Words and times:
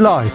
라이브 0.00 0.32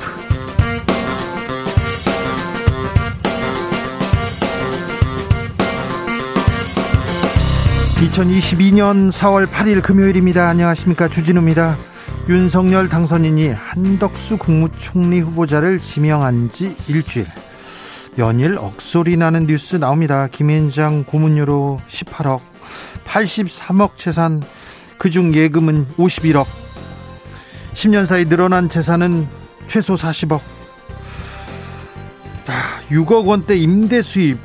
(2022년 7.95 9.09
4월 9.09 9.47
8일) 9.47 9.81
금요일입니다. 9.81 10.49
안녕하십니까? 10.49 11.07
주진우입니다. 11.07 11.77
윤석열 12.27 12.89
당선인이 12.89 13.53
한덕수 13.53 14.37
국무총리 14.37 15.21
후보자를 15.21 15.79
지명한 15.79 16.51
지 16.51 16.75
일주일. 16.89 17.25
연일 18.17 18.57
억소리 18.57 19.15
나는 19.15 19.47
뉴스 19.47 19.77
나옵니다. 19.77 20.27
김앤장 20.27 21.05
고문료로 21.05 21.79
18억 21.87 22.41
83억 23.05 23.95
재산 23.95 24.41
그중 24.97 25.33
예금은 25.33 25.87
51억. 25.97 26.47
10년 27.75 28.05
사이 28.05 28.25
늘어난 28.25 28.67
재산은 28.67 29.42
최소 29.73 29.95
40억 29.95 30.39
6억 32.91 33.25
원대 33.25 33.55
임대 33.55 34.03
수입 34.03 34.37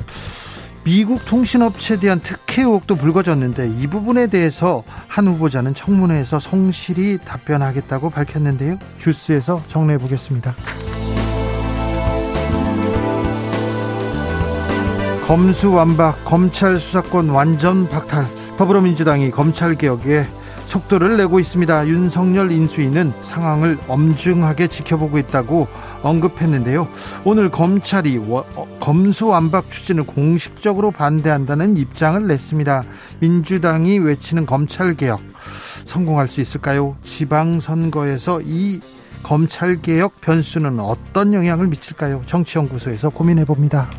미국 0.83 1.23
통신업체에 1.23 1.99
대한 1.99 2.19
특혜 2.19 2.63
의혹도 2.63 2.95
불거졌는데 2.95 3.67
이 3.79 3.85
부분에 3.85 4.25
대해서 4.25 4.83
한 5.07 5.27
후보자는 5.27 5.75
청문회에서 5.75 6.39
성실히 6.39 7.19
답변하겠다고 7.23 8.09
밝혔는데요. 8.09 8.79
주스에서 8.97 9.61
정리해 9.67 9.99
보겠습니다. 9.99 10.55
검수완박 15.27 16.25
검찰 16.25 16.79
수사권 16.79 17.29
완전 17.29 17.87
박탈 17.87 18.25
더불어민주당이 18.57 19.29
검찰개혁에 19.29 20.38
속도를 20.69 21.17
내고 21.17 21.39
있습니다. 21.39 21.87
윤석열 21.87 22.51
인수위는 22.51 23.11
상황을 23.21 23.79
엄중하게 23.87 24.67
지켜보고 24.67 25.17
있다고 25.17 25.67
언급했는데요. 26.03 26.87
오늘 27.25 27.49
검찰이 27.49 28.19
어, 28.19 28.77
검수완박 28.79 29.71
추진을 29.71 30.03
공식적으로 30.03 30.91
반대한다는 30.91 31.75
입장을 31.75 32.27
냈습니다. 32.27 32.83
민주당이 33.19 33.97
외치는 33.97 34.45
검찰개혁 34.45 35.19
성공할 35.85 36.27
수 36.27 36.39
있을까요? 36.39 36.95
지방선거에서 37.01 38.41
이 38.45 38.79
검찰개혁 39.23 40.21
변수는 40.21 40.79
어떤 40.79 41.33
영향을 41.33 41.65
미칠까요? 41.65 42.21
정치연구소에서 42.27 43.09
고민해 43.09 43.45
봅니다. 43.45 43.89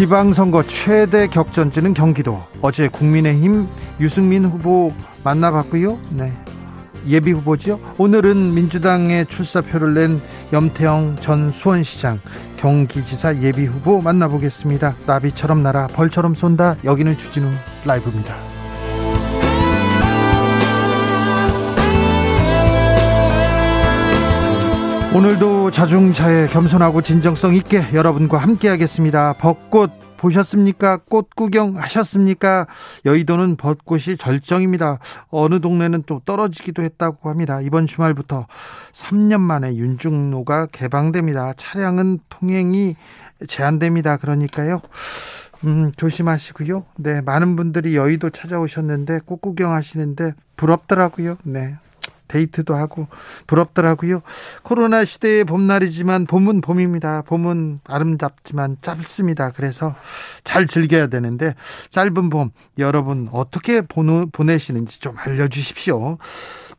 지방선거 0.00 0.62
최대 0.62 1.26
격전지는 1.26 1.92
경기도. 1.92 2.42
어제 2.62 2.88
국민의힘 2.88 3.68
유승민 4.00 4.46
후보 4.46 4.94
만나봤고요. 5.24 5.98
네. 6.12 6.32
예비 7.06 7.32
후보죠. 7.32 7.78
오늘은 7.98 8.54
민주당의 8.54 9.26
출사표를 9.26 9.92
낸 9.92 10.22
염태영 10.54 11.16
전 11.20 11.50
수원시장 11.50 12.18
경기지사 12.56 13.42
예비 13.42 13.66
후보 13.66 14.00
만나보겠습니다. 14.00 14.96
나비처럼 15.04 15.62
날아 15.62 15.88
벌처럼 15.88 16.34
쏜다. 16.34 16.76
여기는 16.82 17.18
주진우 17.18 17.50
라이브입니다. 17.84 18.59
오늘도 25.12 25.72
자중차에 25.72 26.46
겸손하고 26.46 27.02
진정성 27.02 27.56
있게 27.56 27.82
여러분과 27.92 28.38
함께하겠습니다. 28.38 29.32
벚꽃 29.40 29.90
보셨습니까? 30.16 30.98
꽃 30.98 31.34
구경 31.34 31.76
하셨습니까? 31.76 32.68
여의도는 33.04 33.56
벚꽃이 33.56 34.16
절정입니다. 34.16 35.00
어느 35.30 35.60
동네는 35.60 36.04
또 36.06 36.20
떨어지기도 36.24 36.82
했다고 36.84 37.28
합니다. 37.28 37.60
이번 37.60 37.88
주말부터 37.88 38.46
3년 38.92 39.40
만에 39.40 39.74
윤중로가 39.74 40.66
개방됩니다. 40.66 41.54
차량은 41.56 42.20
통행이 42.28 42.94
제한됩니다. 43.48 44.16
그러니까요. 44.16 44.80
음, 45.64 45.90
조심하시고요. 45.96 46.84
네, 46.98 47.20
많은 47.20 47.56
분들이 47.56 47.96
여의도 47.96 48.30
찾아오셨는데 48.30 49.20
꽃 49.26 49.40
구경 49.40 49.72
하시는데 49.72 50.34
부럽더라고요. 50.56 51.36
네. 51.42 51.78
데이트도 52.30 52.74
하고 52.74 53.08
부럽더라고요. 53.46 54.22
코로나 54.62 55.04
시대의 55.04 55.44
봄날이지만 55.44 56.26
봄은 56.26 56.60
봄입니다. 56.60 57.22
봄은 57.22 57.80
아름답지만 57.84 58.76
짧습니다. 58.80 59.50
그래서 59.50 59.94
잘 60.44 60.66
즐겨야 60.66 61.08
되는데 61.08 61.54
짧은 61.90 62.30
봄 62.30 62.50
여러분 62.78 63.28
어떻게 63.32 63.82
보내시는지 63.82 65.00
좀 65.00 65.16
알려주십시오. 65.18 66.18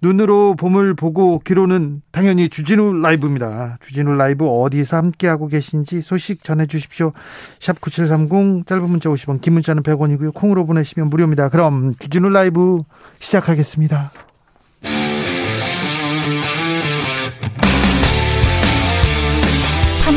눈으로 0.01 0.55
봄을 0.55 0.95
보고 0.95 1.39
귀로는 1.39 2.01
당연히 2.11 2.49
주진우 2.49 3.01
라이브입니다. 3.01 3.77
주진우 3.81 4.15
라이브 4.15 4.47
어디서 4.47 4.97
함께하고 4.97 5.47
계신지 5.47 6.01
소식 6.01 6.43
전해주십시오. 6.43 7.13
샵 7.59 7.79
9730 7.79 8.65
짧은 8.65 8.89
문자 8.89 9.09
50원 9.09 9.41
긴 9.41 9.53
문자는 9.53 9.83
100원이고요. 9.83 10.33
콩으로 10.33 10.65
보내시면 10.65 11.09
무료입니다. 11.09 11.49
그럼 11.49 11.93
주진우 11.99 12.29
라이브 12.29 12.81
시작하겠습니다. 13.19 14.30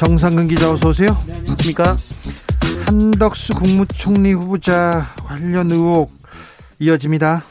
정상근 0.00 0.48
기자 0.48 0.72
어서 0.72 0.88
오세요. 0.88 1.10
네, 1.26 1.34
안녕하십니까. 1.36 1.94
한덕수 2.86 3.52
국무총리 3.52 4.32
후보자 4.32 5.04
관련 5.26 5.70
의혹 5.70 6.10
이어집니다. 6.78 7.42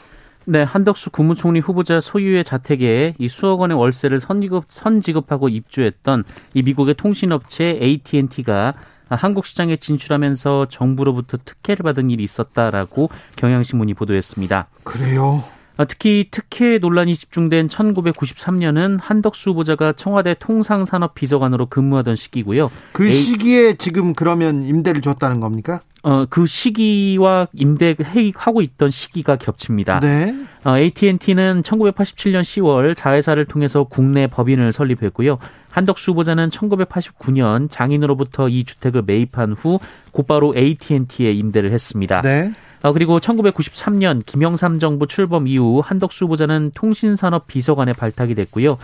네, 0.46 0.64
한덕수 0.64 1.10
국무총리 1.10 1.60
후보자 1.60 2.00
소유의 2.00 2.42
자택에 2.42 3.14
이 3.20 3.28
수억 3.28 3.60
원의 3.60 3.78
월세를 3.78 4.18
선지급, 4.18 4.64
선지급하고 4.68 5.48
입주했던 5.48 6.24
이 6.54 6.62
미국의 6.62 6.94
통신업체 6.96 7.78
AT&T가 7.80 8.74
한국 9.10 9.46
시장에 9.46 9.76
진출하면서 9.76 10.66
정부로부터 10.70 11.38
특혜를 11.44 11.84
받은 11.84 12.10
일이 12.10 12.24
있었다라고 12.24 13.10
경향신문이 13.36 13.94
보도했습니다. 13.94 14.66
그래요? 14.82 15.44
아, 15.80 15.86
특히 15.86 16.26
특혜 16.30 16.76
논란이 16.76 17.16
집중된 17.16 17.68
1993년은 17.68 18.98
한덕수 19.00 19.52
후보자가 19.52 19.94
청와대 19.94 20.34
통상산업비서관으로 20.38 21.70
근무하던 21.70 22.16
시기고요. 22.16 22.70
그 22.92 23.10
시기에 23.10 23.76
지금 23.76 24.12
그러면 24.12 24.62
임대를 24.62 25.00
줬다는 25.00 25.40
겁니까? 25.40 25.80
어, 26.02 26.26
그 26.28 26.46
시기와 26.46 27.48
임대 27.54 27.96
회의하고 27.98 28.60
있던 28.60 28.90
시기가 28.90 29.36
겹칩니다. 29.36 30.00
네. 30.00 30.34
어, 30.64 30.76
AT&T는 30.76 31.62
1987년 31.62 32.42
10월 32.42 32.94
자회사를 32.94 33.46
통해서 33.46 33.84
국내 33.84 34.26
법인을 34.26 34.72
설립했고요. 34.72 35.38
한덕수 35.70 36.10
후보자는 36.10 36.50
1989년 36.50 37.70
장인으로부터 37.70 38.50
이 38.50 38.64
주택을 38.64 39.00
매입한 39.06 39.52
후 39.54 39.78
곧바로 40.12 40.54
AT&T에 40.54 41.32
임대를 41.32 41.70
했습니다. 41.72 42.20
네. 42.20 42.52
어, 42.82 42.92
그리고 42.92 43.20
1993년 43.20 44.24
김영삼 44.24 44.78
정부 44.78 45.06
출범 45.06 45.46
이후 45.46 45.82
한덕수 45.84 46.24
후보자는 46.24 46.72
통신산업 46.74 47.46
비서관에 47.46 47.92
발탁이 47.92 48.34
됐고요. 48.34 48.78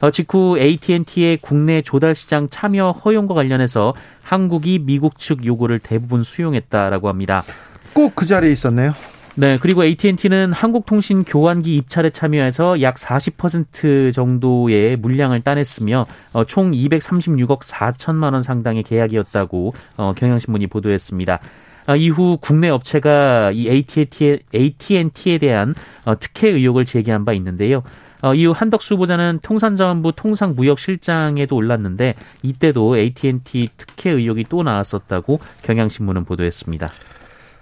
어, 0.00 0.10
직후 0.10 0.58
AT&T의 0.58 1.38
국내 1.40 1.80
조달 1.82 2.14
시장 2.14 2.48
참여 2.48 2.90
허용과 2.90 3.34
관련해서 3.34 3.94
한국이 4.22 4.80
미국 4.80 5.18
측 5.18 5.44
요구를 5.44 5.78
대부분 5.78 6.22
수용했다라고 6.24 7.08
합니다. 7.08 7.44
꼭 7.92 8.14
그 8.14 8.26
자리에 8.26 8.50
있었네요. 8.50 8.94
네, 9.34 9.56
그리고 9.60 9.82
AT&T는 9.84 10.52
한국통신 10.52 11.24
교환기 11.24 11.76
입찰에 11.76 12.10
참여해서 12.10 12.82
약 12.82 12.96
40% 12.96 14.12
정도의 14.12 14.96
물량을 14.96 15.40
따냈으며 15.40 16.06
어, 16.32 16.44
총 16.44 16.72
236억 16.72 17.60
4천만 17.60 18.32
원 18.32 18.42
상당의 18.42 18.82
계약이었다고 18.82 19.72
어, 19.96 20.12
경향신문이 20.16 20.66
보도했습니다. 20.66 21.38
아, 21.86 21.96
이후 21.96 22.38
국내 22.40 22.68
업체가 22.68 23.50
이 23.52 23.68
AT&T에, 23.68 24.40
AT&T에 24.54 25.38
대한 25.38 25.74
어, 26.04 26.18
특혜 26.18 26.48
의혹을 26.48 26.84
제기한 26.84 27.24
바 27.24 27.32
있는데요. 27.32 27.82
어, 28.22 28.34
이후 28.34 28.52
한덕수 28.52 28.94
후보자는 28.94 29.40
통산자원부 29.42 30.12
통상무역실장에도 30.12 31.56
올랐는데 31.56 32.14
이때도 32.42 32.96
AT&T 32.96 33.68
특혜 33.76 34.10
의혹이 34.10 34.46
또 34.48 34.62
나왔었다고 34.62 35.40
경향신문은 35.62 36.24
보도했습니다. 36.24 36.88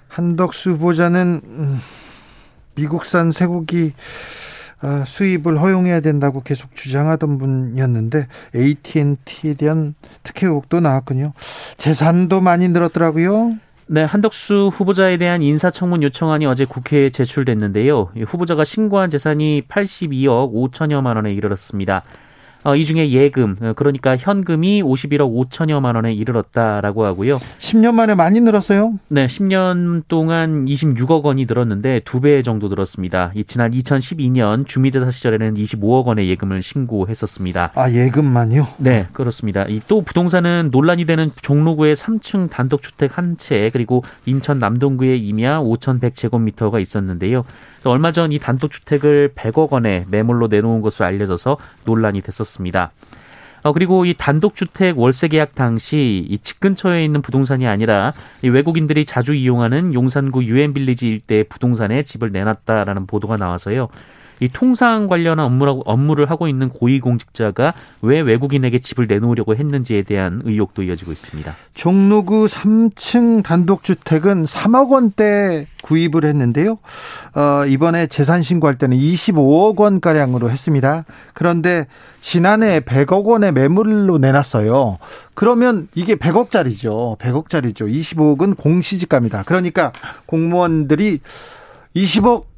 한덕수 0.09 0.73
후보자는 0.73 1.41
음, 1.45 1.81
미국산 2.75 3.31
쇠고기 3.31 3.93
아, 4.83 5.05
수입을 5.07 5.61
허용해야 5.61 6.01
된다고 6.01 6.43
계속 6.43 6.75
주장하던 6.75 7.39
분이었는데 7.39 8.27
AT&T에 8.55 9.55
대한 9.55 9.95
특혜 10.23 10.47
의혹도 10.47 10.81
나왔군요. 10.81 11.33
재산도 11.77 12.41
많이 12.41 12.69
늘었더라고요. 12.69 13.55
네, 13.93 14.05
한덕수 14.05 14.71
후보자에 14.73 15.17
대한 15.17 15.43
인사청문 15.43 16.05
요청안이 16.05 16.47
어제 16.47 16.65
국회에 16.65 17.11
제출됐는데요. 17.11 18.13
후보자가 18.25 18.63
신고한 18.63 19.11
재산이 19.11 19.63
82억 19.67 20.53
5천여만 20.55 21.17
원에 21.17 21.33
이르렀습니다. 21.33 22.05
어, 22.63 22.77
이 22.77 22.85
중에 22.85 23.11
예금, 23.11 23.57
어, 23.63 23.73
그러니까 23.75 24.17
현금이 24.19 24.83
51억 24.83 25.51
5천여만 25.51 25.95
원에 25.97 26.13
이르렀다라고 26.13 27.07
하고요. 27.07 27.41
10년 27.59 27.95
만에 27.95 28.15
많이 28.15 28.41
늘었어요? 28.41 28.99
네, 29.09 29.27
10년 29.27 30.03
동안 30.09 30.67
26억 30.67 31.23
원이 31.25 31.47
늘었는데 31.47 32.01
두 32.05 32.21
배 32.21 32.43
정도 32.43 32.69
늘었습니다. 32.69 33.33
지난 33.47 33.71
2012년 33.71 34.67
주미대사 34.67 35.11
시절에는 35.11 35.55
25억 35.55 36.05
원의 36.05 36.29
예금을 36.29 36.61
신고했었습니다. 36.61 37.73
아, 37.75 37.91
예금만요? 37.91 38.67
네, 38.77 39.07
그렇습니다. 39.15 39.65
또 39.89 40.03
부동산은 40.03 40.69
논란이 40.71 41.07
되는 41.07 41.31
종로구의 41.41 41.97
3층 41.97 42.51
단독주택 42.51 43.17
한 43.17 43.39
채, 43.39 43.71
그리고 43.71 44.05
인천 44.27 44.59
남동구의 44.59 45.19
임야 45.27 45.61
5,100제곱미터가 45.61 46.79
있었는데요. 46.81 47.45
얼마 47.85 48.13
전 48.13 48.33
이 48.33 48.39
단독주택을 48.39 49.33
100억 49.35 49.71
원에 49.73 50.05
매물로 50.09 50.49
내놓은 50.49 50.81
것으로 50.83 51.07
알려져서 51.07 51.57
논란이 51.85 52.21
됐었습니다. 52.21 52.93
어, 53.63 53.73
그리고 53.75 54.05
이 54.07 54.15
단독주택 54.15 54.99
월세 54.99 55.29
계약 55.29 55.55
당시 55.55 56.27
이 56.29 56.39
집 56.39 56.61
근처에 56.61 57.05
있는 57.05 57.21
부동산이 57.21 57.67
아니라 57.67 58.13
이 58.43 58.49
외국인들이 58.49 59.05
자주 59.05 59.35
이용하는 59.35 59.93
용산구 59.93 60.45
유엔빌리지 60.45 61.07
일대 61.09 61.43
부동산에 61.43 62.03
집을 62.03 62.33
내놨다라는 62.33 63.07
보도가 63.07 63.37
나와서요. 63.37 63.89
이 64.41 64.49
통상 64.49 65.07
관련한 65.07 65.47
업무라고, 65.47 65.83
업무를 65.85 66.31
하고 66.31 66.49
있는 66.49 66.71
고위공직자가 66.71 67.75
왜 68.03 68.21
외국인에게 68.21 68.79
집을 68.79 69.07
내놓으려고 69.07 69.55
했는지에 69.55 70.03
대한 70.03 70.41
의혹도 70.45 70.83
이어지고 70.83 71.13
있습니다. 71.13 71.55
종로구 71.75 72.47
3층 72.47 73.43
단독주택은 73.45 74.47
3억 74.47 74.91
원대 74.91 75.67
구입을 75.83 76.25
했는데요. 76.25 76.79
어, 77.35 77.67
이번에 77.67 78.07
재산 78.07 78.43
신고할 78.43 78.77
때는 78.79 78.97
25억 78.97 79.79
원 79.79 80.01
가량으로 80.01 80.51
했습니다. 80.51 81.05
그런데 81.35 81.87
지난해 82.21 82.81
100억 82.81 83.25
원의 83.25 83.53
매물로 83.53 84.19
내놨어요. 84.19 84.99
그러면 85.35 85.89
이게 85.95 86.17
100억짜리죠. 86.17 87.19
100억짜리죠. 87.19 87.91
25억은 87.91 88.57
공시지가입니다. 88.57 89.43
그러니까 89.45 89.93
공무원들이 90.27 91.21
20억 91.97 92.50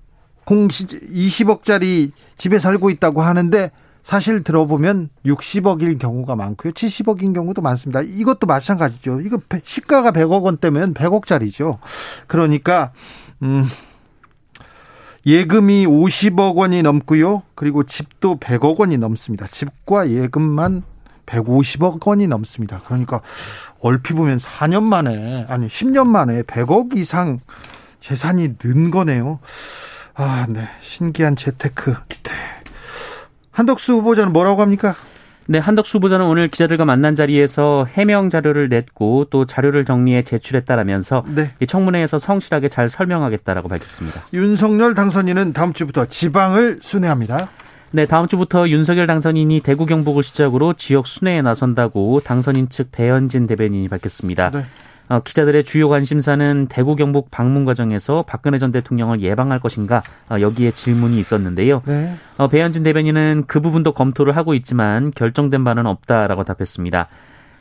공시 0.44 0.86
20억짜리 0.86 2.12
집에 2.36 2.58
살고 2.58 2.90
있다고 2.90 3.22
하는데 3.22 3.70
사실 4.02 4.42
들어보면 4.42 5.10
60억일 5.24 5.98
경우가 5.98 6.34
많고요. 6.34 6.72
70억인 6.72 7.34
경우도 7.34 7.62
많습니다. 7.62 8.00
이것도 8.02 8.46
마찬가지죠. 8.46 9.20
이거 9.20 9.38
시가가 9.62 10.10
100억 10.10 10.42
원대면 10.42 10.94
100억짜리죠. 10.94 11.78
그러니까 12.26 12.92
음 13.42 13.68
예금이 15.24 15.86
50억 15.86 16.56
원이 16.56 16.82
넘고요. 16.82 17.42
그리고 17.54 17.84
집도 17.84 18.36
100억 18.40 18.78
원이 18.78 18.98
넘습니다. 18.98 19.46
집과 19.46 20.10
예금만 20.10 20.82
150억 21.26 22.04
원이 22.04 22.26
넘습니다. 22.26 22.80
그러니까 22.84 23.20
얼핏 23.80 24.14
보면 24.14 24.38
4년 24.38 24.82
만에 24.82 25.46
아니 25.48 25.68
10년 25.68 26.08
만에 26.08 26.42
100억 26.42 26.96
이상 26.96 27.38
재산이 28.00 28.56
는 28.58 28.90
거네요. 28.90 29.38
아, 30.14 30.46
네. 30.48 30.68
신기한 30.80 31.36
재테크. 31.36 31.94
네. 32.22 32.32
한덕수 33.50 33.94
후보자는 33.94 34.32
뭐라고 34.32 34.62
합니까? 34.62 34.94
네, 35.46 35.58
한덕수 35.58 35.98
후보자는 35.98 36.24
오늘 36.24 36.48
기자들과 36.48 36.84
만난 36.84 37.14
자리에서 37.14 37.86
해명 37.90 38.30
자료를 38.30 38.68
냈고 38.68 39.26
또 39.30 39.44
자료를 39.44 39.84
정리해 39.84 40.22
제출했다라면서 40.22 41.24
네. 41.34 41.50
이 41.60 41.66
청문회에서 41.66 42.18
성실하게 42.18 42.68
잘 42.68 42.88
설명하겠다라고 42.88 43.68
밝혔습니다. 43.68 44.22
윤석열 44.32 44.94
당선인은 44.94 45.52
다음 45.52 45.72
주부터 45.72 46.06
지방을 46.06 46.78
순회합니다. 46.80 47.48
네, 47.90 48.06
다음 48.06 48.28
주부터 48.28 48.68
윤석열 48.68 49.06
당선인이 49.06 49.60
대구 49.60 49.84
경북을 49.84 50.22
시작으로 50.22 50.74
지역 50.74 51.06
순회에 51.06 51.42
나선다고 51.42 52.20
당선인 52.20 52.68
측 52.70 52.90
배현진 52.92 53.46
대변인이 53.46 53.88
밝혔습니다. 53.88 54.50
네. 54.50 54.64
어, 55.12 55.20
기자들의 55.20 55.64
주요 55.64 55.90
관심사는 55.90 56.68
대구 56.70 56.96
경북 56.96 57.30
방문 57.30 57.66
과정에서 57.66 58.24
박근혜 58.26 58.56
전 58.56 58.72
대통령을 58.72 59.20
예방할 59.20 59.60
것인가 59.60 60.02
어, 60.30 60.40
여기에 60.40 60.70
질문이 60.70 61.18
있었는데요. 61.18 61.82
네. 61.84 62.14
어, 62.38 62.48
배현진 62.48 62.82
대변인은 62.82 63.44
그 63.46 63.60
부분도 63.60 63.92
검토를 63.92 64.34
하고 64.34 64.54
있지만 64.54 65.10
결정된 65.10 65.64
바는 65.64 65.84
없다라고 65.84 66.44
답했습니다. 66.44 67.08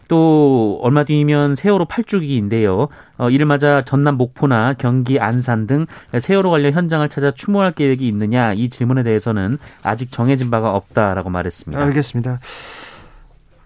또 0.08 0.80
얼마 0.82 1.04
뒤면 1.04 1.56
세월호 1.56 1.88
8주기인데요. 1.88 2.88
어, 3.18 3.30
이를 3.30 3.46
맞아 3.46 3.84
전남 3.84 4.16
목포나 4.16 4.76
경기 4.78 5.20
안산 5.20 5.68
등 5.68 5.88
세월호 6.18 6.52
관련 6.52 6.72
현장을 6.72 7.08
찾아 7.10 7.32
추모할 7.32 7.74
계획이 7.74 8.08
있느냐 8.08 8.54
이 8.54 8.70
질문에 8.70 9.04
대해서는 9.04 9.58
아직 9.84 10.10
정해진 10.10 10.52
바가 10.52 10.74
없다라고 10.74 11.30
말했습니다. 11.30 11.84
알겠습니다. 11.84 12.40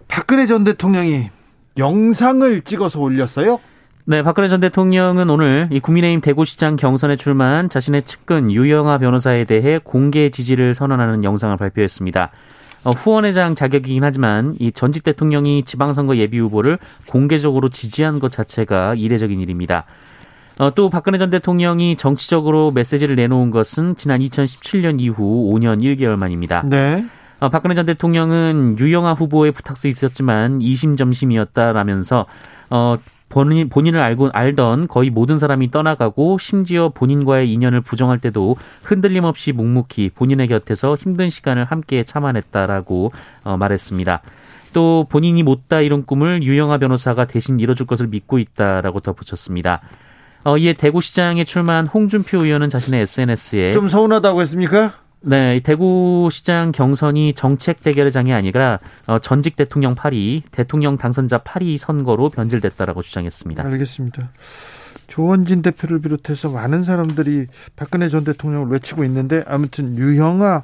박근혜 0.08 0.46
전 0.46 0.64
대통령이 0.64 1.30
영상을 1.78 2.62
찍어서 2.62 2.98
올렸어요? 2.98 3.60
네, 4.08 4.22
박근혜 4.22 4.46
전 4.46 4.60
대통령은 4.60 5.28
오늘 5.28 5.68
이 5.72 5.80
국민의힘 5.80 6.20
대구시장 6.20 6.76
경선에 6.76 7.16
출마한 7.16 7.68
자신의 7.68 8.02
측근 8.02 8.52
유영아 8.52 8.98
변호사에 8.98 9.44
대해 9.46 9.80
공개 9.82 10.30
지지를 10.30 10.76
선언하는 10.76 11.24
영상을 11.24 11.56
발표했습니다. 11.56 12.30
어, 12.84 12.90
후원회장 12.92 13.56
자격이긴 13.56 14.04
하지만 14.04 14.54
이 14.60 14.70
전직 14.70 15.02
대통령이 15.02 15.64
지방선거 15.64 16.18
예비 16.18 16.38
후보를 16.38 16.78
공개적으로 17.08 17.68
지지한 17.68 18.20
것 18.20 18.30
자체가 18.30 18.94
이례적인 18.94 19.40
일입니다. 19.40 19.86
어, 20.60 20.72
또 20.72 20.88
박근혜 20.88 21.18
전 21.18 21.28
대통령이 21.28 21.96
정치적으로 21.96 22.70
메시지를 22.70 23.16
내놓은 23.16 23.50
것은 23.50 23.96
지난 23.96 24.20
2017년 24.20 25.00
이후 25.00 25.52
5년 25.52 25.82
1개월 25.82 26.16
만입니다. 26.16 26.62
네. 26.64 27.04
어, 27.40 27.48
박근혜 27.48 27.74
전 27.74 27.86
대통령은 27.86 28.78
유영아 28.78 29.14
후보의 29.14 29.50
부탁도 29.50 29.88
있었지만 29.88 30.62
이심점심이었다라면서 30.62 32.26
어, 32.70 32.94
본인, 33.28 33.68
본인을 33.68 34.00
알고 34.00 34.30
알던 34.32 34.88
거의 34.88 35.10
모든 35.10 35.38
사람이 35.38 35.70
떠나가고 35.70 36.38
심지어 36.38 36.90
본인과의 36.90 37.50
인연을 37.52 37.80
부정할 37.80 38.18
때도 38.18 38.56
흔들림 38.82 39.24
없이 39.24 39.52
묵묵히 39.52 40.10
본인의 40.14 40.48
곁에서 40.48 40.96
힘든 40.96 41.28
시간을 41.28 41.64
함께 41.64 42.04
참아냈다라고 42.04 43.12
어, 43.44 43.56
말했습니다. 43.56 44.22
또 44.72 45.06
본인이 45.08 45.42
못다 45.42 45.80
이룬 45.80 46.04
꿈을 46.04 46.42
유영아 46.42 46.78
변호사가 46.78 47.26
대신 47.26 47.58
이뤄줄 47.58 47.86
것을 47.86 48.08
믿고 48.08 48.38
있다라고 48.38 49.00
덧붙였습니다. 49.00 49.80
어, 50.44 50.56
이에 50.58 50.74
대구시장에 50.74 51.44
출마한 51.44 51.86
홍준표 51.86 52.44
의원은 52.44 52.68
자신의 52.68 53.00
SNS에 53.02 53.72
좀 53.72 53.88
서운하다고 53.88 54.40
했습니까? 54.42 54.92
네, 55.28 55.58
대구시장 55.58 56.70
경선이 56.70 57.34
정책 57.34 57.82
대결의 57.82 58.12
장이 58.12 58.32
아니라 58.32 58.78
어, 59.08 59.18
전직 59.18 59.56
대통령 59.56 59.96
8위, 59.96 60.42
대통령 60.52 60.96
당선자 60.96 61.38
8위 61.38 61.78
선거로 61.78 62.30
변질됐다라고 62.30 63.02
주장했습니다. 63.02 63.64
알겠습니다. 63.64 64.30
조원진 65.08 65.62
대표를 65.62 66.00
비롯해서 66.00 66.48
많은 66.50 66.84
사람들이 66.84 67.46
박근혜 67.74 68.08
전 68.08 68.22
대통령을 68.22 68.68
외치고 68.68 69.02
있는데 69.02 69.42
아무튼 69.48 69.98
유형아 69.98 70.62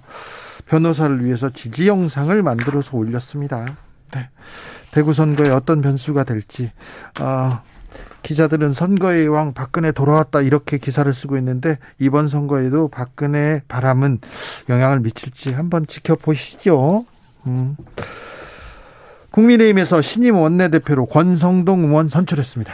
변호사를 0.66 1.25
위해서 1.25 1.50
지지 1.50 1.88
영상을 1.88 2.40
만들어서 2.40 2.97
올렸습니다. 2.97 3.66
네. 4.14 4.28
대구 4.92 5.12
선거에 5.12 5.50
어떤 5.50 5.81
변수가 5.81 6.23
될지 6.23 6.71
어, 7.21 7.61
기자들은 8.23 8.73
선거의 8.73 9.29
왕 9.29 9.53
박근혜 9.53 9.93
돌아왔다 9.93 10.43
이렇게 10.43 10.79
기사를 10.79 11.13
쓰고 11.13 11.37
있는데 11.39 11.79
이번 11.99 12.29
선거에도 12.29 12.89
박근혜 12.89 13.61
바람은 13.69 14.21
영향을 14.69 15.01
미칠지 15.01 15.53
한번 15.53 15.87
지켜보시죠. 15.87 17.05
음. 17.47 17.77
국민의힘에서 19.31 20.03
신임 20.03 20.37
원내대표로 20.37 21.07
권성동 21.07 21.85
의원 21.85 22.09
선출했습니다. 22.09 22.73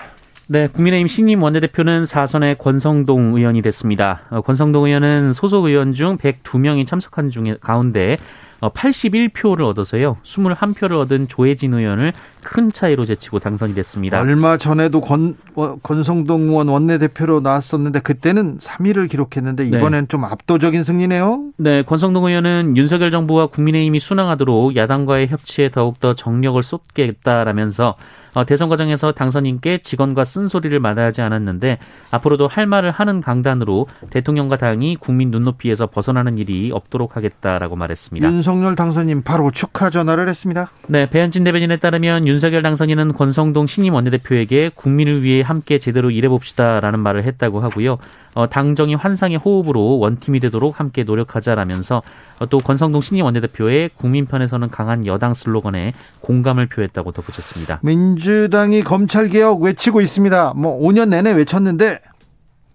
네, 0.51 0.67
국민의힘 0.67 1.09
신임 1.09 1.43
원내대표는 1.43 2.07
사선의 2.07 2.57
권성동 2.59 3.37
의원이 3.37 3.63
됐습니다. 3.63 4.23
어, 4.31 4.41
권성동 4.41 4.87
의원은 4.87 5.35
소속 5.35 5.67
의원 5.67 5.95
중 5.95 6.17
102명이 6.19 6.87
참석한 6.87 7.31
중에 7.31 7.57
가운데 7.61 8.17
81표를 8.61 9.63
어, 9.63 9.69
얻어서요. 9.69 10.17
21표를 10.25 11.01
얻은 11.01 11.29
조혜진 11.29 11.75
의원을 11.75 12.13
큰 12.43 12.71
차이로 12.71 13.05
제치고 13.05 13.39
당선이 13.41 13.75
됐습니다. 13.75 14.21
얼마 14.21 14.57
전에도 14.57 15.01
권, 15.01 15.37
권성동 15.83 16.43
의원 16.43 16.69
원내대표로 16.69 17.41
나왔었는데 17.41 18.01
그때는 18.01 18.59
3위를 18.59 19.09
기록했는데 19.09 19.65
네. 19.65 19.77
이번엔 19.77 20.03
네. 20.03 20.09
좀 20.09 20.25
압도적인 20.25 20.83
승리네요. 20.83 21.51
네, 21.57 21.83
권성동 21.83 22.25
의원은 22.25 22.77
윤석열 22.77 23.11
정부와 23.11 23.49
국민의힘이 23.49 23.99
순항하도록 23.99 24.77
야당과의 24.77 25.29
협치에 25.29 25.71
더욱더 25.71 26.15
정력을 26.15 26.63
쏟겠다라면서 26.63 27.89
어, 27.89 27.97
대선 28.45 28.69
과정에서 28.69 29.13
당선인께 29.13 29.79
직원과 29.79 30.25
쓴소리를 30.25 30.79
마다하지 30.81 31.23
않았는데 31.23 31.79
앞으로도 32.11 32.49
할 32.49 32.67
말을 32.67 32.91
하는 32.91 33.21
강단으로 33.21 33.87
대통령과 34.11 34.57
당이 34.57 34.97
국민 34.97 35.31
눈높이에서 35.31 35.87
벗어나는 35.87 36.39
일이 36.39 36.71
없도록 36.73 37.17
하겠다라고 37.17 37.77
말했습니다. 37.77 38.29
윤석열 38.29 38.75
당선인 38.75 39.23
바로 39.23 39.51
축하 39.51 39.91
전화를 39.91 40.29
했습니다. 40.29 40.71
네, 40.87 41.09
배현진 41.09 41.45
대변인에 41.45 41.77
따르면 41.77 42.27
윤석열 42.27 42.63
당선인은 42.63 43.13
권성동 43.13 43.67
신임 43.67 43.95
원내대표에게 43.95 44.71
국민을 44.75 45.23
위해 45.23 45.43
함께 45.43 45.79
제대로 45.79 46.11
일해봅시다라는 46.11 47.01
말을 47.01 47.25
했다고 47.25 47.61
하고요. 47.61 47.99
어, 48.39 48.49
당정이 48.49 48.95
환상의 48.95 49.37
호흡으로 49.37 49.99
원팀이 49.99 50.39
되도록 50.39 50.79
함께 50.79 51.03
노력하자라면서 51.03 52.03
어, 52.39 52.47
또 52.47 52.59
권성동 52.59 53.03
신임 53.03 53.25
원내대표의 53.25 53.91
국민 53.97 54.27
편에서는 54.27 54.69
강한 54.71 55.07
여당 55.07 55.35
슬로건에 55.35 55.93
공감을 56.21 56.69
표했다고 56.69 57.11
덧붙였습니다. 57.11 57.81
민주당이 57.83 58.85
검찰 58.85 59.29
개혁 59.29 59.61
외치고 59.61 60.01
있습니다. 60.01 60.53
뭐 60.55 60.79
5년 60.81 61.09
내내 61.09 61.33
외쳤는데 61.33 61.99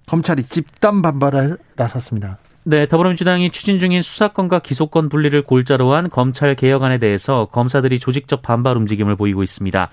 검찰이 0.06 0.44
집단 0.44 1.02
반발에 1.02 1.56
나섰습니다. 1.78 2.40
네, 2.66 2.86
더불어민주당이 2.86 3.52
추진 3.52 3.80
중인 3.80 4.02
수사권과 4.02 4.60
기소권 4.60 5.08
분리를 5.08 5.42
골자로 5.44 5.94
한 5.94 6.10
검찰 6.10 6.56
개혁안에 6.56 6.98
대해서 6.98 7.48
검사들이 7.54 8.00
조직적 8.00 8.42
반발 8.42 8.76
움직임을 8.76 9.16
보이고 9.16 9.44
있습니다. 9.44 9.90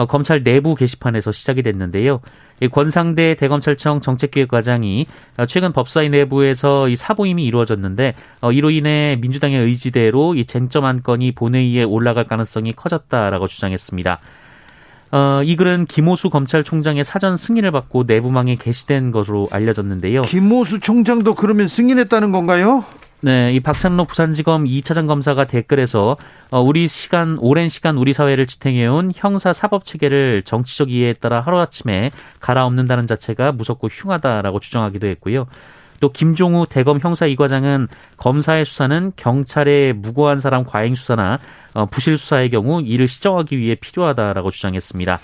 어, 0.00 0.06
검찰 0.06 0.42
내부 0.42 0.74
게시판에서 0.74 1.30
시작이 1.30 1.62
됐는데요. 1.62 2.20
이 2.60 2.68
권상대 2.68 3.34
대검찰청 3.34 4.00
정책기획과장이 4.00 5.06
어, 5.36 5.44
최근 5.44 5.74
법사위 5.74 6.08
내부에서 6.08 6.88
이 6.88 6.96
사보임이 6.96 7.44
이루어졌는데 7.44 8.14
어, 8.40 8.50
이로 8.50 8.70
인해 8.70 9.18
민주당의 9.20 9.60
의지대로 9.60 10.34
이 10.36 10.46
쟁점 10.46 10.86
한 10.86 11.02
건이 11.02 11.32
본회의에 11.32 11.82
올라갈 11.82 12.24
가능성이 12.24 12.72
커졌다라고 12.72 13.46
주장했습니다. 13.46 14.20
어, 15.12 15.42
이 15.44 15.54
글은 15.56 15.84
김호수 15.84 16.30
검찰총장의 16.30 17.04
사전 17.04 17.36
승인을 17.36 17.70
받고 17.70 18.04
내부망에 18.06 18.54
게시된 18.54 19.10
것으로 19.10 19.48
알려졌는데요. 19.52 20.22
김호수 20.22 20.80
총장도 20.80 21.34
그러면 21.34 21.68
승인했다는 21.68 22.32
건가요? 22.32 22.86
네, 23.22 23.52
이 23.52 23.60
박찬록 23.60 24.08
부산지검 24.08 24.64
2차장 24.64 25.06
검사가 25.06 25.44
댓글에서 25.46 26.16
어, 26.50 26.60
우리 26.60 26.88
시간 26.88 27.36
오랜 27.38 27.68
시간 27.68 27.98
우리 27.98 28.14
사회를 28.14 28.46
지탱해온 28.46 29.12
형사 29.14 29.52
사법 29.52 29.84
체계를 29.84 30.40
정치적 30.42 30.90
이해에 30.90 31.12
따라 31.12 31.42
하루아침에 31.42 32.12
갈아엎는다는 32.40 33.06
자체가 33.06 33.52
무섭고 33.52 33.88
흉하다라고 33.88 34.60
주장하기도 34.60 35.06
했고요. 35.08 35.46
또 36.00 36.10
김종우 36.10 36.66
대검 36.66 36.98
형사 36.98 37.26
이과장은 37.26 37.88
검사의 38.16 38.64
수사는 38.64 39.12
경찰의 39.16 39.92
무고한 39.92 40.40
사람 40.40 40.64
과잉 40.64 40.94
수사나 40.94 41.38
어, 41.74 41.84
부실 41.84 42.16
수사의 42.16 42.48
경우 42.48 42.80
이를 42.80 43.06
시정하기 43.06 43.58
위해 43.58 43.74
필요하다라고 43.74 44.50
주장했습니다. 44.50 45.20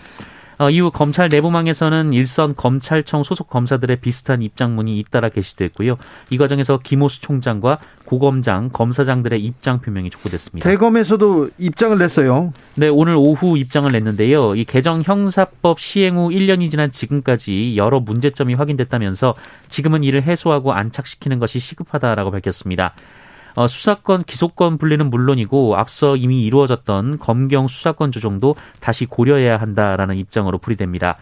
어, 0.58 0.70
이후 0.70 0.90
검찰 0.90 1.28
내부망에서는 1.28 2.12
일선 2.14 2.56
검찰청 2.56 3.22
소속 3.22 3.50
검사들의 3.50 4.00
비슷한 4.00 4.42
입장문이 4.42 4.98
잇따라 4.98 5.28
게시됐고요. 5.28 5.98
이 6.30 6.38
과정에서 6.38 6.78
김호수 6.82 7.20
총장과 7.20 7.78
고검장, 8.06 8.70
검사장들의 8.72 9.40
입장 9.44 9.80
표명이 9.80 10.10
촉구됐습니다. 10.10 10.68
대검에서도 10.68 11.50
입장을 11.58 11.98
냈어요. 11.98 12.52
네, 12.74 12.88
오늘 12.88 13.16
오후 13.16 13.58
입장을 13.58 13.90
냈는데요. 13.90 14.54
이 14.54 14.64
개정 14.64 15.02
형사법 15.02 15.78
시행 15.78 16.16
후 16.16 16.28
1년이 16.30 16.70
지난 16.70 16.90
지금까지 16.90 17.76
여러 17.76 18.00
문제점이 18.00 18.54
확인됐다면서 18.54 19.34
지금은 19.68 20.04
이를 20.04 20.22
해소하고 20.22 20.72
안착시키는 20.72 21.38
것이 21.38 21.58
시급하다라고 21.58 22.30
밝혔습니다. 22.30 22.94
어, 23.56 23.66
수사권 23.66 24.24
기소권 24.24 24.78
분리는 24.78 25.08
물론이고 25.10 25.76
앞서 25.76 26.14
이미 26.16 26.44
이루어졌던 26.44 27.18
검경 27.18 27.68
수사권 27.68 28.12
조정도 28.12 28.54
다시 28.80 29.06
고려해야 29.06 29.56
한다라는 29.56 30.16
입장으로 30.16 30.58
풀이됩니다. 30.58 31.16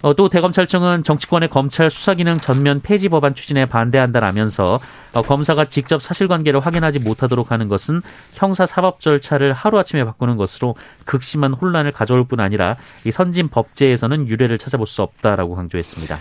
어, 0.00 0.14
또 0.14 0.28
대검찰청은 0.28 1.02
정치권의 1.02 1.50
검찰 1.50 1.90
수사기능 1.90 2.36
전면 2.36 2.80
폐지 2.80 3.08
법안 3.08 3.34
추진에 3.34 3.66
반대한다라면서 3.66 4.78
어, 5.12 5.22
검사가 5.22 5.66
직접 5.66 6.00
사실관계를 6.00 6.60
확인하지 6.60 7.00
못하도록 7.00 7.50
하는 7.50 7.68
것은 7.68 8.00
형사 8.32 8.64
사법 8.64 9.00
절차를 9.00 9.52
하루아침에 9.52 10.04
바꾸는 10.04 10.36
것으로 10.36 10.76
극심한 11.04 11.52
혼란을 11.52 11.92
가져올 11.92 12.24
뿐 12.26 12.38
아니라 12.40 12.76
이 13.04 13.10
선진 13.10 13.48
법제에서는 13.48 14.28
유례를 14.28 14.58
찾아볼 14.58 14.86
수 14.86 15.02
없다라고 15.02 15.56
강조했습니다. 15.56 16.18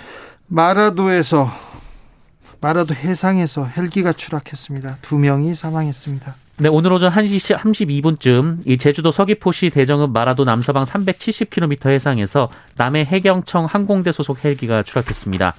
마라도에서 0.47 1.51
마라도 2.61 2.93
해상에서 2.93 3.65
헬기가 3.65 4.13
추락했습니다. 4.13 4.97
두 5.01 5.17
명이 5.17 5.55
사망했습니다. 5.55 6.35
네, 6.59 6.69
오늘 6.69 6.91
오전 6.91 7.11
1시 7.11 7.55
32분쯤 7.55 8.61
이 8.65 8.77
제주도 8.77 9.11
서귀포시 9.11 9.69
대정읍 9.69 10.11
마라도 10.11 10.43
남서방 10.43 10.85
370km 10.85 11.89
해상에서 11.89 12.49
남해 12.77 13.05
해경청 13.05 13.65
항공대 13.65 14.11
소속 14.11 14.43
헬기가 14.43 14.81
추락했습니다. 14.81 15.53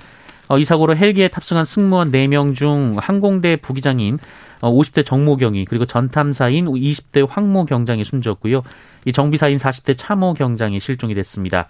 어, 0.48 0.58
이 0.58 0.64
사고로 0.64 0.96
헬기에 0.96 1.28
탑승한 1.28 1.64
승무원 1.64 2.10
4명 2.10 2.54
중 2.54 2.96
항공대 2.98 3.56
부기장인 3.56 4.18
어, 4.60 4.72
50대 4.72 5.04
정모경이 5.04 5.66
그리고 5.66 5.84
전탐사인 5.84 6.66
20대 6.66 7.26
황모 7.28 7.66
경장이 7.66 8.02
숨졌고요. 8.02 8.62
이 9.04 9.12
정비사인 9.12 9.56
40대 9.56 9.94
차모 9.96 10.34
경장이 10.34 10.80
실종이 10.80 11.14
됐습니다. 11.14 11.68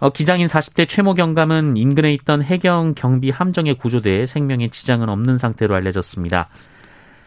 어, 0.00 0.10
기장인 0.10 0.46
40대 0.46 0.88
최모 0.88 1.14
경감은 1.14 1.76
인근에 1.76 2.12
있던 2.14 2.42
해경 2.42 2.94
경비 2.94 3.30
함정에 3.30 3.74
구조돼 3.74 4.26
생명에 4.26 4.68
지장은 4.68 5.08
없는 5.08 5.38
상태로 5.38 5.74
알려졌습니다. 5.74 6.48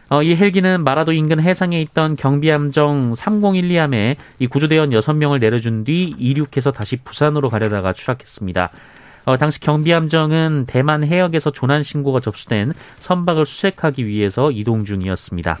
어, 0.08 0.22
이 0.22 0.34
헬기는 0.36 0.82
마라도 0.84 1.12
인근 1.12 1.42
해상에 1.42 1.80
있던 1.82 2.16
경비함정 2.16 3.14
3012함에 3.14 4.16
이 4.38 4.46
구조대원 4.46 4.90
6명을 4.90 5.40
내려준 5.40 5.84
뒤 5.84 6.14
이륙해서 6.18 6.70
다시 6.70 6.96
부산으로 6.96 7.48
가려다가 7.48 7.92
추락했습니다. 7.92 8.70
어, 9.24 9.36
당시 9.36 9.60
경비함정은 9.60 10.64
대만 10.66 11.04
해역에서 11.04 11.50
조난 11.50 11.82
신고가 11.82 12.20
접수된 12.20 12.72
선박을 12.98 13.46
수색하기 13.46 14.06
위해서 14.06 14.50
이동 14.50 14.84
중이었습니다. 14.84 15.58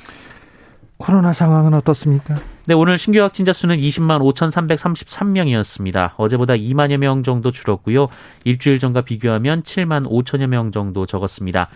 코로나 0.96 1.32
상황은 1.32 1.74
어떻습니까? 1.74 2.38
네, 2.64 2.74
오늘 2.74 2.96
신규 2.96 3.20
확진자 3.20 3.52
수는 3.52 3.76
20만 3.78 4.20
5,333명이었습니다. 4.34 6.12
어제보다 6.16 6.54
2만여 6.54 6.96
명 6.96 7.24
정도 7.24 7.50
줄었고요. 7.50 8.06
일주일 8.44 8.78
전과 8.78 9.00
비교하면 9.00 9.64
7만 9.64 10.08
5천여 10.08 10.46
명 10.46 10.70
정도 10.70 11.04
적었습니다. 11.04 11.68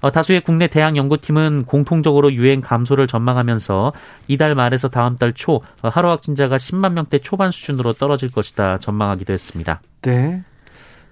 어, 0.00 0.10
다수의 0.10 0.40
국내 0.40 0.66
대학 0.66 0.96
연구팀은 0.96 1.66
공통적으로 1.66 2.32
유행 2.32 2.60
감소를 2.60 3.06
전망하면서 3.06 3.92
이달 4.26 4.54
말에서 4.56 4.88
다음 4.88 5.16
달 5.18 5.32
초 5.34 5.60
하루 5.82 6.10
확진자가 6.10 6.56
10만 6.56 6.92
명대 6.92 7.20
초반 7.20 7.50
수준으로 7.52 7.92
떨어질 7.92 8.30
것이다 8.30 8.78
전망하기도 8.78 9.32
했습니다. 9.32 9.80
네. 10.02 10.42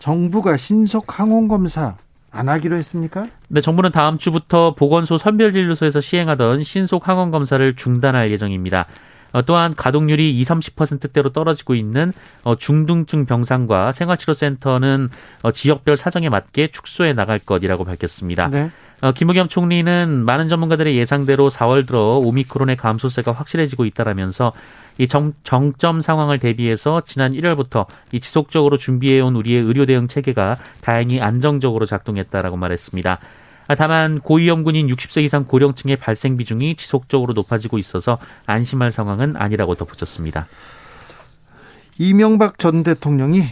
정부가 0.01 0.57
신속 0.57 1.19
항원 1.19 1.47
검사 1.47 1.97
안 2.33 2.49
하기로 2.49 2.77
했습니까? 2.77 3.29
네, 3.49 3.61
정부는 3.61 3.93
다음 3.93 4.19
주부터 4.19 4.75
보건소 4.75 5.17
선별진료소에서 5.17 6.01
시행하던 6.01 6.65
신속 6.65 7.07
항원 7.09 7.31
검사를 7.31 7.77
중단할 7.77 8.31
예정입니다. 8.33 8.87
어, 9.33 9.43
또한 9.43 9.75
가동률이 9.75 10.39
20, 10.39 10.77
30%대로 10.77 11.31
떨어지고 11.31 11.75
있는 11.75 12.13
어, 12.43 12.57
중등증 12.57 13.27
병상과 13.27 13.93
생활치료센터는 13.93 15.09
어, 15.43 15.53
지역별 15.53 15.97
사정에 15.97 16.29
맞게 16.29 16.69
축소해 16.69 17.13
나갈 17.13 17.39
것이라고 17.39 17.85
밝혔습니다. 17.85 18.49
네. 18.49 18.71
김의겸 19.17 19.49
총리는 19.49 20.25
많은 20.25 20.47
전문가들의 20.47 20.97
예상대로 20.97 21.51
4월 21.51 21.89
들어 21.89 22.19
오미크론의 22.19 22.77
감소세가 22.77 23.33
확실해지고 23.33 23.85
있다라면서 23.85 24.53
이 24.99 25.09
정, 25.09 25.33
정점 25.43 26.01
상황을 26.01 26.39
대비해서 26.39 27.03
지난 27.05 27.33
1월부터 27.33 27.87
이 28.13 28.21
지속적으로 28.21 28.77
준비해온 28.77 29.35
우리의 29.35 29.61
의료 29.61 29.87
대응 29.87 30.07
체계가 30.07 30.57
다행히 30.83 31.21
안정적으로 31.21 31.85
작동했다라고 31.85 32.57
말했습니다. 32.57 33.19
다만 33.77 34.21
고위험군인 34.21 34.89
60세 34.89 35.23
이상 35.23 35.45
고령층의 35.45 35.97
발생 35.97 36.37
비중이 36.37 36.77
지속적으로 36.77 37.33
높아지고 37.33 37.79
있어서 37.79 38.19
안심할 38.47 38.91
상황은 38.91 39.37
아니라고 39.37 39.75
덧붙였습니다. 39.75 40.47
이명박 41.99 42.59
전 42.59 42.83
대통령이 42.83 43.43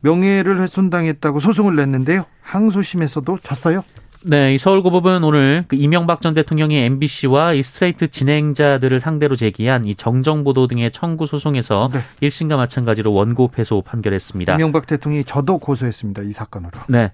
명예를 0.00 0.60
훼손당했다고 0.60 1.40
소송을 1.40 1.76
냈는데요. 1.76 2.24
항소심에서도 2.42 3.38
졌어요. 3.42 3.84
네, 4.24 4.54
이 4.54 4.58
서울고법은 4.58 5.24
오늘 5.24 5.64
그 5.66 5.74
이명박 5.74 6.20
전 6.20 6.32
대통령이 6.34 6.76
MBC와 6.76 7.54
이 7.54 7.62
스트레이트 7.62 8.06
진행자들을 8.06 9.00
상대로 9.00 9.34
제기한 9.34 9.84
이 9.84 9.96
정정보도 9.96 10.68
등의 10.68 10.92
청구 10.92 11.26
소송에서 11.26 11.90
네. 11.92 12.00
1심과 12.22 12.56
마찬가지로 12.56 13.12
원고 13.12 13.48
패소 13.48 13.82
판결했습니다. 13.82 14.54
이명박 14.54 14.86
대통령이 14.86 15.24
저도 15.24 15.58
고소했습니다. 15.58 16.22
이 16.22 16.32
사건으로. 16.32 16.78
네. 16.88 17.10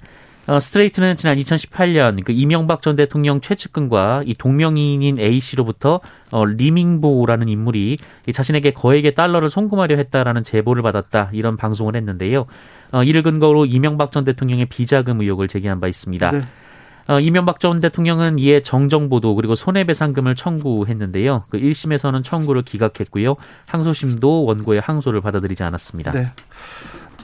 어, 0.49 0.59
스트레이트는 0.61 1.15
지난 1.17 1.37
2018년 1.37 2.25
그 2.25 2.33
이명박 2.33 2.81
전 2.81 2.97
대통령 2.97 3.43
최측근과 3.43 4.23
이 4.25 4.35
동명이인인 4.35 5.21
A 5.21 5.41
씨로부터 5.41 6.01
어, 6.31 6.45
리밍보라는 6.47 7.51
인물이 7.51 7.99
이 8.27 8.33
자신에게 8.33 8.73
거액의 8.73 9.15
달러를 9.15 9.51
송금하려 9.51 9.97
했다라는 9.97 10.45
제보를 10.45 10.83
받았다 10.83 11.29
이런 11.35 11.59
방송을 11.59 11.97
했는데요. 11.97 12.47
어, 12.93 13.03
이를 13.03 13.23
근거로 13.23 13.67
이명박 13.67 14.11
전 14.11 14.25
대통령의 14.25 14.67
비자금 14.67 15.21
의혹을 15.21 15.49
제기한 15.49 15.81
바 15.81 15.87
있습니다. 15.87 16.31
네. 16.31 16.41
어, 17.09 17.21
이명박 17.21 17.61
전 17.61 17.81
대통령은 17.81 18.39
이에 18.39 18.63
정정보도 18.63 19.35
그리고 19.35 19.55
손해배상금을 19.55 20.35
청구했는데요. 20.35 21.45
그 21.51 21.59
1심에서는 21.59 22.25
청구를 22.25 22.63
기각했고요. 22.63 23.37
항소심도 23.67 24.45
원고의 24.47 24.81
항소를 24.81 25.21
받아들이지 25.21 25.63
않았습니다. 25.63 26.13
네. 26.13 26.23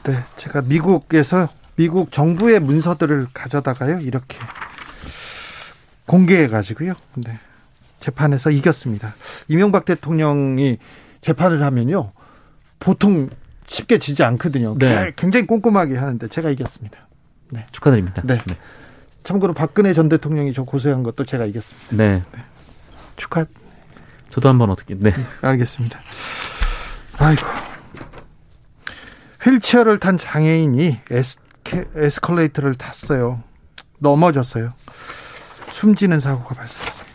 네. 0.03 0.19
제가 0.37 0.61
미국에서 0.61 1.49
미국 1.77 2.13
정부의 2.13 2.61
문서들을 2.61 3.29
가져다가요. 3.35 4.01
이렇게 4.01 4.39
공개해 6.07 6.49
가지고요. 6.49 6.95
네. 7.17 7.39
재판에서 8.01 8.51
이겼습니다. 8.51 9.15
이명박 9.49 9.85
대통령이 9.85 10.79
재판을 11.21 11.63
하면요. 11.65 12.13
보통 12.79 13.31
쉽게 13.67 13.99
지지 13.99 14.23
않거든요. 14.25 14.77
네. 14.79 15.13
굉장히 15.17 15.47
꼼꼼하게 15.47 15.97
하는데 15.97 16.29
제가 16.29 16.51
이겼습니다. 16.51 17.09
네. 17.51 17.67
축하드립니다. 17.73 18.23
네. 18.25 18.39
네. 18.47 18.57
참고로 19.23 19.55
박근혜 19.55 19.95
전 19.95 20.09
대통령이 20.11 20.53
저 20.53 20.65
고소한 20.65 21.03
것도 21.03 21.25
제가 21.25 21.47
이겼습니다. 21.47 21.97
네. 21.97 22.23
네. 22.33 22.43
축하. 23.17 23.47
저도 24.29 24.49
한번 24.49 24.71
어떻게. 24.71 24.95
네. 24.95 25.13
알겠습니다. 25.41 25.99
아이고. 27.19 27.43
휠체어를 29.43 29.99
탄 29.99 30.19
장애인이 30.19 30.99
에스케, 31.11 31.44
에스컬레이터를 31.97 32.75
탔어요. 32.75 33.43
넘어졌어요. 33.99 34.73
숨지는 35.71 36.21
사고가 36.21 36.55
발생했습니다. 36.55 37.15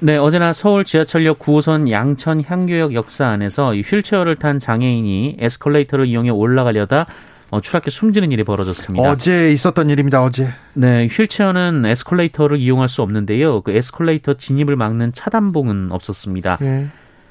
네, 0.00 0.16
어제나 0.18 0.52
서울 0.52 0.84
지하철역 0.84 1.38
9호선 1.38 1.90
양천 1.90 2.44
향교역 2.44 2.92
역사 2.92 3.26
안에서 3.28 3.74
휠체어를 3.74 4.36
탄 4.36 4.58
장애인이 4.58 5.38
에스컬레이터를 5.40 6.06
이용해 6.06 6.30
올라가려다 6.30 7.06
어, 7.50 7.60
추락해 7.60 7.90
숨지는 7.90 8.32
일이 8.32 8.44
벌어졌습니다. 8.44 9.08
어제 9.08 9.52
있었던 9.52 9.88
일입니다. 9.88 10.22
어제. 10.22 10.48
네, 10.74 11.06
휠체어는 11.06 11.86
에스컬레이터를 11.86 12.58
이용할 12.58 12.88
수 12.88 13.02
없는데요. 13.02 13.62
그 13.62 13.70
에스컬레이터 13.70 14.34
진입을 14.34 14.76
막는 14.76 15.12
차단봉은 15.12 15.92
없었습니다. 15.92 16.58
네. 16.60 16.88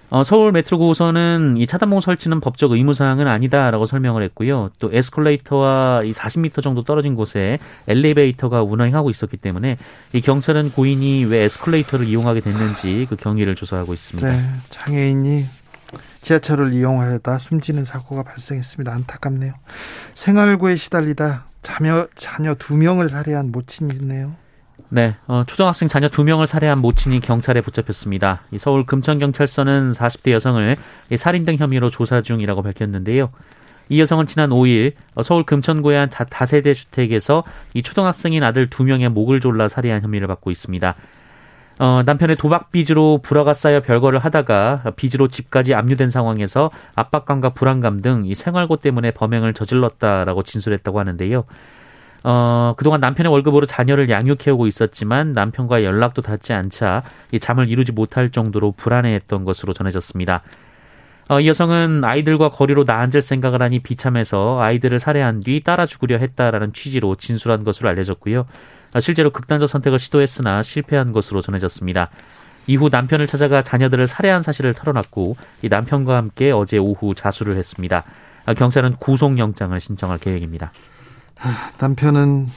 어, 0.09 0.23
서울 0.23 0.51
메트로 0.51 0.77
9호선은 0.77 1.59
이 1.59 1.65
차단봉 1.65 1.99
설치는 2.01 2.39
법적 2.39 2.71
의무 2.71 2.93
사항은 2.93 3.27
아니다라고 3.27 3.85
설명을 3.85 4.23
했고요. 4.23 4.69
또 4.79 4.89
에스컬레이터와 4.93 6.03
이 6.03 6.11
40m 6.11 6.61
정도 6.61 6.83
떨어진 6.83 7.15
곳에 7.15 7.57
엘리베이터가 7.87 8.61
운행하고 8.63 9.09
있었기 9.09 9.37
때문에 9.37 9.77
이 10.13 10.21
경찰은 10.21 10.71
고인이 10.71 11.25
왜 11.25 11.39
에스컬레이터를 11.45 12.07
이용하게 12.07 12.41
됐는지 12.41 13.07
그 13.09 13.15
경위를 13.15 13.55
조사하고 13.55 13.93
있습니다. 13.93 14.31
네, 14.31 14.41
장애인이 14.69 15.45
지하철을 16.21 16.73
이용하려다 16.73 17.37
숨지는 17.37 17.83
사고가 17.83 18.23
발생했습니다. 18.23 18.91
안타깝네요. 18.91 19.53
생활고에 20.13 20.75
시달리다 20.75 21.45
자녀 21.61 22.07
자녀 22.15 22.53
두 22.55 22.77
명을 22.77 23.09
살해한 23.09 23.51
모친이 23.51 23.93
있네요. 23.95 24.33
네, 24.89 25.15
어, 25.27 25.43
초등학생 25.47 25.87
자녀 25.87 26.07
두 26.07 26.23
명을 26.23 26.47
살해한 26.47 26.79
모친이 26.79 27.19
경찰에 27.19 27.61
붙잡혔습니다. 27.61 28.41
이 28.51 28.57
서울 28.57 28.85
금천경찰서는 28.85 29.91
40대 29.91 30.31
여성을 30.31 30.77
살인 31.17 31.43
등 31.43 31.57
혐의로 31.57 31.89
조사 31.89 32.21
중이라고 32.21 32.61
밝혔는데요. 32.61 33.31
이 33.89 33.99
여성은 33.99 34.25
지난 34.27 34.49
5일 34.49 34.93
어, 35.15 35.23
서울 35.23 35.43
금천구의 35.43 35.97
한 35.97 36.09
다세대 36.09 36.73
주택에서 36.73 37.43
이 37.73 37.81
초등학생인 37.81 38.43
아들 38.43 38.69
두 38.69 38.83
명의 38.83 39.09
목을 39.09 39.39
졸라 39.39 39.67
살해한 39.67 40.01
혐의를 40.01 40.27
받고 40.27 40.51
있습니다. 40.51 40.95
어, 41.77 42.03
남편의 42.05 42.37
도박 42.37 42.71
빚으로 42.71 43.19
불화가 43.21 43.51
쌓여 43.53 43.81
별거를 43.81 44.19
하다가 44.19 44.93
빚으로 44.95 45.27
집까지 45.27 45.73
압류된 45.73 46.09
상황에서 46.09 46.71
압박감과 46.95 47.49
불안감 47.49 48.01
등 48.01 48.23
이 48.25 48.33
생활고 48.33 48.77
때문에 48.77 49.11
범행을 49.11 49.53
저질렀다라고 49.53 50.43
진술했다고 50.43 50.99
하는데요. 50.99 51.43
어, 52.27 52.73
그동안 52.75 53.01
남편의 53.01 53.31
월급으로 53.31 53.67
자녀를 53.67 54.09
양육해오고 54.09 54.65
있었지만 54.65 55.33
남편과 55.33 55.83
연락도 55.83 56.23
닿지 56.23 56.53
않자 56.53 57.03
이 57.31 57.39
잠을 57.39 57.69
이루지 57.69 57.91
못할 57.91 58.31
정도로 58.31 58.71
불안해했던 58.71 59.45
것으로 59.45 59.73
전해졌습니다. 59.73 60.41
어, 61.29 61.39
이 61.39 61.47
여성은 61.47 62.03
아이들과 62.03 62.49
거리로 62.49 62.83
나앉을 62.83 63.21
생각을 63.21 63.61
하니 63.61 63.77
비참해서 63.77 64.59
아이들을 64.59 64.97
살해한 64.97 65.41
뒤 65.41 65.61
따라 65.63 65.85
죽으려 65.85 66.17
했다라는 66.17 66.73
취지로 66.73 67.13
진술한 67.13 67.63
것으로 67.63 67.89
알려졌고요. 67.89 68.47
어, 68.95 68.99
실제로 68.99 69.29
극단적 69.29 69.69
선택을 69.69 69.99
시도했으나 69.99 70.63
실패한 70.63 71.11
것으로 71.11 71.41
전해졌습니다. 71.41 72.09
이후 72.65 72.89
남편을 72.91 73.27
찾아가 73.27 73.61
자녀들을 73.61 74.07
살해한 74.07 74.41
사실을 74.41 74.73
털어놨고 74.73 75.35
이 75.61 75.69
남편과 75.69 76.17
함께 76.17 76.49
어제 76.49 76.79
오후 76.79 77.13
자수를 77.13 77.55
했습니다. 77.57 78.03
어, 78.47 78.55
경찰은 78.55 78.95
구속영장을 78.95 79.79
신청할 79.79 80.17
계획입니다. 80.17 80.71
아, 81.41 81.71
남편은 81.79 82.47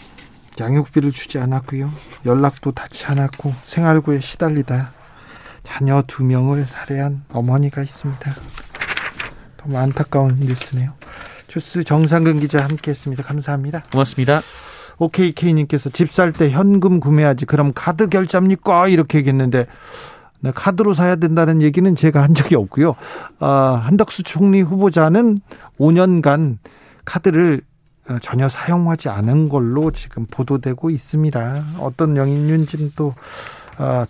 양육비를 0.60 1.12
주지 1.12 1.38
않았고요. 1.38 1.90
연락도 2.26 2.72
닿지 2.72 3.06
않았고 3.06 3.52
생활고에 3.64 4.20
시달리다 4.20 4.92
자녀 5.62 6.02
두 6.06 6.24
명을 6.24 6.64
살해한 6.64 7.22
어머니가 7.32 7.82
있습니다. 7.82 8.32
너무 9.58 9.78
안타까운 9.78 10.36
뉴스네요. 10.40 10.92
주스 11.46 11.84
정상근 11.84 12.40
기자 12.40 12.64
함께했습니다. 12.64 13.22
감사합니다. 13.22 13.82
고맙습니다. 13.92 14.40
OKK님께서 14.98 15.90
집 15.90 16.10
살 16.12 16.32
때 16.32 16.50
현금 16.50 16.98
구매하지 16.98 17.46
그럼 17.46 17.72
카드 17.74 18.08
결제합니까? 18.08 18.88
이렇게 18.88 19.18
얘기했는데 19.18 19.66
네, 20.40 20.52
카드로 20.54 20.94
사야 20.94 21.16
된다는 21.16 21.62
얘기는 21.62 21.94
제가 21.94 22.22
한 22.22 22.34
적이 22.34 22.56
없고요. 22.56 22.94
아, 23.40 23.82
한덕수 23.84 24.22
총리 24.24 24.60
후보자는 24.60 25.40
5년간 25.78 26.58
카드를 27.04 27.60
어, 27.60 27.67
전혀 28.22 28.48
사용하지 28.48 29.08
않은 29.08 29.48
걸로 29.48 29.90
지금 29.90 30.26
보도되고 30.26 30.90
있습니다. 30.90 31.64
어떤 31.80 32.16
영인인지는 32.16 32.92
또 32.96 33.14
어, 33.78 34.04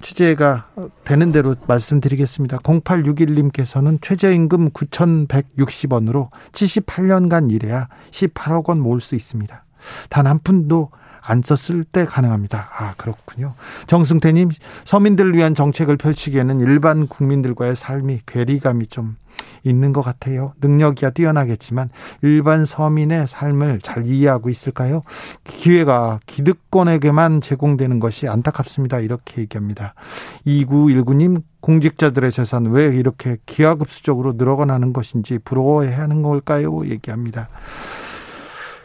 취재가 0.00 0.66
되는 1.04 1.32
대로 1.32 1.56
말씀드리겠습니다. 1.66 2.58
0861님께서는 2.58 3.98
최저임금 4.02 4.70
9,160원으로 4.70 6.28
78년간 6.52 7.50
일해야 7.50 7.88
18억 8.10 8.68
원 8.68 8.80
모을 8.80 9.00
수 9.00 9.14
있습니다. 9.14 9.64
단 10.10 10.26
한 10.26 10.38
푼도 10.38 10.90
안 11.26 11.42
썼을 11.42 11.84
때 11.84 12.04
가능합니다. 12.04 12.68
아, 12.78 12.94
그렇군요. 12.98 13.54
정승태님, 13.86 14.50
서민들을 14.84 15.34
위한 15.34 15.54
정책을 15.54 15.96
펼치기에는 15.96 16.60
일반 16.60 17.06
국민들과의 17.06 17.76
삶이 17.76 18.20
괴리감이 18.26 18.88
좀 18.88 19.16
있는 19.64 19.92
것 19.92 20.02
같아요. 20.02 20.52
능력이야 20.60 21.10
뛰어나겠지만 21.10 21.90
일반 22.22 22.64
서민의 22.64 23.26
삶을 23.26 23.80
잘 23.82 24.06
이해하고 24.06 24.50
있을까요? 24.50 25.02
기회가 25.44 26.20
기득권에게만 26.26 27.40
제공되는 27.40 28.00
것이 28.00 28.28
안타깝습니다. 28.28 29.00
이렇게 29.00 29.42
얘기합니다. 29.42 29.94
2919님 30.46 31.42
공직자들의 31.60 32.30
재산 32.30 32.66
왜 32.66 32.86
이렇게 32.86 33.38
기하급수적으로 33.46 34.34
늘어가는 34.34 34.92
것인지 34.92 35.38
부러워해야 35.38 35.98
하는 36.00 36.22
걸까요? 36.22 36.86
얘기합니다. 36.86 37.48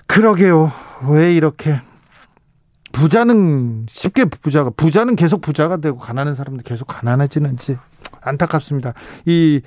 그러게요. 0.07 0.71
왜 1.09 1.33
이렇게 1.35 1.81
부자는 2.91 3.85
쉽게 3.89 4.25
부자가 4.25 4.71
부자는 4.75 5.15
계속 5.15 5.41
부자가 5.41 5.77
되고 5.77 5.97
가난한 5.97 6.35
사람들 6.35 6.63
계속 6.63 6.85
가난해지는지 6.85 7.77
안타깝습니다. 8.21 8.93
이 9.25 9.61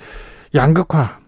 양극화 0.54 1.20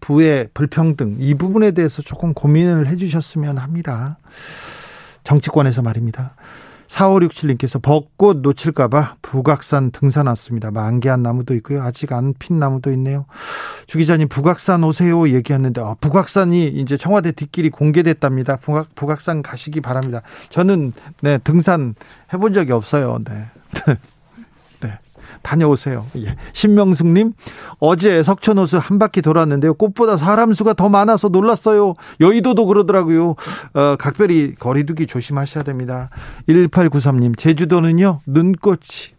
부의 0.00 0.48
불평등 0.54 1.16
이 1.20 1.34
부분에 1.34 1.72
대해서 1.72 2.02
조금 2.02 2.34
고민을 2.34 2.86
해 2.86 2.96
주셨으면 2.96 3.58
합니다. 3.58 4.18
정치권에서 5.24 5.82
말입니다. 5.82 6.34
4567님께서 6.88 7.80
벚꽃 7.80 8.40
놓칠까봐 8.42 9.16
북악산 9.22 9.92
등산 9.92 10.26
왔습니다. 10.26 10.70
만개한 10.70 11.22
나무도 11.22 11.54
있고요. 11.54 11.82
아직 11.82 12.12
안 12.12 12.34
핀 12.38 12.58
나무도 12.58 12.92
있네요. 12.92 13.24
주 13.86 13.98
기자님, 13.98 14.28
북악산 14.28 14.84
오세요 14.84 15.28
얘기했는데, 15.28 15.80
아, 15.80 15.94
북악산이 16.00 16.68
이제 16.68 16.96
청와대 16.98 17.32
뒷길이 17.32 17.70
공개됐답니다. 17.70 18.56
북악, 18.56 18.94
북악산 18.94 19.42
가시기 19.42 19.80
바랍니다. 19.80 20.20
저는, 20.50 20.92
네, 21.22 21.38
등산 21.38 21.94
해본 22.32 22.52
적이 22.52 22.72
없어요. 22.72 23.18
네. 23.24 23.46
다녀오세요. 25.42 26.06
예. 26.16 26.36
신명숙님, 26.52 27.32
어제 27.78 28.22
석촌호수 28.22 28.78
한 28.78 28.98
바퀴 28.98 29.22
돌았는데요. 29.22 29.74
꽃보다 29.74 30.16
사람 30.16 30.52
수가 30.52 30.74
더 30.74 30.88
많아서 30.88 31.28
놀랐어요. 31.28 31.94
여의도도 32.20 32.66
그러더라고요. 32.66 33.36
어, 33.74 33.96
각별히 33.98 34.54
거리두기 34.54 35.06
조심하셔야 35.06 35.64
됩니다. 35.64 36.10
1893님, 36.48 37.36
제주도는요, 37.36 38.20
눈꽃이 38.26 39.12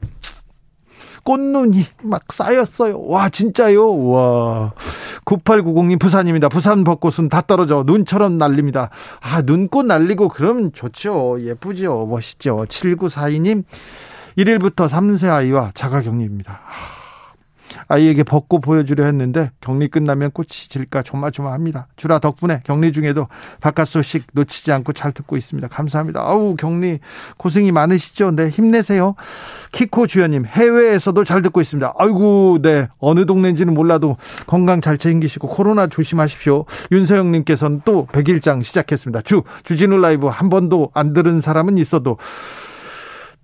꽃눈이 1.23 1.85
막 2.03 2.31
쌓였어요. 2.31 3.01
와, 3.05 3.29
진짜요? 3.29 4.07
와. 4.09 4.73
9890님 5.25 5.99
부산입니다. 5.99 6.49
부산 6.49 6.83
벚꽃은 6.83 7.29
다 7.29 7.41
떨어져 7.41 7.83
눈처럼 7.85 8.37
날립니다. 8.37 8.89
아, 9.21 9.41
눈꽃 9.41 9.85
날리고 9.85 10.27
그러면 10.27 10.73
좋죠. 10.73 11.37
예쁘죠. 11.39 12.07
멋있죠. 12.09 12.65
7942님 12.67 13.63
1일부터 14.37 14.89
3세 14.89 15.29
아이와 15.29 15.71
자가격리입니다. 15.75 16.59
아이에게 17.87 18.23
벗고 18.23 18.59
보여주려 18.59 19.05
했는데 19.05 19.51
격리 19.61 19.87
끝나면 19.87 20.31
꽃이 20.31 20.49
질까 20.49 21.01
조마조마합니다. 21.03 21.87
주라 21.95 22.19
덕분에 22.19 22.61
격리 22.63 22.91
중에도 22.91 23.27
바깥 23.61 23.87
소식 23.87 24.27
놓치지 24.33 24.71
않고 24.71 24.93
잘 24.93 25.11
듣고 25.11 25.37
있습니다. 25.37 25.67
감사합니다. 25.67 26.21
아우 26.21 26.55
격리 26.55 26.99
고생이 27.37 27.71
많으시죠? 27.71 28.31
네 28.31 28.49
힘내세요. 28.49 29.15
키코 29.71 30.07
주연님 30.07 30.45
해외에서도 30.45 31.23
잘 31.23 31.41
듣고 31.41 31.61
있습니다. 31.61 31.93
아이고 31.97 32.59
네 32.61 32.87
어느 32.99 33.25
동네인지는 33.25 33.73
몰라도 33.73 34.17
건강 34.47 34.81
잘 34.81 34.97
챙기시고 34.97 35.47
코로나 35.47 35.87
조심하십시오. 35.87 36.65
윤서영님께서는 36.91 37.81
또 37.85 38.07
100일장 38.07 38.63
시작했습니다. 38.63 39.21
주 39.21 39.43
주진우 39.63 39.97
라이브 39.97 40.27
한 40.27 40.49
번도 40.49 40.91
안 40.93 41.13
들은 41.13 41.41
사람은 41.41 41.77
있어도 41.77 42.17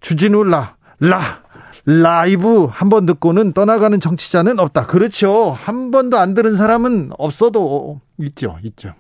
주진우 0.02 0.44
라 0.46 0.76
라. 1.00 1.42
라이브 1.86 2.66
한 2.66 2.90
번 2.90 3.06
듣고는 3.06 3.54
떠나가는 3.54 4.00
정치자는 4.00 4.60
없다. 4.60 4.86
그렇죠. 4.88 5.52
한 5.52 5.92
번도 5.92 6.18
안 6.18 6.34
들은 6.34 6.56
사람은 6.56 7.12
없어도 7.18 8.02
있죠. 8.20 8.58
있죠. 8.64 8.94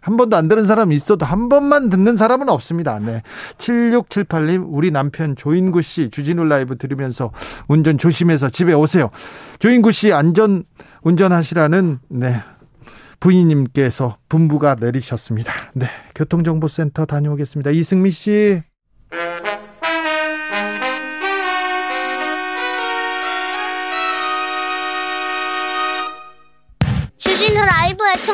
한 0.00 0.16
번도 0.16 0.36
안 0.36 0.46
들은 0.46 0.66
사람이 0.66 0.94
있어도 0.94 1.26
한 1.26 1.48
번만 1.48 1.90
듣는 1.90 2.16
사람은 2.16 2.48
없습니다. 2.48 3.00
네. 3.00 3.22
7678님, 3.58 4.64
우리 4.68 4.92
남편 4.92 5.34
조인구 5.34 5.82
씨 5.82 6.10
주진우 6.10 6.44
라이브 6.44 6.78
들으면서 6.78 7.32
운전 7.66 7.98
조심해서 7.98 8.50
집에 8.50 8.72
오세요. 8.72 9.10
조인구 9.58 9.90
씨 9.90 10.12
안전 10.12 10.62
운전하시라는, 11.02 11.98
네. 12.10 12.40
부인님께서 13.18 14.18
분부가 14.28 14.76
내리셨습니다. 14.78 15.52
네. 15.74 15.88
교통정보센터 16.14 17.06
다녀오겠습니다. 17.06 17.70
이승미 17.72 18.10
씨. 18.10 18.62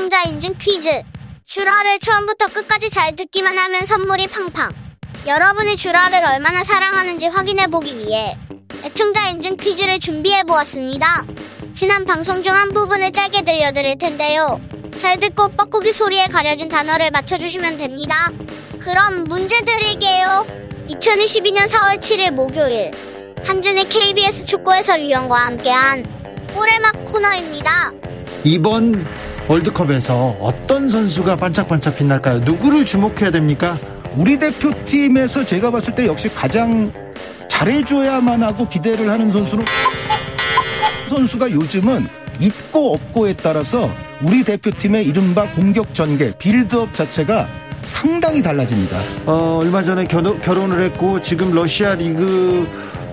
애청자 0.03 0.23
인증 0.25 0.55
퀴즈. 0.59 1.01
주라를 1.47 2.01
처음부터 2.01 2.49
끝까지 2.49 2.91
잘 2.91 3.15
듣기만 3.15 3.57
하면 3.57 3.87
선물이 3.87 4.27
팡팡. 4.27 4.69
여러분이 5.29 5.77
주라를 5.77 6.25
얼마나 6.27 6.65
사랑하는지 6.65 7.29
확인해 7.29 7.69
보기 7.69 7.97
위해 7.97 8.37
애청자 8.83 9.29
인증 9.29 9.57
퀴즈를 9.57 10.01
준비해 10.01 10.43
보았습니다. 10.43 11.25
지난 11.73 12.05
방송 12.05 12.43
중 12.43 12.53
한 12.53 12.73
부분을 12.73 13.13
짧게 13.13 13.43
들려드릴 13.43 13.97
텐데요. 13.99 14.61
잘 14.99 15.21
듣고 15.21 15.47
뻐꾸기 15.51 15.93
소리에 15.93 16.27
가려진 16.27 16.69
단어를 16.69 17.13
맞춰주시면 17.13 17.79
됩니다. 17.79 18.33
그럼 18.81 19.23
문제 19.29 19.61
드릴게요. 19.61 20.45
2022년 20.89 21.69
4월 21.69 22.01
7일 22.01 22.33
목요일 22.33 22.91
한준의 23.45 23.89
KBS 23.89 24.47
축구 24.47 24.73
해설위원과 24.75 25.37
함께한 25.47 26.05
올해막 26.59 27.05
코너입니다. 27.05 27.93
이번 28.43 29.07
월드컵에서 29.53 30.37
어떤 30.41 30.89
선수가 30.89 31.37
반짝반짝 31.37 31.97
빛날까요? 31.97 32.39
누구를 32.39 32.87
주목해야 32.87 33.31
됩니까? 33.31 33.77
우리 34.17 34.39
대표팀에서 34.39 35.45
제가 35.45 35.71
봤을 35.71 35.95
때 35.95 36.07
역시 36.07 36.33
가장 36.33 36.91
잘해줘야만 37.49 38.43
하고 38.43 38.67
기대를 38.67 39.11
하는 39.11 39.31
선수는 39.31 39.65
선수가 41.11 41.51
요즘은 41.51 42.07
있고 42.41 42.95
없고에 42.95 43.35
따라서 43.35 43.91
우리 44.23 44.43
대표팀의 44.43 45.07
이른바 45.07 45.47
공격 45.51 45.93
전개, 45.93 46.33
빌드업 46.39 46.95
자체가 46.95 47.47
상당히 47.83 48.41
달라집니다. 48.41 48.97
어, 49.27 49.59
얼마 49.61 49.83
전에 49.83 50.05
결혼, 50.05 50.41
결혼을 50.41 50.83
했고 50.83 51.21
지금 51.21 51.53
러시아 51.53 51.95
리그 51.95 52.67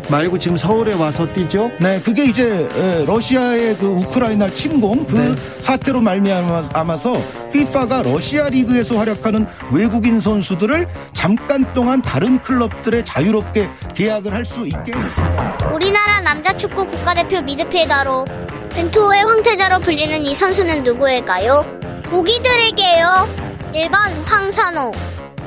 말고 0.10 0.40
지금 0.40 0.58
서울에 0.58 0.94
와서 0.94 1.28
뛰죠? 1.34 1.72
네, 1.80 2.02
그게 2.02 2.26
이제 2.26 2.68
러시아의 3.06 3.78
그 3.78 3.86
우크라이나 3.86 4.50
침공 4.50 5.06
그 5.06 5.16
네. 5.16 5.36
사태로 5.62 6.02
말미암아서 6.02 7.22
FIFA가 7.50 8.02
러시아 8.04 8.50
리그에서 8.50 8.98
활약하는 8.98 9.46
외국인 9.72 10.20
선수들을 10.20 10.88
잠깐 11.14 11.72
동안 11.74 12.02
다른 12.02 12.42
클럽들에 12.42 13.04
자유롭게 13.06 13.70
계약을 13.96 14.34
할 14.34 14.46
수 14.50 14.66
있게 14.66 14.94
했습니다. 14.94 15.70
우리나라 15.72 16.22
남자 16.22 16.58
축구 16.58 16.88
국가대표 16.88 17.42
미드필더로 17.44 18.26
벤투호의 18.74 19.24
황태자로 19.26 19.80
불리는 19.82 20.26
이 20.26 20.34
선수는 20.34 20.82
누구일까요? 20.84 21.64
보기 22.06 22.42
드릴게요. 22.42 23.28
1번 23.74 23.96
황선호, 24.26 24.92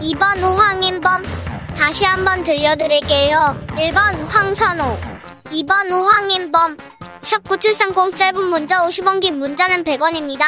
2번 0.00 0.40
황인범, 0.40 1.22
다시 1.76 2.04
한번 2.04 2.44
들려드릴게요. 2.44 3.66
1번 3.68 4.26
황선호, 4.26 4.98
2번 5.46 5.90
황인범, 5.90 6.76
샵 7.20 7.42
9730 7.44 8.16
짧은 8.16 8.44
문자 8.44 8.86
50원 8.86 9.20
긴 9.20 9.38
문자는 9.38 9.84
100원입니다. 9.84 10.42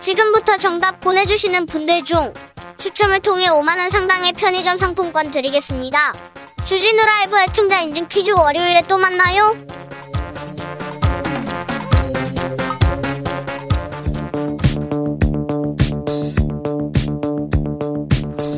지금부터 0.00 0.58
정답 0.58 1.00
보내주시는 1.00 1.66
분들 1.66 2.04
중 2.04 2.32
추첨을 2.78 3.20
통해 3.20 3.46
5만원 3.46 3.90
상당의 3.90 4.32
편의점 4.32 4.78
상품권 4.78 5.30
드리겠습니다. 5.30 6.14
주진우 6.64 7.04
라이브 7.04 7.38
애청자 7.38 7.80
인증 7.80 8.08
퀴즈 8.08 8.30
월요일에 8.30 8.82
또 8.88 8.98
만나요. 8.98 9.56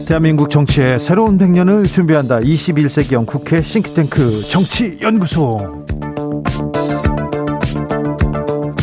대한민국 0.07 0.51
정치의 0.51 0.99
새로운 0.99 1.39
100년을 1.39 1.87
준비한다. 1.87 2.41
21세기형 2.41 3.27
국회 3.27 3.63
싱크탱크 3.63 4.43
정치연구소. 4.43 5.85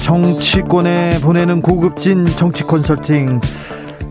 정치권에 0.03 1.19
보내는 1.21 1.62
고급진 1.62 2.25
정치 2.25 2.63
컨설팅. 2.63 3.39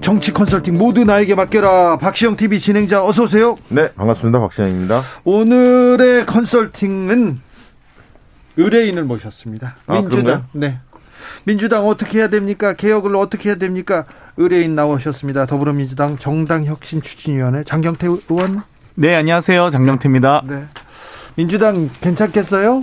정치 0.01 0.33
컨설팅 0.33 0.75
모두 0.75 1.05
나에게 1.05 1.35
맡겨라. 1.35 1.99
박시영 1.99 2.37
TV 2.37 2.61
진행자 2.61 3.05
어서 3.05 3.25
오세요. 3.25 3.57
네, 3.69 3.93
반갑습니다. 3.95 4.39
박시영입니다. 4.41 5.03
오늘의 5.25 6.27
컨설팅은 6.27 7.41
의뢰인을 8.57 9.05
모셨습니다. 9.05 9.77
아, 9.87 9.95
민주당. 9.95 10.23
그런가요? 10.25 10.45
네. 10.53 10.79
민주당 11.45 11.87
어떻게 11.87 12.19
해야 12.19 12.29
됩니까? 12.29 12.73
개혁을 12.75 13.17
어떻게 13.17 13.51
해야 13.51 13.57
됩니까? 13.57 14.05
의뢰인 14.41 14.75
나오셨습니다. 14.75 15.45
더불어민주당 15.45 16.17
정당혁신추진위원회 16.17 17.63
장경태 17.63 18.07
의원. 18.07 18.63
네, 18.95 19.15
안녕하세요. 19.15 19.69
장경태입니다. 19.69 20.45
네. 20.49 20.65
민주당 21.37 21.91
괜찮겠어요? 22.01 22.83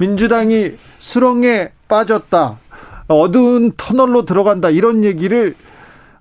민주당이 0.00 0.72
수렁에 0.98 1.70
빠졌다. 1.86 2.58
어두운 3.06 3.70
터널로 3.76 4.24
들어간다. 4.24 4.68
이런 4.68 5.04
얘기를 5.04 5.54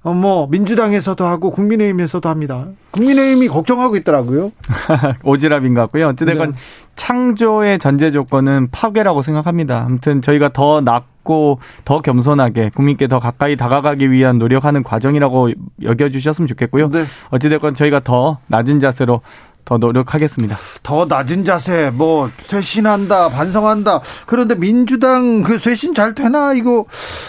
어, 0.03 0.13
뭐 0.13 0.45
민주당에서도 0.51 1.25
하고 1.25 1.49
국민의힘에서도 1.49 2.29
합니다. 2.29 2.67
국민의힘이 2.91 3.47
걱정하고 3.47 3.95
있더라고요. 3.97 4.51
오지랖인 5.23 5.73
것 5.73 5.81
같고요. 5.81 6.09
어찌됐건 6.09 6.51
네. 6.51 6.57
창조의 6.95 7.79
전제 7.79 8.11
조건은 8.11 8.69
파괴라고 8.69 9.23
생각합니다. 9.23 9.83
아무튼 9.83 10.21
저희가 10.21 10.49
더 10.49 10.81
낫 10.81 11.12
고 11.23 11.59
더 11.85 12.01
겸손하게 12.01 12.71
국민께 12.75 13.07
더 13.07 13.19
가까이 13.19 13.55
다가가기 13.55 14.11
위한 14.11 14.37
노력하는 14.37 14.83
과정이라고 14.83 15.51
여겨주셨으면 15.81 16.47
좋겠고요. 16.47 16.89
네. 16.89 17.05
어찌됐건 17.29 17.75
저희가 17.75 18.01
더 18.01 18.39
낮은 18.47 18.79
자세로 18.79 19.21
더 19.65 19.77
노력하겠습니다. 19.77 20.57
더 20.83 21.05
낮은 21.05 21.45
자세, 21.45 21.89
뭐 21.93 22.29
쇄신한다, 22.39 23.29
반성한다. 23.29 24.01
그런데 24.25 24.55
민주당 24.55 25.41
그 25.41 25.57
쇄신 25.57 25.93
잘 25.93 26.13
되나 26.13 26.53
이거 26.53 26.85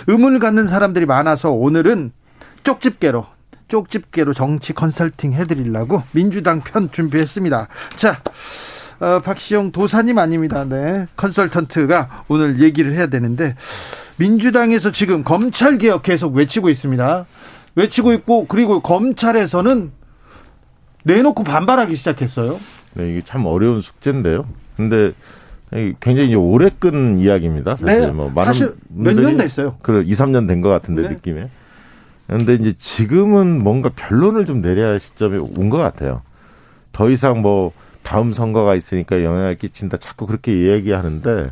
의문을 0.08 0.40
갖는 0.40 0.66
사람들이 0.66 1.06
많아서 1.06 1.52
오늘은 1.52 2.12
쪽집게로 2.64 3.26
쪽집게로 3.68 4.34
정치 4.34 4.72
컨설팅 4.72 5.32
해드리려고 5.32 6.02
민주당 6.12 6.60
편 6.60 6.90
준비했습니다. 6.90 7.68
자, 7.96 8.20
어, 9.00 9.20
박시영 9.20 9.72
도사님 9.72 10.18
아닙니다. 10.18 10.64
네, 10.64 11.06
컨설턴트가 11.16 12.24
오늘 12.28 12.60
얘기를 12.60 12.92
해야 12.92 13.06
되는데 13.06 13.54
민주당에서 14.16 14.92
지금 14.92 15.24
검찰 15.24 15.78
개혁 15.78 16.02
계속 16.02 16.34
외치고 16.34 16.68
있습니다. 16.70 17.26
외치고 17.74 18.12
있고 18.12 18.46
그리고 18.46 18.80
검찰에서는 18.80 19.90
내놓고 21.02 21.44
반발하기 21.44 21.94
시작했어요. 21.96 22.60
네, 22.94 23.10
이게 23.10 23.22
참 23.24 23.44
어려운 23.46 23.80
숙제인데요. 23.80 24.46
근데 24.76 25.12
굉장히 26.00 26.28
이제 26.28 26.36
오래 26.36 26.70
끈 26.78 27.18
이야기입니다. 27.18 27.76
사실 27.76 28.00
네, 28.00 28.06
뭐 28.12 28.30
많은 28.32 28.52
사실 28.52 28.74
몇년 28.88 29.36
됐어요. 29.36 29.76
그 29.82 30.02
2, 30.04 30.12
3년 30.12 30.46
된 30.46 30.60
것 30.62 30.68
같은데 30.68 31.02
네. 31.02 31.08
느낌에. 31.08 31.48
그런데 32.28 32.54
이제 32.54 32.74
지금은 32.78 33.62
뭔가 33.62 33.90
결론을 33.90 34.46
좀 34.46 34.62
내려야 34.62 34.90
할 34.90 35.00
시점이 35.00 35.36
온것 35.38 35.80
같아요. 35.80 36.22
더 36.92 37.10
이상 37.10 37.42
뭐 37.42 37.72
다음 38.04 38.32
선거가 38.32 38.76
있으니까 38.76 39.24
영향을 39.24 39.56
끼친다 39.56 39.96
자꾸 39.96 40.26
그렇게 40.26 40.52
이야기하는데 40.52 41.50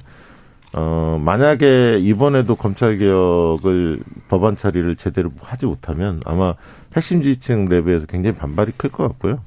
어 0.74 1.20
만약에 1.22 1.98
이번에도 2.00 2.54
검찰 2.54 2.96
개혁을 2.96 4.00
법안 4.28 4.56
처리를 4.56 4.96
제대로 4.96 5.30
하지 5.42 5.66
못하면 5.66 6.20
아마 6.24 6.54
핵심 6.96 7.22
지지층 7.22 7.64
내부에서 7.66 8.06
굉장히 8.06 8.36
반발이 8.36 8.72
클 8.76 8.90
것 8.90 9.08
같고요. 9.08 9.40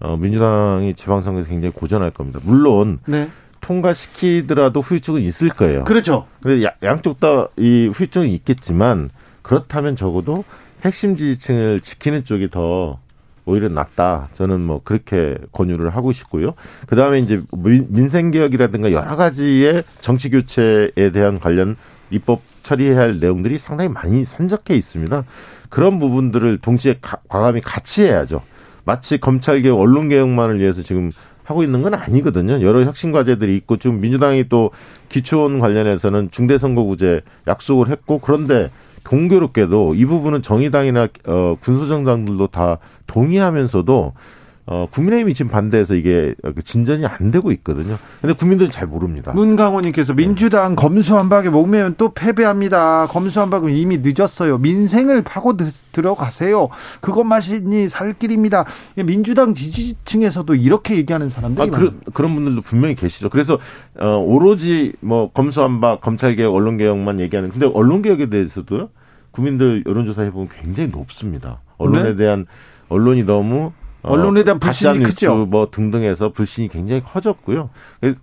어 0.00 0.16
민주당이 0.16 0.94
지방선거에서 0.94 1.48
굉장히 1.48 1.72
고전할 1.72 2.10
겁니다. 2.10 2.40
물론 2.42 2.98
네. 3.06 3.28
통과시키더라도 3.60 4.80
후유증은 4.80 5.20
있을 5.22 5.48
거예요. 5.50 5.84
그렇죠. 5.84 6.26
근데 6.42 6.64
야- 6.64 6.72
양쪽 6.82 7.20
다 7.20 7.48
이 7.56 7.88
후유증은 7.92 8.28
있겠지만 8.28 9.10
그렇다면 9.42 9.96
적어도 9.96 10.44
핵심 10.84 11.16
지지층을 11.16 11.80
지키는 11.80 12.24
쪽이 12.24 12.50
더 12.50 12.98
오히려 13.46 13.68
낫다. 13.68 14.28
저는 14.34 14.60
뭐 14.60 14.80
그렇게 14.84 15.36
권유를 15.52 15.90
하고 15.90 16.12
싶고요. 16.12 16.54
그 16.86 16.96
다음에 16.96 17.18
이제 17.18 17.42
민- 17.52 17.86
민생 17.90 18.30
개혁이라든가 18.30 18.92
여러 18.92 19.16
가지의 19.16 19.82
정치 20.00 20.30
교체에 20.30 21.10
대한 21.12 21.38
관련 21.38 21.76
입법 22.10 22.40
처리해야 22.62 22.98
할 22.98 23.18
내용들이 23.20 23.58
상당히 23.58 23.90
많이 23.90 24.24
산적해 24.24 24.74
있습니다. 24.74 25.24
그런 25.68 25.98
부분들을 25.98 26.58
동시에 26.58 26.96
가- 27.00 27.18
과감히 27.28 27.60
같이 27.60 28.02
해야죠. 28.04 28.42
마치 28.84 29.18
검찰 29.18 29.60
개혁, 29.62 29.78
언론 29.80 30.08
개혁만을 30.08 30.58
위해서 30.60 30.82
지금 30.82 31.10
하고 31.42 31.62
있는 31.62 31.82
건 31.82 31.92
아니거든요. 31.94 32.62
여러 32.62 32.82
혁신 32.84 33.12
과제들이 33.12 33.54
있고 33.58 33.76
지금 33.76 34.00
민주당이 34.00 34.48
또 34.48 34.70
기초원 35.10 35.58
관련해서는 35.58 36.30
중대선거구제 36.30 37.20
약속을 37.46 37.88
했고 37.90 38.18
그런데 38.18 38.70
공교롭게도 39.06 39.94
이 39.94 40.04
부분은 40.06 40.40
정의당이나 40.40 41.08
어, 41.26 41.56
군소정당들도 41.60 42.46
다 42.46 42.78
동의하면서도 43.06 44.12
어, 44.66 44.88
국민의힘이 44.90 45.34
지금 45.34 45.50
반대해서 45.50 45.94
이게 45.94 46.34
진전이 46.64 47.04
안 47.04 47.30
되고 47.30 47.52
있거든요. 47.52 47.98
근데 48.22 48.32
국민들은 48.34 48.70
잘 48.70 48.88
모릅니다. 48.88 49.30
문강호님께서 49.34 50.14
민주당 50.14 50.74
검수한박에 50.74 51.50
목매면 51.50 51.96
또 51.98 52.14
패배합니다. 52.14 53.06
검수한박은 53.08 53.72
이미 53.72 53.98
늦었어요. 54.02 54.56
민생을 54.56 55.20
파고 55.22 55.58
드- 55.58 55.70
들어가세요. 55.92 56.70
그것만이 57.02 57.90
살 57.90 58.14
길입니다. 58.14 58.64
민주당 59.04 59.52
지지층에서도 59.52 60.54
이렇게 60.54 60.96
얘기하는 60.96 61.28
사람들이 61.28 61.62
아, 61.62 61.70
많아요. 61.70 61.90
그런, 61.90 62.00
그런 62.14 62.34
분들도 62.34 62.62
분명히 62.62 62.94
계시죠. 62.94 63.28
그래서, 63.28 63.58
어, 64.00 64.16
오로지 64.16 64.94
뭐 65.00 65.30
검수한박, 65.30 66.00
검찰개혁, 66.00 66.54
언론개혁만 66.54 67.20
얘기하는, 67.20 67.50
근데 67.50 67.66
언론개혁에 67.66 68.30
대해서도 68.30 68.88
국민들 69.30 69.82
여론조사 69.86 70.22
해보면 70.22 70.48
굉장히 70.48 70.88
높습니다. 70.88 71.60
언론에 71.76 72.10
네? 72.10 72.16
대한, 72.16 72.46
언론이 72.94 73.24
너무, 73.24 73.72
어, 74.02 74.12
언론에 74.12 74.44
대한 74.44 74.58
불신이 74.58 75.02
크죠. 75.02 75.46
뭐 75.46 75.68
등등해서 75.70 76.32
불신이 76.32 76.68
굉장히 76.68 77.02
커졌고요. 77.02 77.70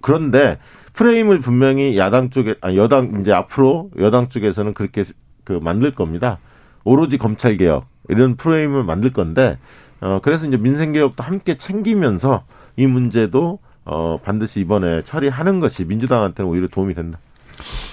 그런데 0.02 0.60
프레임을 0.94 1.40
분명히 1.40 1.98
야당 1.98 2.30
쪽에, 2.30 2.56
아니, 2.62 2.78
여당, 2.78 3.20
이제 3.22 3.32
앞으로 3.32 3.90
여당 4.00 4.30
쪽에서는 4.30 4.74
그렇게 4.74 5.04
그 5.44 5.54
만들 5.54 5.94
겁니다. 5.94 6.40
오로지 6.84 7.18
검찰 7.18 7.58
개혁, 7.58 7.86
이런 8.10 8.36
프레임을 8.36 8.84
만들 8.84 9.12
건데, 9.12 9.58
어, 10.00 10.20
그래서 10.22 10.48
이제 10.48 10.58
민생 10.58 10.94
개혁도 10.94 11.24
함께 11.24 11.58
챙기면서 11.58 12.44
이 12.76 12.88
문제도 12.88 13.60
어, 13.84 14.20
반드시 14.24 14.60
이번에 14.60 15.04
처리하는 15.04 15.60
것이 15.60 15.86
민주당한테는 15.86 16.50
오히려 16.50 16.68
도움이 16.68 16.94
된다. 16.94 17.20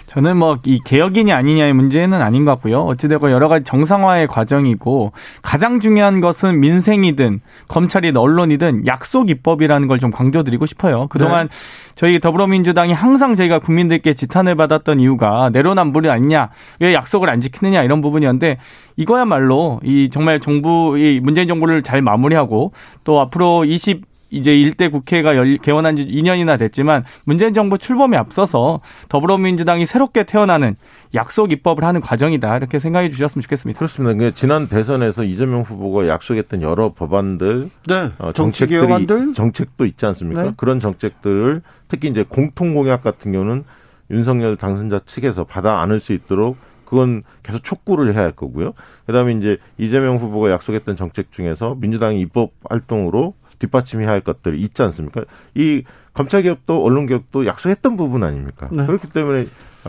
저는 0.07 0.39
뭐 0.39 0.59
이 0.65 0.81
개혁이냐 0.85 1.37
아니냐의 1.37 1.75
문제는 1.75 2.21
아닌 2.23 2.45
것 2.45 2.53
같고요. 2.53 2.81
어찌되건 2.81 3.31
여러 3.31 3.49
가지 3.49 3.65
정상화의 3.65 4.27
과정이고 4.27 5.13
가장 5.43 5.81
중요한 5.81 6.21
것은 6.21 6.61
민생이든 6.61 7.41
검찰이든 7.69 8.17
언론이든 8.19 8.87
약속 8.87 9.29
입법이라는 9.31 9.87
걸 9.87 9.99
좀 9.99 10.11
강조드리고 10.11 10.65
싶어요. 10.65 11.09
그동안 11.09 11.49
저희 11.97 12.21
더불어민주당이 12.21 12.93
항상 12.93 13.35
저희가 13.35 13.59
국민들께 13.59 14.15
지탄을 14.15 14.55
받았던 14.55 15.01
이유가 15.01 15.51
내로남불이 15.53 16.09
아니냐, 16.09 16.51
왜 16.79 16.95
약속을 16.95 17.29
안 17.29 17.41
지키느냐 17.41 17.83
이런 17.83 18.01
부분이었는데 18.01 18.59
이거야말로 18.97 19.81
이 19.83 20.09
정말 20.13 20.39
정부 20.41 20.97
이 20.97 21.21
문재인 21.21 21.49
정부를 21.49 21.83
잘 21.83 22.01
마무리하고 22.01 22.73
또 23.05 23.21
앞으로 23.21 23.65
20 23.65 24.03
이제 24.31 24.55
일대 24.55 24.89
국회가 24.89 25.37
열, 25.37 25.57
개원한 25.59 25.97
지 25.97 26.05
2년이나 26.05 26.59
됐지만 26.59 27.05
문재인 27.25 27.55
정부 27.55 27.79
출범에 27.79 28.17
앞서서 28.17 28.81
더불어민주당이 29.09 29.87
새롭게 29.87 30.25
태어나는 30.25 30.77
약속 31.15 31.53
입법을 31.53 31.85
하는 31.85 32.01
과정이다. 32.01 32.57
이렇게 32.57 32.79
생각해 32.79 33.09
주셨으면 33.09 33.43
좋겠습니다. 33.43 33.79
그렇습니다. 33.79 34.15
그러니까 34.15 34.35
지난 34.35 34.69
대선에서 34.69 35.25
이재명 35.25 35.63
후보가 35.63 36.09
약속했던 36.09 36.63
여러 36.63 36.93
법안들, 36.93 37.71
네. 37.87 38.11
어, 38.19 38.33
정책들이 38.33 38.93
안들 38.93 39.33
정책도 39.35 39.87
있지 39.87 40.07
않습니까? 40.07 40.43
네. 40.43 40.53
그런 40.57 40.81
정책들을 40.81 41.63
특히 41.89 42.09
이제 42.09 42.25
공통 42.29 42.75
공약 42.75 43.03
같은 43.03 43.33
경우는 43.33 43.65
윤석열 44.11 44.57
당선자 44.57 45.01
측에서 45.05 45.45
받아 45.45 45.81
안을 45.81 46.01
수 46.01 46.13
있도록 46.13 46.57
그건 46.85 47.23
계속 47.43 47.63
촉구를 47.63 48.15
해야 48.15 48.23
할 48.23 48.33
거고요. 48.33 48.73
그다음에 49.07 49.33
이제 49.33 49.59
이재명 49.77 50.17
후보가 50.17 50.51
약속했던 50.51 50.97
정책 50.97 51.31
중에서 51.31 51.77
민주당이 51.79 52.19
입법 52.21 52.53
활동으로 52.69 53.35
뒷받침해야 53.59 54.09
할 54.09 54.21
것들이 54.21 54.61
있지 54.61 54.83
않습니까? 54.83 55.25
이 55.55 55.83
검찰 56.15 56.43
개혁도 56.43 56.83
언론 56.85 57.07
개혁도 57.07 57.47
약속했던 57.47 57.97
부분 57.97 58.25
아닙니까? 58.25 58.69
네. 58.73 58.87
그렇기 58.87 59.09
때문에 59.11 59.43
어, 59.43 59.47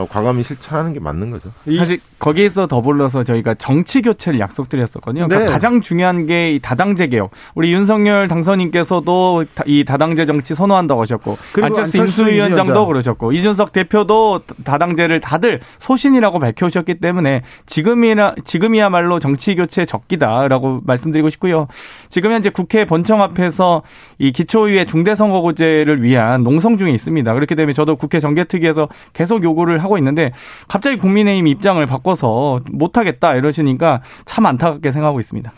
과감히 0.10 0.44
실천하는 0.44 0.94
게 0.94 1.00
맞는 1.00 1.30
거죠. 1.32 1.50
사실 1.78 2.00
거기에서 2.20 2.68
더불어서 2.68 3.24
저희가 3.24 3.56
정치 3.56 4.02
교체를 4.02 4.40
약속드렸었거든요. 4.40 5.28
그러니까 5.28 5.48
네. 5.50 5.52
가장 5.54 5.82
중요한 5.82 6.26
게 6.26 6.50
이 6.54 6.60
다당제 6.60 7.08
개혁. 7.08 7.32
우리 7.56 7.74
윤석열 7.74 8.28
당선인께서도 8.28 9.46
다- 9.54 9.64
이 9.68 9.84
다당제 9.84 10.26
정치 10.26 10.56
선호한다고 10.56 11.02
하셨고 11.02 11.38
안철수 11.62 11.98
인수위원장도 11.98 12.72
위원장. 12.72 12.88
그러셨고 12.88 13.32
이준석 13.34 13.72
대표도 13.74 14.42
다당제를 14.64 15.20
다들 15.22 15.60
소신이라고 15.80 16.40
밝혀오셨기 16.40 17.00
때문에 17.00 17.42
지금이나 17.66 18.36
지금이야말로 18.46 19.20
정치 19.20 19.56
교체 19.56 19.86
적기다라고 19.86 20.82
말씀드리고 20.86 21.30
싶고요. 21.30 21.68
지금 22.10 22.32
현재 22.32 22.50
국회 22.50 22.86
본청 22.86 23.22
앞에서 23.22 23.82
이 24.18 24.32
기초의회 24.32 24.86
중대선거구제를 24.86 26.04
위한 26.04 26.44
농성 26.44 26.78
중에 26.78 26.92
있습니다. 26.92 27.34
그렇기 27.34 27.56
때문에 27.56 27.74
저도 27.74 27.96
국회 27.96 28.20
정개특위에서 28.20 28.88
계속 29.14 29.44
요구를 29.44 29.79
하고 29.80 29.98
있는데 29.98 30.32
갑자기 30.68 30.98
국민의힘 30.98 31.48
입장을 31.48 31.84
바꿔서 31.86 32.62
못하겠다 32.72 33.36
이러시니까 33.36 34.02
참 34.26 34.46
안타깝게 34.46 34.92
생각하고 34.92 35.20
있습니다. 35.20 35.52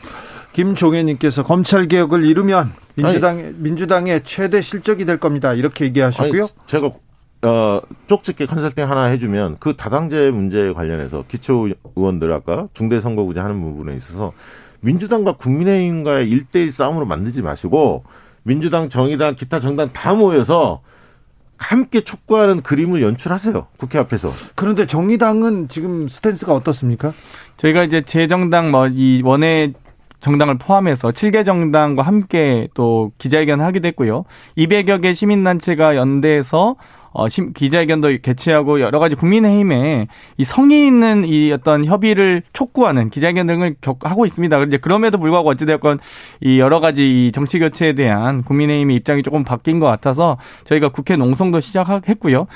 김종혜님께서 0.53 1.43
검찰 1.43 1.87
개혁을 1.87 2.25
이루면 2.25 2.71
민주당 2.95 3.53
민주당의 3.57 4.21
최대 4.23 4.61
실적이 4.61 5.05
될 5.05 5.17
겁니다. 5.17 5.53
이렇게 5.53 5.85
얘기하셨고요. 5.85 6.41
아니, 6.43 6.51
제가 6.65 6.91
어, 7.43 7.81
쪽집게 8.07 8.45
컨설팅 8.45 8.89
하나 8.89 9.05
해주면 9.05 9.57
그 9.59 9.75
다당제 9.75 10.31
문제에 10.31 10.73
관련해서 10.73 11.23
기초 11.27 11.67
의원들 11.95 12.31
아까 12.33 12.67
중대 12.73 13.01
선거구제 13.01 13.39
하는 13.39 13.59
부분에 13.61 13.95
있어서 13.97 14.33
민주당과 14.81 15.33
국민의힘과의 15.33 16.29
일대일 16.29 16.71
싸움으로 16.71 17.05
만들지 17.05 17.41
마시고 17.41 18.03
민주당, 18.43 18.89
정의당, 18.89 19.35
기타 19.35 19.59
정당 19.59 19.91
다 19.93 20.13
모여서 20.13 20.81
함께 21.61 22.01
촉구하는 22.01 22.61
그림을 22.61 23.01
연출하세요. 23.01 23.67
국회 23.77 23.99
앞에서. 23.99 24.31
그런데 24.55 24.87
정의당은 24.87 25.67
지금 25.69 26.07
스탠스가 26.07 26.53
어떻습니까? 26.53 27.13
저희가 27.57 27.83
이제 27.83 28.01
재정당 28.01 28.71
뭐 28.71 28.87
이 28.87 29.21
원외 29.23 29.73
정당을 30.21 30.57
포함해서 30.59 31.09
7개 31.09 31.43
정당과 31.45 32.03
함께 32.03 32.67
또 32.75 33.11
기자회견을 33.17 33.65
하기도 33.65 33.87
했고요. 33.87 34.23
200여 34.57 35.01
개 35.01 35.13
시민단체가 35.13 35.95
연대해서 35.95 36.75
어, 37.13 37.27
심- 37.27 37.51
기자회견도 37.53 38.17
개최하고 38.21 38.79
여러 38.79 38.99
가지 38.99 39.15
국민의힘에 39.15 40.07
이 40.37 40.43
성의 40.45 40.87
있는 40.87 41.25
이 41.25 41.51
어떤 41.51 41.83
협의를 41.85 42.43
촉구하는 42.53 43.09
기자회견 43.09 43.47
등을 43.47 43.75
격- 43.81 43.99
하고 44.05 44.25
있습니다. 44.25 44.63
이제 44.63 44.77
그럼에도 44.77 45.17
불구하고 45.17 45.49
어찌됐건 45.49 45.99
이 46.39 46.59
여러 46.59 46.79
가지 46.79 47.27
이 47.27 47.31
정치 47.33 47.59
교체에 47.59 47.93
대한 47.93 48.43
국민의힘의 48.43 48.95
입장이 48.95 49.23
조금 49.23 49.43
바뀐 49.43 49.79
것 49.79 49.87
같아서 49.87 50.37
저희가 50.63 50.89
국회 50.89 51.17
농성도 51.17 51.59
시작했고요. 51.59 52.47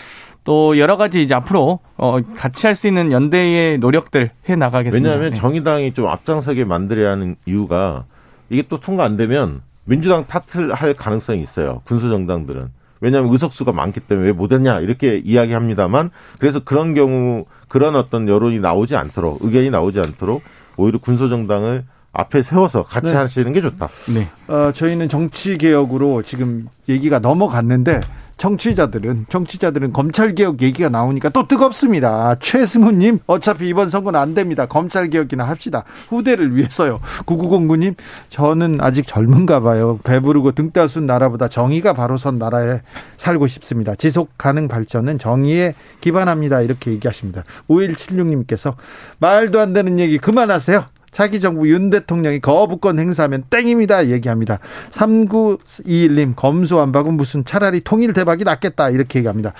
또 0.45 0.77
여러 0.77 0.95
가지 0.95 1.21
이제 1.23 1.33
앞으로 1.33 1.79
어 1.97 2.19
같이 2.37 2.67
할 2.67 2.75
수 2.75 2.87
있는 2.87 3.11
연대의 3.11 3.79
노력들 3.79 4.29
해 4.47 4.55
나가겠습니다. 4.55 5.09
왜냐하면 5.09 5.33
네. 5.33 5.39
정의당이 5.39 5.93
좀 5.93 6.05
앞장서게 6.07 6.65
만들어야 6.65 7.11
하는 7.11 7.35
이유가 7.45 8.05
이게 8.49 8.61
또 8.69 8.79
통과 8.79 9.03
안 9.05 9.17
되면 9.17 9.61
민주당 9.85 10.25
탓을 10.27 10.73
할 10.73 10.93
가능성이 10.93 11.41
있어요. 11.41 11.81
군소 11.85 12.09
정당들은. 12.09 12.67
왜냐하면 13.01 13.31
의석수가 13.31 13.71
많기 13.71 13.99
때문에 13.99 14.27
왜 14.27 14.33
못했냐 14.33 14.79
이렇게 14.79 15.17
이야기합니다만 15.17 16.09
그래서 16.39 16.63
그런 16.63 16.93
경우 16.93 17.45
그런 17.67 17.95
어떤 17.95 18.27
여론이 18.27 18.59
나오지 18.59 18.95
않도록 18.95 19.39
의견이 19.41 19.69
나오지 19.69 19.99
않도록 19.99 20.43
오히려 20.77 20.99
군소정당을 20.99 21.83
앞에 22.13 22.43
세워서 22.43 22.83
같이 22.83 23.11
네. 23.11 23.17
하시는 23.17 23.51
게 23.51 23.61
좋다. 23.61 23.89
네. 24.13 24.29
어, 24.47 24.71
저희는 24.73 25.09
정치 25.09 25.57
개혁으로 25.57 26.23
지금 26.23 26.69
얘기가 26.87 27.19
넘어갔는데 27.19 27.99
정치자들은 28.37 29.27
정치자들은 29.29 29.93
검찰 29.93 30.35
개혁 30.35 30.61
얘기가 30.61 30.89
나오니까 30.89 31.29
또 31.29 31.47
뜨겁습니다. 31.47 32.35
최승우님 32.39 33.19
어차피 33.27 33.69
이번 33.69 33.89
선거는 33.89 34.19
안 34.19 34.33
됩니다. 34.33 34.65
검찰 34.65 35.09
개혁이나 35.09 35.45
합시다. 35.45 35.85
후대를 36.09 36.55
위해서요. 36.55 36.99
9909님 37.25 37.95
저는 38.29 38.79
아직 38.81 39.07
젊은가 39.07 39.61
봐요. 39.61 39.99
배부르고 40.03 40.51
등 40.51 40.71
따순 40.71 41.05
나라보다 41.05 41.47
정의가 41.47 41.93
바로 41.93 42.17
선 42.17 42.37
나라에 42.37 42.81
살고 43.17 43.47
싶습니다. 43.47 43.95
지속 43.95 44.31
가능 44.37 44.67
발전은 44.67 45.17
정의에 45.19 45.73
기반합니다. 46.01 46.61
이렇게 46.61 46.91
얘기하십니다. 46.91 47.43
5176님께서 47.69 48.75
말도 49.19 49.59
안 49.59 49.73
되는 49.73 49.99
얘기 49.99 50.17
그만하세요. 50.17 50.85
차기 51.15 51.39
정부 51.39 51.69
윤 51.69 51.89
대통령이 51.89 52.41
거부권 52.41 52.99
행사하면 52.99 53.45
땡입니다. 53.49 54.07
얘기합니다. 54.07 54.59
3921님, 54.91 56.35
검수완박은 56.35 57.13
무슨 57.13 57.45
차라리 57.45 57.79
통일 57.79 58.11
대박이 58.11 58.43
낫겠다. 58.43 58.89
이렇게 58.89 59.19
얘기합니다. 59.19 59.53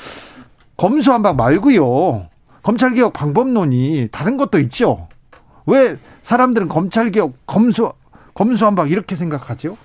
검수완박 0.75 1.37
말고요. 1.37 2.27
검찰개혁 2.61 3.13
방법론이 3.13 4.09
다른 4.11 4.35
것도 4.35 4.59
있죠. 4.59 5.07
왜 5.65 5.95
사람들은 6.23 6.67
검찰개혁, 6.67 7.45
검수, 7.47 7.93
검수완박 8.33 8.91
이렇게 8.91 9.15
생각하죠? 9.15 9.77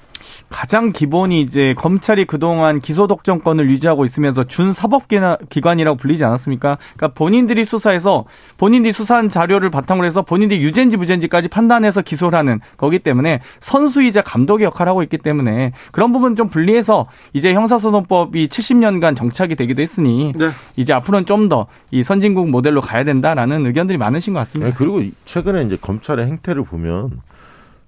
가장 0.49 0.93
기본이 0.93 1.41
이제 1.41 1.75
검찰이 1.77 2.25
그동안 2.25 2.81
기소 2.81 3.07
독점권을 3.07 3.69
유지하고 3.71 4.05
있으면서 4.05 4.45
준 4.45 4.73
사법 4.73 5.09
기관이라고 5.09 5.97
불리지 5.97 6.25
않았습니까? 6.25 6.79
그러니까 6.97 7.09
본인들이 7.19 7.65
수사해서 7.65 8.25
본인들이 8.57 8.93
수사한 8.93 9.29
자료를 9.29 9.71
바탕으로 9.71 10.07
해서 10.07 10.23
본인들이 10.23 10.63
유죄인지 10.63 10.97
무죄인지까지 10.97 11.49
판단해서 11.49 12.03
기소를 12.03 12.39
하는 12.39 12.61
거기 12.77 12.99
때문에 12.99 13.41
선수이자 13.61 14.23
감독의 14.23 14.67
역할을 14.67 14.91
하고 14.91 15.03
있기 15.03 15.19
때문에 15.19 15.73
그런 15.93 16.13
부분 16.13 16.37
좀 16.37 16.49
분리해서 16.49 17.07
이제 17.33 17.53
형사소송법이 17.55 18.49
70년간 18.49 19.17
정착이 19.17 19.57
되기도 19.57 19.83
했으니 19.83 20.33
네. 20.37 20.51
이제 20.77 20.93
앞으로는 20.93 21.27
좀 21.27 21.49
더 21.49 21.67
이 21.91 22.03
선진국 22.03 22.51
모델로 22.51 22.81
가야 22.81 23.03
된다라는 23.05 23.67
의견들이 23.67 23.99
많으신 23.99 24.33
것 24.33 24.41
같습니다. 24.41 24.71
네, 24.71 24.77
그리고 24.77 25.03
최근에 25.25 25.65
이제 25.65 25.77
검찰의 25.81 26.27
행태를 26.27 26.65
보면 26.65 27.21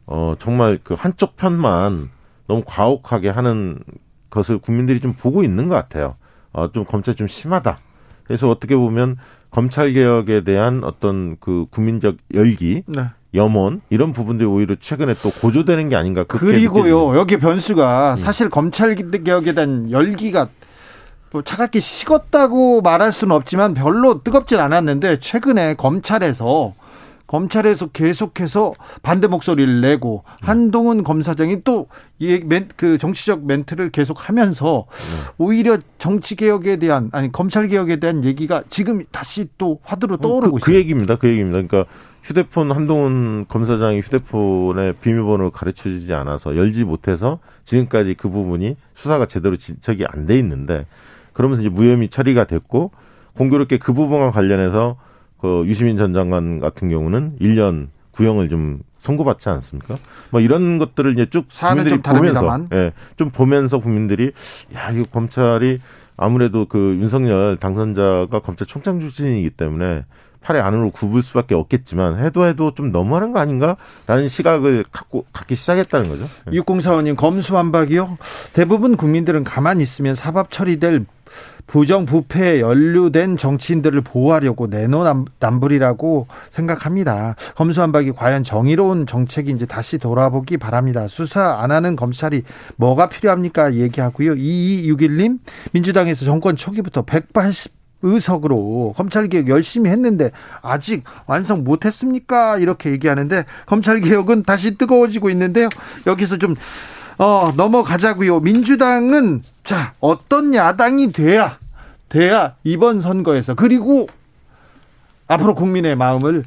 어 0.06 0.34
정말 0.38 0.78
그 0.82 0.94
한쪽 0.98 1.36
편만 1.36 2.10
너무 2.52 2.62
과혹하게 2.66 3.30
하는 3.30 3.78
것을 4.28 4.58
국민들이 4.58 5.00
좀 5.00 5.14
보고 5.14 5.42
있는 5.42 5.68
것 5.68 5.74
같아요. 5.74 6.16
어, 6.52 6.70
좀 6.70 6.84
검찰이 6.84 7.16
좀 7.16 7.26
심하다. 7.26 7.78
그래서 8.24 8.50
어떻게 8.50 8.76
보면 8.76 9.16
검찰 9.50 9.92
개혁에 9.92 10.44
대한 10.44 10.84
어떤 10.84 11.36
그 11.40 11.64
국민적 11.70 12.16
열기, 12.34 12.82
네. 12.86 13.06
염원 13.34 13.80
이런 13.88 14.12
부분들이 14.12 14.46
오히려 14.46 14.76
최근에 14.78 15.14
또 15.22 15.30
고조되는 15.30 15.88
게 15.88 15.96
아닌가. 15.96 16.24
그리고요 16.24 17.16
여기 17.16 17.38
변수가 17.38 18.12
음. 18.12 18.16
사실 18.18 18.50
검찰 18.50 18.94
개혁에 18.94 19.54
대한 19.54 19.90
열기가 19.90 20.48
뭐 21.30 21.40
차갑게 21.40 21.80
식었다고 21.80 22.82
말할 22.82 23.12
수는 23.12 23.34
없지만 23.34 23.72
별로 23.72 24.22
뜨겁진 24.22 24.58
않았는데 24.58 25.20
최근에 25.20 25.74
검찰에서 25.74 26.74
검찰에서 27.32 27.86
계속해서 27.86 28.74
반대 29.02 29.26
목소리를 29.26 29.80
내고 29.80 30.22
한동훈 30.42 31.02
검사장이 31.02 31.62
또그 31.64 32.98
정치적 33.00 33.46
멘트를 33.46 33.90
계속하면서 33.90 34.84
오히려 35.38 35.78
정치 35.96 36.36
개혁에 36.36 36.76
대한 36.76 37.08
아니 37.12 37.32
검찰 37.32 37.68
개혁에 37.68 37.96
대한 37.96 38.22
얘기가 38.24 38.64
지금 38.68 39.02
다시 39.10 39.48
또 39.56 39.80
화두로 39.82 40.16
어, 40.16 40.18
떠오르고 40.18 40.56
그, 40.56 40.60
그 40.60 40.70
있어요. 40.70 40.74
그 40.74 40.78
얘기입니다. 40.78 41.16
그 41.16 41.28
얘기입니다. 41.28 41.62
그러니까 41.62 41.90
휴대폰 42.22 42.70
한동훈 42.70 43.46
검사장이 43.48 44.00
휴대폰의 44.00 44.96
비밀번호를 45.00 45.52
가르쳐 45.52 45.84
주지 45.84 46.12
않아서 46.12 46.54
열지 46.54 46.84
못해서 46.84 47.38
지금까지 47.64 48.12
그 48.14 48.28
부분이 48.28 48.76
수사가 48.94 49.24
제대로 49.24 49.56
진척이 49.56 50.04
안 50.06 50.26
돼 50.26 50.38
있는데 50.38 50.84
그러면서 51.32 51.62
이제 51.62 51.70
무혐의 51.70 52.10
처리가 52.10 52.44
됐고 52.44 52.90
공교롭게 53.38 53.78
그 53.78 53.94
부분과 53.94 54.32
관련해서 54.32 54.98
그 55.42 55.64
유시민 55.66 55.96
전 55.96 56.14
장관 56.14 56.60
같은 56.60 56.88
경우는 56.88 57.38
1년 57.40 57.88
구형을 58.12 58.48
좀 58.48 58.78
선고받지 59.00 59.48
않습니까? 59.48 59.96
뭐 60.30 60.40
이런 60.40 60.78
것들을 60.78 61.12
이제 61.14 61.26
쭉 61.28 61.46
국민들이 61.48 62.00
보면서 62.00 62.60
예, 62.72 62.92
좀 63.16 63.30
보면서 63.30 63.78
국민들이 63.80 64.30
야, 64.76 64.90
이거 64.92 65.04
검찰이 65.10 65.80
아무래도 66.16 66.66
그 66.66 66.96
윤석열 67.00 67.56
당선자가 67.56 68.38
검찰총장 68.38 69.00
출신이기 69.00 69.50
때문에 69.50 70.04
팔에 70.42 70.60
안으로 70.60 70.90
굽을 70.90 71.22
수밖에 71.22 71.56
없겠지만 71.56 72.22
해도 72.22 72.46
해도 72.46 72.72
좀 72.74 72.92
너무하는 72.92 73.32
거 73.32 73.40
아닌가라는 73.40 74.28
시각을 74.28 74.84
갖고 74.92 75.24
갖기 75.32 75.56
시작했다는 75.56 76.08
거죠. 76.08 76.28
6045님 76.46 77.16
검수완박이요. 77.16 78.16
대부분 78.52 78.96
국민들은 78.96 79.42
가만히 79.42 79.82
있으면 79.82 80.14
사법 80.14 80.52
처리될 80.52 81.06
부정부패에 81.66 82.60
연루된 82.60 83.36
정치인들을 83.36 84.00
보호하려고 84.02 84.66
내노남불이라고 84.66 86.26
생각합니다. 86.50 87.34
검수완박이 87.56 88.12
과연 88.12 88.44
정의로운 88.44 89.06
정책인지 89.06 89.66
다시 89.66 89.98
돌아보기 89.98 90.58
바랍니다. 90.58 91.08
수사 91.08 91.58
안 91.60 91.70
하는 91.70 91.96
검찰이 91.96 92.42
뭐가 92.76 93.08
필요합니까? 93.08 93.74
얘기하고요. 93.74 94.34
2261님, 94.34 95.38
민주당에서 95.72 96.24
정권 96.24 96.56
초기부터 96.56 97.02
180 97.02 97.82
의석으로 98.02 98.94
검찰개혁 98.96 99.48
열심히 99.48 99.90
했는데 99.90 100.30
아직 100.60 101.04
완성 101.26 101.64
못했습니까? 101.64 102.58
이렇게 102.58 102.90
얘기하는데 102.90 103.44
검찰개혁은 103.66 104.42
다시 104.42 104.76
뜨거워지고 104.76 105.30
있는데요. 105.30 105.68
여기서 106.06 106.36
좀 106.38 106.56
어, 107.22 107.52
넘어가자고요. 107.56 108.40
민주당은 108.40 109.42
자 109.62 109.94
어떤 110.00 110.52
야당이 110.54 111.12
돼야 111.12 111.56
돼야 112.08 112.56
이번 112.64 113.00
선거에서 113.00 113.54
그리고 113.54 114.08
앞으로 115.28 115.54
국민의 115.54 115.94
마음을 115.94 116.44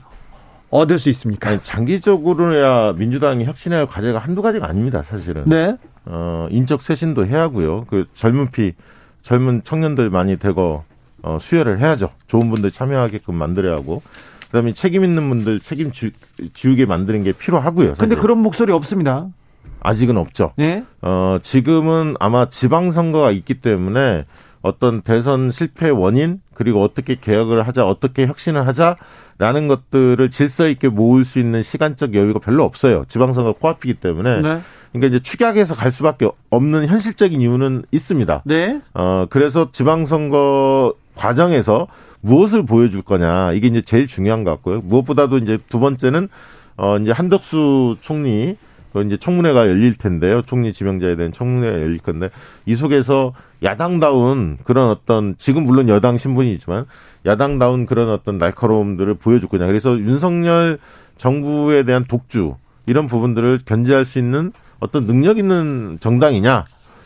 얻을 0.70 1.00
수 1.00 1.10
있습니까? 1.12 1.52
아니, 1.52 1.60
장기적으로야 1.64 2.94
민주당이 2.98 3.46
혁신해야 3.46 3.80
할 3.80 3.88
과제가 3.88 4.20
한두 4.20 4.42
가지가 4.42 4.68
아닙니다, 4.68 5.02
사실은. 5.02 5.44
네. 5.46 5.78
어, 6.04 6.48
인적 6.52 6.82
쇄신도 6.82 7.26
해야 7.26 7.44
하고요. 7.44 7.86
그 7.86 8.06
젊은 8.14 8.52
피, 8.52 8.74
젊은 9.22 9.62
청년들 9.64 10.10
많이 10.10 10.38
되고 10.38 10.84
어, 11.24 11.38
수혈을 11.40 11.80
해야죠. 11.80 12.10
좋은 12.28 12.50
분들 12.50 12.72
참여하게끔 12.72 13.34
만들어야 13.34 13.76
하고. 13.76 14.02
그다음에 14.48 14.74
책임 14.74 15.06
있는 15.06 15.30
분들 15.30 15.62
책임 15.62 15.94
지, 15.94 16.12
지우게 16.54 16.86
만드는 16.86 17.24
게 17.24 17.32
필요하고요. 17.32 17.92
사실. 17.92 18.10
근데 18.10 18.16
그런 18.22 18.40
목소리 18.40 18.74
없습니다. 18.74 19.30
아직은 19.82 20.18
없죠. 20.18 20.54
네? 20.58 20.84
어, 21.02 21.38
지금은 21.42 22.16
아마 22.20 22.50
지방선거가 22.50 23.32
있기 23.32 23.56
때문에 23.56 24.26
어떤 24.62 25.02
대선 25.02 25.52
실패 25.52 25.92
원인 25.92 26.42
그리고 26.56 26.82
어떻게 26.82 27.16
개혁을 27.16 27.68
하자 27.68 27.86
어떻게 27.88 28.26
혁신을 28.26 28.68
하자라는 28.68 29.68
것들을 29.68 30.32
질서 30.32 30.68
있게 30.68 30.90
모을 30.90 31.24
수 31.24 31.38
있는 31.38 31.62
시간적 31.62 32.16
여유가 32.16 32.40
별로 32.40 32.64
없어요. 32.64 33.06
지방선거 33.08 33.54
코앞이기 33.54 33.96
때문에. 33.96 34.42
네. 34.42 34.60
그러니까 34.92 35.08
이제 35.08 35.20
축약해서 35.20 35.76
갈 35.76 35.92
수밖에 35.92 36.28
없는 36.50 36.88
현실적인 36.88 37.42
이유는 37.42 37.84
있습니다. 37.92 38.42
네. 38.46 38.82
어 38.96 39.28
그래서 39.30 39.70
지방선거 39.72 40.96
과정에서 41.16 41.88
무엇을 42.22 42.66
보여줄 42.66 43.04
거냐 43.04 43.52
이게 43.52 43.68
이제 43.68 43.82
제일 43.82 44.08
중요한 44.08 44.44
것 44.44 44.52
같고요. 44.52 44.82
무엇보다도 44.82 45.38
이제 45.38 45.60
두 45.70 45.80
번째는 45.80 46.28
어 46.78 46.98
이제 46.98 47.12
한덕수 47.12 47.98
총리 48.02 48.58
그 48.58 48.75
이제 49.02 49.18
청문회가 49.18 49.68
열릴 49.68 49.96
텐데요. 49.96 50.42
총리 50.44 50.74
지명자에 50.74 51.16
대한 51.16 51.32
청문회가 51.32 51.80
열릴 51.80 51.98
건데 52.00 52.30
이 52.66 52.76
속에서 52.76 53.34
야당다운 53.64 54.58
그런 54.64 54.90
어떤 54.90 55.36
지금 55.38 55.66
물론 55.66 55.90
여당 55.90 56.18
신분이지만 56.18 56.86
야당다운 57.26 57.86
그런 57.86 58.10
어떤 58.10 58.38
날카로움들을 58.38 59.16
보여줄 59.16 59.50
거냐. 59.50 59.66
그래서 59.66 59.98
윤석열 59.98 60.80
정부에 61.18 61.84
대한 61.84 62.06
독주 62.06 62.56
이런 62.86 63.08
부분들을 63.08 63.60
견제할 63.66 64.06
수 64.06 64.20
있는 64.20 64.52
어떤 64.80 65.06
능력 65.06 65.38
있는 65.38 65.98
정당이냐. 66.00 66.66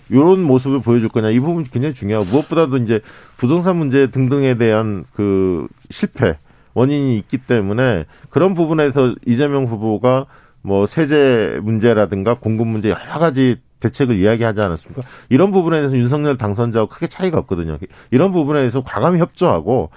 이런 0.10 0.42
모습을 0.42 0.82
보여줄 0.82 1.10
거냐 1.10 1.30
이 1.30 1.40
부분이 1.40 1.70
굉장히 1.70 1.94
중요하고 1.94 2.26
무엇보다도 2.32 2.78
이제 2.78 3.00
부동산 3.38 3.78
문제 3.78 4.08
등등에 4.08 4.56
대한 4.56 5.06
그 5.14 5.68
실패 5.92 6.38
원인이 6.74 7.18
있기 7.18 7.38
때문에 7.38 8.06
그런 8.30 8.54
부분에서 8.54 9.16
이재명 9.26 9.66
후보가 9.66 10.26
뭐 10.62 10.86
세제 10.86 11.60
문제라든가 11.64 12.36
공급 12.36 12.68
문제 12.68 12.90
여러 12.90 13.20
가지 13.20 13.58
대책을 13.80 14.18
이야기하지 14.18 14.60
않았습니까? 14.60 15.02
이런 15.30 15.52
부분에 15.52 15.78
대해서 15.78 15.96
윤석열 15.96 16.38
당선자하고 16.38 16.90
크게 16.90 17.08
차이가 17.08 17.38
없거든요. 17.40 17.78
이런 18.12 18.32
부분에 18.32 18.60
대해서 18.60 18.84
과감히 18.84 19.20
협조하고 19.20 19.90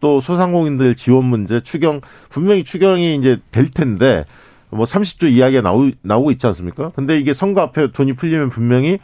또 0.00 0.20
소상공인들 0.20 0.94
지원 0.94 1.24
문제 1.24 1.60
추경 1.60 2.00
분명히 2.28 2.64
추경이 2.64 3.16
이제 3.16 3.38
될 3.50 3.70
텐데 3.70 4.24
뭐 4.70 4.84
30조 4.84 5.30
이야기가 5.30 5.62
나오, 5.62 5.90
나오고 6.02 6.30
있지 6.32 6.46
않습니까? 6.46 6.90
근데 6.94 7.18
이게 7.18 7.34
선거 7.34 7.60
앞에 7.60 7.92
돈이 7.92 8.14
풀리면 8.14 8.50
분명히 8.50 8.98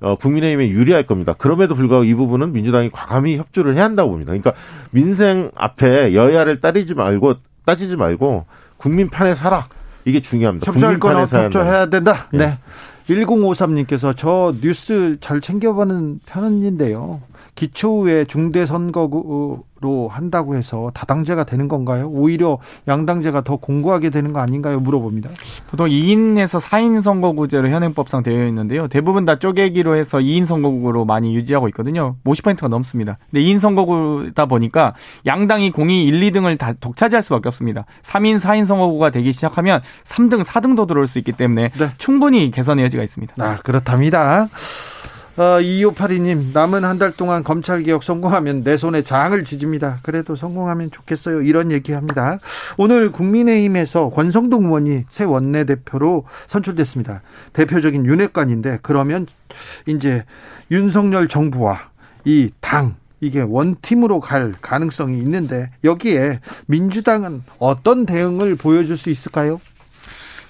어, 0.00 0.16
국민의힘에 0.16 0.68
유리할 0.68 1.04
겁니다. 1.04 1.34
그럼에도 1.34 1.74
불구하고 1.74 2.04
이 2.04 2.14
부분은 2.14 2.52
민주당이 2.52 2.90
과감히 2.90 3.36
협조를 3.36 3.74
해야 3.74 3.84
한다고 3.84 4.10
봅니다. 4.10 4.30
그러니까 4.30 4.54
민생 4.90 5.50
앞에 5.54 6.14
여야를 6.14 6.60
따지지 6.60 6.94
말고 6.94 7.34
따지지 7.66 7.96
말고 7.96 8.46
국민 8.78 9.10
편에 9.10 9.34
살아. 9.34 9.68
이게 10.10 10.20
중요합니다. 10.20 10.70
협조할 10.70 10.98
거는 10.98 11.26
협조해야 11.26 11.86
된다. 11.86 12.28
네. 12.32 12.38
네. 12.38 12.58
1053님께서 13.08 14.14
저 14.16 14.54
뉴스 14.60 15.16
잘 15.20 15.40
챙겨보는 15.40 16.20
편인데요. 16.26 17.20
기초의회 17.54 18.24
중대 18.24 18.66
선거로 18.66 20.08
한다고 20.08 20.54
해서 20.56 20.90
다당제가 20.94 21.44
되는 21.44 21.68
건가요? 21.68 22.08
오히려 22.08 22.58
양당제가 22.88 23.42
더 23.42 23.56
공고하게 23.56 24.10
되는 24.10 24.32
거 24.32 24.40
아닌가요? 24.40 24.80
물어봅니다. 24.80 25.30
보통 25.70 25.88
2인에서 25.88 26.60
4인 26.60 27.02
선거구제로 27.02 27.68
현행법상 27.68 28.22
되어 28.22 28.46
있는데요. 28.46 28.88
대부분 28.88 29.24
다 29.24 29.38
쪼개기로 29.38 29.96
해서 29.96 30.18
2인 30.18 30.46
선거구로 30.46 31.04
많이 31.04 31.34
유지하고 31.34 31.68
있거든요. 31.68 32.16
50%가 32.24 32.68
넘습니다. 32.68 33.18
근데 33.30 33.44
2인 33.44 33.60
선거구다 33.60 34.46
보니까 34.46 34.94
양당이 35.26 35.72
공이 35.72 36.04
1, 36.04 36.20
2등을 36.32 36.58
다 36.58 36.72
독차지할 36.72 37.22
수밖에 37.22 37.48
없습니다. 37.48 37.84
3인, 38.02 38.40
4인 38.40 38.66
선거구가 38.66 39.10
되기 39.10 39.32
시작하면 39.32 39.80
3등, 40.04 40.44
4등도 40.44 40.86
들어올 40.86 41.06
수 41.06 41.18
있기 41.18 41.32
때문에 41.32 41.70
네. 41.70 41.86
충분히 41.98 42.50
개선의 42.50 42.84
여지가 42.86 43.02
있습니다. 43.02 43.34
아, 43.38 43.56
그렇답니다. 43.56 44.48
어, 45.40 45.58
2582님, 45.58 46.52
남은 46.52 46.84
한 46.84 46.98
달 46.98 47.12
동안 47.12 47.42
검찰개혁 47.42 48.02
성공하면 48.02 48.62
내 48.62 48.76
손에 48.76 49.00
장을 49.02 49.42
지집니다. 49.42 50.00
그래도 50.02 50.34
성공하면 50.34 50.90
좋겠어요. 50.90 51.40
이런 51.40 51.72
얘기 51.72 51.92
합니다. 51.92 52.38
오늘 52.76 53.10
국민의힘에서 53.10 54.10
권성동 54.10 54.66
의원이 54.66 55.06
새 55.08 55.24
원내대표로 55.24 56.26
선출됐습니다. 56.46 57.22
대표적인 57.54 58.04
윤핵관인데, 58.04 58.80
그러면 58.82 59.26
이제 59.86 60.24
윤석열 60.70 61.26
정부와 61.26 61.88
이 62.26 62.50
당, 62.60 62.96
이게 63.22 63.40
원팀으로 63.40 64.20
갈 64.20 64.52
가능성이 64.60 65.16
있는데, 65.20 65.70
여기에 65.84 66.40
민주당은 66.66 67.44
어떤 67.60 68.04
대응을 68.04 68.56
보여줄 68.56 68.98
수 68.98 69.08
있을까요? 69.08 69.58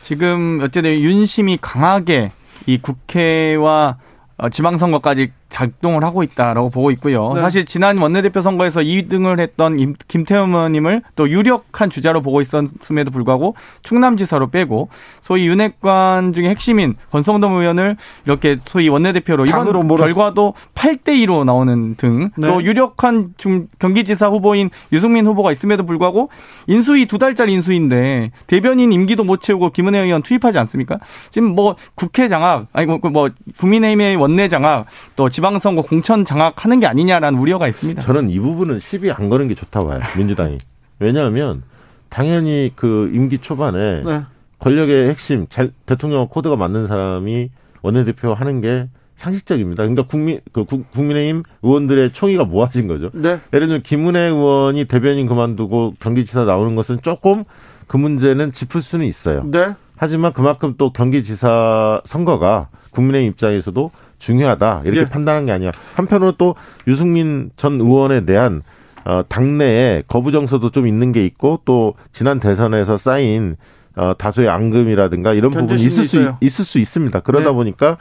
지금 0.02 0.58
어쨌든 0.60 0.94
윤심이 0.98 1.58
강하게 1.62 2.32
이 2.66 2.80
국회와 2.82 3.98
어, 4.00 4.09
지방선거까지 4.48 5.32
작동을 5.50 6.04
하고 6.04 6.22
있다라고 6.22 6.70
보고 6.70 6.90
있고요. 6.92 7.32
네. 7.34 7.40
사실 7.40 7.64
지난 7.64 7.98
원내대표 7.98 8.40
선거에서 8.40 8.80
2등을 8.80 9.40
했던 9.40 9.94
김태흠 10.08 10.54
의원님을 10.54 11.02
또 11.16 11.28
유력한 11.28 11.90
주자로 11.90 12.22
보고 12.22 12.40
있었음에도 12.40 13.10
불구하고 13.10 13.54
충남지사로 13.82 14.50
빼고 14.50 14.88
소위 15.20 15.46
윤핵관 15.48 16.32
중에 16.32 16.48
핵심인 16.48 16.94
권성동 17.10 17.58
의원을 17.58 17.96
이렇게 18.24 18.58
소위 18.64 18.88
원내대표로 18.88 19.46
이번 19.46 19.88
결과도 19.96 20.54
8대 20.74 21.08
2로 21.24 21.44
나오는 21.44 21.96
등또 21.96 22.30
네. 22.36 22.64
유력한 22.64 23.34
중 23.36 23.66
경기지사 23.78 24.28
후보인 24.28 24.70
유승민 24.92 25.26
후보가 25.26 25.52
있음에도 25.52 25.84
불구하고 25.84 26.30
인수위 26.68 27.06
두 27.06 27.18
달짜리 27.18 27.52
인수인데 27.52 28.30
대변인 28.46 28.92
임기도 28.92 29.24
못 29.24 29.40
채우고 29.40 29.70
김은혜 29.70 29.98
의원 29.98 30.22
투입하지 30.22 30.58
않습니까? 30.58 30.98
지금 31.30 31.54
뭐 31.54 31.74
국회 31.94 32.28
장악 32.28 32.68
아니 32.72 32.86
뭐, 32.86 32.98
뭐 33.10 33.30
국민의힘의 33.58 34.16
원내 34.16 34.48
장악 34.48 34.86
또 35.16 35.28
지방선거 35.40 35.82
공천 35.82 36.26
장악하는 36.26 36.80
게 36.80 36.86
아니냐라는 36.86 37.38
우려가 37.38 37.66
있습니다. 37.66 38.02
저는 38.02 38.28
이 38.28 38.38
부분은 38.38 38.78
시비 38.78 39.10
안 39.10 39.30
거는 39.30 39.48
게 39.48 39.54
좋다고 39.54 39.88
봐요. 39.88 40.00
민주당이. 40.16 40.58
왜냐하면 40.98 41.62
당연히 42.10 42.70
그 42.76 43.10
임기 43.14 43.38
초반에 43.38 44.02
네. 44.04 44.22
권력의 44.58 45.08
핵심 45.08 45.46
잘, 45.48 45.70
대통령 45.86 46.28
코드가 46.28 46.56
맞는 46.56 46.88
사람이 46.88 47.48
원내대표 47.80 48.34
하는 48.34 48.60
게 48.60 48.88
상식적입니다. 49.16 49.82
그러니까 49.82 50.02
국민 50.06 50.40
그 50.52 50.64
국민의힘 50.66 51.42
의원들의 51.62 52.12
총의가 52.12 52.44
모아진 52.44 52.86
거죠. 52.86 53.08
네. 53.14 53.40
예를 53.54 53.66
들면 53.66 53.82
김은혜 53.82 54.20
의원이 54.20 54.84
대변인 54.84 55.26
그만두고 55.26 55.94
경기지사 56.00 56.44
나오는 56.44 56.76
것은 56.76 57.00
조금 57.00 57.44
그 57.86 57.96
문제는 57.96 58.52
짚을 58.52 58.82
수는 58.82 59.06
있어요. 59.06 59.44
네. 59.46 59.74
하지만 59.96 60.34
그만큼 60.34 60.74
또 60.76 60.92
경기지사 60.92 62.02
선거가 62.04 62.68
국민의힘 62.90 63.32
입장에서도 63.32 63.90
중요하다 64.18 64.82
이렇게 64.84 65.00
예. 65.00 65.08
판단한 65.08 65.46
게 65.46 65.52
아니야. 65.52 65.70
한편으로 65.94 66.32
또 66.32 66.54
유승민 66.86 67.50
전 67.56 67.80
의원에 67.80 68.24
대한 68.24 68.62
어, 69.04 69.22
당내에 69.28 70.02
거부 70.06 70.30
정서도 70.32 70.70
좀 70.70 70.86
있는 70.86 71.12
게 71.12 71.24
있고 71.24 71.60
또 71.64 71.94
지난 72.12 72.38
대선에서 72.38 72.98
쌓인 72.98 73.56
어, 73.96 74.14
다소의 74.16 74.48
앙금이라든가 74.48 75.32
이런 75.32 75.50
부분이 75.50 75.82
있을 75.82 76.04
수 76.04 76.34
있을 76.40 76.64
수 76.64 76.78
있습니다. 76.78 77.20
그러다 77.20 77.46
네. 77.48 77.52
보니까 77.52 77.96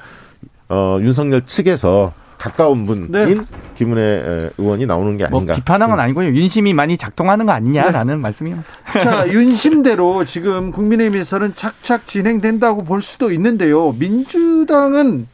어, 0.67 0.97
윤석열 1.01 1.45
측에서 1.45 2.13
가까운 2.39 2.85
분인 2.85 3.11
네. 3.11 3.35
김은혜 3.75 4.49
의원이 4.57 4.85
나오는 4.85 5.17
게뭐 5.17 5.27
아닌가. 5.27 5.53
뭐 5.53 5.55
비판한 5.55 5.89
건 5.89 5.99
아니고요. 5.99 6.29
윤심이 6.29 6.73
많이 6.73 6.97
작동하는 6.97 7.45
거 7.45 7.51
아니냐라는 7.51 8.15
네. 8.15 8.21
말씀이요. 8.21 8.63
자, 9.03 9.27
윤심대로 9.31 10.25
지금 10.25 10.71
국민의힘에서는 10.71 11.53
착착 11.55 12.07
진행된다고 12.07 12.83
볼 12.85 13.01
수도 13.01 13.31
있는데요. 13.31 13.91
민주당은 13.91 15.27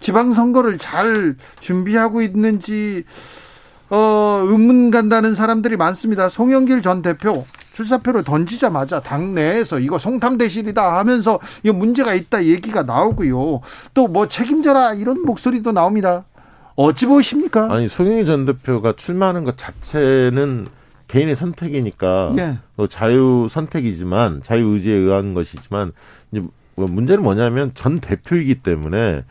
지방선거를 0.00 0.78
잘 0.78 1.36
준비하고 1.60 2.20
있는지 2.22 3.04
어, 3.88 4.42
의문 4.46 4.90
간다는 4.90 5.34
사람들이 5.34 5.76
많습니다. 5.76 6.28
송영길 6.28 6.82
전 6.82 7.02
대표 7.02 7.44
출사표를 7.72 8.24
던지자마자 8.24 9.00
당내에서 9.00 9.78
이거 9.78 9.98
송탐대실이다 9.98 10.98
하면서 10.98 11.38
이거 11.62 11.72
문제가 11.74 12.14
있다 12.14 12.44
얘기가 12.44 12.82
나오고요. 12.82 13.60
또 13.94 14.08
뭐 14.08 14.26
책임져라 14.26 14.94
이런 14.94 15.22
목소리도 15.24 15.70
나옵니다. 15.72 16.24
어찌 16.82 17.06
보십니까? 17.06 17.68
아니 17.70 17.88
송영길 17.88 18.24
전 18.24 18.46
대표가 18.46 18.94
출마하는 18.96 19.44
것 19.44 19.56
자체는 19.58 20.68
개인의 21.08 21.36
선택이니까 21.36 22.32
예. 22.38 22.58
자유 22.88 23.48
선택이지만 23.50 24.42
자유 24.42 24.68
의지에 24.68 24.94
의한 24.94 25.34
것이지만 25.34 25.92
이제 26.32 26.42
뭐 26.76 26.86
문제는 26.86 27.22
뭐냐면 27.22 27.72
전 27.74 28.00
대표이기 28.00 28.56
때문에 28.56 29.24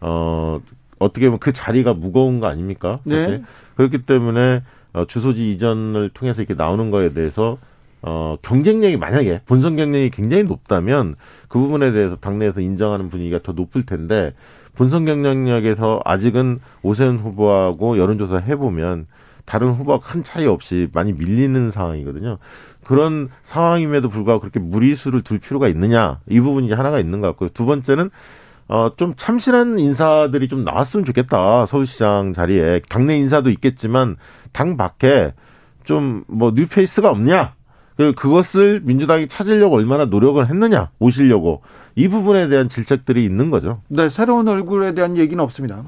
어, 0.00 0.60
어떻게 0.98 1.26
보면 1.26 1.38
그 1.38 1.52
자리가 1.52 1.94
무거운 1.94 2.40
거 2.40 2.48
아닙니까? 2.48 2.98
네. 3.04 3.20
사실. 3.20 3.38
네. 3.38 3.44
그렇기 3.76 3.98
때문에 4.02 4.62
어, 4.92 5.04
주소지 5.06 5.50
이전을 5.52 6.10
통해서 6.10 6.42
이렇게 6.42 6.54
나오는 6.54 6.90
거에 6.90 7.10
대해서 7.10 7.58
어, 8.02 8.36
경쟁력이 8.42 8.96
만약에 8.96 9.42
본선 9.46 9.76
경쟁력이 9.76 10.10
굉장히 10.10 10.44
높다면 10.44 11.16
그 11.48 11.58
부분에 11.58 11.92
대해서 11.92 12.16
당내에서 12.16 12.60
인정하는 12.60 13.10
분위기가 13.10 13.40
더 13.42 13.52
높을 13.52 13.84
텐데 13.84 14.32
본선 14.76 15.04
경쟁력에서 15.04 16.00
아직은 16.04 16.60
오세훈 16.82 17.18
후보하고 17.18 17.98
여론조사 17.98 18.38
해보면 18.38 19.06
다른 19.44 19.72
후보와 19.72 20.00
큰 20.00 20.22
차이 20.22 20.46
없이 20.46 20.88
많이 20.92 21.12
밀리는 21.12 21.70
상황이거든요. 21.70 22.38
그런 22.84 23.28
상황임에도 23.42 24.08
불구하고 24.08 24.40
그렇게 24.40 24.60
무리수를 24.60 25.22
둘 25.22 25.38
필요가 25.38 25.68
있느냐 25.68 26.20
이 26.28 26.40
부분이 26.40 26.72
하나가 26.72 26.98
있는 26.98 27.20
것 27.20 27.28
같고요. 27.28 27.50
두 27.50 27.64
번째는 27.66 28.10
어, 28.68 28.90
좀 28.96 29.14
참신한 29.16 29.78
인사들이 29.78 30.48
좀 30.48 30.64
나왔으면 30.64 31.04
좋겠다. 31.04 31.66
서울시장 31.66 32.32
자리에. 32.32 32.80
당내 32.88 33.16
인사도 33.16 33.48
있겠지만, 33.50 34.16
당 34.52 34.76
밖에 34.76 35.34
좀 35.84 36.24
뭐 36.26 36.50
뉴페이스가 36.54 37.08
없냐? 37.10 37.54
그, 37.96 38.12
그것을 38.12 38.80
민주당이 38.84 39.28
찾으려고 39.28 39.76
얼마나 39.76 40.04
노력을 40.06 40.44
했느냐? 40.44 40.90
오시려고. 40.98 41.62
이 41.96 42.08
부분에 42.08 42.48
대한 42.48 42.68
질책들이 42.68 43.24
있는 43.24 43.50
거죠. 43.50 43.80
네, 43.88 44.08
새로운 44.10 44.46
얼굴에 44.46 44.92
대한 44.92 45.16
얘기는 45.16 45.42
없습니다. 45.42 45.82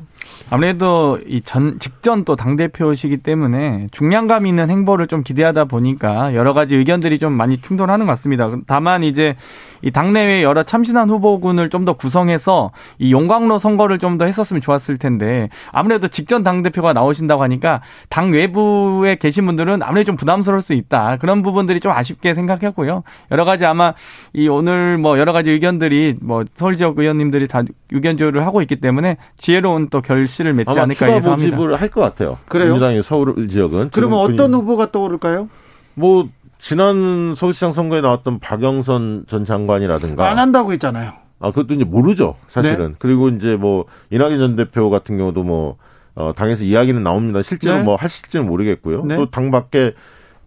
아무래도 0.50 1.18
이 1.26 1.40
전 1.42 1.78
직전 1.78 2.24
또 2.24 2.36
당 2.36 2.56
대표시기 2.56 3.18
때문에 3.18 3.88
중량감 3.90 4.46
있는 4.46 4.70
행보를 4.70 5.06
좀 5.06 5.22
기대하다 5.22 5.64
보니까 5.66 6.34
여러 6.34 6.52
가지 6.54 6.76
의견들이 6.76 7.18
좀 7.18 7.32
많이 7.32 7.60
충돌하는 7.60 8.06
것 8.06 8.12
같습니다. 8.12 8.50
다만 8.66 9.02
이제 9.02 9.34
이 9.82 9.90
당내외 9.90 10.42
여러 10.42 10.62
참신한 10.62 11.08
후보군을 11.10 11.70
좀 11.70 11.84
더 11.84 11.92
구성해서 11.94 12.72
이 12.98 13.12
용광로 13.12 13.58
선거를 13.58 13.98
좀 13.98 14.18
더 14.18 14.24
했었으면 14.24 14.60
좋았을 14.60 14.98
텐데 14.98 15.48
아무래도 15.72 16.08
직전 16.08 16.42
당 16.42 16.62
대표가 16.64 16.92
나오신다고 16.92 17.42
하니까 17.44 17.82
당 18.08 18.32
외부에 18.32 19.14
계신 19.16 19.46
분들은 19.46 19.82
아무래도 19.82 20.06
좀 20.06 20.16
부담스러울 20.16 20.60
수 20.60 20.72
있다 20.74 21.18
그런 21.20 21.42
부분들이 21.42 21.78
좀 21.78 21.92
아쉽게 21.92 22.34
생각했고요. 22.34 23.04
여러 23.30 23.44
가지 23.44 23.64
아마 23.64 23.94
이 24.32 24.48
오늘 24.48 24.98
뭐 24.98 25.18
여러 25.20 25.32
가지 25.32 25.50
의견들이 25.50 26.16
뭐 26.20 26.44
서울 26.56 26.76
지역 26.76 26.98
의원님들이 26.98 27.46
다 27.46 27.62
의견 27.92 28.16
조율을 28.18 28.44
하고 28.44 28.60
있기 28.62 28.76
때문에 28.80 29.16
지혜로운 29.36 29.88
또 29.90 30.00
결 30.00 30.17
실을 30.26 30.52
맺지 30.54 30.70
않을까 30.70 31.16
예상합니다. 31.16 31.56
모집을 31.56 31.80
할 31.80 31.88
것 31.88 32.00
같아요. 32.00 32.38
그래요? 32.48 32.70
민주당의 32.72 33.02
서울 33.02 33.48
지역은 33.48 33.90
그러면 33.92 34.18
어떤 34.18 34.52
후보가 34.54 34.90
떠오를까요? 34.92 35.48
뭐 35.94 36.28
지난 36.58 37.34
서울시장 37.36 37.72
선거에 37.72 38.00
나왔던 38.00 38.40
박영선 38.40 39.24
전 39.28 39.44
장관이라든가 39.44 40.28
안 40.28 40.38
한다고 40.38 40.72
했잖아요. 40.72 41.12
아 41.40 41.50
그것도 41.50 41.74
이제 41.74 41.84
모르죠 41.84 42.34
사실은. 42.48 42.88
네. 42.90 42.94
그리고 42.98 43.28
이제 43.28 43.56
뭐 43.56 43.84
이낙연 44.10 44.38
전 44.38 44.56
대표 44.56 44.90
같은 44.90 45.16
경우도 45.16 45.44
뭐 45.44 45.76
어, 46.16 46.32
당에서 46.34 46.64
이야기는 46.64 47.00
나옵니다. 47.02 47.42
실제로 47.42 47.76
네. 47.76 47.82
뭐 47.82 47.94
하실지는 47.94 48.46
모르겠고요. 48.46 49.04
네. 49.04 49.16
또당 49.16 49.52
밖에 49.52 49.94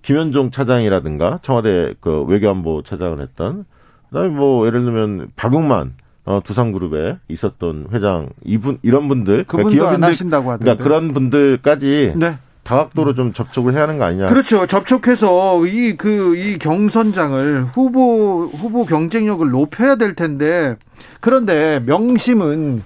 김현종 0.02 0.52
차장이라든가 0.52 1.40
청와대 1.44 1.94
그 2.02 2.24
외교안보 2.24 2.82
차장을 2.84 3.22
했던 3.22 3.66
그다음에 4.10 4.30
뭐 4.30 4.68
예를 4.68 4.84
들면 4.84 5.30
박용만 5.38 5.94
어, 6.26 6.40
두산그룹에 6.44 7.18
있었던 7.28 7.88
회장 7.92 8.30
이분 8.44 8.78
이런 8.84 9.08
분들 9.08 9.46
그러니까 9.48 9.72
기업인들 9.72 10.08
하신다고 10.10 10.52
하던데. 10.52 10.64
그러니까 10.66 10.84
그런 10.84 11.14
분들까지 11.14 12.14
네. 12.16 12.38
다각도로 12.64 13.16
좀 13.16 13.34
접촉을 13.34 13.74
해야 13.74 13.84
하는 13.84 13.98
거 13.98 14.06
아니냐. 14.06 14.28
그렇죠. 14.28 14.68
접촉해서 14.68 15.66
이 15.66 15.98
그이 15.98 16.60
경선장을 16.60 17.66
후보 17.66 18.46
후보 18.46 18.86
경쟁력을 18.86 19.50
높여야 19.50 19.96
될 19.96 20.16
텐데 20.16 20.78
그런데 21.20 21.80
명심은 21.86 22.84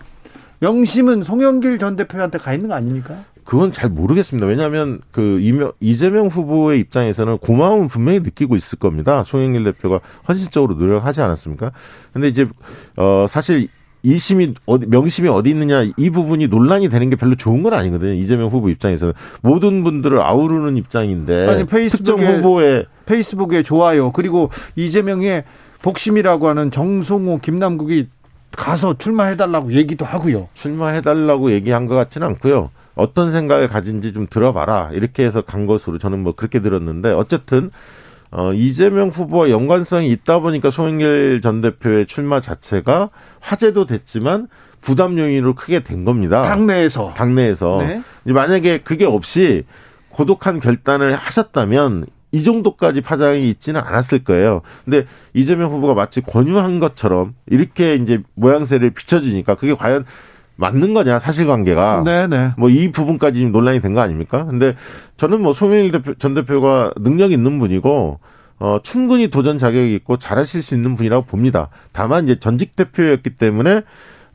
명심은 0.59 1.23
송영길 1.23 1.77
전 1.77 1.97
대표한테 1.97 2.37
가 2.37 2.53
있는 2.53 2.69
거 2.69 2.75
아닙니까? 2.75 3.17
그건 3.45 3.71
잘 3.71 3.89
모르겠습니다. 3.89 4.47
왜냐하면 4.47 4.99
그 5.11 5.39
이명, 5.39 5.71
이재명 5.79 6.27
후보의 6.27 6.79
입장에서는 6.79 7.37
고마움은 7.37 7.87
분명히 7.87 8.19
느끼고 8.19 8.55
있을 8.55 8.79
겁니다. 8.79 9.23
송영길 9.25 9.63
대표가 9.63 10.01
헌신적으로 10.27 10.73
노력하지 10.73 11.21
않았습니까? 11.21 11.71
근데 12.11 12.27
이제 12.27 12.47
어 12.97 13.27
사실 13.29 13.69
이심이 14.01 14.53
어디 14.65 14.87
명심이 14.87 15.29
어디 15.29 15.51
있느냐 15.51 15.83
이 15.95 16.09
부분이 16.09 16.47
논란이 16.47 16.89
되는 16.89 17.09
게 17.09 17.15
별로 17.15 17.35
좋은 17.35 17.63
건 17.63 17.73
아니거든요. 17.73 18.13
이재명 18.13 18.49
후보 18.49 18.69
입장에서는 18.69 19.13
모든 19.41 19.83
분들을 19.83 20.19
아우르는 20.19 20.77
입장인데 20.77 21.47
아니, 21.47 21.65
페이스북에, 21.65 22.03
특정 22.03 22.35
후보의 22.35 22.85
페이스북에 23.05 23.63
좋아요. 23.63 24.11
그리고 24.11 24.49
이재명의 24.75 25.43
복심이라고 25.83 26.47
하는 26.47 26.71
정성호, 26.71 27.39
김남국이 27.41 28.07
가서 28.55 28.97
출마해달라고 28.97 29.73
얘기도 29.73 30.03
하고요. 30.05 30.47
출마해달라고 30.55 31.51
얘기한 31.51 31.85
것 31.85 31.93
같지는 31.95 32.27
않고요. 32.27 32.71
어떤 32.95 33.31
생각을 33.31 33.67
가진지 33.67 34.13
좀 34.13 34.27
들어봐라 34.29 34.91
이렇게 34.93 35.25
해서 35.25 35.41
간 35.41 35.65
것으로 35.65 35.97
저는 35.97 36.19
뭐 36.23 36.33
그렇게 36.33 36.61
들었는데 36.61 37.11
어쨌든 37.11 37.71
어, 38.31 38.53
이재명 38.53 39.09
후보와 39.09 39.49
연관성이 39.49 40.11
있다 40.11 40.39
보니까 40.39 40.71
송영길 40.71 41.41
전 41.41 41.61
대표의 41.61 42.05
출마 42.05 42.41
자체가 42.41 43.09
화제도 43.39 43.85
됐지만 43.85 44.47
부담 44.81 45.17
요인으로 45.17 45.55
크게 45.55 45.79
된 45.81 46.05
겁니다. 46.05 46.43
당내에서. 46.43 47.13
당내에서. 47.15 47.77
네. 47.79 48.03
만약에 48.25 48.79
그게 48.79 49.05
없이 49.05 49.63
고독한 50.09 50.59
결단을 50.59 51.15
하셨다면 51.15 52.05
이 52.31 52.43
정도까지 52.43 53.01
파장이 53.01 53.49
있지는 53.49 53.79
않았을 53.81 54.23
거예요. 54.23 54.61
근데 54.83 55.05
이재명 55.33 55.71
후보가 55.71 55.93
마치 55.93 56.21
권유한 56.21 56.79
것처럼 56.79 57.33
이렇게 57.47 57.95
이제 57.95 58.21
모양새를 58.35 58.89
비춰주니까 58.91 59.55
그게 59.55 59.73
과연 59.73 60.05
맞는 60.57 60.93
거냐 60.93 61.19
사실관계가 61.19 62.03
네네. 62.05 62.51
뭐 62.57 62.69
이 62.69 62.91
부분까지 62.91 63.39
지금 63.39 63.51
논란이 63.51 63.81
된 63.81 63.93
거 63.93 64.01
아닙니까? 64.01 64.45
근데 64.45 64.75
저는 65.17 65.41
뭐 65.41 65.53
송영일 65.53 65.91
대표, 65.91 66.13
전 66.15 66.33
대표가 66.33 66.91
능력 66.97 67.31
있는 67.31 67.59
분이고 67.59 68.19
어 68.59 68.79
충분히 68.83 69.27
도전 69.29 69.57
자격이 69.57 69.93
있고 69.95 70.17
잘하실 70.17 70.61
수 70.61 70.75
있는 70.75 70.95
분이라고 70.95 71.25
봅니다. 71.25 71.69
다만 71.91 72.23
이제 72.23 72.39
전직 72.39 72.75
대표였기 72.77 73.31
때문에 73.31 73.81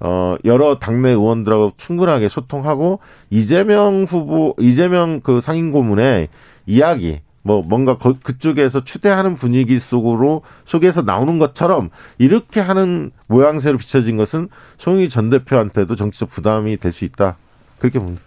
어 0.01 0.37
여러 0.45 0.79
당내 0.79 1.11
의원들하고 1.11 1.73
충분하게 1.79 2.29
소통하고 2.29 3.01
이재명 3.31 4.05
후보 4.05 4.55
이재명 4.59 5.21
그 5.21 5.41
상임 5.41 5.73
고문의 5.73 6.29
이야기 6.66 7.21
뭐 7.43 7.62
뭔가 7.66 7.97
거, 7.97 8.14
그쪽에서 8.22 8.84
추대하는 8.84 9.34
분위기 9.34 9.78
속으로 9.78 10.43
속에서 10.66 11.03
나오는 11.03 11.38
것처럼 11.38 11.91
이렇게 12.18 12.61
하는 12.61 13.11
모양새로 13.28 13.78
비춰진 13.78 14.16
것은 14.16 14.49
송영희 14.78 15.09
전 15.09 15.30
대표한테도 15.30 15.97
정치적 15.97 16.30
부담이 16.30 16.76
될 16.76 16.93
수 16.93 17.05
있다 17.05 17.36
그렇게 17.78 17.99
봅니다. 17.99 18.22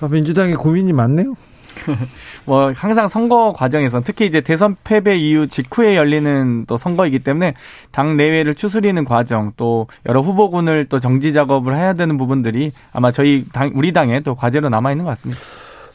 아, 0.00 0.08
민주당에 0.08 0.54
고민이 0.54 0.92
많네요. 0.92 1.34
뭐 2.44 2.72
항상 2.76 3.08
선거 3.08 3.52
과정에서 3.52 4.02
특히 4.04 4.26
이제 4.26 4.40
대선 4.40 4.76
패배 4.84 5.16
이후 5.16 5.46
직후에 5.46 5.96
열리는 5.96 6.64
또 6.66 6.76
선거이기 6.76 7.20
때문에 7.20 7.54
당 7.90 8.16
내외를 8.16 8.54
추스리는 8.54 9.04
과정 9.04 9.52
또 9.56 9.88
여러 10.06 10.20
후보군을 10.20 10.86
또 10.90 11.00
정지 11.00 11.32
작업을 11.32 11.74
해야 11.76 11.94
되는 11.94 12.18
부분들이 12.18 12.72
아마 12.92 13.10
저희 13.10 13.46
당 13.52 13.72
우리 13.74 13.92
당에 13.92 14.20
또 14.20 14.34
과제로 14.34 14.68
남아 14.68 14.92
있는 14.92 15.04
것 15.04 15.10
같습니다. 15.12 15.40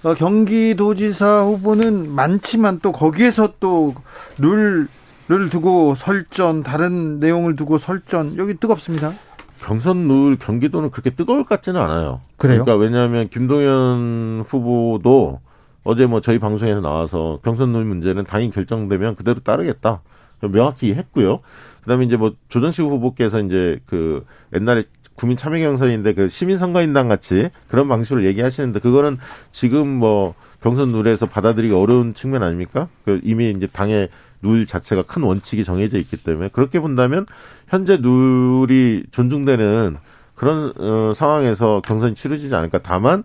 어, 0.04 0.14
경기도지사 0.14 1.44
후보는 1.44 2.14
많지만 2.14 2.80
또 2.82 2.92
거기에서 2.92 3.54
또 3.60 3.96
룰을 4.38 4.88
두고 5.50 5.96
설전 5.96 6.64
다른 6.64 7.20
내용을 7.20 7.56
두고 7.56 7.78
설전 7.78 8.38
여기 8.38 8.54
뜨겁습니다. 8.54 9.14
경선 9.64 10.08
룰 10.08 10.38
경기도는 10.38 10.92
그렇게 10.92 11.10
뜨거울 11.10 11.44
것 11.44 11.50
같지는 11.50 11.82
않아요. 11.82 12.22
그래요? 12.38 12.64
그러니까 12.64 12.76
왜냐하면 12.76 13.28
김동연 13.28 14.44
후보도 14.46 15.42
어제 15.84 16.06
뭐 16.06 16.22
저희 16.22 16.38
방송에서 16.38 16.80
나와서 16.80 17.40
경선 17.44 17.74
룰 17.74 17.84
문제는 17.86 18.26
당이 18.26 18.52
결정되면 18.52 19.16
그대로 19.16 19.40
따르겠다. 19.40 20.02
명확히 20.42 20.94
했고요. 20.94 21.40
그다음에 21.82 22.06
이제 22.06 22.18
뭐 22.18 22.34
조정식 22.50 22.86
후보께서 22.86 23.40
이제 23.40 23.80
그 23.88 24.24
옛날에 24.54 24.84
국민 25.18 25.36
참여 25.36 25.60
경선인데 25.60 26.14
그 26.14 26.30
시민 26.30 26.58
선거인단 26.58 27.10
같이 27.10 27.50
그런 27.68 27.88
방식으로 27.88 28.24
얘기하시는데 28.26 28.80
그거는 28.80 29.18
지금 29.52 29.88
뭐 29.88 30.36
경선 30.62 30.92
룰에서 30.92 31.26
받아들이기 31.26 31.74
어려운 31.74 32.14
측면 32.14 32.44
아닙니까? 32.44 32.88
그 33.04 33.20
이미 33.24 33.50
이제 33.50 33.68
당의 33.68 34.10
룰 34.44 34.68
자체가 34.68 35.04
큰 35.04 35.24
원칙이 35.24 35.64
정해져 35.64 35.98
있기 35.98 36.18
때문에 36.18 36.50
그렇게 36.50 36.80
본다면 36.80 37.26
현재 37.68 37.98
룰이 37.98 39.06
존중되는 39.12 39.98
그런 40.36 40.72
어, 40.78 41.14
상황에서 41.16 41.82
경선이 41.84 42.14
치러지지 42.14 42.54
않을까. 42.54 42.80
다만 42.84 43.24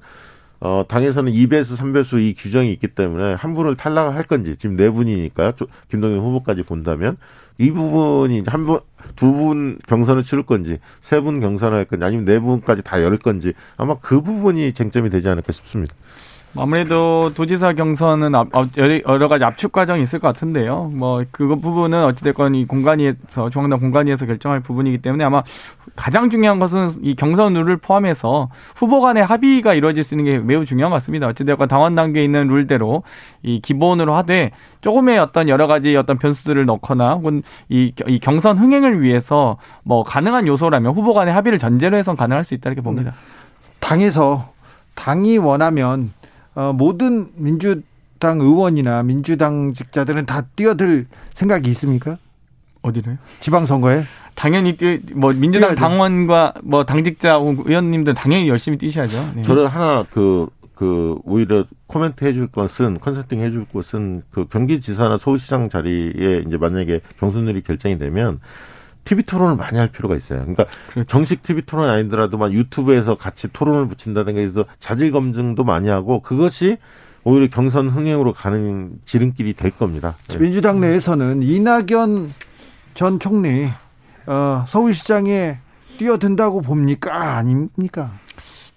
어, 0.60 0.84
당에서는 0.88 1.32
2배수, 1.32 1.76
3배수 1.76 2.22
이 2.22 2.34
규정이 2.34 2.72
있기 2.72 2.88
때문에 2.88 3.34
한 3.34 3.52
분을 3.52 3.74
탈락할 3.76 4.22
건지, 4.22 4.56
지금 4.56 4.76
네 4.76 4.88
분이니까, 4.90 5.54
김동연 5.90 6.20
후보까지 6.20 6.62
본다면, 6.62 7.16
이 7.58 7.70
부분이 7.70 8.44
한 8.46 8.66
분, 8.66 8.80
두 9.16 9.32
분 9.32 9.78
경선을 9.86 10.22
치를 10.22 10.44
건지, 10.44 10.78
세 11.00 11.20
분 11.20 11.40
경선을 11.40 11.76
할 11.76 11.84
건지, 11.84 12.04
아니면 12.04 12.24
네 12.24 12.38
분까지 12.38 12.82
다 12.82 13.02
열 13.02 13.16
건지, 13.16 13.52
아마 13.76 13.96
그 14.00 14.20
부분이 14.20 14.72
쟁점이 14.72 15.10
되지 15.10 15.28
않을까 15.28 15.52
싶습니다. 15.52 15.94
아무래도 16.56 17.32
도지사 17.34 17.72
경선은 17.72 18.32
여러 19.06 19.28
가지 19.28 19.44
압축 19.44 19.72
과정이 19.72 20.02
있을 20.02 20.18
것 20.18 20.28
같은데요. 20.28 20.90
뭐 20.94 21.24
그거 21.30 21.56
부분은 21.56 22.04
어찌됐건 22.04 22.54
이 22.54 22.66
공간위에서 22.66 23.48
중앙당 23.50 23.80
공간위에서 23.80 24.26
결정할 24.26 24.60
부분이기 24.60 24.98
때문에 24.98 25.24
아마 25.24 25.42
가장 25.96 26.28
중요한 26.28 26.58
것은 26.58 26.90
이 27.02 27.14
경선 27.14 27.54
룰을 27.54 27.78
포함해서 27.78 28.50
후보 28.76 29.00
간의 29.00 29.24
합의가 29.24 29.72
이루어질 29.74 30.04
수 30.04 30.14
있는 30.14 30.24
게 30.24 30.38
매우 30.38 30.64
중요한 30.66 30.90
것 30.90 30.96
같습니다. 30.96 31.26
어찌됐건 31.28 31.68
당원 31.68 31.94
단계에 31.94 32.22
있는 32.22 32.48
룰대로 32.48 33.02
이 33.42 33.60
기본으로 33.60 34.14
하되 34.14 34.50
조금의 34.82 35.18
어떤 35.18 35.48
여러 35.48 35.66
가지 35.66 35.96
어떤 35.96 36.18
변수들을 36.18 36.66
넣거나 36.66 37.14
혹은 37.14 37.42
이, 37.70 37.92
이 38.06 38.18
경선 38.18 38.58
흥행을 38.58 39.00
위해서 39.00 39.56
뭐 39.84 40.02
가능한 40.02 40.46
요소라면 40.46 40.92
후보 40.92 41.14
간의 41.14 41.32
합의를 41.32 41.58
전제로 41.58 41.96
해서 41.96 42.14
가능할 42.14 42.44
수 42.44 42.52
있다 42.54 42.68
이렇게 42.68 42.82
봅니다. 42.82 43.14
당에서 43.80 44.50
당이 44.94 45.38
원하면 45.38 46.12
어, 46.54 46.72
모든 46.72 47.30
민주당 47.36 48.40
의원이나 48.40 49.02
민주당 49.02 49.72
직자들은 49.72 50.26
다 50.26 50.42
뛰어들 50.54 51.06
생각이 51.34 51.70
있습니까? 51.70 52.18
어디로요? 52.82 53.16
지방선거에? 53.40 54.04
당연히 54.34 54.76
뛰, 54.76 55.00
뭐 55.14 55.32
민주당 55.32 55.74
당원과 55.74 56.54
뭐 56.62 56.84
당직자 56.84 57.34
의원님들 57.34 58.14
당연히 58.14 58.48
열심히 58.48 58.78
뛰셔야죠. 58.78 59.32
네. 59.36 59.42
저는 59.42 59.66
하나 59.66 60.04
그, 60.10 60.48
그, 60.74 61.18
오히려 61.24 61.64
코멘트 61.86 62.24
해줄 62.24 62.48
것은, 62.48 62.98
컨설팅 63.00 63.40
해줄 63.40 63.66
것은 63.66 64.22
그 64.30 64.46
경기지사나 64.46 65.18
서울시장 65.18 65.68
자리에 65.68 66.44
이제 66.46 66.56
만약에 66.56 67.00
경선률이 67.18 67.62
결정이 67.62 67.98
되면 67.98 68.40
TV 69.04 69.24
토론을 69.24 69.56
많이 69.56 69.78
할 69.78 69.88
필요가 69.88 70.16
있어요. 70.16 70.40
그러니까 70.40 70.66
그렇죠. 70.90 71.06
정식 71.06 71.42
TV 71.42 71.62
토론이 71.62 71.90
아니더라도 71.90 72.38
막 72.38 72.52
유튜브에서 72.52 73.16
같이 73.16 73.48
토론을 73.52 73.88
붙인다든가 73.88 74.40
해서 74.40 74.64
자질 74.78 75.10
검증도 75.10 75.64
많이 75.64 75.88
하고 75.88 76.20
그것이 76.20 76.78
오히려 77.24 77.48
경선 77.48 77.88
흥행으로 77.88 78.32
가는 78.32 78.92
지름길이 79.04 79.54
될 79.54 79.70
겁니다. 79.70 80.16
네. 80.28 80.38
민주당 80.38 80.80
내에서는 80.80 81.42
이낙연 81.42 82.32
전 82.94 83.20
총리 83.20 83.70
어, 84.26 84.64
서울시장에 84.68 85.58
뛰어든다고 85.98 86.62
봅니까 86.62 87.36
아닙니까? 87.36 88.12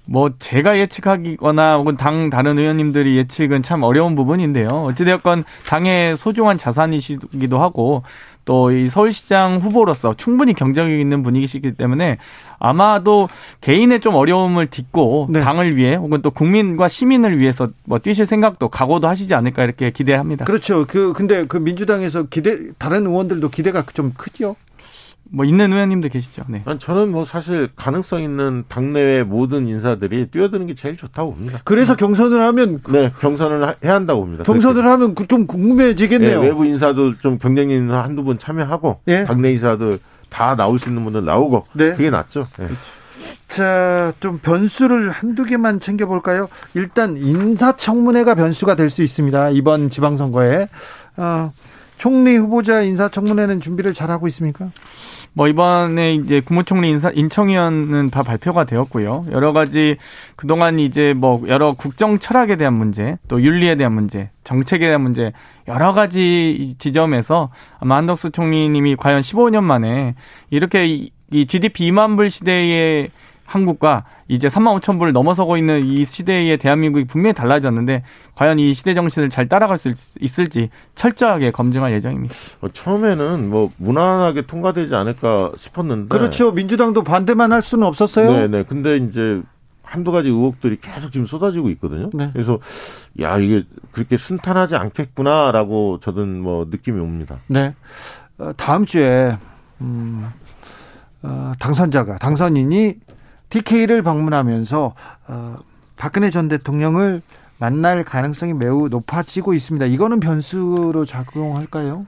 뭐 0.05 0.31
제가 0.39 0.77
예측하기거나 0.77 1.77
혹은 1.77 1.97
당 1.97 2.29
다른 2.29 2.59
의원님들이 2.59 3.17
예측은 3.17 3.63
참 3.63 3.83
어려운 3.83 4.15
부분인데요. 4.15 4.67
어찌되었건 4.67 5.43
당의 5.67 6.17
소중한 6.17 6.57
자산이시기도 6.57 7.59
하고 7.59 8.03
또 8.45 8.71
이 8.71 8.89
서울시장 8.89 9.59
후보로서 9.59 10.13
충분히 10.15 10.53
경쟁력 10.53 10.99
있는 10.99 11.23
분위기시기 11.23 11.73
때문에 11.73 12.17
아마도 12.59 13.27
개인의 13.61 13.99
좀 13.99 14.15
어려움을 14.15 14.67
딛고 14.67 15.27
네. 15.29 15.41
당을 15.41 15.75
위해 15.75 15.95
혹은 15.95 16.21
또 16.21 16.31
국민과 16.31 16.87
시민을 16.87 17.39
위해서 17.39 17.69
뭐 17.85 17.99
뛰실 17.99 18.25
생각도 18.25 18.69
각오도 18.69 19.07
하시지 19.07 19.33
않을까 19.33 19.63
이렇게 19.63 19.91
기대합니다. 19.91 20.45
그렇죠. 20.45 20.85
그 20.87 21.13
근데 21.13 21.45
그 21.45 21.57
민주당에서 21.57 22.23
기대 22.23 22.57
다른 22.77 23.05
의원들도 23.07 23.49
기대가 23.49 23.83
좀 23.93 24.13
크죠. 24.15 24.55
뭐 25.31 25.43
있는 25.43 25.73
의원님도 25.73 26.09
계시죠. 26.09 26.43
네. 26.47 26.63
저는 26.79 27.11
뭐 27.11 27.25
사실 27.25 27.69
가능성 27.75 28.21
있는 28.21 28.63
당내외 28.67 29.23
모든 29.23 29.67
인사들이 29.67 30.27
뛰어드는 30.27 30.67
게 30.67 30.75
제일 30.75 30.97
좋다고 30.97 31.33
봅니다. 31.33 31.59
그래서 31.63 31.95
경선을 31.95 32.41
하면 32.41 32.81
네 32.89 33.11
경선을 33.19 33.75
해야 33.83 33.95
한다고 33.95 34.21
봅니다. 34.21 34.43
경선을 34.43 34.75
그렇게. 34.75 34.89
하면 34.89 35.15
그좀 35.15 35.47
궁금해지겠네요. 35.47 36.41
네, 36.41 36.47
외부 36.47 36.65
인사도 36.65 37.17
좀 37.17 37.37
경쟁 37.39 37.69
인사 37.69 37.97
한두 38.03 38.23
분 38.23 38.37
참여하고 38.37 39.01
네. 39.05 39.25
당내 39.25 39.51
인사들 39.53 39.99
다 40.29 40.55
나올 40.55 40.77
수 40.79 40.89
있는 40.89 41.03
분들 41.03 41.25
나오고 41.25 41.65
네. 41.73 41.91
그게 41.91 42.09
낫죠. 42.09 42.47
네. 42.59 42.67
자, 43.47 44.11
좀 44.19 44.39
변수를 44.39 45.09
한두 45.11 45.43
개만 45.45 45.79
챙겨볼까요? 45.79 46.47
일단 46.73 47.15
인사청문회가 47.17 48.35
변수가 48.35 48.75
될 48.75 48.89
수 48.89 49.01
있습니다. 49.03 49.51
이번 49.51 49.89
지방선거에. 49.89 50.67
어, 51.17 51.51
총리 51.97 52.35
후보자 52.35 52.81
인사청문회는 52.81 53.61
준비를 53.61 53.93
잘하고 53.93 54.27
있습니까? 54.27 54.69
뭐 55.33 55.49
이번에 55.49 56.13
이제 56.13 56.39
국무총리 56.39 56.89
인사 56.89 57.09
인청위원은 57.09 58.09
다 58.09 58.23
발표가 58.23 58.63
되었고요. 58.63 59.25
여러 59.31 59.51
가지 59.51 59.97
그동안 60.37 60.79
이제 60.79 61.13
뭐 61.13 61.43
여러 61.47 61.73
국정 61.73 62.19
철학에 62.19 62.55
대한 62.55 62.73
문제, 62.73 63.17
또 63.27 63.41
윤리에 63.41 63.75
대한 63.75 63.93
문제, 63.93 64.29
정책에 64.45 64.85
대한 64.85 65.01
문제 65.01 65.33
여러 65.67 65.93
가지 65.93 66.75
지점에서 66.79 67.49
아마 67.79 67.97
한덕수 67.97 68.31
총리님이 68.31 68.95
과연 68.95 69.19
15년 69.19 69.63
만에 69.63 70.15
이렇게 70.49 70.85
이 71.31 71.47
GDP 71.47 71.91
2만 71.91 72.15
불 72.15 72.29
시대의 72.29 73.09
한국과 73.45 74.05
이제 74.27 74.47
3만 74.47 74.79
5천 74.81 74.97
불을 74.99 75.13
넘어서고 75.13 75.55
있는 75.55 75.85
이 75.85 76.03
시대의 76.03 76.57
대한민국이 76.57 77.05
분명히 77.05 77.33
달라졌는데 77.33 78.03
과연 78.33 78.59
이 78.59 78.73
시대 78.73 78.93
정신을 78.93 79.29
잘 79.29 79.47
따라갈 79.47 79.77
수 79.77 79.93
있을지 80.19 80.69
철저하게 80.95 81.51
검증할 81.51 81.93
예정입니다. 81.93 82.33
어, 82.61 82.67
처음에는 82.69 83.49
뭐 83.49 83.69
무난하게 83.77 84.47
통과되지 84.47 84.95
않을까 84.95 85.51
싶었는데 85.57 86.17
그렇죠. 86.17 86.51
민주당도 86.51 87.03
반대만 87.03 87.51
할 87.51 87.61
수는 87.61 87.87
없었어요. 87.87 88.31
네, 88.31 88.47
네. 88.47 88.63
근데 88.63 88.97
이제 88.97 89.41
한두 89.83 90.11
가지 90.11 90.29
의혹들이 90.29 90.79
계속 90.81 91.11
지금 91.11 91.27
쏟아지고 91.27 91.69
있거든요. 91.71 92.09
네. 92.13 92.31
그래서 92.33 92.59
야 93.21 93.37
이게 93.37 93.63
그렇게 93.91 94.17
순탄하지 94.17 94.75
않겠구나라고 94.75 95.99
저는 96.01 96.41
뭐 96.41 96.65
느낌이 96.69 96.99
옵니다. 96.99 97.37
네. 97.47 97.75
어, 98.37 98.51
다음 98.57 98.85
주에 98.85 99.37
음, 99.81 100.29
어, 101.21 101.53
당선자가 101.59 102.17
당선인이 102.17 102.95
TK를 103.49 104.01
방문하면서 104.01 104.93
어, 105.27 105.55
박근혜 105.97 106.29
전 106.29 106.47
대통령을 106.47 107.21
만날 107.57 108.03
가능성이 108.03 108.53
매우 108.53 108.89
높아지고 108.89 109.53
있습니다. 109.53 109.85
이거는 109.85 110.19
변수로 110.19 111.05
작용할까요? 111.05 112.05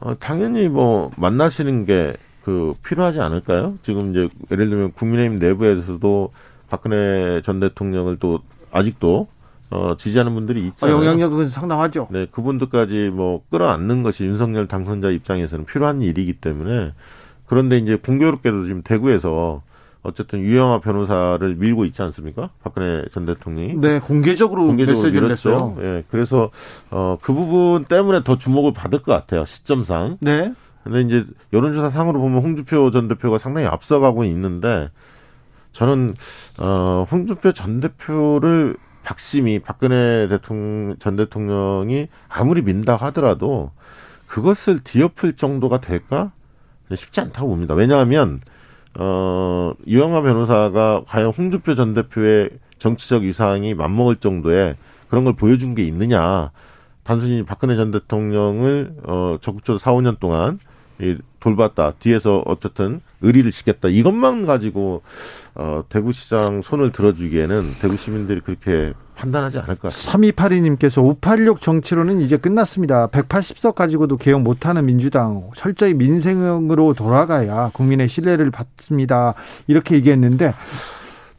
어, 0.00 0.18
당연히 0.18 0.68
뭐 0.68 1.10
만나시는 1.16 1.86
게 1.86 2.14
그 2.44 2.74
필요하지 2.82 3.20
않을까요? 3.20 3.74
지금 3.82 4.10
이제 4.10 4.28
예를 4.50 4.68
들면 4.68 4.92
국민의힘 4.92 5.38
내부에서도 5.38 6.32
박근혜 6.68 7.42
전 7.42 7.60
대통령을 7.60 8.16
또 8.18 8.40
아직도 8.70 9.28
어, 9.70 9.96
지지하는 9.96 10.34
분들이 10.34 10.66
있잖아요. 10.68 10.96
어, 10.96 11.00
영향력은 11.00 11.48
상당하죠. 11.48 12.08
네, 12.10 12.26
그분들까지 12.30 13.10
뭐 13.12 13.42
끌어안는 13.50 14.02
것이 14.02 14.24
윤석열 14.24 14.66
당선자 14.66 15.10
입장에서는 15.10 15.64
필요한 15.64 16.02
일이기 16.02 16.34
때문에 16.34 16.92
그런데 17.46 17.78
이제 17.78 17.96
공교롭게도 17.96 18.64
지금 18.64 18.82
대구에서 18.82 19.62
어쨌든 20.02 20.40
유영아 20.40 20.80
변호사를 20.80 21.56
밀고 21.56 21.84
있지 21.84 22.00
않습니까? 22.02 22.50
박근혜 22.62 23.04
전 23.12 23.26
대통령이. 23.26 23.74
네, 23.74 24.00
공개적으로, 24.00 24.66
공개적으로 24.66 25.02
메시지를. 25.02 25.28
냈어요. 25.28 25.76
예, 25.80 26.04
그래서 26.10 26.50
어, 26.90 27.18
그 27.20 27.34
부분 27.34 27.84
때문에 27.84 28.22
더 28.24 28.38
주목을 28.38 28.72
받을 28.72 29.02
것 29.02 29.12
같아요. 29.12 29.44
시점상. 29.44 30.16
네. 30.20 30.54
근데 30.84 31.02
이제 31.02 31.26
여론조사 31.52 31.90
상으로 31.90 32.20
보면 32.20 32.42
홍준표 32.42 32.90
전 32.90 33.08
대표가 33.08 33.38
상당히 33.38 33.66
앞서가고 33.66 34.24
있는데 34.24 34.88
저는 35.72 36.14
어, 36.58 37.06
홍준표 37.10 37.52
전 37.52 37.80
대표를 37.80 38.76
박심이 39.02 39.58
박근혜 39.58 40.28
대통령 40.28 40.96
전 40.98 41.16
대통령이 41.16 42.08
아무리 42.28 42.62
민다 42.62 42.96
하더라도 42.96 43.72
그것을 44.26 44.80
뒤엎을 44.80 45.34
정도가 45.36 45.80
될까? 45.80 46.32
쉽지 46.94 47.20
않다고 47.20 47.48
봅니다. 47.48 47.74
왜냐하면 47.74 48.40
어, 48.98 49.72
이영하 49.86 50.22
변호사가 50.22 51.04
과연 51.06 51.32
홍준표 51.32 51.74
전 51.74 51.94
대표의 51.94 52.50
정치적 52.78 53.22
위상이 53.22 53.74
맞먹을 53.74 54.16
정도의 54.16 54.74
그런 55.08 55.24
걸 55.24 55.34
보여준 55.34 55.74
게 55.74 55.84
있느냐. 55.84 56.50
단순히 57.02 57.44
박근혜 57.44 57.76
전 57.76 57.90
대통령을, 57.90 58.94
어, 59.04 59.36
적극적으로 59.40 59.78
4, 59.78 59.92
5년 59.92 60.18
동안 60.18 60.58
이 60.58 60.69
돌봤다. 61.40 61.94
뒤에서 61.98 62.42
어쨌든 62.46 63.00
의리를 63.22 63.50
지켰다. 63.50 63.88
이것만 63.88 64.46
가지고, 64.46 65.02
어, 65.54 65.82
대구시장 65.88 66.62
손을 66.62 66.92
들어주기에는 66.92 67.76
대구 67.80 67.96
시민들이 67.96 68.40
그렇게 68.40 68.92
판단하지 69.20 69.58
않을 69.58 69.74
것 69.76 69.92
같습니다. 69.92 70.18
3282님께서 70.18 71.02
586 71.02 71.60
정치로는 71.60 72.20
이제 72.20 72.36
끝났습니다. 72.36 73.08
180석 73.08 73.74
가지고도 73.74 74.16
개혁 74.16 74.40
못하는 74.40 74.86
민주당 74.86 75.50
철저히 75.54 75.92
민생으로 75.92 76.94
돌아가야 76.94 77.70
국민의 77.74 78.08
신뢰를 78.08 78.50
받습니다. 78.50 79.34
이렇게 79.66 79.96
얘기했는데 79.96 80.54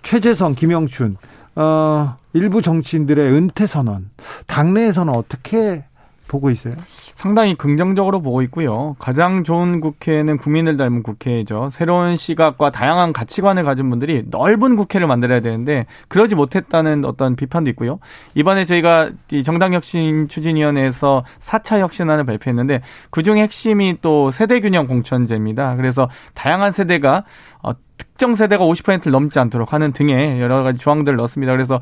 최재성, 0.04 0.56
김영춘 0.56 1.18
어, 1.56 2.18
일부 2.34 2.62
정치인들의 2.62 3.34
은퇴 3.34 3.66
선언 3.68 4.10
당내에서는 4.48 5.14
어떻게 5.16 5.84
보고 6.32 6.50
있어요? 6.50 6.74
상당히 6.88 7.56
긍정적으로 7.56 8.22
보고 8.22 8.42
있고요. 8.44 8.96
가장 9.00 9.44
좋은 9.44 9.82
국회는 9.82 10.38
국민을 10.38 10.78
닮은 10.78 11.04
국회죠. 11.04 11.68
새로운 11.72 12.16
시각과 12.16 12.72
다양한 12.72 13.12
가치관을 13.12 13.66
가진 13.66 13.90
분들이 13.90 14.24
넓은 14.28 14.78
국회를 14.78 15.08
만들어야 15.08 15.42
되는데 15.42 15.86
그러지 16.08 16.36
못했다는 16.36 17.04
어떤 17.04 17.36
비판도 17.36 17.70
있고요. 17.72 18.00
이번에 18.34 18.64
저희가 18.64 19.12
정당혁신 19.44 20.30
추진위원회에서 20.30 21.26
4차 21.40 21.80
혁신안을 21.80 22.24
발표했는데 22.24 22.82
그중 23.10 23.38
핵심이 23.38 23.98
또 24.02 24.32
세대균형 24.32 24.88
공천제입니다. 24.88 25.76
그래서 25.76 26.10
다양한 26.34 26.72
세대가 26.72 27.26
어, 27.62 27.74
특정 27.98 28.36
세대가 28.36 28.66
50%를 28.66 29.12
넘지 29.12 29.38
않도록 29.40 29.74
하는 29.74 29.92
등의 29.92 30.42
여러 30.42 30.64
가지 30.64 30.80
조항들을 30.80 31.18
넣었습니다. 31.18 31.52
그래서 31.52 31.80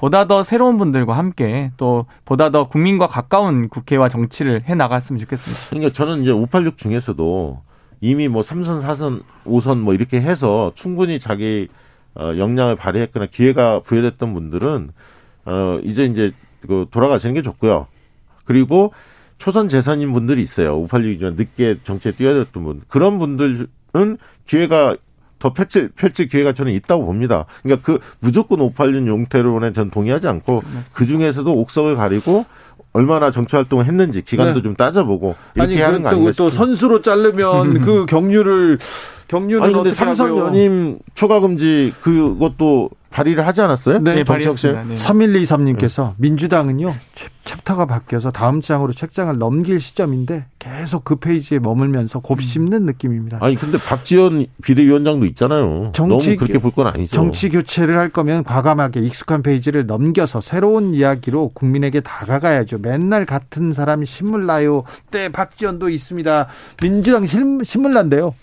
보다 0.00 0.26
더 0.26 0.42
새로운 0.42 0.78
분들과 0.78 1.14
함께 1.14 1.72
또 1.76 2.06
보다 2.24 2.50
더 2.50 2.68
국민과 2.68 3.06
가까운 3.06 3.68
국회와 3.68 4.08
정치를 4.08 4.64
해 4.66 4.74
나갔으면 4.74 5.20
좋겠습니다. 5.20 5.66
그러니까 5.68 5.92
저는 5.92 6.22
이제 6.22 6.30
586 6.30 6.78
중에서도 6.78 7.60
이미 8.00 8.26
뭐 8.26 8.40
3선, 8.40 8.80
4선, 8.80 9.22
5선 9.44 9.80
뭐 9.80 9.92
이렇게 9.92 10.18
해서 10.18 10.72
충분히 10.74 11.20
자기 11.20 11.68
어 12.14 12.32
역량을 12.38 12.76
발휘했거나 12.76 13.26
기회가 13.26 13.80
부여됐던 13.80 14.32
분들은 14.32 14.90
어 15.44 15.78
이제 15.84 16.06
이제 16.06 16.32
그 16.66 16.86
돌아가시는 16.90 17.34
게 17.34 17.42
좋고요. 17.42 17.86
그리고 18.46 18.94
초선 19.36 19.68
재선인 19.68 20.14
분들이 20.14 20.40
있어요. 20.40 20.82
586이지만 20.86 21.36
늦게 21.36 21.80
정치에 21.84 22.12
뛰어들었던 22.12 22.64
분. 22.64 22.80
그런 22.88 23.18
분들은 23.18 24.16
기회가 24.46 24.96
더 25.40 25.52
펼칠, 25.52 25.88
펼칠 25.96 26.28
기회가 26.28 26.52
저는 26.52 26.72
있다고 26.72 27.04
봅니다. 27.04 27.46
그러니까 27.62 27.84
그 27.84 27.98
무조건 28.20 28.60
586 28.60 29.08
용태론에 29.08 29.72
전 29.72 29.90
동의하지 29.90 30.28
않고 30.28 30.62
그 30.92 31.04
중에서도 31.04 31.50
옥석을 31.52 31.96
가리고 31.96 32.44
얼마나 32.92 33.30
정치 33.30 33.56
활동을 33.56 33.86
했는지 33.86 34.22
기간도 34.22 34.60
네. 34.60 34.62
좀 34.62 34.76
따져보고 34.76 35.34
이렇게 35.54 35.74
아니, 35.74 35.80
하는 35.80 36.02
거 36.02 36.10
아닌가 36.10 36.32
또 36.36 36.50
선수로 36.50 37.02
자르면 37.02 37.80
그 37.80 38.04
경류를 38.10 38.78
경류는 39.30 39.62
아니 39.62 39.72
근데 39.72 39.92
삼선 39.92 40.36
연임 40.36 40.98
초과 41.14 41.38
금지 41.38 41.92
그것도 42.00 42.90
발의를 43.10 43.46
하지 43.46 43.60
않았어요? 43.60 44.00
네, 44.00 44.24
발의했습니다. 44.24 44.84
네. 44.84 44.94
3123님께서 44.96 46.14
민주당은요 46.16 46.94
챕터가 47.44 47.86
바뀌어서 47.86 48.30
다음 48.32 48.60
장으로 48.60 48.92
책장을 48.92 49.36
넘길 49.38 49.78
시점인데 49.80 50.46
계속 50.58 51.04
그 51.04 51.16
페이지에 51.16 51.60
머물면서 51.60 52.20
곱씹는 52.20 52.84
느낌입니다. 52.86 53.38
아니 53.40 53.54
근데 53.54 53.78
박지현 53.78 54.46
비대위원장도 54.64 55.26
있잖아요. 55.26 55.90
정치, 55.94 56.30
너무 56.30 56.36
그렇게 56.36 56.58
볼 56.58 56.72
건 56.72 56.88
아니죠. 56.88 57.14
정치 57.14 57.50
교체를 57.50 57.98
할 57.98 58.08
거면 58.10 58.42
과감하게 58.44 59.00
익숙한 59.00 59.42
페이지를 59.42 59.86
넘겨서 59.86 60.40
새로운 60.40 60.92
이야기로 60.94 61.50
국민에게 61.54 62.00
다가가야죠. 62.00 62.78
맨날 62.78 63.26
같은 63.26 63.72
사람이 63.72 64.06
신물 64.06 64.46
나요. 64.46 64.84
때 65.10 65.28
박지원도 65.30 65.88
있습니다. 65.88 66.46
민주당 66.80 67.26
신물 67.26 67.92
난대요. 67.94 68.34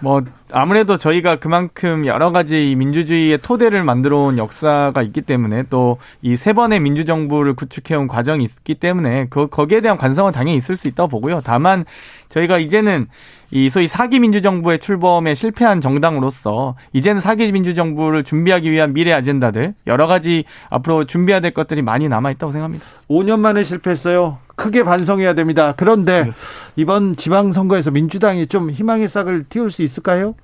뭐 0.00 0.20
아무래도 0.56 0.96
저희가 0.98 1.40
그만큼 1.40 2.06
여러 2.06 2.30
가지 2.30 2.74
민주주의의 2.78 3.38
토대를 3.38 3.82
만들어 3.82 4.18
온 4.20 4.38
역사가 4.38 5.02
있기 5.02 5.22
때문에 5.22 5.64
또 5.68 5.98
이 6.22 6.36
세 6.36 6.52
번의 6.52 6.80
민주정부를 6.80 7.54
구축해 7.54 7.94
온 7.96 8.06
과정이 8.06 8.44
있기 8.44 8.74
때문에 8.76 9.26
그 9.30 9.48
거기에 9.48 9.80
대한 9.80 9.98
관성은 9.98 10.32
당연히 10.32 10.56
있을 10.56 10.76
수 10.76 10.86
있다고 10.88 11.08
보고요. 11.08 11.40
다만 11.44 11.84
저희가 12.28 12.58
이제는 12.58 13.08
이 13.50 13.68
소위 13.68 13.86
사기 13.88 14.18
민주정부의 14.20 14.78
출범에 14.78 15.34
실패한 15.34 15.80
정당으로서 15.80 16.76
이제는 16.92 17.20
사기 17.20 17.50
민주정부를 17.50 18.24
준비하기 18.24 18.70
위한 18.70 18.92
미래 18.92 19.12
아젠다들 19.12 19.74
여러 19.86 20.06
가지 20.06 20.44
앞으로 20.70 21.04
준비해야 21.04 21.40
될 21.40 21.52
것들이 21.54 21.82
많이 21.82 22.08
남아 22.08 22.30
있다고 22.32 22.52
생각합니다. 22.52 22.84
5년 23.08 23.38
만에 23.40 23.62
실패했어요. 23.64 24.38
크게 24.56 24.84
반성해야 24.84 25.34
됩니다. 25.34 25.74
그런데 25.76 26.30
이번 26.76 27.16
지방선거에서 27.16 27.90
민주당이 27.90 28.46
좀 28.46 28.70
희망의 28.70 29.08
싹을 29.08 29.44
틔울 29.48 29.70
수 29.70 29.82
있을까요? 29.82 30.34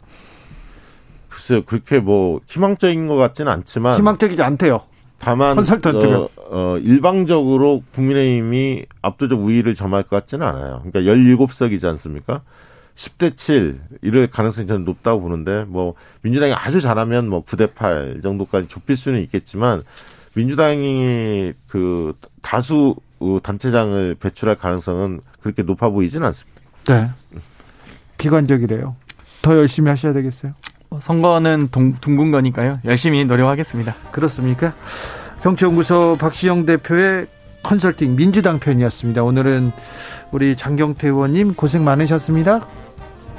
글쎄요, 1.31 1.63
그렇게 1.65 2.01
뭐 2.01 2.41
희망적인 2.47 3.09
것 3.09 3.17
같지는 3.17 3.51
않지만 3.53 3.97
희망적이지 3.97 4.43
않대요. 4.43 4.83
다만 5.19 5.59
어, 5.59 6.29
어, 6.51 6.79
일방적으로 6.79 7.83
국민의힘이 7.93 8.87
압도적 9.03 9.41
우위를 9.41 9.75
점할 9.75 10.03
것 10.03 10.17
같지는 10.17 10.47
않아요. 10.47 10.83
그러니까 10.83 11.01
17석이지 11.01 11.85
않습니까? 11.85 12.43
10대 12.97 13.37
7 13.37 13.81
이럴 14.03 14.29
가능성이 14.29 14.67
저는 14.67 14.85
높다고 14.85 15.21
보는데 15.21 15.65
뭐 15.69 15.95
민주당이 16.23 16.53
아주 16.55 16.81
잘하면 16.81 17.29
뭐 17.29 17.45
9대 17.45 17.75
8 17.75 18.21
정도까지 18.23 18.69
좁힐 18.69 18.97
수는 18.97 19.21
있겠지만 19.23 19.83
민주당이 20.35 21.53
그 21.69 22.15
다수 22.43 22.97
단체장을 23.43 24.17
배출할 24.17 24.57
가능성은 24.57 25.21
그렇게 25.41 25.63
높아 25.63 25.91
보이지는 25.91 26.27
않습니다. 26.29 26.61
네. 26.87 27.11
비관적이래요. 28.17 28.97
더 29.43 29.57
열심히 29.57 29.91
하셔야 29.91 30.13
되겠어요. 30.13 30.55
선거는 30.99 31.69
동, 31.71 31.95
둥근 32.01 32.31
거니까요. 32.31 32.79
열심히 32.85 33.25
노력하겠습니다. 33.25 33.95
그렇습니까? 34.11 34.75
정치연구소 35.41 36.17
박시영 36.19 36.67
대표의 36.67 37.27
컨설팅 37.63 38.17
민주당 38.17 38.59
편이었습니다. 38.59 39.23
오늘은 39.23 39.73
우리 40.33 40.57
장경태 40.57 41.09
의원님 41.09 41.55
고생 41.55 41.85
많으셨습니다. 41.85 42.67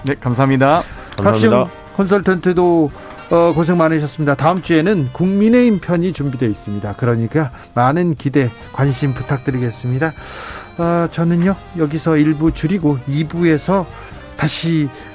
네, 0.03 0.15
감사합니다. 0.15 0.83
감사합니다. 1.17 1.23
박시영 1.23 1.69
컨설턴트도 1.95 2.91
어, 3.31 3.53
고생 3.53 3.77
많으셨습니다. 3.77 4.35
다음 4.35 4.61
주에는 4.61 5.09
국민의힘 5.13 5.79
편이 5.79 6.13
준비되어 6.13 6.49
있습니다. 6.49 6.93
그러니까 6.97 7.51
많은 7.73 8.15
기대, 8.15 8.49
관심 8.73 9.13
부탁드리겠습니다. 9.13 10.13
어, 10.77 11.07
저는요, 11.11 11.55
여기서 11.77 12.11
1부 12.11 12.53
줄이고 12.53 12.97
2부에서 13.07 13.85
다시 14.35 14.89
어, 14.89 15.10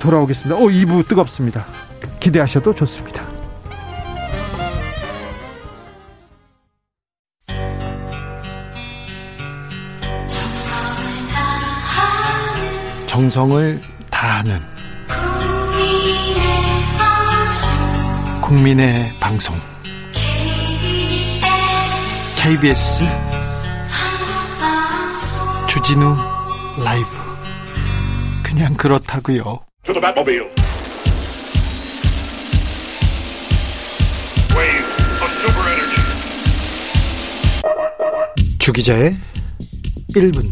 돌아오겠습니다. 0.00 0.56
오, 0.56 0.68
2부 0.68 1.06
뜨겁습니다. 1.08 1.66
기대하셔도 2.20 2.74
좋습니다. 2.74 3.24
정성을 13.06 13.80
다하는 14.10 14.60
국민의 18.40 19.12
방송 19.20 19.56
KBS 22.36 23.04
주진우 25.68 26.16
라이브 26.84 27.23
그냥 28.54 28.72
그렇다고요. 28.74 29.58
주기자의 38.60 39.12
1분 40.14 40.44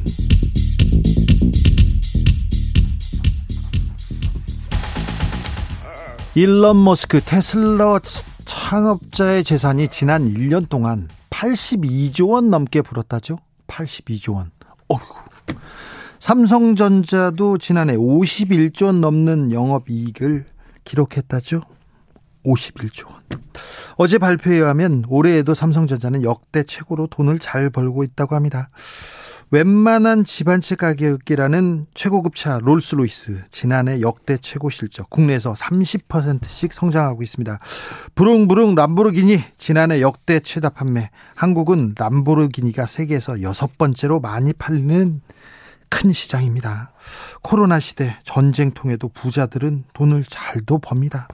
일론 6.34 6.82
머스크 6.82 7.20
테슬라 7.20 8.00
창업자의 8.44 9.44
재산이 9.44 9.86
지난 9.88 10.28
1년 10.34 10.68
동안 10.68 11.08
82조 11.30 12.30
원 12.30 12.50
넘게 12.50 12.82
불었다죠? 12.82 13.38
82조 13.68 14.34
원. 14.34 14.50
어이구. 14.88 15.22
삼성전자도 16.22 17.58
지난해 17.58 17.96
51조 17.96 18.84
원 18.84 19.00
넘는 19.00 19.50
영업이익을 19.50 20.44
기록했다죠? 20.84 21.62
51조 22.46 23.10
원. 23.10 23.20
어제 23.96 24.18
발표에 24.18 24.54
의하면 24.54 25.04
올해에도 25.08 25.52
삼성전자는 25.52 26.22
역대 26.22 26.62
최고로 26.62 27.08
돈을 27.08 27.40
잘 27.40 27.70
벌고 27.70 28.04
있다고 28.04 28.36
합니다. 28.36 28.70
웬만한 29.50 30.22
집안채 30.22 30.76
가격이라는 30.76 31.86
최고급 31.92 32.36
차 32.36 32.60
롤스로이스 32.62 33.42
지난해 33.50 34.00
역대 34.00 34.38
최고 34.40 34.70
실적 34.70 35.10
국내에서 35.10 35.54
30%씩 35.54 36.72
성장하고 36.72 37.24
있습니다. 37.24 37.58
부릉부릉 38.14 38.76
람보르기니 38.76 39.40
지난해 39.56 40.00
역대 40.00 40.38
최다 40.38 40.70
판매 40.70 41.10
한국은 41.34 41.96
람보르기니가 41.98 42.86
세계에서 42.86 43.42
여섯 43.42 43.76
번째로 43.76 44.20
많이 44.20 44.52
팔리는 44.52 45.20
큰 45.92 46.10
시장입니다. 46.10 46.90
코로나 47.42 47.78
시대 47.78 48.16
전쟁통에도 48.24 49.08
부자들은 49.08 49.84
돈을 49.92 50.24
잘도 50.24 50.78
법니다. 50.78 51.28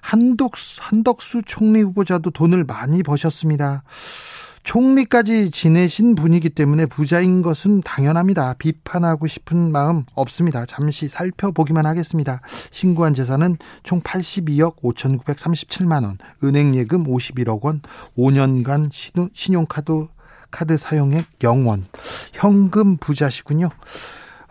한덕수, 0.00 0.80
한덕수 0.80 1.42
총리 1.46 1.82
후보자도 1.82 2.32
돈을 2.32 2.64
많이 2.64 3.04
버셨습니다. 3.04 3.84
총리까지 4.64 5.52
지내신 5.52 6.16
분이기 6.16 6.50
때문에 6.50 6.86
부자인 6.86 7.42
것은 7.42 7.80
당연합니다. 7.82 8.54
비판하고 8.54 9.28
싶은 9.28 9.70
마음 9.70 10.04
없습니다. 10.14 10.66
잠시 10.66 11.08
살펴보기만 11.08 11.86
하겠습니다. 11.86 12.40
신고한 12.72 13.14
재산은 13.14 13.56
총 13.84 14.00
82억 14.00 14.76
5,937만 14.82 16.04
원, 16.04 16.18
은행 16.42 16.74
예금 16.74 17.04
51억 17.04 17.62
원, 17.62 17.82
5년간 18.16 18.90
신용카드 19.32 20.08
카드 20.52 20.76
사용액 20.76 21.40
0원, 21.40 21.82
현금 22.32 22.96
부자시군요. 22.98 23.70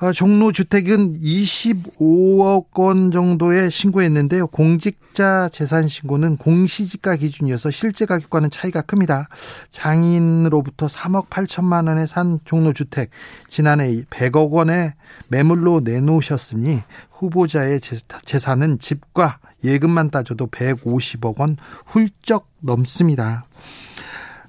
어, 0.01 0.11
종로 0.11 0.51
주택은 0.51 1.21
25억 1.21 2.75
원 2.79 3.11
정도에 3.11 3.69
신고했는데요. 3.69 4.47
공직자 4.47 5.47
재산 5.49 5.87
신고는 5.87 6.37
공시지가 6.37 7.17
기준이어서 7.17 7.69
실제 7.69 8.07
가격과는 8.07 8.49
차이가 8.49 8.81
큽니다. 8.81 9.27
장인으로부터 9.69 10.87
3억 10.87 11.29
8천만 11.29 11.87
원에 11.87 12.07
산 12.07 12.39
종로 12.45 12.73
주택 12.73 13.11
지난해 13.47 14.01
100억 14.09 14.49
원에 14.49 14.95
매물로 15.27 15.81
내놓으셨으니 15.83 16.81
후보자의 17.11 17.79
재산은 18.25 18.79
집과 18.79 19.37
예금만 19.63 20.09
따져도 20.09 20.47
150억 20.47 21.37
원 21.37 21.57
훌쩍 21.85 22.47
넘습니다. 22.61 23.45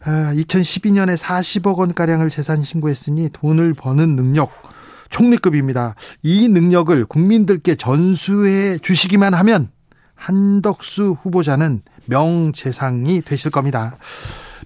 2012년에 0.04 1.16
40억 1.16 1.76
원가량을 1.76 2.30
재산 2.30 2.62
신고했으니 2.62 3.30
돈을 3.32 3.74
버는 3.74 4.16
능력 4.16 4.50
총리급입니다. 5.10 5.94
이 6.22 6.48
능력을 6.48 7.04
국민들께 7.04 7.74
전수해 7.76 8.78
주시기만 8.78 9.34
하면 9.34 9.70
한덕수 10.14 11.16
후보자는 11.22 11.82
명재상이 12.06 13.22
되실 13.22 13.50
겁니다. 13.50 13.96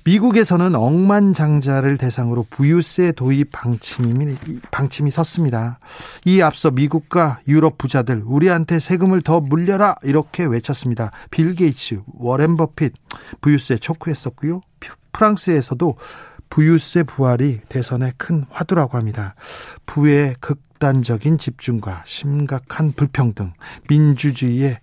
미국에서는 0.05 0.77
억만장자를 0.77 1.97
대상으로 1.97 2.47
부유세 2.49 3.11
도입 3.11 3.51
방침이, 3.51 4.37
방침이 4.71 5.11
섰습니다. 5.11 5.81
이 6.25 6.41
앞서 6.43 6.71
미국과 6.71 7.41
유럽 7.49 7.77
부자들 7.77 8.23
우리한테 8.25 8.79
세금을 8.79 9.23
더 9.23 9.41
물려라 9.41 9.97
이렇게 10.05 10.45
외쳤습니다. 10.45 11.11
빌 11.33 11.57
게이츠, 11.57 12.03
워렌 12.07 12.57
버핏 12.57 12.93
부유세 13.41 13.79
촉구했었고요. 13.79 14.61
프랑스에서도 15.17 15.97
부유세 16.49 17.03
부활이 17.03 17.61
대선의 17.69 18.13
큰 18.17 18.45
화두라고 18.51 18.97
합니다. 18.97 19.35
부의 19.85 20.37
극단적인 20.41 21.39
집중과 21.39 22.03
심각한 22.07 22.93
불평등, 22.93 23.53
민주주의의 23.89 24.79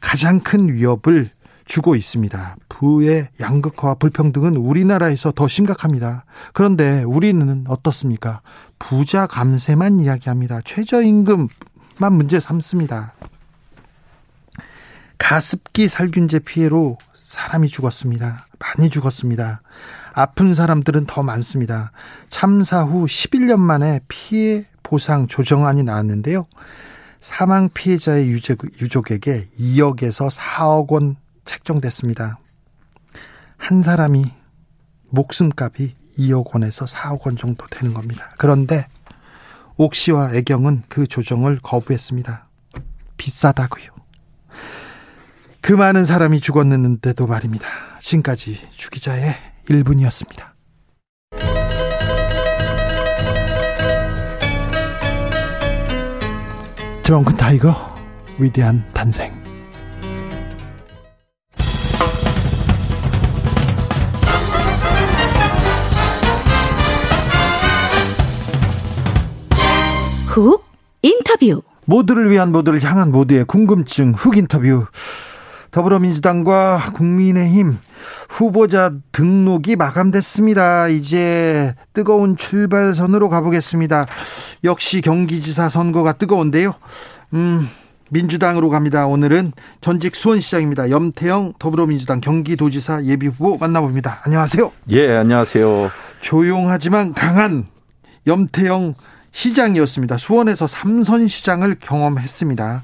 가장 0.00 0.40
큰 0.40 0.72
위협을 0.72 1.30
주고 1.64 1.94
있습니다. 1.94 2.56
부의 2.68 3.28
양극화와 3.38 3.94
불평등은 3.96 4.56
우리나라에서 4.56 5.32
더 5.32 5.46
심각합니다. 5.48 6.24
그런데 6.54 7.02
우리는 7.02 7.64
어떻습니까? 7.68 8.40
부자 8.78 9.26
감세만 9.26 10.00
이야기합니다. 10.00 10.62
최저임금만 10.64 11.48
문제 12.10 12.40
삼습니다. 12.40 13.12
가습기 15.18 15.88
살균제 15.88 16.38
피해로 16.40 16.96
사람이 17.28 17.68
죽었습니다. 17.68 18.46
많이 18.58 18.88
죽었습니다. 18.88 19.60
아픈 20.14 20.54
사람들은 20.54 21.04
더 21.04 21.22
많습니다. 21.22 21.92
참사 22.30 22.82
후 22.82 23.04
11년 23.04 23.58
만에 23.58 24.00
피해 24.08 24.64
보상 24.82 25.26
조정안이 25.26 25.82
나왔는데요. 25.82 26.46
사망 27.20 27.68
피해자의 27.68 28.30
유족, 28.30 29.10
에게 29.10 29.46
2억에서 29.60 30.34
4억 30.34 30.90
원 30.90 31.16
책정됐습니다. 31.44 32.38
한 33.58 33.82
사람이 33.82 34.24
목숨값이 35.10 35.96
2억 36.18 36.54
원에서 36.54 36.86
4억 36.86 37.26
원 37.26 37.36
정도 37.36 37.66
되는 37.66 37.92
겁니다. 37.92 38.34
그런데 38.38 38.88
옥시와 39.76 40.34
애경은 40.34 40.84
그 40.88 41.06
조정을 41.06 41.58
거부했습니다. 41.62 42.48
비싸다고요. 43.18 43.97
그 45.60 45.72
많은 45.72 46.04
사람이 46.04 46.40
죽었는데도 46.40 47.26
말입니다. 47.26 47.66
지금까지 48.00 48.58
주기자의 48.70 49.34
1분이었습니다. 49.68 50.58
드렁큰 57.02 57.36
타이거 57.36 57.74
위대한 58.38 58.84
탄생 58.92 59.32
훅 70.26 70.64
인터뷰 71.00 71.62
모두를 71.86 72.30
위한 72.30 72.52
모두를 72.52 72.82
향한 72.84 73.10
모두의 73.10 73.46
궁금증 73.46 74.12
훅 74.12 74.36
인터뷰 74.36 74.86
더불어민주당과 75.78 76.90
국민의힘 76.94 77.78
후보자 78.28 78.90
등록이 79.12 79.76
마감됐습니다. 79.76 80.88
이제 80.88 81.72
뜨거운 81.92 82.36
출발선으로 82.36 83.28
가보겠습니다. 83.28 84.06
역시 84.64 85.00
경기지사 85.00 85.68
선거가 85.68 86.14
뜨거운데요. 86.14 86.74
음, 87.34 87.68
민주당으로 88.10 88.70
갑니다. 88.70 89.06
오늘은 89.06 89.52
전직 89.80 90.16
수원시장입니다. 90.16 90.90
염태영 90.90 91.54
더불어민주당 91.60 92.20
경기도지사 92.20 93.04
예비후보 93.04 93.58
만나봅니다. 93.58 94.22
안녕하세요. 94.24 94.72
예, 94.90 95.16
안녕하세요. 95.16 95.90
조용하지만 96.20 97.14
강한 97.14 97.66
염태영 98.26 98.94
시장이었습니다. 99.30 100.18
수원에서 100.18 100.66
삼선 100.66 101.28
시장을 101.28 101.76
경험했습니다. 101.78 102.82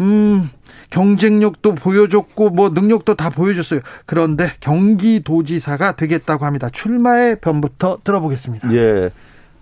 음, 0.00 0.48
경쟁력도 0.92 1.74
보여줬고 1.74 2.50
뭐 2.50 2.68
능력도 2.68 3.14
다 3.14 3.30
보여줬어요. 3.30 3.80
그런데 4.04 4.52
경기도지사가 4.60 5.96
되겠다고 5.96 6.44
합니다. 6.44 6.68
출마의 6.68 7.40
변부터 7.40 7.98
들어보겠습니다. 8.04 8.72
예. 8.74 9.10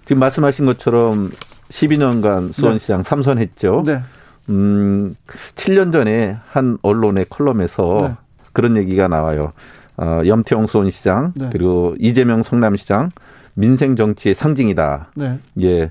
지금 0.04 0.18
말씀하신 0.18 0.66
것처럼 0.66 1.30
12년간 1.68 2.52
수원시장 2.52 3.04
삼선했죠. 3.04 3.84
네. 3.86 4.00
음, 4.48 5.14
7년 5.54 5.92
전에 5.92 6.36
한 6.48 6.78
언론의 6.82 7.26
컬럼에서 7.30 8.08
네. 8.08 8.14
그런 8.52 8.76
얘기가 8.76 9.06
나와요. 9.06 9.52
어, 9.96 10.22
염태용 10.26 10.66
수원시장 10.66 11.32
네. 11.36 11.50
그리고 11.52 11.94
이재명 12.00 12.42
성남시장 12.42 13.10
민생 13.54 13.96
정치의 13.96 14.34
상징이다. 14.34 15.10
네. 15.14 15.38
예. 15.62 15.90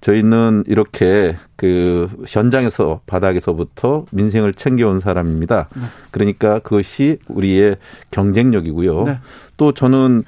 저희는 0.00 0.64
이렇게 0.66 1.36
그 1.56 2.08
현장에서 2.28 3.00
바닥에서부터 3.06 4.06
민생을 4.12 4.54
챙겨온 4.54 5.00
사람입니다. 5.00 5.68
그러니까 6.10 6.58
그것이 6.58 7.18
우리의 7.28 7.76
경쟁력이고요. 8.10 9.04
네. 9.04 9.18
또 9.56 9.72
저는 9.72 10.24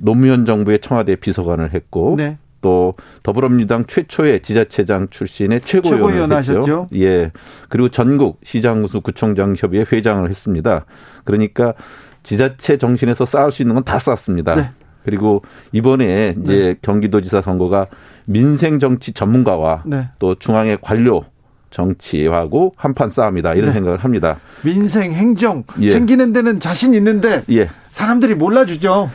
노무현 0.00 0.44
정부의 0.44 0.80
청와대 0.80 1.16
비서관을 1.16 1.72
했고 1.72 2.16
네. 2.18 2.38
또 2.60 2.94
더불어민주당 3.22 3.86
최초의 3.86 4.42
지자체장 4.42 5.08
출신의 5.10 5.60
최고위원 5.60 5.98
최고위원을 5.98 6.36
했죠. 6.38 6.52
하셨죠? 6.52 6.88
예. 6.96 7.30
그리고 7.68 7.88
전국 7.88 8.40
시장구수 8.42 9.02
구청장 9.02 9.54
협의회 9.56 9.84
회장을 9.90 10.28
했습니다. 10.28 10.84
그러니까 11.24 11.74
지자체 12.24 12.76
정신에서 12.76 13.24
쌓을 13.24 13.52
수 13.52 13.62
있는 13.62 13.74
건 13.76 13.84
다 13.84 13.98
쌓았습니다. 14.00 14.72
네. 15.06 15.10
그리고 15.10 15.42
이번에 15.72 16.34
이제 16.42 16.76
경기도지사 16.82 17.40
선거가 17.40 17.86
민생 18.24 18.80
정치 18.80 19.12
전문가와 19.12 19.84
네. 19.86 20.08
또 20.18 20.34
중앙의 20.34 20.78
관료 20.82 21.24
정치하고 21.70 22.74
한판 22.76 23.08
싸움이다 23.08 23.54
이런 23.54 23.66
네. 23.66 23.72
생각을 23.72 23.98
합니다. 23.98 24.38
민생 24.62 25.12
행정 25.12 25.64
예. 25.80 25.90
챙기는 25.90 26.32
데는 26.32 26.58
자신 26.60 26.94
있는데 26.94 27.42
예. 27.50 27.68
사람들이 27.92 28.34
몰라주죠. 28.34 29.10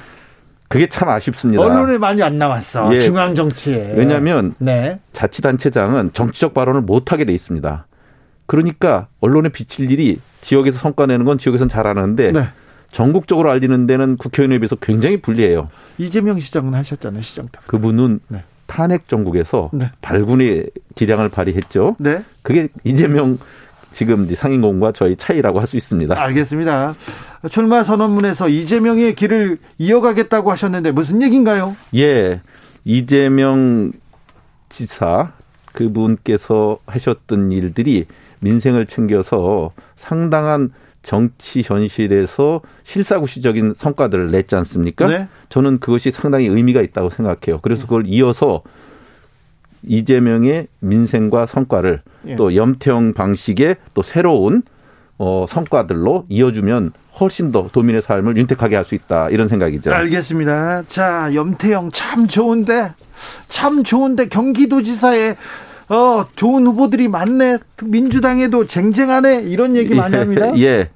그게 0.67 0.87
참 0.87 1.09
아쉽습니다. 1.09 1.61
언론에 1.61 1.97
많이 1.97 2.23
안 2.23 2.37
나왔어. 2.37 2.93
예. 2.93 2.99
중앙 2.99 3.35
정치에. 3.35 3.93
왜냐하면 3.97 4.55
네. 4.57 4.99
자치단체장은 5.11 6.13
정치적 6.13 6.53
발언을 6.53 6.81
못 6.81 7.11
하게 7.11 7.25
돼 7.25 7.33
있습니다. 7.33 7.87
그러니까 8.45 9.07
언론에 9.19 9.49
비칠 9.49 9.91
일이 9.91 10.19
지역에서 10.39 10.79
성과 10.79 11.05
내는 11.05 11.25
건 11.25 11.37
지역에서는 11.37 11.69
잘하는데 11.69 12.31
네. 12.31 12.47
전국적으로 12.91 13.51
알리는 13.51 13.87
데는 13.87 14.17
국회의원에 14.17 14.59
비해서 14.59 14.75
굉장히 14.75 15.21
불리해요. 15.21 15.69
이재명 15.97 16.39
시장은 16.39 16.73
하셨잖아요. 16.73 17.21
시장 17.21 17.45
때. 17.51 17.59
그분은 17.67 18.19
네. 18.27 18.43
탄핵 18.65 19.07
정국에서 19.07 19.69
네. 19.73 19.91
발군의 20.01 20.69
기량을 20.95 21.29
발휘했죠. 21.29 21.95
네. 21.99 22.23
그게 22.41 22.67
이재명 22.83 23.37
지금 23.93 24.25
상임고문과 24.33 24.93
저희 24.93 25.15
차이라고 25.17 25.59
할 25.59 25.67
수 25.67 25.75
있습니다. 25.77 26.21
알겠습니다. 26.21 26.95
출마 27.49 27.83
선언문에서 27.83 28.47
이재명의 28.49 29.15
길을 29.15 29.57
이어가겠다고 29.77 30.51
하셨는데 30.51 30.91
무슨 30.91 31.21
얘기인가요? 31.21 31.75
예, 31.95 32.41
이재명 32.85 33.91
지사 34.69 35.31
그분께서 35.73 36.77
하셨던 36.85 37.51
일들이 37.51 38.05
민생을 38.39 38.85
챙겨서 38.85 39.71
상당한 39.95 40.71
정치 41.03 41.63
현실에서 41.65 42.61
실사구시적인 42.83 43.73
성과들을 43.75 44.27
냈지 44.31 44.55
않습니까? 44.55 45.07
네. 45.07 45.27
저는 45.49 45.79
그것이 45.79 46.11
상당히 46.11 46.47
의미가 46.47 46.81
있다고 46.81 47.09
생각해요. 47.09 47.59
그래서 47.61 47.83
그걸 47.83 48.03
이어서 48.05 48.61
이재명의 49.83 50.67
민생과 50.79 51.47
성과를 51.47 52.01
예. 52.27 52.35
또 52.35 52.55
염태영 52.55 53.13
방식의 53.13 53.77
또 53.93 54.03
새로운 54.03 54.61
어, 55.17 55.45
성과들로 55.47 56.25
이어주면 56.29 56.93
훨씬 57.19 57.51
더 57.51 57.67
도민의 57.71 58.01
삶을 58.01 58.37
윤택하게 58.37 58.75
할 58.75 58.85
수 58.85 58.95
있다 58.95 59.29
이런 59.29 59.47
생각이죠. 59.47 59.91
알겠습니다. 59.93 60.83
자, 60.87 61.31
염태영 61.33 61.91
참 61.91 62.27
좋은데 62.27 62.93
참 63.47 63.83
좋은데 63.83 64.27
경기도지사에 64.27 65.35
어, 65.91 66.25
좋은 66.35 66.65
후보들이 66.65 67.09
많네. 67.09 67.57
민주당에도 67.83 68.65
쟁쟁하네. 68.65 69.43
이런 69.43 69.75
얘기 69.75 69.93
많이 69.93 70.15
합니다. 70.15 70.53
예. 70.59 70.89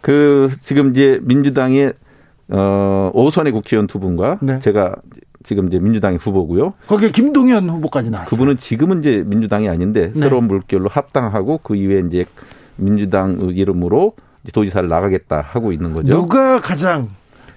그 0.00 0.52
지금 0.60 0.90
이제 0.90 1.18
민주당의 1.22 1.94
어 2.50 3.10
오선의 3.14 3.52
국회의원 3.52 3.86
두 3.86 3.98
분과 3.98 4.38
네. 4.42 4.58
제가 4.60 4.96
지금 5.42 5.66
이제 5.66 5.80
민주당의 5.80 6.18
후보고요. 6.18 6.74
거기에 6.86 7.10
김동연 7.10 7.68
후보까지 7.68 8.10
나왔어요. 8.10 8.30
그분은 8.30 8.56
지금은 8.58 9.00
이제 9.00 9.24
민주당이 9.26 9.68
아닌데 9.68 10.12
네. 10.14 10.20
새로운 10.20 10.44
물결로 10.44 10.88
합당하고 10.88 11.58
그 11.62 11.74
이후에 11.74 12.02
이제 12.06 12.24
민주당 12.76 13.38
이름으로 13.40 14.14
도지사를 14.52 14.88
나가겠다 14.88 15.40
하고 15.40 15.72
있는 15.72 15.94
거죠. 15.94 16.08
누가 16.08 16.60
가장 16.60 17.08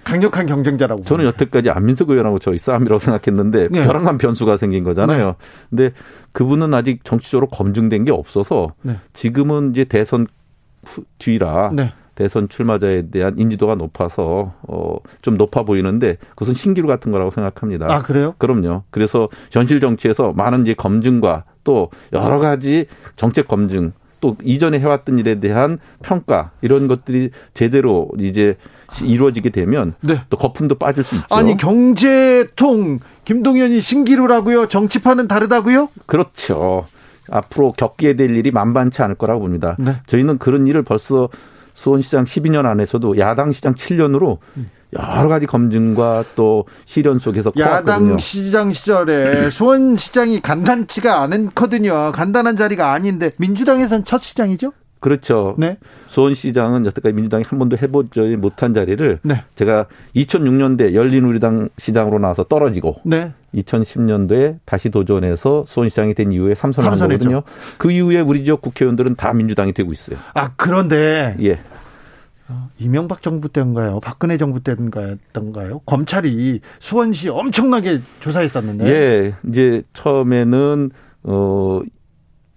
강력한 0.08 0.46
경쟁자라고? 0.46 1.02
저는? 1.04 1.26
여태까지 1.26 1.68
안민석 1.68 2.08
의원하고 2.08 2.38
저희 2.38 2.56
싸움이라고 2.58 2.98
생각했는데 2.98 3.68
네. 3.70 3.82
벼랑간 3.82 4.16
변수가 4.16 4.56
생긴 4.56 4.82
거잖아요. 4.82 5.34
근데 5.68 5.90
그분은 6.32 6.72
아직 6.72 7.04
정치적으로 7.04 7.46
검증된 7.48 8.04
게 8.06 8.10
없어서 8.10 8.72
네. 8.80 8.96
지금은 9.12 9.72
이제 9.72 9.84
대선 9.84 10.26
후- 10.82 11.04
뒤라 11.18 11.72
네. 11.74 11.92
대선 12.14 12.48
출마자에 12.48 13.10
대한 13.10 13.38
인지도가 13.38 13.74
높아서 13.74 14.54
어좀 14.66 15.36
높아 15.36 15.62
보이는데 15.64 16.16
그것은 16.30 16.54
신기루 16.54 16.88
같은 16.88 17.12
거라고 17.12 17.30
생각합니다. 17.30 17.86
아, 17.94 18.00
그래요? 18.02 18.34
그럼요. 18.38 18.84
그래서 18.90 19.28
현실 19.52 19.78
정치에서 19.78 20.32
많은 20.32 20.62
이제 20.62 20.72
검증과 20.74 21.44
또 21.64 21.90
여러 22.14 22.38
가지 22.40 22.86
정책 23.16 23.46
검증 23.46 23.92
또 24.20 24.36
이전에 24.42 24.80
해왔던 24.80 25.18
일에 25.20 25.38
대한 25.38 25.78
평가 26.02 26.50
이런 26.60 26.88
것들이 26.88 27.30
제대로 27.54 28.08
이제 28.18 28.56
이루어지게 29.02 29.50
되면 29.50 29.94
네. 30.00 30.22
또 30.30 30.36
거품도 30.36 30.76
빠질 30.76 31.04
수 31.04 31.14
있죠. 31.16 31.26
아니 31.30 31.56
경제통 31.56 32.98
김동연이 33.24 33.80
신기루라고요? 33.80 34.68
정치판은 34.68 35.28
다르다고요? 35.28 35.90
그렇죠. 36.06 36.86
앞으로 37.30 37.72
겪게 37.72 38.16
될 38.16 38.36
일이 38.36 38.50
만만치 38.50 39.02
않을 39.02 39.16
거라고 39.16 39.40
봅니다. 39.40 39.76
네. 39.78 39.96
저희는 40.06 40.38
그런 40.38 40.66
일을 40.66 40.82
벌써 40.82 41.28
수원시장 41.74 42.24
12년 42.24 42.66
안에서도 42.66 43.18
야당 43.18 43.52
시장 43.52 43.74
7년으로 43.74 44.38
여러 44.94 45.28
가지 45.28 45.46
검증과 45.46 46.24
또 46.34 46.64
실현 46.86 47.18
속에서 47.18 47.50
커왔거든요. 47.50 47.92
야당 47.92 48.18
시장 48.18 48.72
시절에 48.72 49.50
수원시장이 49.52 50.40
간단치가 50.40 51.20
않거든요. 51.22 52.10
간단한 52.12 52.56
자리가 52.56 52.92
아닌데 52.92 53.32
민주당에선 53.36 54.04
첫 54.04 54.22
시장이죠? 54.22 54.72
그렇죠. 55.00 55.54
네. 55.58 55.78
수원시장은 56.08 56.86
여태까지 56.86 57.14
민주당이 57.14 57.44
한 57.46 57.58
번도 57.58 57.76
해보지 57.78 58.36
못한 58.36 58.74
자리를 58.74 59.20
네. 59.22 59.44
제가 59.54 59.86
2006년대 60.16 60.94
열린우리당 60.94 61.68
시장으로 61.78 62.18
나와서 62.18 62.44
떨어지고 62.44 62.96
네. 63.04 63.32
2010년도에 63.54 64.58
다시 64.64 64.90
도전해서 64.90 65.64
수원시장이 65.66 66.14
된 66.14 66.32
이후에 66.32 66.54
삼선을 66.54 66.90
한. 66.90 66.98
거거든요. 66.98 67.42
그 67.78 67.90
이후에 67.90 68.20
우리 68.20 68.44
지역 68.44 68.60
국회의원들은 68.60 69.14
다 69.16 69.32
민주당이 69.32 69.72
되고 69.72 69.92
있어요. 69.92 70.18
아 70.34 70.50
그런데 70.56 71.36
예. 71.42 71.58
이명박 72.78 73.20
정부 73.22 73.48
때인가요? 73.48 74.00
박근혜 74.00 74.38
정부 74.38 74.60
때인가요? 74.60 75.80
검찰이 75.84 76.60
수원시 76.78 77.28
엄청나게 77.28 78.00
조사했었는데. 78.20 78.86
예, 78.88 79.34
이제 79.48 79.82
처음에는 79.92 80.90
어 81.24 81.82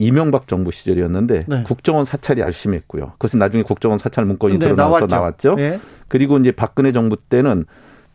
이명박 0.01 0.47
정부 0.47 0.71
시절이었는데 0.71 1.45
네. 1.47 1.63
국정원 1.63 2.05
사찰이 2.05 2.41
아주 2.43 2.57
심했고요. 2.57 3.13
그것은 3.13 3.39
나중에 3.39 3.63
국정원 3.63 3.99
사찰 3.99 4.25
문건이 4.25 4.53
네, 4.53 4.59
드러나서 4.59 4.89
나왔죠. 4.89 5.07
나왔죠. 5.07 5.55
예. 5.59 5.79
그리고 6.07 6.37
이제 6.37 6.51
박근혜 6.51 6.91
정부 6.91 7.17
때는 7.17 7.65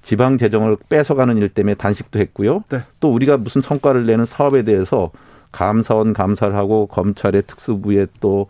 지방 0.02 0.38
재정을 0.38 0.76
뺏어가는 0.88 1.36
일 1.36 1.48
때문에 1.48 1.74
단식도 1.74 2.18
했고요. 2.18 2.64
네. 2.70 2.80
또 3.00 3.12
우리가 3.12 3.38
무슨 3.38 3.60
성과를 3.62 4.06
내는 4.06 4.24
사업에 4.24 4.62
대해서 4.62 5.10
감사원 5.52 6.12
감사를 6.12 6.54
하고 6.54 6.86
검찰의 6.86 7.44
특수부에 7.46 8.06
또 8.20 8.46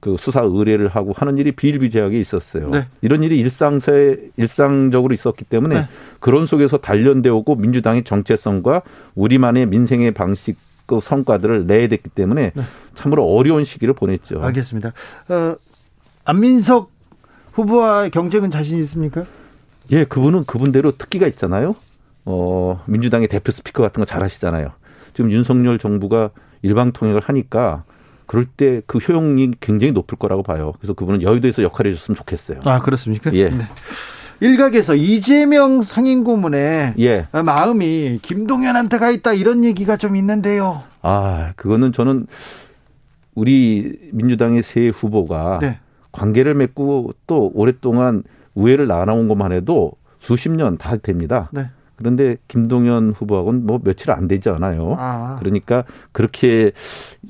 그 0.00 0.16
수사 0.18 0.40
의뢰를 0.42 0.88
하고 0.88 1.12
하는 1.14 1.38
일이 1.38 1.52
비일비재하게 1.52 2.18
있었어요. 2.20 2.68
네. 2.68 2.86
이런 3.00 3.22
일이 3.22 3.38
일상세 3.38 4.30
일상적으로 4.36 5.14
있었기 5.14 5.44
때문에 5.44 5.74
네. 5.74 5.88
그런 6.20 6.46
속에서 6.46 6.78
단련되어 6.78 7.34
오고 7.36 7.56
민주당의 7.56 8.04
정체성과 8.04 8.82
우리만의 9.14 9.66
민생의 9.66 10.12
방식 10.12 10.56
그 10.86 11.00
성과들을 11.02 11.66
내야 11.66 11.88
됐기 11.88 12.10
때문에 12.10 12.52
참으로 12.94 13.24
어려운 13.24 13.64
시기를 13.64 13.94
보냈죠. 13.94 14.42
알겠습니다. 14.42 14.92
어, 15.30 15.56
안민석 16.24 16.90
후보와 17.52 18.08
경쟁은 18.08 18.50
자신 18.50 18.78
있습니까? 18.80 19.24
예, 19.92 20.04
그분은 20.04 20.44
그분대로 20.44 20.96
특기가 20.96 21.26
있잖아요. 21.26 21.74
어, 22.24 22.82
민주당의 22.86 23.28
대표 23.28 23.52
스피커 23.52 23.82
같은 23.82 24.00
거 24.00 24.04
잘 24.06 24.22
하시잖아요. 24.22 24.72
지금 25.14 25.30
윤석열 25.30 25.78
정부가 25.78 26.30
일방 26.62 26.92
통역을 26.92 27.20
하니까 27.20 27.84
그럴 28.26 28.46
때 28.46 28.80
그 28.86 28.98
효용이 28.98 29.52
굉장히 29.60 29.92
높을 29.92 30.16
거라고 30.18 30.42
봐요. 30.42 30.72
그래서 30.80 30.94
그분은 30.94 31.22
여의도에서 31.22 31.62
역할을 31.62 31.90
해줬으면 31.92 32.16
좋겠어요. 32.16 32.60
아 32.64 32.78
그렇습니까? 32.80 33.32
예. 33.34 33.50
네. 33.50 33.64
일각에서 34.44 34.94
이재명 34.94 35.80
상임고문의 35.82 36.94
예. 36.98 37.26
마음이 37.32 38.18
김동연한테 38.20 38.98
가 38.98 39.10
있다 39.10 39.32
이런 39.32 39.64
얘기가 39.64 39.96
좀 39.96 40.16
있는데요. 40.16 40.82
아, 41.00 41.54
그거는 41.56 41.92
저는 41.92 42.26
우리 43.34 43.98
민주당의 44.12 44.62
새 44.62 44.88
후보가 44.88 45.60
네. 45.62 45.78
관계를 46.12 46.54
맺고 46.54 47.14
또 47.26 47.50
오랫동안 47.54 48.22
우회를 48.54 48.86
나눠온 48.86 49.28
것만 49.28 49.52
해도 49.52 49.92
수십 50.20 50.50
년 50.50 50.76
다 50.76 50.96
됩니다. 50.98 51.48
네. 51.50 51.70
그런데 51.96 52.36
김동연 52.48 53.14
후보하고는 53.16 53.64
뭐 53.64 53.80
며칠 53.82 54.10
안 54.10 54.28
되지 54.28 54.50
않아요. 54.50 54.94
아. 54.98 55.36
그러니까 55.38 55.84
그렇게 56.12 56.72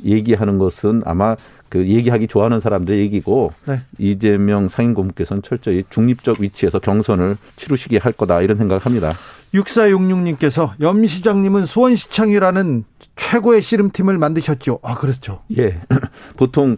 얘기하는 0.05 0.59
것은 0.59 1.03
아마 1.05 1.37
그 1.75 1.89
얘기하기 1.89 2.29
좋아하는 2.29 2.61
사람들의 2.61 3.01
얘기고 3.01 3.53
네. 3.66 3.81
이재명 3.99 4.68
상임고문께서는 4.68 5.43
철저히 5.43 5.83
중립적 5.91 6.39
위치에서 6.39 6.79
경선을 6.79 7.37
치르시게 7.57 7.99
할 7.99 8.12
거다 8.12 8.43
이런 8.43 8.57
생각을 8.57 8.81
합니다. 8.81 9.12
6466님께서 9.55 10.70
염 10.81 11.05
시장님은 11.05 11.64
수원시청이라는 11.64 12.85
최고의 13.16 13.62
씨름팀을 13.62 14.18
만드셨죠. 14.18 14.79
아 14.85 14.95
그렇죠. 14.95 15.41
예. 15.59 15.81
보통 16.39 16.77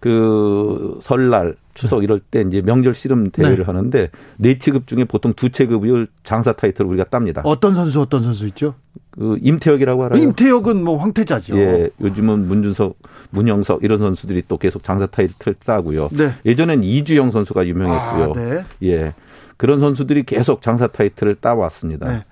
그 0.00 0.98
설날 1.02 1.54
추석 1.78 2.02
이럴 2.02 2.18
때 2.18 2.40
이제 2.40 2.60
명절 2.60 2.92
씨름 2.92 3.30
대회를 3.30 3.58
네. 3.58 3.62
하는데 3.62 4.10
네 4.36 4.58
체급 4.58 4.88
중에 4.88 5.04
보통 5.04 5.32
두 5.34 5.50
체급을 5.50 6.08
장사 6.24 6.52
타이틀을 6.52 6.90
우리가 6.90 7.04
tab니다. 7.04 7.42
어떤 7.44 7.76
선수 7.76 8.00
어떤 8.00 8.24
선수 8.24 8.46
있죠? 8.46 8.74
그 9.12 9.38
임태혁이라고 9.40 10.04
알아요? 10.04 10.20
임태혁은 10.20 10.82
뭐 10.82 10.96
황태자죠. 10.96 11.56
예, 11.56 11.90
요즘은 12.00 12.48
문준석, 12.48 12.98
문영석 13.30 13.84
이런 13.84 14.00
선수들이 14.00 14.42
또 14.48 14.58
계속 14.58 14.82
장사 14.82 15.06
타이틀 15.06 15.54
따고요. 15.64 16.08
네. 16.12 16.32
예전엔 16.44 16.82
이주영 16.82 17.30
선수가 17.30 17.66
유명했고요. 17.68 18.24
아, 18.24 18.32
네. 18.34 18.64
예. 18.82 19.14
그런 19.56 19.78
선수들이 19.78 20.24
계속 20.24 20.62
장사 20.62 20.88
타이틀을 20.88 21.36
따왔습니다. 21.36 22.10
네. 22.10 22.24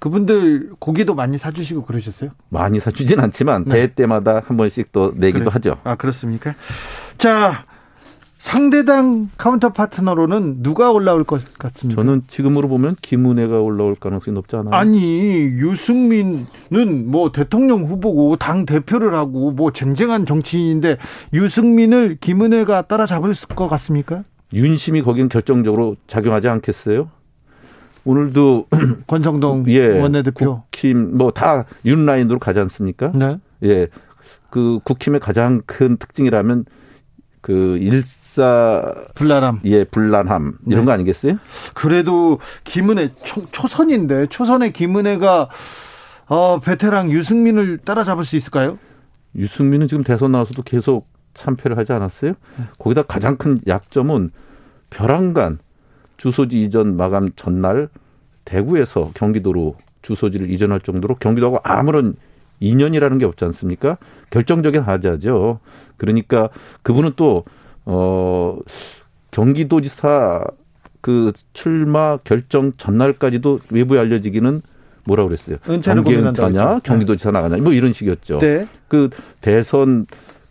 그분들 0.00 0.70
고기도 0.80 1.14
많이 1.14 1.38
사주시고 1.38 1.84
그러셨어요? 1.84 2.30
많이 2.48 2.80
사주진 2.80 3.20
않지만 3.20 3.64
네. 3.64 3.74
대회 3.74 3.86
때마다 3.86 4.42
한 4.44 4.56
번씩 4.56 4.90
또 4.90 5.12
내기도 5.14 5.44
그래. 5.44 5.50
하죠. 5.52 5.76
아 5.84 5.94
그렇습니까? 5.94 6.56
자 7.18 7.64
상대당 8.42 9.30
카운터 9.38 9.68
파트너로는 9.68 10.64
누가 10.64 10.90
올라올 10.90 11.22
것 11.22 11.44
같습니까? 11.58 11.94
저는 11.94 12.22
지금으로 12.26 12.66
보면 12.66 12.96
김은혜가 13.00 13.60
올라올 13.60 13.94
가능성이 13.94 14.34
높지 14.34 14.56
않아요? 14.56 14.74
아니 14.74 15.42
유승민은 15.44 17.06
뭐 17.06 17.30
대통령 17.30 17.84
후보고 17.84 18.34
당 18.38 18.66
대표를 18.66 19.14
하고 19.14 19.52
뭐 19.52 19.72
쟁쟁한 19.72 20.26
정치인인데 20.26 20.96
유승민을 21.32 22.16
김은혜가 22.20 22.82
따라잡을 22.82 23.32
것 23.54 23.68
같습니까? 23.68 24.24
윤심이 24.52 25.02
거긴 25.02 25.28
결정적으로 25.28 25.94
작용하지 26.08 26.48
않겠어요? 26.48 27.10
오늘도 28.04 28.66
권성동 29.06 29.66
예, 29.68 30.00
원내대표. 30.00 30.64
국힘 30.72 31.16
뭐 31.16 31.30
다 31.30 31.64
윤 31.84 32.04
라인으로 32.06 32.40
가지 32.40 32.58
않습니까? 32.58 33.12
네. 33.14 33.38
예. 33.62 33.86
그 34.50 34.80
국힘의 34.82 35.20
가장 35.20 35.62
큰 35.64 35.96
특징이라면 35.96 36.64
그 37.42 37.76
일사 37.78 38.94
불나람. 39.14 39.60
예 39.64 39.84
불란함 39.84 40.58
이런 40.66 40.80
네. 40.80 40.84
거 40.86 40.92
아니겠어요? 40.92 41.38
그래도 41.74 42.38
김은혜 42.64 43.10
초, 43.24 43.44
초선인데 43.50 44.28
초선의 44.28 44.72
김은혜가 44.72 45.50
어, 46.28 46.60
베테랑 46.60 47.10
유승민을 47.10 47.78
따라잡을 47.78 48.24
수 48.24 48.36
있을까요? 48.36 48.78
유승민은 49.36 49.88
지금 49.88 50.04
대선 50.04 50.32
나와서도 50.32 50.62
계속 50.62 51.08
참패를 51.34 51.76
하지 51.76 51.92
않았어요? 51.92 52.34
거기다 52.78 53.02
가장 53.02 53.36
큰 53.36 53.58
약점은 53.66 54.30
벼랑간 54.90 55.58
주소지 56.18 56.62
이전 56.62 56.96
마감 56.96 57.30
전날 57.34 57.88
대구에서 58.44 59.10
경기도로 59.14 59.76
주소지를 60.02 60.50
이전할 60.50 60.80
정도로 60.80 61.16
경기도하고 61.16 61.58
아무런 61.64 62.14
인연이라는 62.62 63.18
게 63.18 63.24
없지 63.24 63.44
않습니까? 63.46 63.98
결정적인 64.30 64.80
하자죠. 64.82 65.60
그러니까 65.96 66.48
그분은 66.82 67.12
또, 67.16 67.44
어, 67.84 68.58
경기도지사 69.30 70.44
그 71.00 71.32
출마 71.52 72.16
결정 72.18 72.72
전날까지도 72.76 73.60
외부에 73.72 73.98
알려지기는 73.98 74.60
뭐라 75.04 75.24
그랬어요? 75.24 75.56
고민한다고 76.04 76.48
은퇴하냐, 76.48 76.74
했죠. 76.74 76.80
경기도지사 76.84 77.30
나가냐, 77.32 77.56
뭐 77.56 77.72
이런 77.72 77.92
식이었죠. 77.92 78.38
네. 78.38 78.66
그 78.88 79.10
대선 79.40 80.06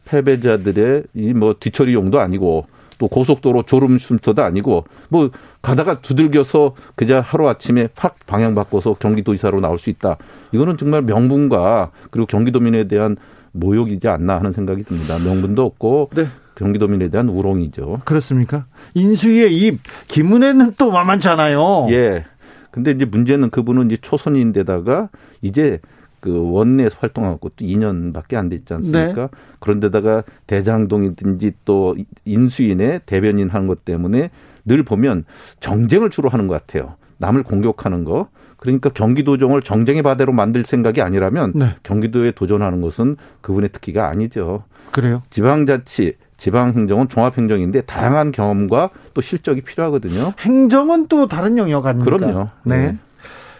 패배자들의 0.06 1.04
이 1.14 1.34
뭐 1.34 1.56
뒤처리 1.58 1.94
용도 1.94 2.20
아니고 2.20 2.66
또 3.02 3.08
고속도로 3.08 3.64
졸음 3.64 3.98
쉼터도 3.98 4.44
아니고 4.44 4.86
뭐 5.10 5.32
가다가 5.64 6.02
두들겨서 6.02 6.76
그저 6.94 7.20
하루 7.20 7.50
아침에 7.50 7.90
확 7.96 8.16
방향 8.28 8.54
바꿔서 8.54 8.94
경기도지사로 8.94 9.60
나올 9.60 9.80
수 9.80 9.90
있다. 9.90 10.18
이거는 10.52 10.78
정말 10.78 11.02
명분과 11.02 11.90
그리고 12.12 12.28
경기도민에 12.28 12.88
대한 12.88 13.18
모욕이지 13.54 14.08
않나 14.08 14.38
하는 14.38 14.52
생각이 14.52 14.84
듭니다. 14.84 15.18
명분도 15.18 15.66
없고 15.66 16.12
네. 16.14 16.28
경기도민에 16.54 17.10
대한 17.10 17.28
우롱이죠. 17.28 18.02
그렇습니까? 18.06 18.66
인수위의 18.94 19.58
입 19.58 19.80
김은혜는 20.08 20.76
또 20.78 20.92
만만찮아요. 20.92 21.88
예. 21.90 22.26
근데 22.70 22.92
이제 22.92 23.06
문제는 23.06 23.50
그분은 23.50 23.88
이제 23.88 23.98
초선인데다가 23.98 25.10
이제 25.42 25.80
그 26.22 26.52
원내 26.52 26.88
활동한 26.98 27.40
것도 27.42 27.56
2년밖에 27.60 28.36
안 28.36 28.48
됐지 28.48 28.74
않습니까? 28.76 29.30
그런데다가 29.60 30.24
대장동이든지 30.48 31.54
또 31.66 31.96
인수인의 32.26 33.02
대변인 33.06 33.50
하는 33.50 33.68
것 33.68 33.84
때문에 33.84 34.30
늘 34.64 34.84
보면 34.84 35.26
정쟁을 35.60 36.12
주로 36.12 36.30
하는 36.30 36.48
것 36.48 36.54
같아요. 36.54 36.96
남을 37.18 37.44
공격하는 37.44 38.06
거. 38.06 38.30
그러니까 38.58 38.90
경기도정을 38.90 39.64
정쟁의 39.64 40.04
바대로 40.04 40.32
만들 40.32 40.64
생각이 40.64 41.02
아니라면 41.02 41.54
네. 41.56 41.76
경기도에 41.82 42.32
도전하는 42.32 42.82
것은 42.82 43.18
그분의 43.42 43.70
특기가 43.70 44.08
아니죠. 44.08 44.64
그래요? 44.92 45.24
지방자치, 45.32 46.14
지방행정은 46.38 47.08
종합행정인데 47.08 47.82
다양한 47.82 48.32
경험과 48.32 48.92
또 49.16 49.22
실적이 49.22 49.62
필요하거든요. 49.62 50.34
행정은 50.40 51.08
또 51.08 51.28
다른 51.28 51.58
영역 51.58 51.88
아닙니까? 51.88 52.18
그럼요. 52.18 52.50
네. 52.64 52.78
네. 52.78 52.98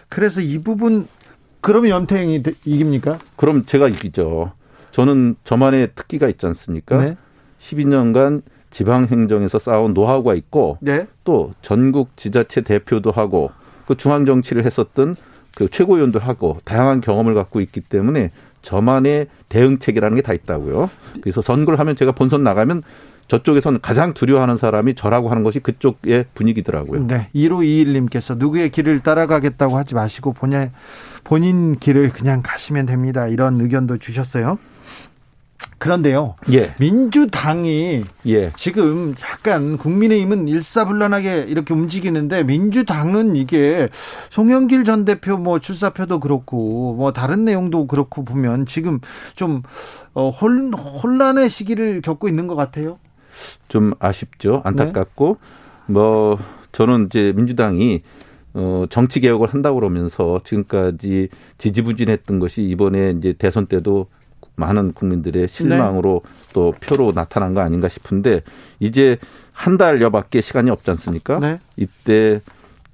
그래서 0.08 0.40
이 0.40 0.58
부분 0.58 1.06
그러면 1.62 1.90
연태행이 1.90 2.42
되- 2.42 2.52
이깁니까? 2.66 3.18
그럼 3.36 3.64
제가 3.64 3.88
이기죠. 3.88 4.52
저는 4.90 5.36
저만의 5.44 5.92
특기가 5.94 6.28
있지 6.28 6.44
않습니까? 6.46 7.02
네. 7.02 7.16
12년간 7.58 8.42
지방 8.70 9.06
행정에서 9.06 9.58
쌓아온 9.58 9.94
노하우가 9.94 10.34
있고 10.34 10.76
네. 10.80 11.06
또 11.24 11.52
전국 11.62 12.16
지자체 12.16 12.60
대표도 12.62 13.10
하고 13.10 13.50
그 13.86 13.96
중앙 13.96 14.26
정치를 14.26 14.64
했었던 14.66 15.16
그 15.54 15.68
최고위원도 15.70 16.18
하고 16.18 16.58
다양한 16.64 17.00
경험을 17.00 17.34
갖고 17.34 17.60
있기 17.60 17.80
때문에 17.80 18.30
저만의 18.62 19.26
대응책이라는 19.48 20.16
게 20.16 20.22
다 20.22 20.32
있다고요. 20.32 20.90
그래서 21.20 21.42
선거를 21.42 21.78
하면 21.78 21.96
제가 21.96 22.12
본선 22.12 22.42
나가면 22.42 22.82
저쪽에선 23.28 23.80
가장 23.80 24.14
두려워하는 24.14 24.56
사람이 24.56 24.94
저라고 24.94 25.30
하는 25.30 25.42
것이 25.42 25.60
그쪽의 25.60 26.26
분위기더라고요. 26.34 27.06
네. 27.06 27.28
1521님께서 27.34 28.36
누구의 28.36 28.70
길을 28.70 29.00
따라가겠다고 29.00 29.76
하지 29.78 29.94
마시고 29.94 30.32
본인, 30.32 30.70
본인 31.24 31.76
길을 31.78 32.12
그냥 32.12 32.42
가시면 32.42 32.86
됩니다. 32.86 33.28
이런 33.28 33.60
의견도 33.60 33.98
주셨어요. 33.98 34.58
그런데요. 35.78 36.36
예, 36.52 36.74
민주당이 36.78 38.04
예. 38.26 38.52
지금 38.56 39.16
약간 39.20 39.76
국민의힘은 39.76 40.46
일사불란하게 40.46 41.46
이렇게 41.48 41.74
움직이는데 41.74 42.44
민주당은 42.44 43.34
이게 43.34 43.88
송영길 44.30 44.84
전 44.84 45.04
대표 45.04 45.36
뭐 45.36 45.58
출사표도 45.58 46.20
그렇고 46.20 46.94
뭐 46.94 47.12
다른 47.12 47.44
내용도 47.44 47.88
그렇고 47.88 48.24
보면 48.24 48.66
지금 48.66 49.00
좀 49.34 49.62
어, 50.14 50.30
혼, 50.30 50.72
혼란의 50.72 51.50
시기를 51.50 52.00
겪고 52.00 52.28
있는 52.28 52.46
것 52.46 52.54
같아요. 52.54 52.98
좀 53.66 53.92
아쉽죠. 53.98 54.62
안타깝고 54.64 55.38
뭐 55.86 56.38
저는 56.70 57.06
이제 57.06 57.32
민주당이 57.34 58.02
어 58.54 58.84
정치 58.90 59.20
개혁을 59.20 59.48
한다고 59.48 59.80
그러면서 59.80 60.40
지금까지 60.44 61.28
지지부진했던 61.58 62.38
것이 62.38 62.62
이번에 62.62 63.14
이제 63.18 63.32
대선 63.32 63.66
때도 63.66 64.08
많은 64.56 64.92
국민들의 64.92 65.48
실망으로 65.48 66.22
또 66.52 66.74
표로 66.80 67.12
나타난 67.12 67.54
거 67.54 67.62
아닌가 67.62 67.88
싶은데 67.88 68.42
이제 68.80 69.16
한 69.52 69.76
달여밖에 69.76 70.40
시간이 70.40 70.70
없지 70.70 70.90
않습니까? 70.90 71.38
네. 71.38 71.58
이때 71.76 72.40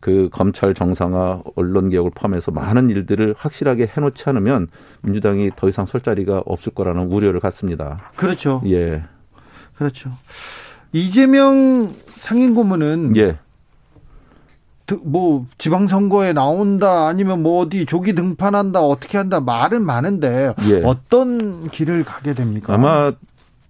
그 0.00 0.28
검찰 0.30 0.74
정상화, 0.74 1.42
언론 1.56 1.90
개혁을 1.90 2.12
포함해서 2.14 2.52
많은 2.52 2.88
일들을 2.90 3.34
확실하게 3.36 3.90
해놓지 3.96 4.24
않으면 4.26 4.68
민주당이 5.02 5.50
더 5.56 5.68
이상 5.68 5.86
설 5.86 6.00
자리가 6.00 6.44
없을 6.46 6.72
거라는 6.72 7.11
우려를 7.11 7.40
갖습니다. 7.40 8.11
그렇죠. 8.16 8.62
예. 8.66 9.02
그렇죠. 9.74 10.12
이재명 10.92 11.92
상임고문은 12.16 13.16
예. 13.16 13.38
드- 14.89 14.99
뭐 15.05 15.47
지방선거에 15.59 16.32
나온다 16.32 17.07
아니면 17.07 17.43
뭐 17.43 17.61
어디 17.62 17.84
조기 17.86 18.14
등판한다 18.14 18.80
어떻게 18.80 19.18
한다 19.18 19.39
말은 19.39 19.84
많은데 19.84 20.55
예. 20.70 20.82
어떤 20.82 21.68
길을 21.68 22.05
가게 22.05 22.32
됩니까? 22.32 22.72
아마 22.74 23.12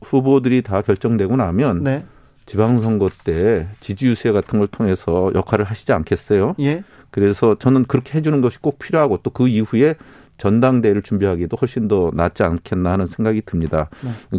후보들이 0.03 0.62
다 0.62 0.81
결정되고 0.81 1.37
나면 1.37 1.83
네. 1.83 2.05
지방선거 2.47 3.11
때 3.25 3.66
지지 3.81 4.07
유세 4.07 4.31
같은 4.31 4.61
걸 4.61 4.69
통해서 4.69 5.33
역할을 5.35 5.64
하시지 5.64 5.93
않겠어요? 5.93 6.55
예. 6.61 6.85
그래서 7.11 7.57
저는 7.59 7.85
그렇게 7.87 8.16
해주는 8.16 8.41
것이 8.41 8.59
꼭 8.61 8.79
필요하고 8.79 9.19
또 9.19 9.31
그 9.31 9.49
이후에 9.49 9.97
전당대회를 10.37 11.03
준비하기도 11.03 11.57
훨씬 11.61 11.89
더 11.89 12.12
낫지 12.14 12.45
않겠나 12.45 12.93
하는 12.93 13.07
생각이 13.09 13.43
듭니다. 13.45 13.91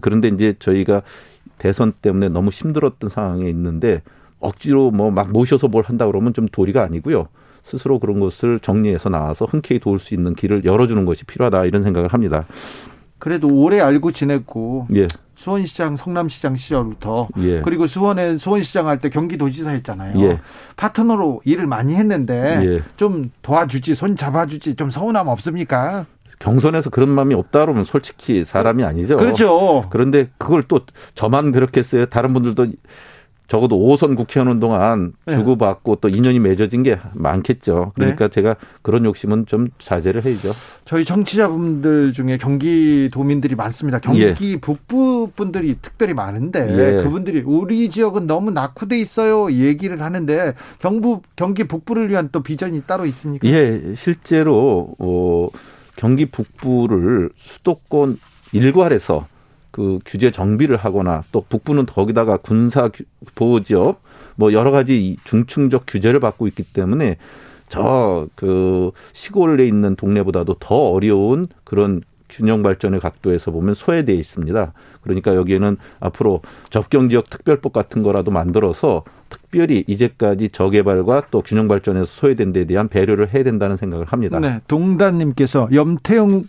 그런데 0.02 0.30
이제 0.30 0.56
저희가 0.60 1.02
대선 1.58 1.92
때문에 1.92 2.30
너무 2.30 2.52
힘들었던 2.52 3.10
상황에 3.10 3.50
있는데 3.50 4.02
억지로 4.40 4.92
뭐 4.92 5.12
막 5.12 5.32
모셔서 5.32 5.68
뭘 5.68 5.84
한다 5.86 6.06
그러면 6.06 6.34
좀 6.34 6.48
도리가 6.48 6.84
아니고요. 6.84 7.28
스스로 7.64 8.00
그런 8.00 8.20
것을 8.20 8.60
정리해서 8.62 9.10
나와서 9.10 9.46
흔쾌히 9.46 9.80
도울 9.80 10.00
수 10.00 10.14
있는 10.14 10.34
길을 10.34 10.64
열어주는 10.66 11.04
것이 11.06 11.26
필요하다 11.26 11.66
이런 11.66 11.84
생각을 11.84 12.14
합니다. 12.14 12.46
그래도 13.20 13.50
오래 13.50 13.82
알고 13.82 14.14
지냈고 14.14 14.88
예, 14.96 15.10
수원시장, 15.36 15.98
성남시장 15.98 16.56
시절부터 16.56 17.28
예. 17.40 17.60
그리고 17.62 17.86
수원에 17.86 18.38
수원시장 18.38 18.88
할 18.88 19.00
때 19.00 19.10
경기도지사 19.10 19.72
했잖아요. 19.72 20.18
예. 20.22 20.40
파트너로 20.78 21.42
일을 21.44 21.68
많이 21.68 21.96
했는데 21.96 22.60
예. 22.64 22.82
좀 22.96 23.30
도와주지, 23.42 23.94
손 23.96 24.16
잡아주지 24.16 24.76
좀 24.76 24.90
서운함 24.90 25.28
없습니까? 25.28 26.06
경선에서 26.40 26.90
그런 26.92 27.10
마음이 27.10 27.36
없다 27.36 27.60
그러면 27.60 27.84
솔직히 27.84 28.46
사람이 28.46 28.86
아니죠. 28.86 29.18
그렇죠. 29.18 29.88
그런데 29.90 30.30
그걸 30.38 30.64
또 30.70 30.80
저만 31.14 31.52
그렇게 31.52 31.80
했어요. 31.80 32.06
다른 32.06 32.32
분들도 32.34 32.68
적어도 33.50 33.78
5선 33.80 34.16
국회의원 34.16 34.60
동안 34.60 35.14
네. 35.26 35.36
주고받고 35.36 35.95
또 35.95 36.08
인연이 36.08 36.38
맺어진 36.39 36.84
게 36.84 37.00
많겠죠. 37.14 37.93
그러니까 37.95 38.28
제가 38.28 38.56
그런 38.84 39.06
욕심은 39.06 39.47
좀 39.47 39.70
자제를 39.80 40.24
해야죠. 40.24 40.54
저희 40.86 41.04
청취자분들 41.04 42.14
중에 42.14 42.38
경기도민들이 42.38 43.56
많습니다. 43.56 44.00
경기 44.00 44.58
북부 44.62 45.32
분들이 45.36 45.76
특별히 45.82 46.14
많은데 46.14 46.60
예. 47.00 47.04
그분들이 47.04 47.41
우리 47.43 47.89
지역은 47.89 48.28
너무 48.28 48.52
낙후돼 48.52 49.00
있어요 49.00 49.52
얘기를 49.52 50.02
하는데 50.02 50.54
경북 50.78 51.24
경기 51.36 51.64
북부를 51.64 52.10
위한 52.10 52.30
또 52.32 52.43
비전이 52.43 52.84
따로 52.84 53.08
있습니까? 53.08 53.47
예, 53.47 53.95
실제로 53.95 54.93
어, 55.00 55.47
경기 55.95 56.28
북부를 56.28 57.32
수도권 57.36 58.20
일괄해서 58.52 59.26
그 59.72 60.00
규제 60.06 60.32
정비를 60.32 60.78
하거나 60.78 61.22
또 61.32 61.44
북부는 61.48 61.86
거기다가 61.86 62.38
군사 62.38 62.90
규- 62.90 63.04
보호 63.36 63.62
지역 63.64 64.02
뭐 64.36 64.54
여러 64.54 64.72
가지 64.72 64.98
이 65.06 65.18
중층적 65.24 65.84
규제를 65.88 66.20
받고 66.20 66.48
있기 66.48 66.64
때문에 66.64 67.18
저 67.70 68.28
그 68.36 68.92
시골에 69.14 69.68
있는 69.68 69.96
동네보다도 69.96 70.56
더 70.60 70.76
어려운 70.92 71.48
그런 71.64 72.02
균형 72.30 72.62
발전의 72.64 73.00
각도에서 73.00 73.52
보면 73.52 73.74
소외되어 73.76 74.16
있습니다. 74.16 74.74
그러니까 75.02 75.36
여기에는 75.36 75.78
앞으로 76.00 76.42
접경 76.70 77.10
지역 77.10 77.30
특별법 77.30 77.74
같은 77.74 78.04
거라도 78.04 78.32
만들어서 78.32 79.04
특별히 79.30 79.84
이제까지 79.88 80.50
저개발과 80.50 81.24
또 81.32 81.42
균형 81.42 81.68
발전에서 81.68 82.06
소외된 82.06 82.54
데 82.54 82.66
대한 82.66 82.88
배려를 82.88 83.34
해야 83.34 83.44
된다는 83.44 83.78
생각을 83.78 84.06
합니다. 84.06 84.40
네, 84.40 84.60
동단님께서 84.68 85.70
염태영 85.74 86.46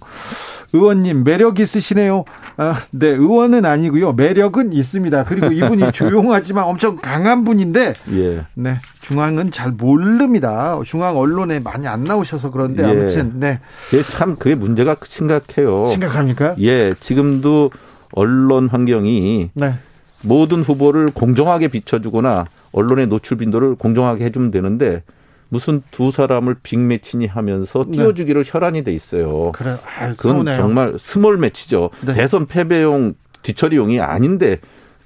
의원님 0.72 1.24
매력 1.24 1.58
있으시네요. 1.58 2.24
아, 2.56 2.76
네, 2.90 3.08
의원은 3.08 3.64
아니고요. 3.64 4.12
매력은 4.12 4.72
있습니다. 4.72 5.24
그리고 5.24 5.46
이분이 5.46 5.90
조용하지만 5.92 6.64
엄청 6.64 6.96
강한 6.96 7.44
분인데, 7.44 7.94
예. 8.12 8.44
네, 8.54 8.76
중앙은 9.00 9.50
잘 9.50 9.72
모릅니다. 9.72 10.78
중앙 10.84 11.16
언론에 11.16 11.58
많이 11.58 11.88
안 11.88 12.04
나오셔서 12.04 12.50
그런데 12.50 12.84
예. 12.84 12.88
아무튼 12.88 13.40
네, 13.40 13.60
그게 13.88 14.02
참 14.02 14.36
그게 14.36 14.54
문제가 14.54 14.96
심각해요. 15.02 15.86
심각합니까? 15.86 16.54
예, 16.60 16.94
지금도 17.00 17.70
언론 18.12 18.68
환경이 18.68 19.50
네, 19.54 19.74
모든 20.22 20.62
후보를 20.62 21.10
공정하게 21.12 21.68
비춰주거나 21.68 22.46
언론의 22.72 23.08
노출 23.08 23.38
빈도를 23.38 23.74
공정하게 23.74 24.24
해주면 24.26 24.50
되는데 24.50 25.02
무슨 25.48 25.82
두 25.90 26.10
사람을 26.10 26.56
빅매치니 26.62 27.26
하면서 27.26 27.84
네. 27.84 27.98
띄워주기를 27.98 28.44
혈안이 28.46 28.84
돼 28.84 28.92
있어요. 28.92 29.52
그래, 29.52 29.70
아, 29.72 30.08
그건 30.10 30.32
서운해요. 30.32 30.56
정말 30.56 30.94
small 30.98 31.38
match죠. 31.38 31.90
네. 32.06 32.14
대선 32.14 32.46
패배용 32.46 33.14
뒤처리용이 33.42 34.00
아닌데 34.00 34.58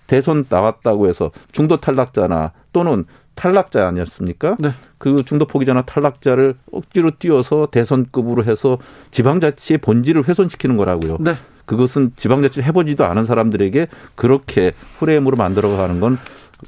대선 0.06 0.44
나왔다고 0.48 1.08
해서 1.08 1.30
중도 1.50 1.78
탈락자나 1.78 2.52
또는 2.72 3.04
탈락자 3.34 3.88
아니었습니까? 3.88 4.56
네. 4.60 4.70
그 4.98 5.16
중도 5.24 5.46
포기자나 5.46 5.82
탈락자를 5.82 6.54
억지로 6.70 7.10
띄워서 7.18 7.68
대선급으로 7.70 8.44
해서 8.44 8.78
지방자치의 9.10 9.78
본질을 9.78 10.28
훼손시키는 10.28 10.76
거라고요. 10.76 11.16
네. 11.20 11.34
그것은 11.64 12.12
지방자치를 12.16 12.64
해보지도 12.64 13.04
않은 13.06 13.24
사람들에게 13.24 13.88
그렇게 14.14 14.72
프레임으로 14.98 15.36
만들어가는 15.36 16.00
건 16.00 16.18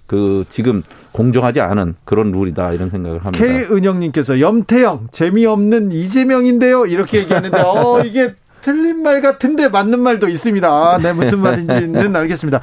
그 0.06 0.44
지금 0.48 0.82
공정하지 1.12 1.60
않은 1.60 1.94
그런 2.04 2.32
룰이다 2.32 2.72
이런 2.72 2.90
생각을 2.90 3.24
합니다. 3.24 3.44
K은영님께서 3.44 4.40
염태영 4.40 5.08
재미없는 5.12 5.92
이재명인데요. 5.92 6.86
이렇게 6.86 7.18
얘기하는데 7.18 7.58
어 7.60 8.02
이게 8.04 8.34
틀린 8.60 9.02
말 9.02 9.20
같은데 9.20 9.68
맞는 9.68 10.00
말도 10.00 10.28
있습니다. 10.28 10.68
아, 10.68 10.98
네 10.98 11.12
무슨 11.12 11.38
말인지는 11.38 12.14
알겠습니다. 12.16 12.60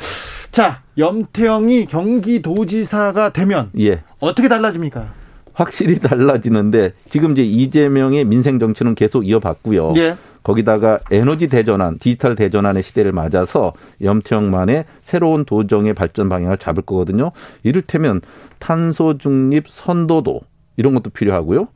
자 0.52 0.82
염태영이 0.98 1.86
경기도지사가 1.88 3.30
되면 3.30 3.72
예. 3.80 4.04
어떻게 4.20 4.48
달라집니까? 4.48 5.08
확실히 5.54 6.00
달라지는데 6.00 6.94
지금 7.10 7.32
이제 7.32 7.44
이재명의 7.44 8.26
민생 8.26 8.60
정치는 8.60 8.96
계속 8.96 9.28
이어봤고요. 9.28 9.94
예. 9.98 10.18
거기다가 10.44 11.00
에너지 11.10 11.48
대전환, 11.48 11.98
디지털 11.98 12.36
대전환의 12.36 12.84
시대를 12.84 13.12
맞아서 13.12 13.74
염태영만의 14.02 14.86
새로운 15.02 15.46
도정의 15.46 15.94
발전 15.94 16.30
방향을 16.30 16.58
잡을 16.58 16.84
거거든요. 16.84 17.32
이를테면 17.64 18.22
탄소 18.60 19.18
중립 19.18 19.68
선도도 19.68 20.42
이런 20.78 20.94
것도 20.94 21.10
필요하고요. 21.10 21.68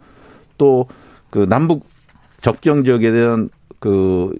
또 0.57 0.87
그 1.29 1.45
남북 1.47 1.85
접경 2.41 2.83
지역에 2.83 3.11
대한 3.11 3.49
그 3.79 4.35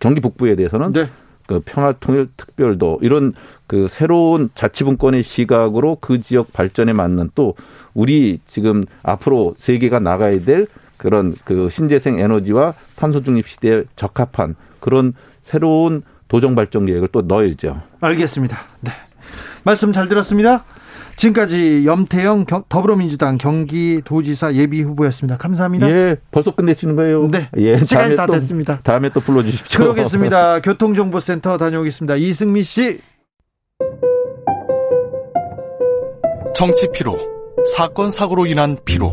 경기 0.00 0.20
북부에 0.20 0.56
대해서는 0.56 0.92
네. 0.92 1.08
그 1.46 1.60
평화통일 1.64 2.28
특별도 2.36 2.98
이런 3.02 3.34
그 3.66 3.86
새로운 3.88 4.48
자치분권의 4.54 5.22
시각으로 5.22 5.98
그 6.00 6.20
지역 6.20 6.52
발전에 6.52 6.94
맞는 6.94 7.30
또 7.34 7.54
우리 7.92 8.40
지금 8.46 8.84
앞으로 9.02 9.54
세계가 9.58 10.00
나가야 10.00 10.40
될 10.40 10.66
그런 11.04 11.34
그 11.44 11.68
신재생 11.68 12.18
에너지와 12.18 12.72
탄소 12.96 13.22
중립 13.22 13.46
시대에 13.46 13.84
적합한 13.94 14.56
그런 14.80 15.12
새로운 15.42 16.02
도정 16.28 16.54
발전 16.54 16.86
계획을 16.86 17.08
또 17.12 17.20
넣어야죠. 17.20 17.82
알겠습니다. 18.00 18.58
네. 18.80 18.90
말씀 19.64 19.92
잘 19.92 20.08
들었습니다. 20.08 20.64
지금까지 21.16 21.84
염태영 21.86 22.46
경- 22.46 22.64
더불어민주당 22.68 23.36
경기도지사 23.38 24.54
예비 24.54 24.80
후보였습니다. 24.82 25.36
감사합니다. 25.36 25.88
예, 25.90 26.16
벌써 26.30 26.54
끝내시는 26.54 26.96
거예요. 26.96 27.28
네. 27.30 27.50
예, 27.58 27.76
시간이 27.78 28.16
다 28.16 28.26
또- 28.26 28.32
됐습니다. 28.32 28.80
다음에 28.82 29.10
또 29.10 29.20
불러주십시오. 29.20 29.78
그러겠습니다. 29.78 30.60
교통정보센터 30.64 31.58
다녀오겠습니다. 31.58 32.16
이승미 32.16 32.62
씨. 32.62 33.00
정치 36.54 36.88
피로, 36.92 37.18
사건 37.76 38.10
사고로 38.10 38.46
인한 38.46 38.76
피로, 38.84 39.12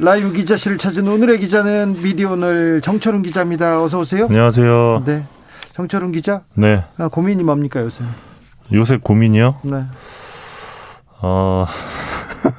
라이브 0.00 0.32
기자실을 0.32 0.78
찾은 0.78 1.06
오늘의 1.06 1.40
기자는 1.40 2.00
미디어오늘 2.02 2.80
정철훈 2.80 3.22
기자입니다. 3.22 3.82
어서 3.82 4.00
오세요. 4.00 4.26
안녕하세요. 4.26 5.02
네, 5.04 5.24
정철훈 5.74 6.12
기자. 6.12 6.42
네. 6.54 6.82
아, 6.96 7.08
고민이 7.08 7.42
뭡니까 7.44 7.80
요새? 7.80 8.02
요새 8.72 8.96
고민이요? 8.96 9.56
네, 9.64 9.84
어, 11.20 11.66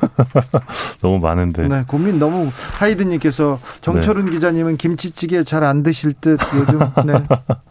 너무 1.02 1.18
많은데. 1.20 1.68
네, 1.68 1.84
고민 1.88 2.20
너무 2.20 2.52
하이든님께서 2.78 3.60
정철훈 3.82 4.30
기자님은 4.30 4.78
김치찌개 4.78 5.44
잘 5.44 5.64
안 5.64 5.82
드실 5.82 6.14
듯 6.22 6.40
요즘. 6.56 6.80
네, 7.06 7.14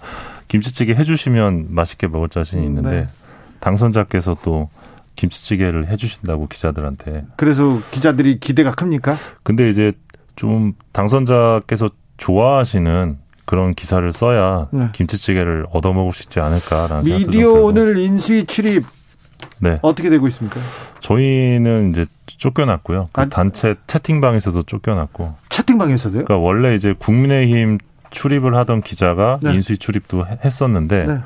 김치찌개 0.48 0.94
해주시면 0.94 1.66
맛있게 1.70 2.08
먹을 2.08 2.28
자신이 2.28 2.64
있는데, 2.66 2.90
네. 2.90 3.08
당선자께서 3.60 4.38
또 4.42 4.68
김치찌개를 5.20 5.88
해주신다고 5.88 6.48
기자들한테. 6.48 7.24
그래서 7.36 7.78
기자들이 7.90 8.40
기대가 8.40 8.72
큽니까? 8.72 9.16
근데 9.42 9.68
이제 9.68 9.92
좀 10.34 10.72
당선자께서 10.92 11.88
좋아하시는 12.16 13.18
그런 13.44 13.74
기사를 13.74 14.10
써야 14.12 14.68
네. 14.72 14.88
김치찌개를 14.92 15.66
얻어먹을 15.72 16.12
수 16.12 16.22
있지 16.24 16.40
않을까라는 16.40 17.04
미디어. 17.04 17.50
오늘 17.52 17.98
인수위 17.98 18.46
출입 18.46 18.84
네. 19.58 19.78
어떻게 19.82 20.08
되고 20.08 20.26
있습니까? 20.28 20.58
저희는 21.00 21.90
이제 21.90 22.06
쫓겨났고요. 22.26 23.08
그 23.12 23.20
아. 23.20 23.26
단체 23.26 23.74
채팅방에서도 23.86 24.62
쫓겨났고. 24.62 25.34
채팅방에서도요? 25.50 26.24
그러니까 26.24 26.36
원래 26.38 26.74
이제 26.74 26.94
국민의힘 26.98 27.78
출입을 28.10 28.54
하던 28.56 28.80
기자가 28.82 29.38
네. 29.42 29.54
인수위 29.54 29.78
출입도 29.78 30.26
해- 30.26 30.38
했었는데 30.44 31.06
네. 31.06 31.18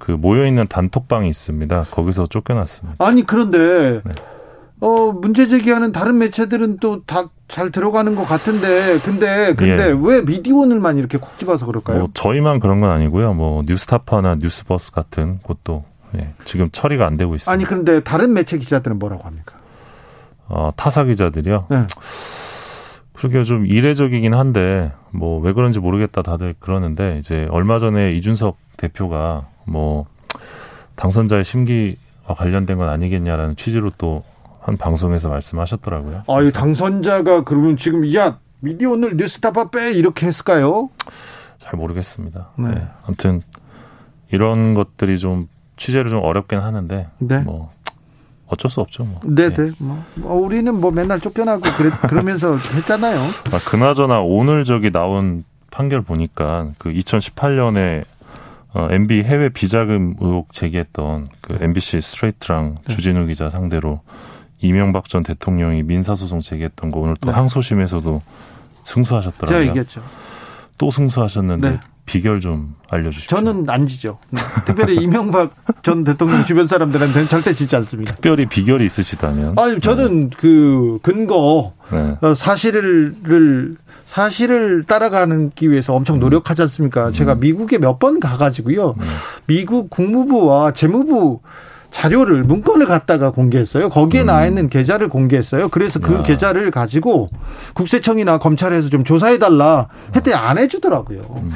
그 0.00 0.10
모여 0.10 0.44
있는 0.46 0.66
단톡방이 0.66 1.28
있습니다. 1.28 1.84
거기서 1.92 2.26
쫓겨났습니다. 2.26 3.04
아니 3.04 3.24
그런데 3.24 4.00
네. 4.04 4.12
어 4.80 5.12
문제 5.12 5.46
제기하는 5.46 5.92
다른 5.92 6.18
매체들은 6.18 6.78
또 6.78 7.02
다 7.06 7.28
잘 7.50 7.70
들어가는 7.72 8.14
것 8.14 8.24
같은데 8.28 8.98
근데 9.04 9.54
근데 9.56 9.88
예. 9.88 9.96
왜 10.00 10.24
미디어 10.24 10.54
오늘만 10.54 10.98
이렇게 10.98 11.18
콕 11.18 11.36
집어서 11.36 11.66
그럴까요? 11.66 11.98
뭐 11.98 12.08
저희만 12.14 12.60
그런 12.60 12.80
건 12.80 12.90
아니고요. 12.90 13.34
뭐 13.34 13.64
뉴스타파나 13.66 14.36
뉴스버스 14.36 14.92
같은 14.92 15.40
곳도 15.42 15.84
예, 16.16 16.32
지금 16.44 16.70
처리가 16.70 17.06
안 17.06 17.16
되고 17.16 17.34
있습니다. 17.34 17.52
아니 17.52 17.64
그런데 17.64 18.04
다른 18.04 18.32
매체 18.34 18.56
기자들은 18.56 19.00
뭐라고 19.00 19.24
합니까? 19.24 19.56
어, 20.46 20.70
타사 20.76 21.02
기자들이요. 21.02 21.66
네. 21.70 21.86
그러게 23.14 23.42
좀 23.42 23.66
이례적이긴 23.66 24.32
한데 24.32 24.92
뭐 25.10 25.40
왜 25.42 25.52
그런지 25.52 25.80
모르겠다 25.80 26.22
다들 26.22 26.54
그러는데 26.60 27.18
이제 27.18 27.48
얼마 27.50 27.78
전에 27.80 28.12
이준석 28.12 28.56
대표가 28.76 29.48
뭐 29.64 30.06
당선자의 30.96 31.44
심기와 31.44 32.34
관련된 32.36 32.78
건 32.78 32.88
아니겠냐라는 32.88 33.56
취지로 33.56 33.90
또 33.98 34.22
한 34.60 34.76
방송에서 34.76 35.28
말씀하셨더라고요. 35.28 36.24
아유 36.28 36.52
당선자가 36.52 37.44
그러면 37.44 37.76
지금 37.76 38.14
야 38.14 38.38
미디어 38.60 38.90
오늘 38.90 39.16
뉴스타파 39.16 39.70
빼 39.70 39.92
이렇게 39.92 40.26
했을까요? 40.26 40.90
잘 41.58 41.78
모르겠습니다. 41.78 42.50
네. 42.58 42.68
네. 42.68 42.88
아무튼 43.04 43.42
이런 44.30 44.74
것들이 44.74 45.18
좀 45.18 45.48
취재를 45.76 46.10
좀 46.10 46.22
어렵긴 46.22 46.60
하는데 46.60 47.08
네. 47.18 47.40
뭐 47.40 47.72
어쩔 48.46 48.70
수 48.70 48.80
없죠. 48.80 49.04
뭐. 49.04 49.20
네네. 49.24 49.72
뭐, 49.78 50.04
뭐 50.16 50.34
우리는 50.34 50.72
뭐 50.78 50.90
맨날 50.90 51.20
쫓겨나고 51.20 51.62
그래, 51.76 51.90
그러면서 52.08 52.56
했잖아요. 52.76 53.18
아, 53.52 53.58
그나저나 53.66 54.20
오늘 54.20 54.64
저기 54.64 54.90
나온 54.90 55.44
판결 55.70 56.02
보니까 56.02 56.72
그 56.78 56.90
2018년에 56.90 58.04
어, 58.72 58.88
MB 58.90 59.24
해외 59.24 59.48
비자금 59.48 60.14
의혹 60.20 60.52
제기했던 60.52 61.26
그 61.40 61.58
MBC 61.60 62.00
스트레이트랑 62.00 62.76
네. 62.86 62.94
주진우 62.94 63.26
기자 63.26 63.50
상대로 63.50 64.00
이명박 64.60 65.08
전 65.08 65.22
대통령이 65.22 65.82
민사소송 65.82 66.40
제기했던 66.40 66.90
거 66.90 67.00
오늘 67.00 67.16
또 67.20 67.30
네. 67.30 67.34
항소심에서도 67.34 68.22
승소하셨더라고요. 68.84 69.58
제가 69.58 69.68
얘기했죠. 69.70 70.02
또 70.78 70.90
승소하셨는데 70.90 71.70
네. 71.70 71.80
비결 72.10 72.40
좀 72.40 72.74
알려주십시오. 72.88 73.36
저는 73.38 73.70
안 73.70 73.86
지죠. 73.86 74.18
네. 74.30 74.40
특별히 74.66 74.96
이명박 75.00 75.54
전 75.84 76.02
대통령 76.02 76.44
주변 76.44 76.66
사람들한테는 76.66 77.28
절대 77.28 77.54
지지 77.54 77.76
않습니다. 77.76 78.14
특별히 78.14 78.46
비결이 78.46 78.84
있으시다면 78.84 79.54
아니 79.56 79.80
저는 79.80 80.30
그 80.30 80.98
근거 81.02 81.72
네. 81.92 82.16
어, 82.20 82.34
사실을 82.34 83.14
사실을 84.06 84.82
따라가기 84.88 85.70
위해서 85.70 85.94
엄청 85.94 86.16
음. 86.16 86.20
노력하지 86.20 86.62
않습니까? 86.62 87.12
제가 87.12 87.36
미국에 87.36 87.78
몇 87.78 88.00
번 88.00 88.18
가가지고요. 88.18 88.96
미국 89.46 89.90
국무부와 89.90 90.72
재무부 90.72 91.40
자료를 91.90 92.44
문건을 92.44 92.86
갖다가 92.86 93.30
공개했어요. 93.30 93.88
거기에 93.88 94.24
나와 94.24 94.46
있는 94.46 94.68
계좌를 94.70 95.08
공개했어요. 95.08 95.68
그래서 95.68 95.98
그 96.00 96.12
음. 96.14 96.18
야. 96.18 96.22
계좌를 96.22 96.70
가지고 96.70 97.28
국세청이나 97.74 98.38
검찰에서 98.38 98.88
좀 98.88 99.04
조사해 99.04 99.38
달라 99.38 99.88
했더니 100.16 100.34
안 100.34 100.56
해주더라고요. 100.58 101.20
음. 101.42 101.52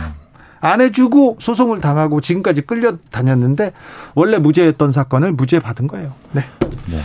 안 0.65 0.81
해주고 0.81 1.37
소송을 1.41 1.83
당하고 1.83 2.23
지금까지 2.23 2.63
끌려 2.63 2.97
다녔는데 3.11 3.73
원래 4.15 4.39
무죄였던 4.39 4.93
사건을 4.93 5.33
무죄 5.33 5.61
받은 5.61 5.89
거예요. 5.89 6.15
네. 6.33 6.43
네. 6.87 7.01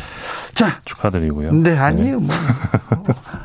자, 0.59 0.81
축하드리고요. 0.83 1.53
네, 1.53 1.77
아니에요. 1.77 2.19
뭐. 2.19 2.35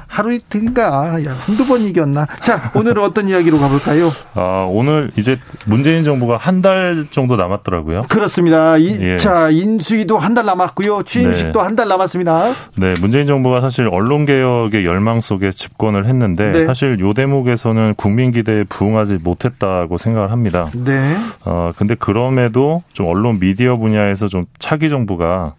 하루 0.09 0.32
이틀인가, 0.32 1.24
야, 1.24 1.36
한두 1.47 1.65
번 1.65 1.81
이겼나. 1.82 2.27
자, 2.43 2.73
오늘은 2.74 3.01
어떤 3.05 3.28
이야기로 3.28 3.61
가볼까요? 3.61 4.11
아, 4.35 4.66
오늘 4.69 5.12
이제 5.16 5.39
문재인 5.66 6.03
정부가 6.03 6.36
한 6.36 6.61
달 6.65 7.07
정도 7.11 7.36
남았더라고요. 7.36 8.07
그렇습니다. 8.09 8.77
이, 8.78 8.99
예. 9.01 9.16
자, 9.19 9.49
인수위도 9.51 10.19
한 10.19 10.35
달 10.35 10.45
남았고요. 10.47 11.05
취임식도 11.05 11.61
네. 11.61 11.65
한달 11.65 11.86
남았습니다. 11.86 12.53
네, 12.78 12.95
문재인 13.01 13.27
정부가 13.28 13.61
사실 13.61 13.86
언론 13.93 14.24
개혁의 14.24 14.85
열망 14.85 15.20
속에 15.20 15.53
집권을 15.53 16.07
했는데 16.07 16.51
네. 16.51 16.66
사실 16.66 16.99
요 16.99 17.12
대목에서는 17.12 17.95
국민 17.97 18.32
기대에 18.32 18.65
부응하지 18.65 19.19
못했다고 19.23 19.99
생각을 19.99 20.32
합니다. 20.32 20.69
네. 20.74 21.15
어, 21.45 21.70
근데 21.77 21.95
그럼에도 21.95 22.82
좀 22.93 23.07
언론 23.07 23.39
미디어 23.39 23.77
분야에서 23.77 24.27
좀 24.27 24.47
차기 24.59 24.89
정부가 24.89 25.55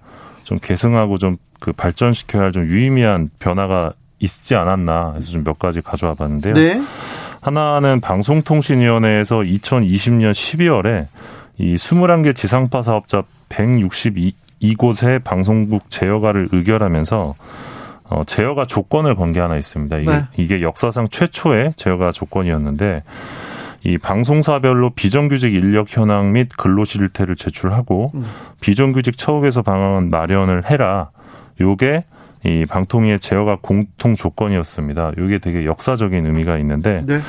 좀 0.45 0.57
계승하고 0.61 1.17
좀 1.17 1.37
그 1.61 1.71
발전시켜야 1.71 2.43
할 2.43 2.51
좀 2.51 2.65
유의미한 2.65 3.29
변화가 3.39 3.93
있지 4.19 4.55
않았나 4.55 5.13
해서 5.15 5.31
좀 5.31 5.43
몇 5.43 5.57
가지 5.57 5.81
가져와 5.81 6.13
봤는데요. 6.13 6.53
네. 6.53 6.81
하나는 7.41 8.01
방송통신위원회에서 8.01 9.37
2020년 9.37 10.31
12월에 10.33 11.07
이 11.57 11.75
21개 11.75 12.35
지상파 12.35 12.81
사업자 12.83 13.23
162곳의 13.49 15.23
방송국 15.23 15.89
제어가를 15.89 16.49
의결하면서 16.51 17.35
어, 18.09 18.23
제어가 18.25 18.65
조건을 18.67 19.15
건 19.15 19.31
게 19.31 19.39
하나 19.39 19.55
있습니다. 19.57 19.97
이게, 19.97 20.11
네. 20.11 20.23
이게 20.37 20.61
역사상 20.61 21.07
최초의 21.09 21.73
제어가 21.77 22.11
조건이었는데 22.11 23.01
이 23.85 23.99
방송사별로 23.99 24.89
비정규직 24.89 25.53
인력 25.53 25.95
현황 25.95 26.33
및 26.33 26.49
근로 26.57 26.85
실태를 26.85 27.35
제출하고 27.35 28.11
음. 28.15 28.25
비정규직 28.59 29.15
처우에서 29.15 29.61
방안 29.61 30.09
마련을 30.09 30.69
해라. 30.69 31.11
요게 31.61 32.03
이 32.45 32.65
방통위의 32.65 33.19
제어가 33.19 33.59
공통 33.61 34.15
조건이었습니다. 34.15 35.11
요게 35.19 35.37
되게 35.37 35.65
역사적인 35.65 36.25
의미가 36.25 36.57
있는데 36.57 37.03
네. 37.05 37.19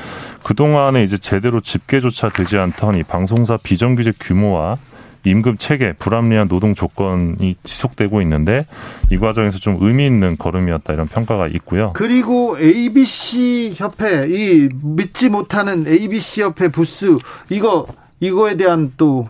그동안에 0.45 1.05
이제 1.05 1.19
제대로 1.19 1.61
집계조차 1.61 2.31
되지 2.31 2.57
않던 2.57 2.97
이 2.97 3.03
방송사 3.03 3.59
비정규직 3.63 4.17
규모와 4.19 4.79
임금 5.27 5.57
체계, 5.59 5.93
불합리한 5.93 6.49
노동 6.49 6.75
조건이 6.75 7.57
지속되고 7.65 8.23
있는데 8.23 8.67
이 9.11 9.19
과정에서 9.19 9.59
좀 9.59 9.79
의미 9.81 10.07
있는 10.07 10.37
걸음이었다 10.39 10.93
이런 10.93 11.09
평가가 11.09 11.49
있고요. 11.49 11.93
그리고 11.95 12.57
ABC 12.59 13.75
협회, 13.77 14.27
이 14.29 14.69
믿지 14.83 15.29
못하는 15.29 15.87
ABC 15.87 16.43
협회 16.43 16.69
부스, 16.69 17.19
이거, 17.51 17.87
이거에 18.21 18.57
대한 18.57 18.93
또, 18.97 19.29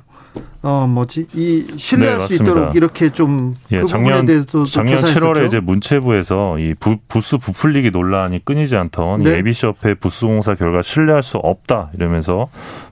어, 0.63 0.87
뭐지? 0.87 1.29
이 1.35 1.65
신뢰할 1.77 2.19
네, 2.19 2.27
수. 2.27 2.35
있도록 2.43 2.77
이렇게 2.77 3.11
좀, 3.11 3.55
예, 3.71 3.81
그 3.81 3.87
작년 3.87 4.27
대해서 4.27 4.45
또 4.47 4.65
작년 4.65 4.99
조사했었죠. 4.99 5.33
7월에 5.33 5.47
이제 5.47 5.61
문체부에서 5.61 6.59
이 6.59 6.75
부, 6.75 6.99
부스 7.09 7.39
부풀리기 7.39 7.91
논란이 7.91 8.45
끊이지 8.45 8.77
않던 8.77 9.23
네. 9.23 9.31
이 9.31 9.35
ABC 9.35 9.67
협회 9.69 9.95
부스 9.95 10.27
공사 10.27 10.55
결과 10.55 10.83
신뢰할 10.83 11.23
수 11.23 11.39
없다 11.39 11.91
이러면서 11.95 12.49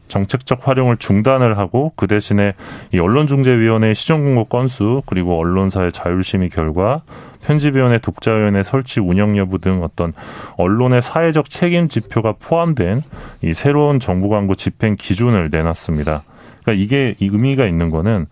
정책적 0.09 0.67
활용을 0.69 0.97
중단을 0.97 1.59
하고 1.59 1.93
그 1.97 2.07
대신에 2.07 2.55
이 2.93 2.99
언론중재위원회 2.99 3.95
시정공고 3.95 4.45
건수 4.45 5.03
그리고 5.07 5.39
언론사의 5.39 5.93
자율심의 5.93 6.51
결과 6.51 7.03
편집위원회 7.45 7.99
독자위원회 7.99 8.63
설치 8.63 9.01
운영 9.01 9.37
여부 9.37 9.59
등 9.59 9.83
어떤 9.83 10.13
언론의 10.57 11.03
사회적 11.03 11.51
책임 11.51 11.89
지표가 11.89 12.35
포함된 12.39 13.01
이 13.43 13.53
새로운 13.53 14.01
정부 14.01 14.29
광고 14.29 14.55
집행 14.55 14.97
기준을 14.97 15.51
내놨습니다. 15.51 16.23
그러니까 16.63 16.83
이게 16.83 17.15
이 17.19 17.29
의미가 17.31 17.67
있는 17.67 17.91
거는 17.91 18.27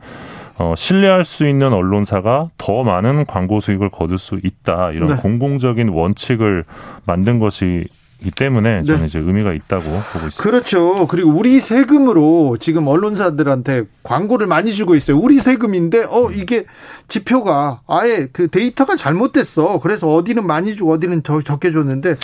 어, 0.58 0.74
신뢰할 0.76 1.24
수 1.24 1.46
있는 1.46 1.72
언론사가 1.72 2.50
더 2.56 2.82
많은 2.84 3.24
광고 3.26 3.60
수익을 3.60 3.90
거둘 3.90 4.18
수 4.18 4.38
있다 4.42 4.92
이런 4.92 5.08
네. 5.08 5.16
공공적인 5.16 5.88
원칙을 5.88 6.64
만든 7.04 7.38
것이 7.38 7.86
기 8.22 8.30
때문에 8.30 8.84
저는 8.84 9.00
네. 9.00 9.06
이제 9.06 9.18
의미가 9.18 9.52
있다고 9.52 9.84
보고 9.84 10.26
있습니다. 10.26 10.42
그렇죠. 10.42 11.06
그리고 11.06 11.30
우리 11.30 11.60
세금으로 11.60 12.56
지금 12.60 12.86
언론사들한테 12.86 13.84
광고를 14.02 14.46
많이 14.46 14.72
주고 14.72 14.94
있어요. 14.94 15.18
우리 15.18 15.38
세금인데, 15.38 16.04
어, 16.04 16.30
이게 16.30 16.64
지표가 17.08 17.80
아예 17.86 18.28
그 18.32 18.48
데이터가 18.48 18.96
잘못됐어. 18.96 19.80
그래서 19.80 20.12
어디는 20.14 20.46
많이 20.46 20.74
주고 20.74 20.92
어디는 20.92 21.22
더 21.22 21.40
적게 21.42 21.72
줬는데, 21.72 22.16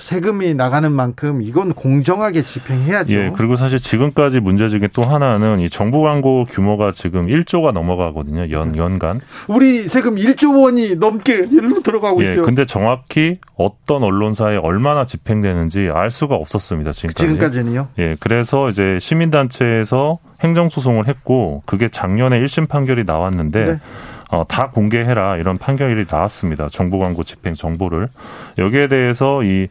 세금이 0.00 0.54
나가는 0.54 0.90
만큼 0.90 1.42
이건 1.42 1.72
공정하게 1.72 2.42
집행해야죠. 2.42 3.14
예, 3.16 3.32
그리고 3.36 3.56
사실 3.56 3.78
지금까지 3.78 4.40
문제 4.40 4.68
중에 4.68 4.88
또 4.92 5.02
하나는 5.02 5.60
이 5.60 5.70
정부 5.70 6.02
광고 6.02 6.44
규모가 6.44 6.92
지금 6.92 7.26
1조가 7.26 7.72
넘어가거든요. 7.72 8.50
연 8.50 8.76
연간. 8.76 9.20
우리 9.48 9.88
세금 9.88 10.16
1조 10.16 10.62
원이 10.62 10.96
넘게 10.96 11.46
일로 11.50 11.80
들어가고 11.82 12.22
예, 12.24 12.32
있어요. 12.32 12.44
근데 12.44 12.64
정확히 12.64 13.38
어떤 13.56 14.02
언론사에 14.02 14.56
얼마나 14.56 15.04
집행되는지 15.06 15.90
알 15.92 16.10
수가 16.10 16.34
없었습니다. 16.34 16.92
지금까지. 16.92 17.26
지금까지는요. 17.26 17.88
예, 17.98 18.16
그래서 18.20 18.70
이제 18.70 18.98
시민단체에서 19.00 20.18
행정소송을 20.42 21.06
했고 21.06 21.62
그게 21.66 21.88
작년에 21.88 22.40
1심 22.40 22.68
판결이 22.68 23.04
나왔는데 23.04 23.64
네. 23.64 23.80
어, 24.30 24.44
다 24.48 24.70
공개해라 24.70 25.36
이런 25.36 25.58
판결이 25.58 26.06
나왔습니다. 26.08 26.68
정보 26.70 26.98
광고 26.98 27.22
집행 27.24 27.54
정보를 27.54 28.08
여기에 28.58 28.88
대해서 28.88 29.42
이 29.42 29.68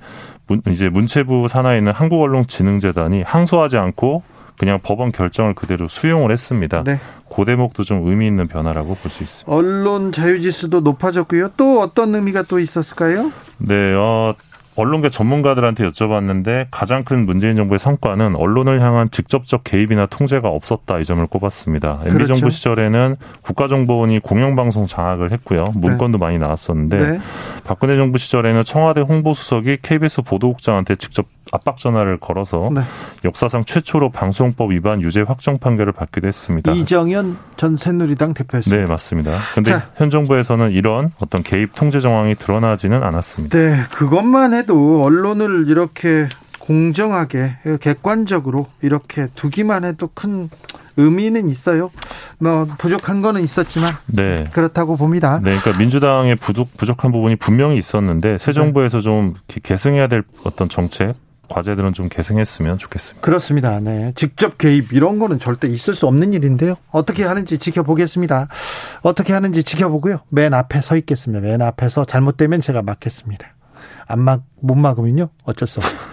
문, 0.47 0.61
이제 0.67 0.89
문체부 0.89 1.47
산하에 1.47 1.77
있는 1.77 1.91
한국언론진흥재단이 1.93 3.21
항소하지 3.23 3.77
않고 3.77 4.23
그냥 4.57 4.79
법원 4.83 5.11
결정을 5.13 5.53
그대로 5.53 5.87
수용을 5.87 6.31
했습니다. 6.31 6.83
네. 6.83 6.99
그 7.33 7.45
대목도 7.45 7.83
좀 7.83 8.05
의미 8.07 8.27
있는 8.27 8.47
변화라고 8.47 8.95
볼 8.95 9.09
수 9.11 9.23
있습니다. 9.23 9.49
언론 9.49 10.11
자유지수도 10.11 10.81
높아졌고요. 10.81 11.49
또 11.55 11.79
어떤 11.79 12.13
의미가 12.13 12.41
또 12.43 12.59
있었을까요? 12.59 13.31
네, 13.59 13.93
어, 13.93 14.33
언론계 14.79 15.09
전문가들한테 15.09 15.85
여쭤봤는데 15.89 16.67
가장 16.71 17.03
큰 17.03 17.25
문재인 17.25 17.57
정부의 17.57 17.79
성과는 17.79 18.35
언론을 18.35 18.81
향한 18.81 19.11
직접적 19.11 19.65
개입이나 19.65 20.05
통제가 20.05 20.47
없었다 20.47 20.99
이 20.99 21.03
점을 21.03 21.25
꼽았습니다. 21.27 21.99
MB 22.03 22.11
그렇죠. 22.13 22.35
정부 22.35 22.49
시절에는 22.49 23.17
국가정보원이 23.41 24.19
공영방송 24.19 24.85
장악을 24.85 25.33
했고요. 25.33 25.65
문건도 25.75 26.17
많이 26.17 26.39
나왔었는데 26.39 26.97
네. 26.97 27.19
박근혜 27.65 27.97
정부 27.97 28.17
시절에는 28.17 28.63
청와대 28.63 29.01
홍보수석이 29.01 29.79
KBS 29.81 30.21
보도국장한테 30.21 30.95
직접 30.95 31.25
압박 31.51 31.77
전화를 31.77 32.17
걸어서 32.19 32.69
네. 32.73 32.81
역사상 33.25 33.65
최초로 33.65 34.11
방송법 34.11 34.71
위반 34.71 35.01
유죄 35.01 35.21
확정 35.21 35.57
판결을 35.57 35.93
받기도 35.93 36.27
했습니다. 36.27 36.71
이정현 36.71 37.37
전 37.57 37.77
새누리당 37.77 38.33
대표였습니다. 38.33 38.83
네, 38.85 38.89
맞습니다. 38.89 39.31
자. 39.65 39.89
현 39.95 40.09
정부에서는 40.09 40.71
이런 40.71 41.11
어떤 41.19 41.41
개입 41.43 41.73
통제 41.75 41.99
정황이 41.99 42.35
드러나지는 42.35 43.01
않았습니다. 43.03 43.57
네, 43.57 43.81
그것만 43.93 44.53
해도 44.53 45.03
언론을 45.03 45.65
이렇게 45.69 46.27
공정하게 46.59 47.53
객관적으로 47.81 48.67
이렇게 48.81 49.27
두기만 49.35 49.83
해도 49.85 50.09
큰 50.13 50.49
의미는 50.97 51.49
있어요. 51.49 51.89
뭐 52.39 52.67
부족한 52.77 53.21
거는 53.21 53.41
있었지만 53.41 53.89
네. 54.07 54.47
그렇다고 54.51 54.97
봅니다. 54.97 55.39
네, 55.41 55.55
그러니까 55.57 55.77
민주당의 55.79 56.35
부족, 56.35 56.75
부족한 56.77 57.11
부분이 57.11 57.37
분명히 57.37 57.77
있었는데 57.77 58.37
새 58.37 58.51
정부에서 58.51 58.99
좀 58.99 59.33
개- 59.47 59.61
계승해야 59.63 60.07
될 60.07 60.23
어떤 60.43 60.67
정책 60.69 61.15
과제들은 61.49 61.93
좀 61.93 62.09
계승했으면 62.09 62.77
좋겠습니다. 62.77 63.25
그렇습니다. 63.25 63.79
네. 63.79 64.13
직접 64.15 64.57
개입 64.57 64.93
이런 64.93 65.19
거는 65.19 65.39
절대 65.39 65.67
있을 65.67 65.95
수 65.95 66.07
없는 66.07 66.33
일인데요. 66.33 66.75
어떻게 66.91 67.23
하는지 67.23 67.57
지켜보겠습니다. 67.57 68.47
어떻게 69.01 69.33
하는지 69.33 69.63
지켜보고요. 69.63 70.21
맨 70.29 70.53
앞에 70.53 70.81
서 70.81 70.95
있겠습니다. 70.95 71.45
맨 71.45 71.61
앞에서 71.61 72.05
잘못되면 72.05 72.61
제가 72.61 72.81
막겠습니다. 72.81 73.47
안 74.07 74.19
막, 74.19 74.43
못 74.61 74.75
막으면요. 74.75 75.29
어쩔 75.43 75.67
수 75.67 75.79
없어요. 75.79 76.08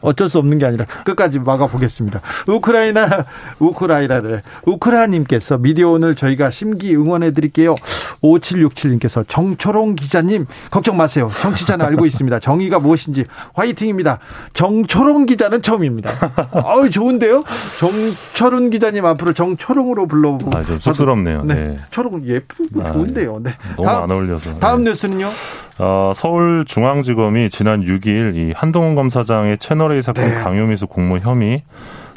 어쩔 0.00 0.28
수 0.28 0.38
없는 0.38 0.58
게 0.58 0.66
아니라 0.66 0.84
끝까지 1.04 1.38
막아보겠습니다. 1.38 2.20
우크라이나, 2.46 3.26
우크라이나를, 3.58 4.42
우크라님께서 4.64 5.58
미디어 5.58 5.90
오늘 5.90 6.14
저희가 6.14 6.50
심기 6.50 6.94
응원해 6.94 7.32
드릴게요. 7.32 7.76
5767님께서 8.22 9.24
정초롱 9.28 9.94
기자님, 9.94 10.46
걱정 10.70 10.96
마세요. 10.96 11.30
정치자는 11.40 11.84
알고 11.86 12.06
있습니다. 12.06 12.40
정의가 12.40 12.78
무엇인지 12.78 13.24
화이팅입니다. 13.54 14.18
정초롱 14.54 15.26
기자는 15.26 15.62
처음입니다. 15.62 16.10
어우, 16.52 16.90
좋은데요? 16.90 17.44
정철훈 17.78 18.70
기자님 18.70 19.04
앞으로 19.04 19.32
정초롱으로 19.32 20.06
불러보고. 20.06 20.56
아, 20.56 20.62
좀 20.62 20.80
쑥스럽네요. 20.80 21.44
네. 21.44 21.54
네. 21.54 21.78
초롱 21.90 22.24
예쁘고 22.24 22.82
아, 22.82 22.92
좋은데요. 22.92 23.40
네. 23.42 23.54
너무 23.76 23.88
안 23.88 24.10
어울려서. 24.10 24.58
다음 24.58 24.84
네. 24.84 24.90
뉴스는요? 24.90 25.30
어, 25.78 26.12
서울중앙지검이 26.16 27.50
지난 27.50 27.82
6일 27.82 28.36
이 28.36 28.52
한동훈 28.54 28.94
검사장의 28.94 29.58
채널A 29.58 30.00
사건 30.00 30.28
네. 30.28 30.34
강요미수 30.34 30.86
공모 30.86 31.18
혐의 31.18 31.62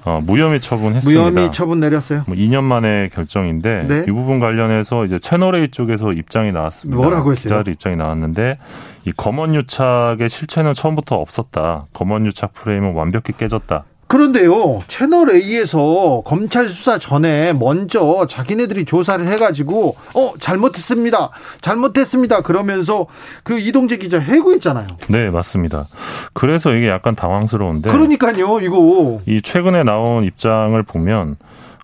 어, 0.06 0.22
무혐의 0.23 0.61
처분했습니다. 0.61 1.22
무혐의 1.22 1.52
처분 1.52 1.81
내렸어요. 1.81 2.23
뭐 2.26 2.36
2년 2.36 2.64
만에 2.64 3.10
결정인데 3.14 3.86
네. 3.88 4.03
이 4.07 4.11
부분 4.11 4.40
관련해서 4.40 5.03
이제 5.03 5.19
채널A 5.19 5.68
쪽에서 5.69 6.14
입장이 6.14 6.52
나왔습니다. 6.52 7.02
뭐라고 7.02 7.34
했어요? 7.34 7.41
기자들 7.41 7.73
입장이 7.73 7.98
나왔는데 7.98 8.57
이 9.06 9.11
검언 9.11 9.56
유착의 9.56 10.30
실체는 10.30 10.73
처음부터 10.73 11.15
없었다. 11.15 11.88
검언 11.94 12.26
유착 12.26 12.53
프레임은 12.53 12.94
완벽히 12.94 13.34
깨졌다. 13.34 13.84
그런데요, 14.10 14.80
채널 14.88 15.30
A에서 15.30 16.23
검찰 16.26 16.68
수사 16.68 16.98
전에 16.98 17.53
먼저 17.53 18.26
자기네들이 18.27 18.86
조사를 18.86 19.27
해가지고, 19.27 19.95
어, 20.15 20.34
잘못했습니다. 20.40 21.30
잘못했습니다. 21.61 22.41
그러면서 22.41 23.06
그 23.44 23.60
이동재 23.60 23.98
기자 23.98 24.18
해고했잖아요. 24.18 24.88
네, 25.10 25.30
맞습니다. 25.30 25.86
그래서 26.34 26.73
이게 26.73 26.90
약간 26.90 27.14
당황스러운데 27.14 27.91
그러니까요, 27.91 28.60
이거. 28.61 29.19
이 29.27 29.44
최근에 29.44 29.84
나온 29.84 30.23
입장을 30.23 30.81
보면 30.81 31.36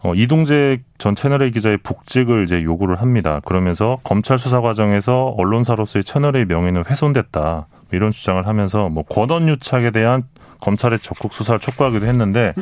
어, 0.02 0.14
이동재 0.16 0.82
전 0.98 1.16
채널A 1.16 1.52
기자의 1.52 1.78
복직을 1.78 2.44
이제 2.44 2.64
요구를 2.64 3.02
합니다. 3.02 3.40
그러면서 3.46 4.00
검찰 4.04 4.40
수사 4.40 4.62
과정에서 4.62 5.36
언론사로서의 5.38 6.04
채널의 6.04 6.46
명예는 6.46 6.86
훼손됐다. 6.90 7.68
이런 7.92 8.12
주장을 8.12 8.46
하면서 8.48 8.90
뭐 8.90 9.04
권한 9.04 9.48
유착에 9.48 9.92
대한 9.92 10.24
검찰의 10.66 11.00
적극 11.00 11.32
수사를 11.32 11.60
촉구하기도 11.60 12.08
했는데 12.08 12.54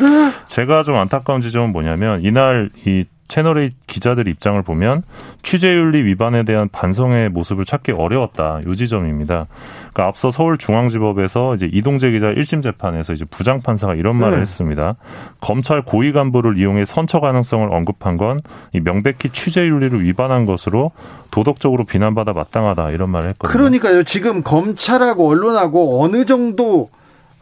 제가 0.48 0.84
좀 0.84 0.98
안타까운 0.98 1.40
지점은 1.42 1.72
뭐냐면 1.72 2.22
이날 2.22 2.70
이 2.86 3.06
채널의 3.30 3.72
기자들 3.88 4.28
입장을 4.28 4.62
보면 4.62 5.02
취재윤리 5.42 6.04
위반에 6.04 6.44
대한 6.44 6.70
반성의 6.70 7.30
모습을 7.30 7.66
찾기 7.66 7.94
어려웠다. 7.94 8.60
요 8.68 8.76
지점입니다. 8.76 9.48
그러니까 9.80 10.08
앞서 10.08 10.30
서울중앙지법에서 10.30 11.56
이제 11.56 11.68
이동재 11.72 12.12
기자 12.12 12.28
1심 12.28 12.62
재판에서 12.62 13.14
이제 13.14 13.26
부장 13.26 13.62
판사가 13.62 13.96
이런 13.96 14.18
말을 14.18 14.36
네. 14.36 14.42
했습니다. 14.42 14.96
검찰 15.40 15.82
고위 15.82 16.12
간부를 16.12 16.60
이용해 16.60 16.86
선처 16.86 17.22
가능성을 17.22 17.74
언급한 17.74 18.18
건 18.18 18.42
이 18.74 18.80
명백히 18.80 19.30
취재윤리를 19.30 20.04
위반한 20.04 20.46
것으로 20.46 20.92
도덕적으로 21.32 21.86
비난받아 21.86 22.34
마땅하다 22.34 22.92
이런 22.92 23.10
말을 23.10 23.30
했거든요. 23.30 23.52
그러니까요, 23.52 24.04
지금 24.04 24.44
검찰하고 24.44 25.28
언론하고 25.30 26.04
어느 26.04 26.26
정도, 26.26 26.90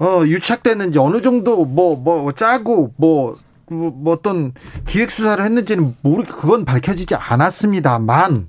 어, 0.02 0.24
유착됐는지, 0.26 0.98
어느 0.98 1.22
정도 1.22 1.64
뭐, 1.64 1.96
뭐, 1.96 2.32
짜고, 2.32 2.92
뭐, 2.98 3.36
뭐, 3.70 3.92
뭐 3.96 4.14
어떤 4.14 4.52
기획 4.88 5.12
수사를 5.12 5.44
했는지는 5.44 5.96
모르게 6.02 6.32
그건 6.32 6.66
밝혀지지 6.66 7.16
않았습니다만 7.16 8.48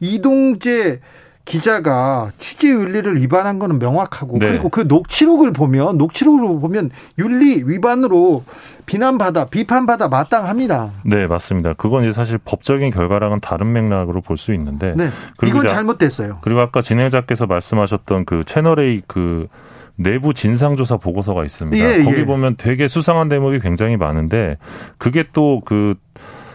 이동재 0.00 1.00
기자가 1.44 2.30
취재 2.38 2.68
윤리를 2.68 3.20
위반한 3.20 3.58
거는 3.58 3.80
명확하고 3.80 4.38
네. 4.38 4.46
그리고 4.46 4.68
그 4.68 4.82
녹취록을 4.82 5.52
보면 5.52 5.98
녹취록을 5.98 6.60
보면 6.60 6.90
윤리 7.18 7.64
위반으로 7.66 8.44
비난받아 8.86 9.46
비판받아 9.46 10.06
마땅합니다. 10.08 10.92
네, 11.04 11.26
맞습니다. 11.26 11.72
그건 11.74 12.04
이제 12.04 12.12
사실 12.12 12.38
법적인 12.38 12.90
결과랑은 12.92 13.40
다른 13.40 13.72
맥락으로 13.72 14.20
볼 14.20 14.38
수 14.38 14.54
있는데. 14.54 14.94
네. 14.96 15.10
그리고 15.36 15.58
이건 15.58 15.68
잘못됐어요. 15.68 16.38
그리고 16.42 16.60
아까 16.60 16.80
진행자께서 16.80 17.46
말씀하셨던 17.46 18.24
그 18.24 18.44
채널A 18.44 19.02
그 19.08 19.48
내부 19.96 20.34
진상조사 20.34 20.96
보고서가 20.96 21.44
있습니다. 21.44 21.84
예, 21.84 22.02
거기 22.02 22.20
예. 22.20 22.24
보면 22.24 22.56
되게 22.56 22.88
수상한 22.88 23.28
대목이 23.28 23.60
굉장히 23.60 23.96
많은데 23.96 24.56
그게 24.98 25.24
또그 25.32 25.94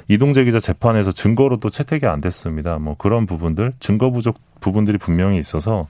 이동재 0.09 0.45
기자 0.45 0.59
재판에서 0.59 1.11
증거로 1.11 1.57
또 1.57 1.69
채택이 1.69 2.05
안 2.05 2.21
됐습니다. 2.21 2.77
뭐 2.77 2.95
그런 2.97 3.25
부분들 3.25 3.73
증거 3.79 4.09
부족 4.09 4.39
부분들이 4.61 4.97
분명히 4.97 5.37
있어서 5.37 5.87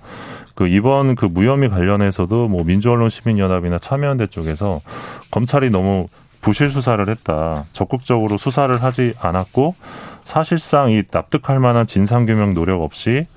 그 0.56 0.68
이번 0.68 1.16
그 1.16 1.26
무혐의 1.26 1.70
관련해서도 1.70 2.48
뭐 2.48 2.64
민주언론 2.64 3.10
시민연합이나 3.10 3.78
참여연대 3.78 4.28
쪽에서 4.28 4.82
검찰이 5.30 5.70
너무 5.70 6.08
부실 6.42 6.70
수사를 6.70 7.08
했다. 7.08 7.66
적극적으로 7.74 8.38
수사를 8.38 8.82
하지 8.82 9.14
않았고 9.20 9.76
사실상 10.22 10.92
이 10.92 11.04
납득할 11.10 11.60
만한 11.60 11.86
진상규명 11.86 12.54
노력 12.54 12.82
없이 12.82 13.28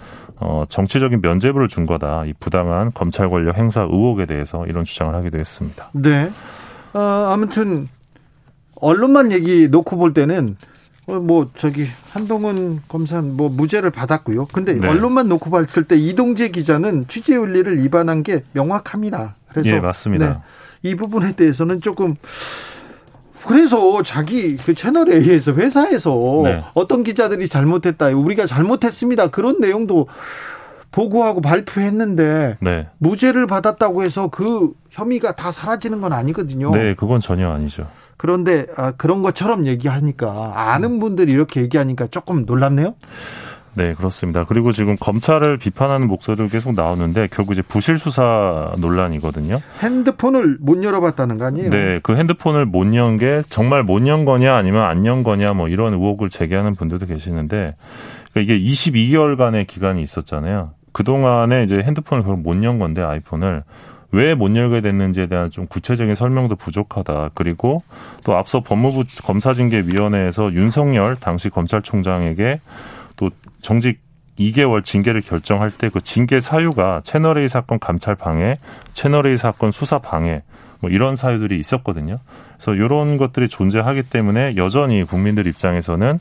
어, 0.40 0.64
정치적인 0.68 1.20
면죄부를 1.20 1.68
준 1.68 1.86
거다. 1.86 2.24
이 2.24 2.32
부당한 2.40 2.92
검찰 2.92 3.28
권력 3.28 3.56
행사 3.56 3.82
의혹에 3.82 4.26
대해서 4.26 4.66
이런 4.66 4.84
주장을 4.84 5.14
하기도 5.14 5.38
했습니다. 5.38 5.90
네. 5.92 6.30
어, 6.94 7.30
아무튼 7.32 7.88
언론만 8.76 9.32
얘기 9.32 9.68
놓고 9.68 9.96
볼 9.96 10.14
때는 10.14 10.56
어, 11.06 11.14
뭐 11.14 11.50
저기 11.54 11.84
한동훈 12.12 12.80
검사는 12.88 13.36
뭐 13.36 13.50
무죄를 13.50 13.90
받았고요. 13.90 14.46
근데 14.46 14.74
네. 14.74 14.88
언론만 14.88 15.28
놓고 15.28 15.50
봤을 15.50 15.84
때 15.84 15.96
이동재 15.96 16.48
기자는 16.48 17.06
취재 17.08 17.34
윤리를 17.34 17.82
위반한 17.82 18.22
게 18.22 18.42
명확합니다. 18.52 19.36
그래서 19.48 19.68
예, 19.68 19.80
맞습니다. 19.80 20.28
네, 20.28 20.90
이 20.90 20.94
부분에 20.94 21.32
대해서는 21.32 21.80
조금 21.80 22.14
그래서 23.46 24.02
자기 24.02 24.56
그 24.56 24.74
채널 24.74 25.10
A에서 25.10 25.52
회사에서 25.52 26.40
네. 26.44 26.62
어떤 26.74 27.02
기자들이 27.02 27.48
잘못했다, 27.48 28.08
우리가 28.08 28.46
잘못했습니다. 28.46 29.28
그런 29.28 29.60
내용도 29.60 30.06
보고하고 30.92 31.40
발표했는데 31.40 32.58
네. 32.60 32.88
무죄를 32.98 33.46
받았다고 33.46 34.02
해서 34.02 34.28
그 34.28 34.72
혐의가 34.90 35.36
다 35.36 35.52
사라지는 35.52 36.00
건 36.00 36.12
아니거든요. 36.12 36.72
네, 36.72 36.94
그건 36.94 37.20
전혀 37.20 37.48
아니죠. 37.50 37.86
그런데 38.16 38.66
아, 38.76 38.92
그런 38.92 39.22
것처럼 39.22 39.66
얘기하니까 39.66 40.52
아는 40.54 40.98
분들이 40.98 41.32
이렇게 41.32 41.62
얘기하니까 41.62 42.08
조금 42.08 42.44
놀랍네요. 42.44 42.94
네, 43.80 43.94
그렇습니다. 43.94 44.44
그리고 44.44 44.72
지금 44.72 44.96
검찰을 45.00 45.56
비판하는 45.56 46.06
목소리도 46.06 46.48
계속 46.48 46.74
나오는데 46.74 47.28
결국 47.30 47.52
이제 47.52 47.62
부실 47.62 47.96
수사 47.96 48.70
논란이거든요. 48.76 49.62
핸드폰을 49.82 50.58
못 50.60 50.84
열어봤다는 50.84 51.38
거 51.38 51.46
아니에요? 51.46 51.70
네, 51.70 51.98
그 52.02 52.14
핸드폰을 52.14 52.66
못 52.66 52.92
연 52.94 53.16
게 53.16 53.42
정말 53.48 53.82
못 53.82 54.06
연 54.06 54.26
거냐 54.26 54.54
아니면 54.54 54.82
안 54.82 55.06
연 55.06 55.22
거냐 55.22 55.54
뭐 55.54 55.68
이런 55.68 55.94
의혹을 55.94 56.28
제기하는 56.28 56.74
분들도 56.74 57.06
계시는데 57.06 57.74
그러니까 58.32 58.54
이게 58.54 58.58
22개월간의 58.62 59.66
기간이 59.66 60.02
있었잖아요. 60.02 60.72
그 60.92 61.02
동안에 61.02 61.62
이제 61.64 61.78
핸드폰을 61.78 62.22
결국 62.22 62.42
못 62.42 62.62
연 62.62 62.78
건데 62.78 63.00
아이폰을 63.00 63.62
왜못 64.12 64.56
열게 64.56 64.82
됐는지에 64.82 65.26
대한 65.26 65.50
좀 65.50 65.66
구체적인 65.66 66.14
설명도 66.16 66.56
부족하다. 66.56 67.30
그리고 67.34 67.82
또 68.24 68.36
앞서 68.36 68.60
법무부 68.60 69.04
검사징계위원회에서 69.22 70.52
윤석열 70.52 71.16
당시 71.16 71.48
검찰총장에게 71.48 72.60
또 73.20 73.30
정직 73.60 74.00
2개월 74.38 74.82
징계를 74.82 75.20
결정할 75.20 75.70
때 75.70 75.90
그 75.90 76.00
징계 76.00 76.40
사유가 76.40 77.02
채널A 77.04 77.46
사건 77.46 77.78
감찰 77.78 78.14
방해, 78.14 78.58
채널A 78.94 79.36
사건 79.36 79.70
수사 79.70 79.98
방해 79.98 80.42
뭐 80.80 80.88
이런 80.88 81.14
사유들이 81.14 81.58
있었거든요. 81.58 82.18
그래서 82.54 82.74
이런 82.74 83.18
것들이 83.18 83.48
존재하기 83.48 84.04
때문에 84.04 84.56
여전히 84.56 85.04
국민들 85.04 85.46
입장에서는 85.46 86.18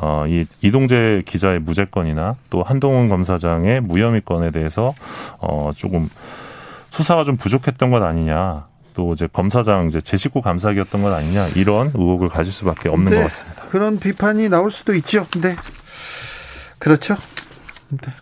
어, 0.00 0.24
이 0.28 0.46
이동재 0.60 1.24
기자의 1.26 1.58
무죄권이나 1.58 2.36
또 2.50 2.62
한동훈 2.62 3.08
검사장의 3.08 3.80
무혐의권에 3.80 4.52
대해서 4.52 4.94
어, 5.40 5.72
조금 5.76 6.08
수사가 6.90 7.24
좀 7.24 7.36
부족했던 7.36 7.90
것 7.90 8.00
아니냐. 8.04 8.66
또 8.94 9.12
이제 9.12 9.28
검사장 9.32 9.86
이제 9.86 10.00
제 10.00 10.16
식구 10.16 10.42
감사기였던 10.42 11.02
것 11.04 11.12
아니냐 11.14 11.46
이런 11.54 11.92
의혹을 11.94 12.28
가질 12.28 12.52
수밖에 12.52 12.88
없는 12.88 13.12
것 13.14 13.22
같습니다. 13.22 13.62
그런 13.70 14.00
비판이 14.00 14.48
나올 14.48 14.72
수도 14.72 14.92
있죠. 14.94 15.24
근데 15.32 15.54
그렇죠. 16.78 17.16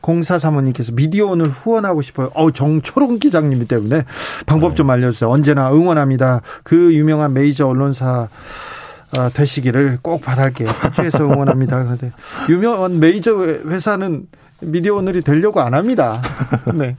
공사 0.00 0.38
사모님께서 0.38 0.92
미디어 0.92 1.26
오늘 1.26 1.48
후원하고 1.48 2.00
싶어요. 2.02 2.30
어우 2.34 2.52
정초롱 2.52 3.18
기장님 3.18 3.66
때문에 3.66 4.04
방법 4.46 4.76
좀 4.76 4.88
알려주세요. 4.90 5.28
언제나 5.28 5.72
응원합니다. 5.72 6.42
그 6.62 6.94
유명한 6.94 7.32
메이저 7.32 7.66
언론사 7.66 8.28
아, 9.12 9.30
되시기를 9.32 10.00
꼭 10.02 10.20
바랄게요. 10.20 10.68
파주에서 10.68 11.24
응원합니다. 11.24 11.82
그런데 11.82 12.12
유명한 12.48 13.00
메이저 13.00 13.36
회사는 13.38 14.26
미디어 14.66 14.96
오늘이 14.96 15.22
되려고 15.22 15.60
안 15.60 15.74
합니다. 15.74 16.20
네. 16.74 16.96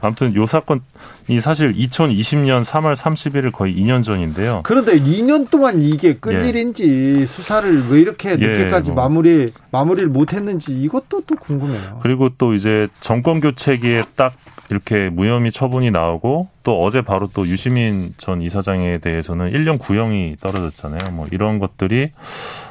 아무튼 0.00 0.34
요 0.34 0.46
사건이 0.46 1.40
사실 1.40 1.74
2020년 1.74 2.64
3월 2.64 2.96
31일 2.96 3.52
거의 3.52 3.76
2년 3.76 4.02
전인데요. 4.02 4.60
그런데 4.64 4.98
2년 4.98 5.48
동안 5.50 5.78
이게 5.80 6.14
끌 6.14 6.42
예. 6.44 6.48
일인지 6.48 7.26
수사를 7.26 7.90
왜 7.90 8.00
이렇게 8.00 8.36
늦게까지 8.36 8.92
뭐. 8.92 9.02
마무리 9.02 9.52
마무리를 9.70 10.08
못 10.08 10.32
했는지 10.32 10.72
이것도 10.72 11.22
또 11.26 11.36
궁금해요. 11.36 12.00
그리고 12.02 12.30
또 12.38 12.54
이제 12.54 12.88
정권 13.00 13.40
교체기에 13.40 14.02
딱 14.16 14.32
이렇게 14.70 15.10
무혐의 15.10 15.52
처분이 15.52 15.90
나오고 15.90 16.48
또 16.62 16.82
어제 16.82 17.02
바로 17.02 17.28
또 17.34 17.46
유시민 17.46 18.14
전 18.16 18.40
이사장에 18.40 18.98
대해서는 18.98 19.52
1년 19.52 19.78
구형이 19.78 20.36
떨어졌잖아요. 20.40 21.12
뭐 21.12 21.26
이런 21.30 21.58
것들이 21.58 22.12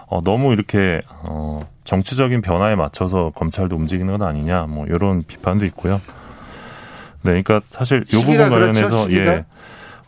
어, 0.10 0.22
너무 0.24 0.54
이렇게 0.54 1.02
어, 1.22 1.60
정치적인 1.84 2.42
변화에 2.42 2.76
맞춰서 2.76 3.32
검찰도 3.36 3.76
움직이는 3.76 4.18
건 4.18 4.28
아니냐, 4.28 4.66
뭐 4.68 4.86
이런 4.88 5.24
비판도 5.24 5.66
있고요. 5.66 6.02
네, 7.22 7.42
그러니까 7.42 7.62
사실 7.70 8.06
이 8.08 8.12
부분 8.16 8.36
그렇죠, 8.36 8.52
관련해서 8.52 9.04
시기가. 9.04 9.34
예, 9.34 9.46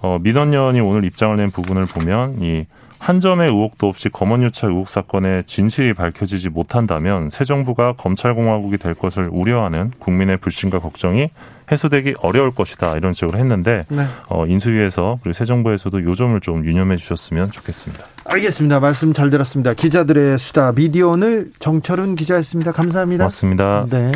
어, 0.02 0.18
민원연이 0.22 0.80
오늘 0.80 1.04
입장을 1.04 1.36
낸 1.38 1.52
부분을 1.52 1.86
보면 1.86 2.42
이 2.42 2.66
한 3.02 3.20
점의 3.20 3.48
의혹도 3.48 3.88
없이 3.88 4.10
검언유착 4.10 4.70
의혹 4.70 4.88
사건의 4.88 5.46
진실이 5.46 5.96
밝혀지지 5.96 6.50
못한다면 6.50 7.32
새 7.32 7.44
정부가 7.44 7.94
검찰공화국이 7.94 8.78
될 8.78 8.94
것을 8.94 9.28
우려하는 9.32 9.92
국민의 9.98 10.38
불신과 10.38 10.78
걱정이 10.78 11.32
해소되기 11.72 12.14
어려울 12.20 12.52
것이다 12.52 12.98
이런 12.98 13.14
식으로 13.14 13.40
했는데 13.40 13.86
네. 13.90 14.06
어, 14.28 14.46
인수위에서 14.46 15.18
그리고 15.24 15.34
새 15.34 15.46
정부에서도 15.46 16.04
요 16.04 16.14
점을 16.14 16.40
좀 16.42 16.64
유념해 16.64 16.96
주셨으면 16.96 17.52
좋겠습니다. 17.52 18.04
알겠습니다. 18.26 18.80
말씀 18.80 19.14
잘 19.14 19.32
들었습니다. 19.32 19.74
기자들의 19.74 20.38
수다 20.38 20.72
미디어오늘 20.72 21.52
정철운 21.58 22.16
기자였습니다. 22.16 22.72
감사합니다. 22.72 23.24
맞습니다. 23.24 23.88
네. 23.90 24.12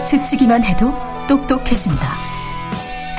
스치기만 0.00 0.64
해도 0.64 0.92
똑똑해진다. 1.28 2.29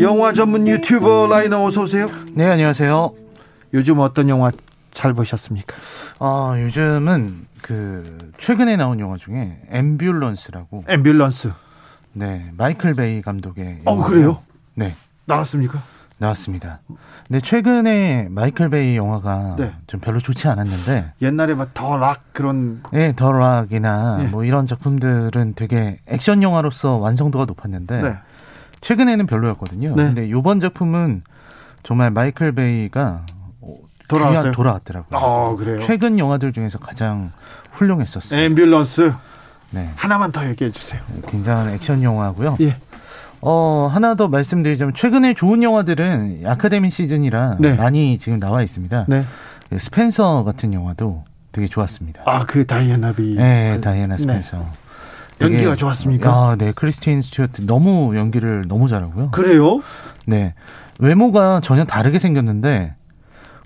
영화 0.00 0.32
전문 0.32 0.68
유튜버 0.68 1.28
라이너 1.28 1.64
어서 1.64 1.82
오세요. 1.82 2.08
네, 2.34 2.44
안녕하세요. 2.50 3.12
요즘 3.74 3.98
어떤 4.00 4.28
영화 4.28 4.50
잘 4.92 5.12
보셨습니까? 5.14 5.74
아, 6.18 6.54
요즘은 6.58 7.46
그 7.62 8.18
최근에 8.38 8.76
나온 8.76 9.00
영화 9.00 9.16
중에 9.16 9.58
앰뷸런스라고 9.70 10.84
앰뷸런스. 10.86 11.52
네, 12.12 12.50
마이클 12.56 12.94
베이 12.94 13.22
감독의 13.22 13.82
어. 13.84 14.02
그래요? 14.04 14.38
네, 14.74 14.94
나왔습니까? 15.24 15.80
나왔습니다. 16.18 16.80
근데 17.28 17.40
최근에 17.40 18.28
마이클 18.30 18.70
베이 18.70 18.96
영화가 18.96 19.56
네. 19.58 19.72
좀 19.86 20.00
별로 20.00 20.18
좋지 20.18 20.48
않았는데 20.48 21.12
옛날에 21.20 21.54
막 21.54 21.74
더 21.74 21.96
락 21.98 22.32
그런 22.32 22.82
네, 22.90 23.12
더 23.14 23.32
락이나 23.32 24.16
네. 24.18 24.28
뭐 24.28 24.44
이런 24.44 24.66
작품들은 24.66 25.54
되게 25.56 25.98
액션 26.06 26.42
영화로서 26.42 26.96
완성도가 26.96 27.44
높았는데 27.44 28.00
네. 28.00 28.14
최근에는 28.90 29.26
별로였거든요. 29.26 29.94
네. 29.96 30.04
근데 30.04 30.26
이번 30.28 30.60
작품은 30.60 31.22
정말 31.82 32.10
마이클 32.12 32.52
베이가 32.52 33.22
돌아왔어요? 34.06 34.52
돌아왔더라고요. 34.52 35.18
아, 35.18 35.56
그래요? 35.56 35.80
최근 35.80 36.18
영화들 36.20 36.52
중에서 36.52 36.78
가장 36.78 37.32
훌륭했었어요. 37.72 38.38
앰뷸런스 38.48 39.16
네. 39.72 39.90
하나만 39.96 40.30
더 40.30 40.46
얘기해 40.48 40.70
주세요. 40.70 41.00
굉장한 41.28 41.70
액션 41.70 42.02
영화고요. 42.04 42.56
예. 42.60 42.76
어, 43.40 43.90
하나 43.92 44.14
더 44.14 44.28
말씀드리자면 44.28 44.94
최근에 44.94 45.34
좋은 45.34 45.64
영화들은 45.64 46.42
아카데미 46.46 46.90
시즌이라 46.90 47.56
네. 47.58 47.74
많이 47.74 48.18
지금 48.18 48.38
나와 48.38 48.62
있습니다. 48.62 49.06
네. 49.08 49.24
그 49.68 49.78
스펜서 49.80 50.44
같은 50.44 50.72
영화도 50.72 51.24
되게 51.50 51.66
좋았습니다. 51.66 52.22
아, 52.24 52.44
그 52.46 52.66
다이애나 52.66 53.12
비. 53.12 53.34
네, 53.36 53.80
다이애나 53.80 54.16
스펜서. 54.18 54.58
되게- 54.58 54.85
연기가 55.40 55.74
좋았습니까? 55.74 56.30
아, 56.30 56.56
네. 56.56 56.72
크리스틴 56.74 57.22
스튜어트 57.22 57.66
너무 57.66 58.16
연기를 58.16 58.64
너무 58.68 58.88
잘하고요. 58.88 59.30
그래요? 59.32 59.82
네. 60.26 60.54
외모가 60.98 61.60
전혀 61.62 61.84
다르게 61.84 62.18
생겼는데 62.18 62.94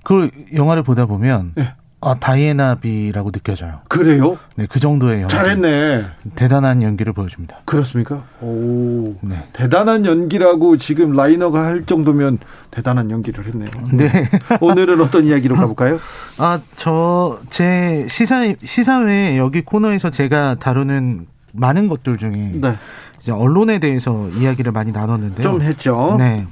그 0.03 0.31
영화를 0.55 0.83
보다 0.83 1.07
보면 1.07 1.53
네. 1.55 1.75
아, 2.03 2.15
다이애나비라고 2.19 3.31
느껴져요. 3.31 3.81
그래요? 3.89 4.39
네, 4.57 4.67
그 4.71 4.81
정도의 4.81 5.21
연기. 5.21 5.35
잘했네. 5.35 6.07
대단한 6.35 6.83
연기를 6.83 7.13
보여줍니다. 7.13 7.59
그렇습니까? 7.67 8.25
오. 8.41 9.17
네. 9.21 9.47
대단한 9.53 10.07
연기라고 10.07 10.79
지금 10.79 11.13
라이너가 11.13 11.67
할 11.67 11.85
정도면 11.85 12.39
대단한 12.71 13.11
연기를 13.11 13.45
했네요. 13.45 13.69
네. 13.93 14.11
오늘은 14.63 14.99
어떤 15.03 15.27
이야기로 15.27 15.55
가볼까요? 15.57 16.01
아, 16.39 16.61
저, 16.75 17.39
제 17.51 18.07
시사, 18.09 18.55
시사회 18.61 19.37
여기 19.37 19.61
코너에서 19.61 20.09
제가 20.09 20.55
다루는 20.55 21.27
많은 21.53 21.89
것들 21.89 22.19
중에 22.19 22.53
네. 22.55 22.77
이제 23.19 23.33
언론에 23.33 23.79
대해서 23.79 24.29
이야기를 24.29 24.73
많이 24.73 24.93
나눴는데요. 24.93 25.43
좀 25.43 25.63
했죠. 25.63 26.17
네. 26.19 26.47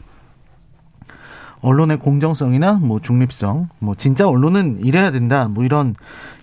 언론의 1.61 1.99
공정성이나 1.99 2.75
뭐 2.75 3.01
중립성, 3.01 3.69
뭐 3.81 3.95
진짜 3.97 4.29
언론은 4.29 4.85
이래야 4.85 5.11
된다, 5.11 5.49
뭐 5.49 5.65
이런 5.65 5.95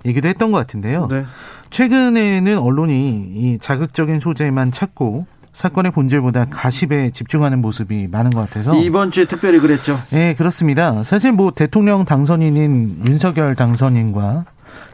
얘기도 0.05 0.27
했던 0.27 0.51
것 0.51 0.57
같은데요. 0.57 1.07
네. 1.09 1.25
최근에는 1.69 2.57
언론이 2.57 3.31
이 3.35 3.57
자극적인 3.59 4.19
소재만 4.19 4.71
찾고 4.71 5.25
사건의 5.53 5.93
본질보다 5.93 6.45
가십에 6.49 7.11
집중하는 7.11 7.61
모습이 7.61 8.09
많은 8.11 8.31
것 8.31 8.41
같아서 8.41 8.75
이번 8.75 9.11
주에 9.11 9.23
특별히 9.23 9.59
그랬죠. 9.59 9.97
네, 10.09 10.35
그렇습니다. 10.35 11.03
사실 11.03 11.31
뭐 11.31 11.51
대통령 11.51 12.03
당선인인 12.03 13.03
윤석열 13.07 13.55
당선인과 13.55 14.45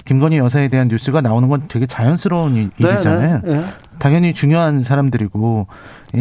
김건희 0.06 0.38
여사에 0.38 0.68
대한 0.68 0.88
뉴스가 0.88 1.22
나오는 1.22 1.48
건 1.50 1.64
되게 1.68 1.86
자연스러운 1.86 2.56
일- 2.56 2.72
네, 2.80 2.90
일이잖아요. 2.90 3.42
네, 3.44 3.54
네. 3.54 3.64
당연히 4.00 4.34
중요한 4.34 4.82
사람들이고 4.82 5.68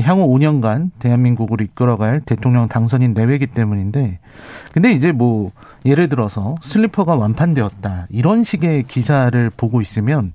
향후 0.03 0.27
5년간 0.29 0.91
대한민국을 0.99 1.63
이끌어갈 1.63 2.21
대통령 2.21 2.69
당선인 2.69 3.15
내외기 3.15 3.47
때문인데 3.49 4.19
근데 4.73 4.93
이제 4.93 5.13
뭐 5.13 5.51
예를 5.87 6.09
들어서 6.11 6.57
슬리퍼가 6.61 7.15
완판되었다 7.15 8.07
이런 8.11 8.45
식의 8.45 8.85
기사를 8.85 9.51
보고 9.57 9.81
있으면 9.81 10.33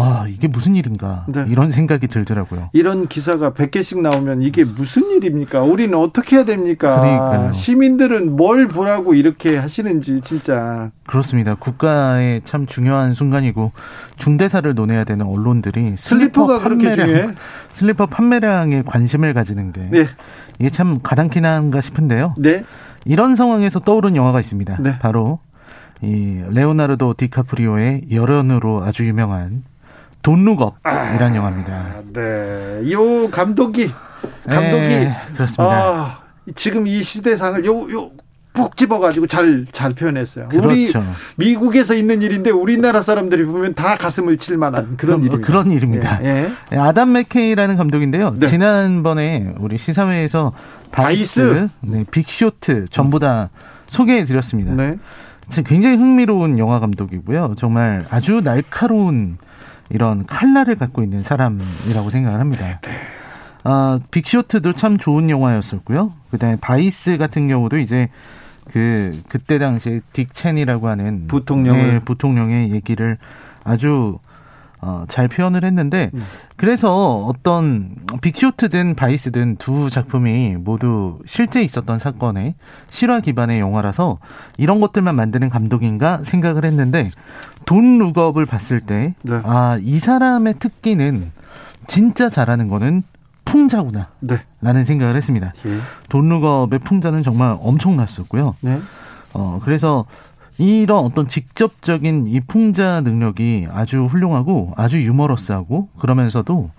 아 0.00 0.26
이게 0.28 0.48
무슨 0.48 0.76
일인가 0.76 1.26
네. 1.28 1.44
이런 1.48 1.70
생각이 1.70 2.08
들더라고요. 2.08 2.70
이런 2.72 3.06
기사가 3.06 3.52
100개씩 3.52 4.00
나오면 4.00 4.42
이게 4.42 4.64
무슨 4.64 5.10
일입니까? 5.10 5.62
우리는 5.62 5.96
어떻게 5.98 6.36
해야 6.36 6.44
됩니까? 6.44 7.00
그러니까요. 7.00 7.52
시민들은 7.52 8.34
뭘 8.36 8.66
보라고 8.68 9.14
이렇게 9.14 9.56
하시는지 9.56 10.20
진짜 10.22 10.90
그렇습니다. 11.06 11.54
국가의 11.54 12.40
참 12.44 12.66
중요한 12.66 13.12
순간이고 13.12 13.72
중대사를 14.16 14.74
논해야 14.74 15.04
되는 15.04 15.26
언론들이 15.26 15.96
슬리퍼 15.96 15.96
슬리퍼가 15.98 16.60
그렇게 16.60 16.88
판매량, 16.88 17.06
중요해? 17.06 17.34
슬리퍼 17.72 18.06
판매량에 18.06 18.82
관심을 18.86 19.34
가지는 19.34 19.72
게 19.72 19.88
네. 19.90 20.06
이게 20.58 20.70
참 20.70 21.00
가당키나 21.02 21.56
한가 21.56 21.80
싶은데요. 21.80 22.34
네. 22.38 22.64
이런 23.04 23.36
상황에서 23.36 23.80
떠오른 23.80 24.16
영화가 24.16 24.40
있습니다. 24.40 24.78
네. 24.80 24.98
바로 24.98 25.40
이 26.02 26.42
레오나르도 26.50 27.14
디카프리오의 27.16 28.06
열연으로 28.10 28.82
아주 28.82 29.06
유명한 29.06 29.62
돈 30.22 30.44
룩업이라는 30.44 31.34
영화입니다. 31.36 31.72
아, 31.72 32.02
네. 32.12 32.90
요 32.92 33.30
감독이 33.30 33.90
감독이 34.46 34.88
네, 34.88 35.16
그렇습니다. 35.34 35.74
아, 35.74 36.18
지금 36.56 36.86
이 36.86 37.02
시대상을 37.02 37.64
요 37.64 37.90
요 37.90 38.10
푹 38.52 38.76
집어가지고 38.76 39.26
잘 39.28 39.64
잘 39.70 39.94
표현했어요. 39.94 40.48
우리 40.52 40.88
그렇죠. 40.88 41.04
미국에서 41.36 41.94
있는 41.94 42.20
일인데 42.20 42.50
우리나라 42.50 43.00
사람들이 43.00 43.44
보면 43.44 43.74
다 43.74 43.96
가슴을 43.96 44.38
칠 44.38 44.56
만한 44.56 44.96
그런 44.96 45.20
일입니다. 45.20 45.46
그런 45.46 45.70
일입니다. 45.70 46.18
예, 46.24 46.50
네, 46.70 46.76
아담 46.76 47.12
맥케이라는 47.12 47.76
감독인데요. 47.76 48.34
네. 48.38 48.48
지난번에 48.48 49.54
우리 49.58 49.78
시사회에서 49.78 50.52
바이스, 50.90 51.42
바이스. 51.48 51.68
네, 51.82 52.04
빅쇼트 52.10 52.86
전부 52.90 53.20
다 53.20 53.50
소개해 53.86 54.24
드렸습니다. 54.24 54.74
네. 54.74 54.98
참 55.48 55.62
굉장히 55.64 55.96
흥미로운 55.96 56.58
영화 56.58 56.80
감독이고요. 56.80 57.54
정말 57.56 58.04
아주 58.10 58.40
날카로운 58.42 59.38
이런 59.90 60.24
칼날을 60.26 60.76
갖고 60.76 61.02
있는 61.02 61.22
사람이라고 61.22 62.10
생각을 62.10 62.40
합니다. 62.40 62.80
아, 63.64 64.00
빅쇼트도 64.10 64.72
참 64.72 64.96
좋은 64.96 65.28
영화였었고요. 65.28 66.12
그다음에 66.30 66.56
바이스 66.60 67.18
같은 67.18 67.48
경우도 67.48 67.78
이제 67.78 68.08
그 68.70 69.20
그때 69.28 69.58
당시에 69.58 70.00
딕 70.12 70.32
체니라고 70.32 70.88
하는 70.88 71.26
부통령을. 71.26 71.94
네, 71.94 72.00
부통령의 72.00 72.70
얘기를 72.70 73.18
아주 73.64 74.18
어, 74.82 75.04
잘 75.08 75.28
표현을 75.28 75.64
했는데 75.64 76.10
그래서 76.56 77.18
어떤 77.26 77.96
빅쇼트든 78.20 78.94
바이스든 78.94 79.56
두 79.56 79.90
작품이 79.90 80.56
모두 80.58 81.18
실제 81.26 81.62
있었던 81.62 81.98
사건의 81.98 82.54
실화 82.90 83.20
기반의 83.20 83.60
영화라서 83.60 84.18
이런 84.56 84.80
것들만 84.80 85.14
만드는 85.14 85.50
감독인가 85.50 86.22
생각을 86.24 86.64
했는데 86.64 87.10
돈 87.66 87.98
룩업을 87.98 88.46
봤을 88.46 88.80
때 88.80 89.14
네. 89.22 89.40
아, 89.44 89.78
이 89.82 89.98
사람의 89.98 90.54
특기는 90.58 91.30
진짜 91.86 92.28
잘하는 92.28 92.68
거는 92.68 93.02
풍자구나. 93.44 94.08
네. 94.20 94.40
라는 94.60 94.84
생각을 94.84 95.16
했습니다. 95.16 95.52
예. 95.66 95.78
돈 96.08 96.28
룩업의 96.28 96.78
풍자는 96.80 97.22
정말 97.22 97.56
엄청났었고요. 97.60 98.54
네. 98.60 98.80
어, 99.32 99.60
그래서 99.64 100.06
이런 100.60 100.98
어떤 100.98 101.26
직접적인 101.26 102.26
이 102.26 102.40
풍자 102.40 103.00
능력이 103.00 103.68
아주 103.72 104.04
훌륭하고 104.04 104.74
아주 104.76 105.02
유머러스하고 105.02 105.88
그러면서도 105.98 106.70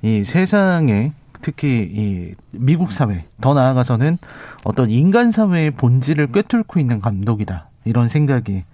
이 0.00 0.24
세상에 0.24 1.12
특히 1.42 1.68
이 1.68 2.34
미국 2.52 2.92
사회 2.92 3.24
더 3.42 3.52
나아가서는 3.52 4.16
어떤 4.64 4.90
인간 4.90 5.32
사회의 5.32 5.70
본질을 5.70 6.32
꿰뚫고 6.32 6.80
있는 6.80 7.02
감독이다 7.02 7.68
이런 7.84 8.08
생각이 8.08 8.64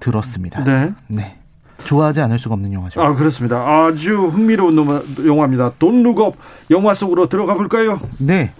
들었습니다. 0.00 0.64
네. 0.64 0.92
네. 1.06 1.38
좋아하지 1.84 2.22
않을 2.22 2.40
수가 2.40 2.54
없는 2.54 2.72
영화죠. 2.72 3.00
아 3.00 3.14
그렇습니다. 3.14 3.58
아주 3.58 4.26
흥미로운 4.26 4.76
영화입니다. 5.24 5.72
돈 5.78 6.02
룩업 6.02 6.36
영화 6.70 6.92
속으로 6.94 7.28
들어가 7.28 7.54
볼까요? 7.54 8.00
네. 8.18 8.52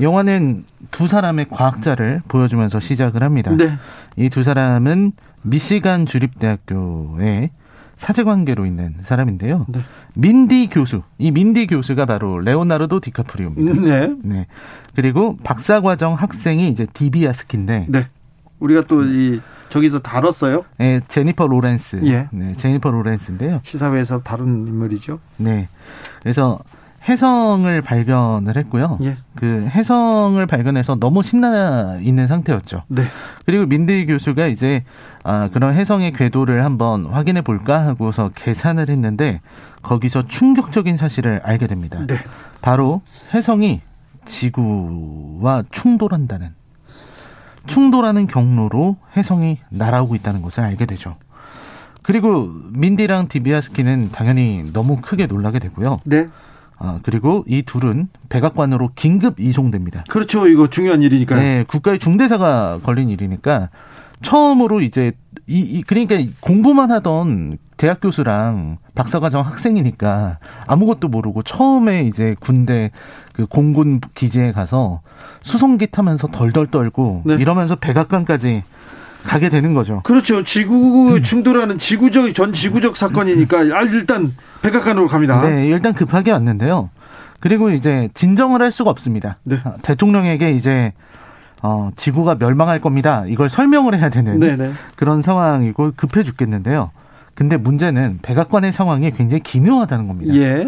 영화는 0.00 0.64
두 0.90 1.06
사람의 1.06 1.46
과학자를 1.50 2.22
보여주면서 2.28 2.80
시작을 2.80 3.22
합니다. 3.22 3.50
네. 3.56 3.72
이 4.16 4.28
두 4.28 4.42
사람은 4.42 5.12
미시간 5.42 6.06
주립대학교의 6.06 7.50
사제관계로 7.96 8.64
있는 8.66 8.94
사람인데요. 9.02 9.66
네. 9.68 9.80
민디 10.14 10.68
교수. 10.70 11.02
이 11.18 11.30
민디 11.32 11.66
교수가 11.66 12.06
바로 12.06 12.38
레오나르도 12.38 13.00
디카프리오입니다. 13.00 13.80
네. 13.82 14.14
네. 14.22 14.46
그리고 14.94 15.36
박사과정 15.42 16.14
학생이 16.14 16.68
이제 16.68 16.86
디비아스키인데 16.92 17.86
네. 17.88 18.08
우리가 18.60 18.82
또 18.82 19.02
이 19.04 19.40
저기서 19.68 19.98
다뤘어요. 19.98 20.64
네, 20.78 21.00
제니퍼 21.08 21.46
로렌스. 21.46 22.00
예. 22.04 22.26
네, 22.30 22.54
제니퍼 22.54 22.90
로렌스인데요. 22.90 23.60
시사회에서 23.64 24.20
다룬 24.22 24.66
인물이죠. 24.66 25.20
네. 25.36 25.68
그래서 26.22 26.58
해성을 27.08 27.80
발견을 27.80 28.56
했고요. 28.56 28.98
예. 29.02 29.16
그 29.34 29.66
해성을 29.66 30.44
발견해서 30.46 30.96
너무 30.96 31.22
신나 31.22 31.98
있는 32.02 32.26
상태였죠. 32.26 32.82
네. 32.88 33.02
그리고 33.46 33.64
민대희 33.66 34.06
교수가 34.06 34.46
이제 34.48 34.84
아 35.24 35.48
그런 35.48 35.74
해성의 35.74 36.12
궤도를 36.12 36.64
한번 36.64 37.06
확인해 37.06 37.40
볼까 37.40 37.86
하고서 37.86 38.30
계산을 38.34 38.90
했는데 38.90 39.40
거기서 39.82 40.26
충격적인 40.26 40.96
사실을 40.96 41.40
알게 41.44 41.66
됩니다. 41.66 42.04
네. 42.06 42.18
바로 42.60 43.00
해성이 43.32 43.80
지구와 44.26 45.64
충돌한다는 45.70 46.54
충돌하는 47.66 48.26
경로로 48.26 48.96
해성이 49.16 49.58
날아오고 49.70 50.14
있다는 50.16 50.42
것을 50.42 50.62
알게 50.62 50.86
되죠. 50.86 51.16
그리고 52.02 52.50
민디랑 52.72 53.28
디비아스키는 53.28 54.10
당연히 54.12 54.64
너무 54.72 55.00
크게 55.02 55.26
놀라게 55.26 55.58
되고요. 55.58 55.98
네. 56.06 56.28
아, 56.78 57.00
그리고 57.02 57.44
이 57.48 57.62
둘은 57.62 58.08
백악관으로 58.28 58.90
긴급 58.94 59.40
이송됩니다. 59.40 60.04
그렇죠. 60.08 60.46
이거 60.46 60.68
중요한 60.68 61.02
일이니까요. 61.02 61.40
네, 61.40 61.64
국가의 61.66 61.98
중대사가 61.98 62.78
걸린 62.82 63.08
일이니까 63.08 63.70
처음으로 64.22 64.80
이제 64.80 65.12
이, 65.46 65.60
이 65.60 65.82
그러니까 65.82 66.16
공부만 66.40 66.90
하던 66.90 67.58
대학 67.76 68.00
교수랑 68.00 68.78
박사과정 68.94 69.46
학생이니까 69.46 70.38
아무것도 70.66 71.08
모르고 71.08 71.44
처음에 71.44 72.02
이제 72.02 72.34
군대 72.40 72.90
그 73.32 73.46
공군 73.46 74.00
기지에 74.14 74.52
가서 74.52 75.00
수송기 75.44 75.88
타면서 75.92 76.28
덜덜 76.28 76.66
떨고 76.68 77.22
네. 77.24 77.34
이러면서 77.34 77.76
백악관까지 77.76 78.62
가게 79.28 79.50
되는 79.50 79.74
거죠. 79.74 80.00
그렇죠. 80.04 80.42
지구 80.42 81.22
충돌하는 81.22 81.78
지구적 81.78 82.34
전 82.34 82.52
지구적 82.54 82.96
사건이니까 82.96 83.58
아, 83.58 83.82
일단 83.82 84.34
백악관으로 84.62 85.06
갑니다. 85.06 85.40
네, 85.46 85.66
일단 85.66 85.92
급하게 85.92 86.32
왔는데요. 86.32 86.88
그리고 87.38 87.70
이제 87.70 88.08
진정을 88.14 88.62
할 88.62 88.72
수가 88.72 88.90
없습니다. 88.90 89.36
네. 89.44 89.60
아, 89.64 89.74
대통령에게 89.82 90.52
이제 90.52 90.92
어, 91.62 91.90
지구가 91.94 92.36
멸망할 92.36 92.80
겁니다. 92.80 93.24
이걸 93.26 93.50
설명을 93.50 93.98
해야 93.98 94.08
되는 94.08 94.40
네, 94.40 94.56
네. 94.56 94.72
그런 94.96 95.20
상황이고 95.20 95.92
급해 95.96 96.22
죽겠는데요. 96.22 96.90
근데 97.34 97.56
문제는 97.56 98.20
백악관의 98.22 98.72
상황이 98.72 99.10
굉장히 99.10 99.42
기묘하다는 99.42 100.08
겁니다. 100.08 100.34
예. 100.34 100.66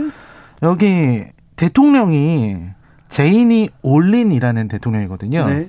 여기 0.63 1.25
대통령이 1.57 2.59
제이니 3.09 3.71
올린이라는 3.83 4.69
대통령이거든요. 4.69 5.47
네. 5.47 5.69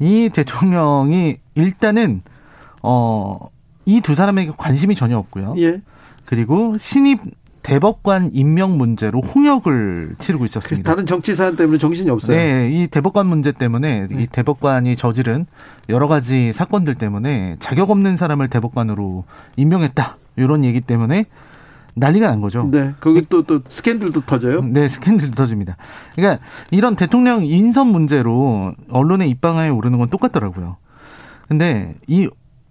이 0.00 0.30
대통령이 0.32 1.36
일단은 1.54 2.22
어, 2.82 3.38
이 3.86 4.00
두 4.00 4.14
사람에게 4.14 4.52
관심이 4.56 4.94
전혀 4.94 5.18
없고요. 5.18 5.54
예. 5.58 5.80
그리고 6.26 6.76
신입 6.78 7.20
대법관 7.62 8.30
임명 8.32 8.78
문제로 8.78 9.20
홍역을 9.20 10.14
치르고 10.18 10.44
있었습니다. 10.46 10.90
다른 10.90 11.04
정치 11.06 11.34
사안 11.34 11.56
때문에 11.56 11.76
정신이 11.78 12.08
없어요. 12.08 12.34
네, 12.36 12.70
이 12.72 12.86
대법관 12.86 13.26
문제 13.26 13.52
때문에 13.52 14.08
이 14.10 14.26
대법관이 14.26 14.96
저지른 14.96 15.46
여러 15.90 16.08
가지 16.08 16.52
사건들 16.52 16.94
때문에 16.94 17.56
자격 17.60 17.90
없는 17.90 18.16
사람을 18.16 18.48
대법관으로 18.48 19.24
임명했다. 19.56 20.16
이런 20.36 20.64
얘기 20.64 20.80
때문에 20.80 21.26
난리가 21.94 22.28
난 22.30 22.40
거죠. 22.40 22.68
네. 22.70 22.94
거기 23.00 23.22
또, 23.28 23.42
또 23.42 23.60
스캔들도 23.68 24.22
터져요. 24.22 24.62
네, 24.62 24.88
스캔들 24.88 25.30
터집니다. 25.32 25.76
그러니까 26.14 26.42
이런 26.70 26.96
대통령 26.96 27.44
인선 27.44 27.88
문제로 27.88 28.74
언론에 28.90 29.26
입방아에 29.26 29.68
오르는 29.68 29.98
건 29.98 30.08
똑같더라고요. 30.08 30.76
근데 31.48 31.94
이 32.06 32.28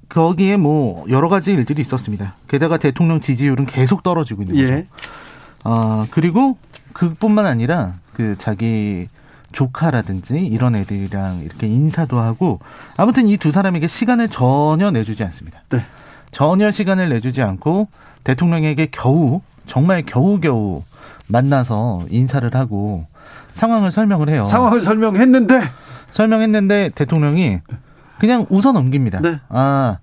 거기에 0.08 0.58
뭐 0.58 1.06
여러 1.10 1.28
가지 1.30 1.52
일들이 1.52 1.82
있었습니다. 1.82 2.34
게다가 2.48 2.78
대통령 2.78 3.20
지지율은 3.20 3.66
계속 3.66 4.02
떨어지고 4.04 4.44
있는 4.44 4.56
거죠. 4.56 4.74
예. 4.74 4.88
아, 5.64 6.08
그리고 6.12 6.58
그뿐만 6.94 7.46
아니라 7.46 7.94
그 8.14 8.36
자기 8.38 9.08
조카라든지 9.52 10.38
이런 10.40 10.76
애들이랑 10.76 11.40
이렇게 11.44 11.68
인사도 11.68 12.20
하고 12.20 12.60
아무튼 12.98 13.28
이 13.28 13.38
두 13.38 13.52
사람에게 13.52 13.88
시간을 13.88 14.30
전혀 14.30 14.92
내주지 14.92 15.24
않습니다. 15.24 15.62
네. 15.70 15.84
전혀 16.32 16.72
시간을 16.72 17.10
내주지 17.10 17.42
않고 17.42 17.88
대통령에게 18.24 18.90
겨우 18.92 19.42
정말 19.66 20.04
겨우겨우 20.06 20.84
만나서 21.28 22.06
인사를 22.10 22.54
하고 22.56 23.06
상황을 23.52 23.92
설명을 23.92 24.30
해요. 24.30 24.46
상황을 24.46 24.82
설명했는데 24.82 25.62
설명했는데 26.12 26.92
대통령이 26.96 27.60
그냥 28.20 28.46
웃어 28.50 28.72
넘깁니다. 28.72 29.22
네. 29.22 29.40
아, 29.50 29.98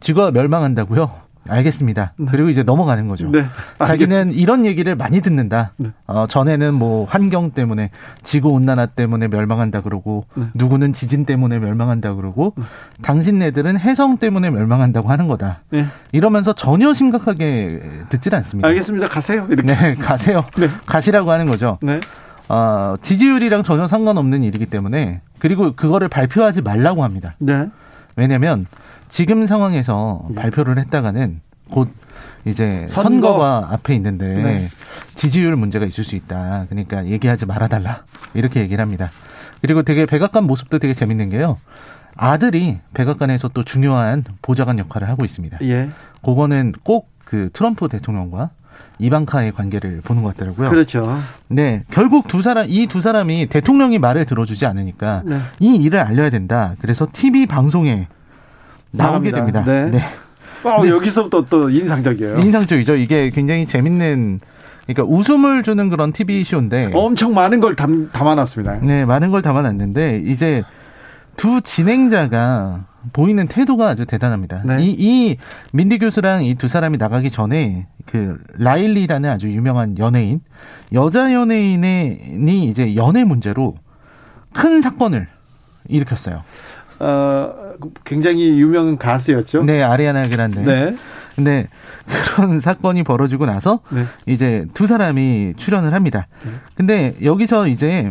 지구가 0.00 0.30
멸망한다고요? 0.32 1.21
알겠습니다. 1.48 2.12
그리고 2.30 2.48
이제 2.48 2.62
넘어가는 2.62 3.08
거죠. 3.08 3.30
네. 3.30 3.44
자기는 3.78 4.32
이런 4.32 4.64
얘기를 4.64 4.94
많이 4.94 5.20
듣는다. 5.20 5.72
어, 6.06 6.26
전에는 6.28 6.74
뭐 6.74 7.04
환경 7.04 7.50
때문에 7.50 7.90
지구 8.22 8.50
온난화 8.50 8.86
때문에 8.86 9.28
멸망한다 9.28 9.82
그러고 9.82 10.24
네. 10.34 10.44
누구는 10.54 10.92
지진 10.92 11.24
때문에 11.26 11.58
멸망한다 11.58 12.14
그러고 12.14 12.54
당신네들은 13.02 13.78
해성 13.78 14.18
때문에 14.18 14.50
멸망한다고 14.50 15.08
하는 15.08 15.28
거다. 15.28 15.60
네. 15.70 15.86
이러면서 16.12 16.52
전혀 16.52 16.94
심각하게 16.94 17.80
듣질 18.08 18.34
않습니다. 18.36 18.68
알겠습니다. 18.68 19.08
가세요. 19.08 19.46
이렇게. 19.50 19.74
네, 19.74 19.94
가세요. 19.94 20.44
가시라고 20.86 21.30
하는 21.30 21.46
거죠. 21.46 21.78
네. 21.82 22.00
어, 22.48 22.96
지지율이랑 23.02 23.62
전혀 23.62 23.86
상관없는 23.86 24.42
일이기 24.44 24.66
때문에 24.66 25.22
그리고 25.38 25.74
그거를 25.74 26.08
발표하지 26.08 26.62
말라고 26.62 27.02
합니다. 27.02 27.34
네. 27.38 27.68
왜냐하면 28.16 28.66
지금 29.12 29.46
상황에서 29.46 30.26
발표를 30.34 30.78
했다가는 30.78 31.42
곧 31.70 31.88
이제 32.46 32.86
선거. 32.88 33.10
선거 33.10 33.34
가 33.38 33.68
앞에 33.70 33.94
있는데 33.94 34.26
네. 34.26 34.68
지지율 35.14 35.54
문제가 35.56 35.84
있을 35.84 36.02
수 36.02 36.16
있다. 36.16 36.64
그러니까 36.70 37.04
얘기하지 37.04 37.44
말아달라 37.44 38.04
이렇게 38.32 38.60
얘기를 38.60 38.80
합니다. 38.82 39.10
그리고 39.60 39.82
되게 39.82 40.06
백악관 40.06 40.44
모습도 40.44 40.78
되게 40.78 40.94
재밌는 40.94 41.28
게요. 41.28 41.58
아들이 42.16 42.78
백악관에서 42.94 43.48
또 43.48 43.64
중요한 43.64 44.24
보좌관 44.40 44.78
역할을 44.78 45.10
하고 45.10 45.26
있습니다. 45.26 45.58
예. 45.62 45.90
그거는 46.24 46.72
꼭 46.82 47.12
그 47.24 47.48
트럼프 47.54 47.88
대통령과 47.88 48.50
이방카의 48.98 49.52
관계를 49.52 50.02
보는 50.02 50.22
것 50.22 50.36
같더라고요. 50.36 50.68
그렇죠. 50.68 51.18
네, 51.48 51.82
결국 51.90 52.28
두 52.28 52.42
사람 52.42 52.66
이 52.68 52.86
두 52.86 53.00
사람이 53.00 53.46
대통령이 53.46 53.98
말을 53.98 54.26
들어주지 54.26 54.66
않으니까 54.66 55.22
네. 55.24 55.40
이 55.58 55.76
일을 55.76 56.00
알려야 56.00 56.28
된다. 56.28 56.74
그래서 56.82 57.08
TV 57.10 57.46
방송에 57.46 58.06
나오게. 58.92 59.30
됩니다. 59.32 59.64
네. 59.64 59.90
어, 60.64 60.86
여기서부터 60.86 61.46
또 61.48 61.70
인상적이에요. 61.70 62.38
인상적이죠. 62.38 62.94
이게 62.96 63.30
굉장히 63.30 63.66
재밌는 63.66 64.40
그러니까 64.86 65.04
웃음을 65.04 65.62
주는 65.62 65.88
그런 65.90 66.12
TV 66.12 66.44
쇼인데 66.44 66.90
엄청 66.94 67.34
많은 67.34 67.60
걸 67.60 67.74
담, 67.74 68.10
담아놨습니다. 68.12 68.78
네, 68.82 69.04
많은 69.04 69.30
걸 69.30 69.42
담아놨는데 69.42 70.22
이제 70.26 70.62
두 71.36 71.60
진행자가 71.60 72.84
보이는 73.12 73.48
태도가 73.48 73.88
아주 73.88 74.04
대단합니다. 74.06 74.62
네. 74.64 74.76
이, 74.84 74.96
이 74.98 75.36
민디 75.72 75.98
교수랑 75.98 76.44
이 76.44 76.54
두 76.54 76.68
사람이 76.68 76.98
나가기 76.98 77.30
전에 77.30 77.86
그 78.06 78.38
라일리라는 78.58 79.28
아주 79.30 79.50
유명한 79.50 79.98
연예인, 79.98 80.40
여자 80.92 81.32
연예인이 81.32 82.64
이제 82.68 82.94
연애 82.94 83.24
문제로 83.24 83.74
큰 84.52 84.80
사건을 84.82 85.26
일으켰어요. 85.88 86.42
어, 87.02 87.74
굉장히 88.04 88.48
유명한 88.60 88.96
가수였죠. 88.98 89.64
네, 89.64 89.82
아리아나 89.82 90.28
그란데. 90.28 90.62
네. 90.62 90.96
근데 91.34 91.68
그런 92.34 92.58
사건이 92.60 93.02
벌어지고 93.04 93.46
나서 93.46 93.80
네. 93.90 94.04
이제 94.26 94.66
두 94.74 94.86
사람이 94.86 95.54
출연을 95.56 95.94
합니다. 95.94 96.26
근데 96.76 97.14
여기서 97.22 97.68
이제 97.68 98.10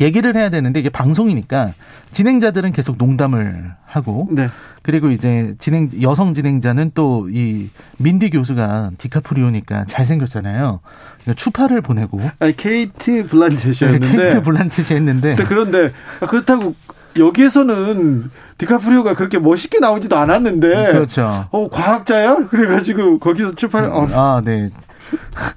얘기를 0.00 0.36
해야 0.36 0.50
되는데 0.50 0.78
이게 0.80 0.88
방송이니까 0.90 1.72
진행자들은 2.12 2.72
계속 2.72 2.96
농담을 2.98 3.72
하고 3.86 4.28
네. 4.30 4.48
그리고 4.82 5.10
이제 5.10 5.54
진행 5.58 5.88
여성 6.02 6.34
진행자는 6.34 6.90
또 6.94 7.28
이 7.30 7.68
민디 7.98 8.30
교수가 8.30 8.90
디카프리오니까 8.98 9.84
잘생겼잖아요. 9.86 10.80
그러니까 11.22 11.40
추파를 11.40 11.80
보내고 11.80 12.20
아니, 12.40 12.56
케이트 12.56 13.26
블란쳇이었는데. 13.26 14.06
네, 14.08 14.16
케이트 14.16 14.42
블란쳇이 14.42 14.96
했는데 14.96 15.36
그런데 15.36 15.92
그렇다고 16.28 16.74
여기에서는 17.18 18.30
디카프리오가 18.58 19.14
그렇게 19.14 19.38
멋있게 19.38 19.78
나오지도 19.78 20.16
않았는데. 20.16 20.92
그렇죠. 20.92 21.46
어, 21.50 21.68
과학자야? 21.68 22.48
그래가지고 22.48 23.18
거기서 23.18 23.54
출발. 23.54 23.86
어. 23.86 24.06
아, 24.12 24.42
네. 24.44 24.70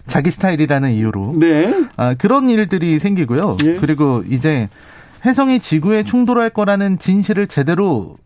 자기 0.07 0.31
스타일이라는 0.31 0.91
이유로. 0.91 1.35
네. 1.37 1.85
아, 1.97 2.13
그런 2.15 2.49
일들이 2.49 2.97
생기고요. 2.99 3.57
예. 3.65 3.75
그리고 3.75 4.23
이제 4.29 4.69
혜성이 5.25 5.59
지구에 5.59 6.03
충돌할 6.03 6.49
거라는 6.49 6.97
진실을 6.97 7.47
제대로 7.47 8.17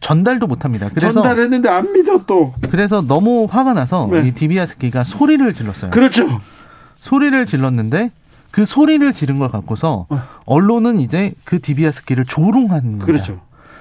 전달도 0.00 0.46
못 0.46 0.64
합니다. 0.64 0.88
그래서 0.94 1.20
전달했는데 1.20 1.68
안 1.68 1.92
믿어 1.92 2.22
또. 2.26 2.54
그래서 2.70 3.02
너무 3.02 3.46
화가 3.50 3.74
나서 3.74 4.08
네. 4.10 4.28
이 4.28 4.32
디비아스키가 4.32 5.04
소리를 5.04 5.52
질렀어요. 5.52 5.90
그렇죠. 5.90 6.40
소리를 6.96 7.44
질렀는데 7.46 8.10
그 8.50 8.64
소리를 8.64 9.12
지른 9.12 9.38
걸 9.38 9.50
갖고서 9.50 10.06
언론은 10.46 10.98
이제 10.98 11.32
그 11.44 11.60
디비아스키를 11.60 12.24
조롱한 12.24 12.82
겁니다. 12.82 13.06
그렇죠. 13.06 13.40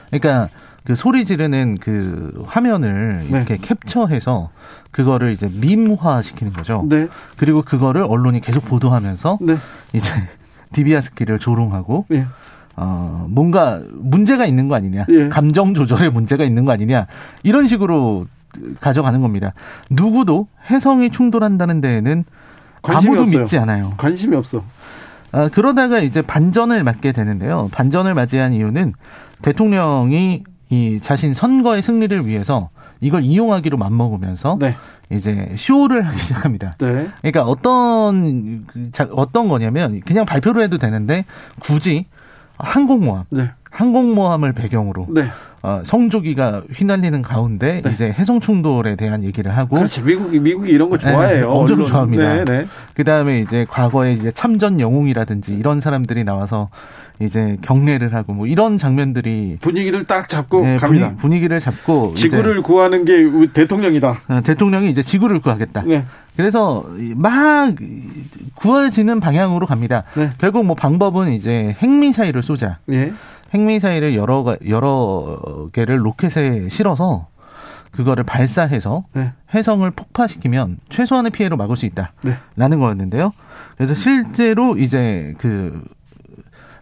그러니까 0.09 0.49
그 0.83 0.95
소리 0.95 1.25
지르는 1.25 1.79
그 1.79 2.43
화면을 2.47 3.25
네. 3.29 3.37
이렇게 3.37 3.57
캡처해서 3.57 4.49
그거를 4.91 5.33
이제 5.33 5.49
밈화 5.51 6.21
시키는 6.21 6.53
거죠. 6.53 6.85
네. 6.87 7.07
그리고 7.35 7.61
그거를 7.61 8.03
언론이 8.03 8.39
계속 8.39 8.65
보도하면서 8.65 9.39
네. 9.41 9.57
이제 9.93 10.11
디비아스키를 10.71 11.39
조롱하고 11.39 12.05
예. 12.11 12.25
어 12.77 13.25
뭔가 13.29 13.81
문제가 13.91 14.45
있는 14.45 14.67
거 14.67 14.75
아니냐, 14.75 15.05
예. 15.09 15.29
감정 15.29 15.73
조절에 15.73 16.09
문제가 16.09 16.43
있는 16.43 16.63
거 16.63 16.71
아니냐 16.71 17.07
이런 17.43 17.67
식으로 17.67 18.27
가져가는 18.79 19.19
겁니다. 19.21 19.53
누구도 19.89 20.47
해성이 20.69 21.09
충돌한다는 21.09 21.81
데에는 21.81 22.23
아무도 22.83 23.23
없어요. 23.23 23.39
믿지 23.39 23.57
않아요. 23.57 23.93
관심이 23.97 24.35
없어. 24.35 24.63
아, 25.31 25.49
그러다가 25.49 25.99
이제 25.99 26.21
반전을 26.21 26.83
맞게 26.83 27.11
되는데요. 27.11 27.69
반전을 27.73 28.13
맞이한 28.13 28.53
이유는 28.53 28.93
대통령이 29.41 30.43
이 30.69 30.99
자신 31.01 31.33
선거의 31.33 31.81
승리를 31.81 32.25
위해서 32.25 32.69
이걸 32.99 33.23
이용하기로 33.23 33.77
맘먹으면서 33.77 34.57
네. 34.59 34.75
이제 35.09 35.53
쇼를 35.57 36.05
하기 36.07 36.17
시작합니다. 36.17 36.75
네. 36.79 37.07
그러니까 37.21 37.43
어떤 37.43 38.65
그 38.67 38.91
자- 38.91 39.07
어떤 39.11 39.47
거냐면 39.47 40.01
그냥 40.01 40.25
발표를 40.25 40.63
해도 40.63 40.77
되는데 40.77 41.23
굳이 41.59 42.05
항공모함, 42.57 43.25
네. 43.29 43.51
항공모함을 43.69 44.53
배경으로 44.53 45.07
네. 45.09 45.27
어, 45.67 45.81
성조기가 45.83 46.63
휘날리는 46.73 47.21
가운데 47.21 47.81
이제 47.91 48.05
해성 48.17 48.39
충돌에 48.39 48.95
대한 48.95 49.25
얘기를 49.25 49.57
하고 49.57 49.75
그렇죠. 49.75 50.01
미국이 50.01 50.39
미국이 50.39 50.71
이런 50.71 50.89
거 50.89 50.97
좋아해요. 50.97 51.39
네, 51.39 51.43
엄청 51.43 51.75
언론. 51.75 51.87
좋아합니다. 51.89 52.33
네, 52.35 52.43
네. 52.45 52.67
그 52.93 53.03
다음에 53.03 53.41
이제 53.41 53.65
과거에 53.69 54.13
이제 54.13 54.31
참전 54.31 54.79
영웅이라든지 54.79 55.53
이런 55.53 55.81
사람들이 55.81 56.23
나와서 56.23 56.69
이제 57.19 57.57
경례를 57.63 58.13
하고 58.13 58.31
뭐 58.31 58.47
이런 58.47 58.77
장면들이 58.77 59.57
분위기를 59.59 60.05
딱 60.05 60.29
잡고 60.29 60.61
네, 60.61 60.77
갑니다. 60.77 61.15
분위, 61.17 61.41
기를 61.41 61.59
잡고 61.59 62.13
지구를 62.15 62.61
구하는 62.61 63.03
게 63.03 63.29
대통령이다. 63.51 64.21
어, 64.29 64.41
대통령이 64.45 64.89
이제 64.89 65.01
지구를 65.01 65.41
구하겠다. 65.41 65.83
네. 65.85 66.05
그래서 66.37 66.85
막 67.15 67.73
구해지는 68.55 69.19
방향으로 69.19 69.65
갑니다. 69.65 70.03
네. 70.15 70.29
결국 70.37 70.65
뭐 70.65 70.75
방법은 70.75 71.33
이제 71.33 71.75
핵미사일을 71.79 72.41
쏘자. 72.41 72.77
예. 73.53 73.57
핵미사일을 73.57 74.15
여러 74.15 74.43
가- 74.43 74.57
여러 74.67 75.69
개를 75.73 76.05
로켓에 76.05 76.69
실어서 76.69 77.27
그거를 77.91 78.23
발사해서 78.23 79.05
네. 79.13 79.31
해성을 79.53 79.89
폭파시키면 79.91 80.77
최소한의 80.89 81.31
피해를 81.31 81.57
막을 81.57 81.77
수 81.77 81.85
있다. 81.85 82.13
네. 82.21 82.33
라는 82.55 82.79
거였는데요. 82.79 83.33
그래서 83.75 83.93
실제로 83.95 84.77
이제 84.77 85.33
그 85.39 85.83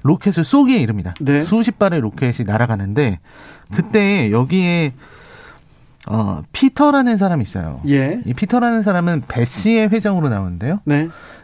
로켓을 0.04 0.44
쏘기에 0.44 0.78
이릅니다. 0.80 1.14
네. 1.22 1.44
수십 1.44 1.80
발의 1.80 2.00
로켓이 2.02 2.46
날아가는데 2.46 3.20
그때 3.74 4.32
여기에 4.32 4.94
어 6.08 6.44
피터라는 6.52 7.18
사람이 7.18 7.42
있어요. 7.44 7.82
예. 7.88 8.22
이 8.26 8.34
피터라는 8.34 8.84
사람은 8.84 9.24
배시의 9.28 9.90
회장으로 9.90 10.30
나오는데요. 10.30 10.80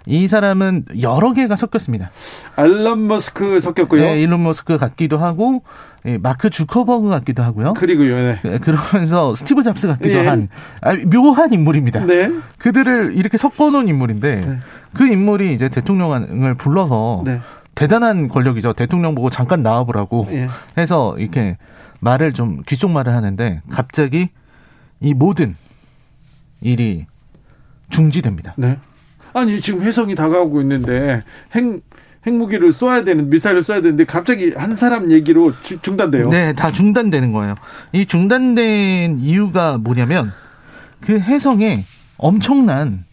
네. 0.06 0.14
이 0.14 0.28
사람은 0.28 0.86
여러 1.02 1.34
개가 1.34 1.56
섞였습니다. 1.56 2.12
일론 2.56 3.08
머스크 3.08 3.60
섞였고요. 3.60 4.02
네, 4.02 4.22
일론 4.22 4.44
머스크 4.44 4.78
같기도 4.78 5.18
하고 5.18 5.64
예, 6.06 6.18
마크 6.18 6.50
주커버그 6.50 7.10
같기도 7.10 7.44
하고요. 7.44 7.74
그리고요. 7.74 8.16
네. 8.16 8.40
예, 8.46 8.58
그러면서 8.58 9.36
스티브 9.36 9.62
잡스 9.62 9.88
같기도 9.88 10.10
예. 10.10 10.28
한 10.28 10.50
아, 10.82 10.96
묘한 10.96 11.54
인물입니다. 11.54 12.06
네. 12.06 12.32
그들을 12.58 13.16
이렇게 13.16 13.38
섞어놓은 13.38 13.88
인물인데 13.88 14.36
네. 14.46 14.60
그 14.94 15.08
인물이 15.08 15.54
이제 15.54 15.70
대통령을 15.70 16.56
불러서 16.56 17.22
네. 17.26 17.40
대단한 17.76 18.28
권력이죠. 18.28 18.74
대통령 18.74 19.16
보고 19.16 19.30
잠깐 19.30 19.62
나와보라고 19.62 20.28
예. 20.32 20.48
해서 20.78 21.16
이렇게 21.18 21.58
말을 22.00 22.34
좀 22.34 22.64
귓속말을 22.64 23.14
하는데 23.14 23.62
갑자기 23.70 24.30
이 25.00 25.14
모든 25.14 25.56
일이 26.62 27.06
중지됩니다. 27.90 28.56
네. 28.58 28.78
아니 29.34 29.62
지금 29.62 29.84
해성이 29.84 30.16
다가오고 30.16 30.62
있는데 30.62 31.22
핵 31.54 31.82
핵무기를 32.28 32.72
쏘아야 32.72 33.04
되는 33.04 33.30
미사일을 33.30 33.64
쏘아야 33.64 33.82
되는데 33.82 34.06
갑자기 34.06 34.54
한 34.56 34.76
사람 34.76 35.12
얘기로 35.12 35.54
주- 35.64 35.80
중단돼요. 35.82 36.30
네, 36.30 36.54
다 36.54 36.70
중단되는 36.72 37.32
거예요. 37.32 37.56
이 37.94 38.06
중단된 38.06 39.20
이유가 39.20 39.78
뭐냐면 39.80 40.32
그 41.00 41.20
해성에 41.20 41.84
엄청난 42.18 43.06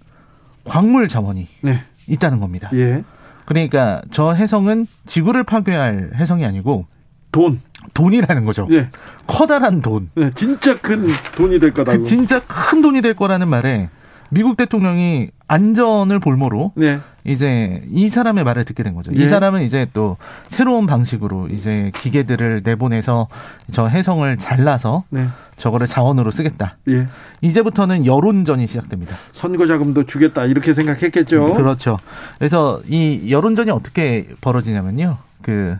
광물 0.65 1.09
자원이 1.09 1.49
네. 1.63 1.85
있다는 2.07 2.39
겁니다. 2.41 2.69
예. 2.75 3.03
그러니까 3.47 4.03
저 4.11 4.33
해성은 4.33 4.87
지구를 5.07 5.43
파괴할 5.45 6.11
해성이 6.17 6.45
아니고 6.45 6.87
돈. 7.33 7.61
돈이라는 7.95 8.45
거죠. 8.45 8.69
예. 8.73 8.91
커다란 9.27 9.81
돈. 9.81 10.11
네, 10.15 10.31
진짜 10.35 10.77
큰 10.77 11.09
돈이 11.37 11.59
될 11.61 11.73
거다고. 11.73 11.97
그 11.99 12.05
진짜 12.05 12.43
큰 12.47 12.83
돈이 12.83 13.01
될 13.01 13.15
거라는 13.15 13.49
말에 13.49 13.89
미국 14.31 14.57
대통령이 14.57 15.31
안전을 15.47 16.19
볼모로 16.19 16.73
네. 16.75 17.01
이제 17.25 17.83
이 17.91 18.09
사람의 18.09 18.45
말을 18.45 18.65
듣게 18.65 18.83
된 18.83 18.95
거죠. 18.95 19.11
예. 19.17 19.25
이 19.25 19.29
사람은 19.29 19.63
이제 19.63 19.87
또 19.93 20.17
새로운 20.49 20.87
방식으로 20.87 21.49
이제 21.49 21.91
기계들을 21.95 22.63
내보내서 22.65 23.29
저 23.73 23.87
해성을 23.87 24.37
잘라서 24.39 25.05
네. 25.11 25.27
저거를 25.57 25.87
자원으로 25.87 26.31
쓰겠다. 26.31 26.77
예. 26.89 27.09
이제부터는 27.41 28.05
여론전이 28.07 28.67
시작됩니다. 28.67 29.17
선거 29.33 29.67
자금도 29.67 30.05
주겠다 30.05 30.45
이렇게 30.45 30.75
생각했겠죠. 30.75 31.55
그렇죠. 31.55 31.99
그래서 32.39 32.81
이 32.87 33.31
여론전이 33.31 33.71
어떻게 33.71 34.29
벌어지냐면요. 34.41 35.17
그 35.43 35.77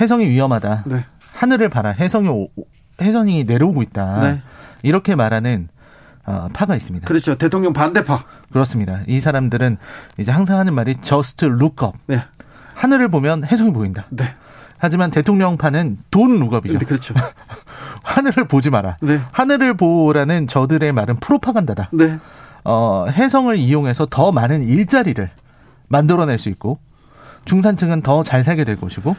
해성이 0.00 0.26
위험하다. 0.28 0.84
네. 0.86 1.04
하늘을 1.34 1.68
봐라. 1.70 1.90
해성이 1.90 2.28
오- 2.28 2.48
해성이 3.00 3.44
내려오고 3.44 3.82
있다. 3.82 4.20
네. 4.20 4.42
이렇게 4.82 5.14
말하는 5.14 5.68
어, 6.26 6.48
파가 6.52 6.76
있습니다. 6.76 7.06
그렇죠. 7.06 7.36
대통령 7.36 7.72
반대파. 7.72 8.24
그렇습니다. 8.52 9.00
이 9.06 9.20
사람들은 9.20 9.78
이제 10.18 10.30
항상 10.30 10.58
하는 10.58 10.74
말이 10.74 10.96
just 11.02 11.44
look 11.46 11.84
up. 11.86 11.98
네. 12.06 12.22
하늘을 12.74 13.08
보면 13.08 13.44
해성이 13.44 13.72
보인다. 13.72 14.06
네. 14.10 14.24
하지만 14.78 15.10
대통령파는 15.10 15.98
돈 16.10 16.38
룩업이죠. 16.38 16.78
네, 16.78 16.84
그렇죠. 16.86 17.14
하늘을 18.02 18.48
보지 18.48 18.70
마라. 18.70 18.96
네. 19.02 19.20
하늘을 19.32 19.74
보라는 19.74 20.46
저들의 20.46 20.92
말은 20.92 21.16
프로파간다다. 21.16 21.90
네. 21.92 22.18
어, 22.64 23.06
해성을 23.10 23.56
이용해서 23.56 24.06
더 24.10 24.32
많은 24.32 24.62
일자리를 24.64 25.30
만들어낼 25.88 26.38
수 26.38 26.48
있고 26.50 26.78
중산층은 27.46 28.02
더 28.02 28.22
잘 28.22 28.44
살게 28.44 28.64
될 28.64 28.76
것이고 28.76 29.16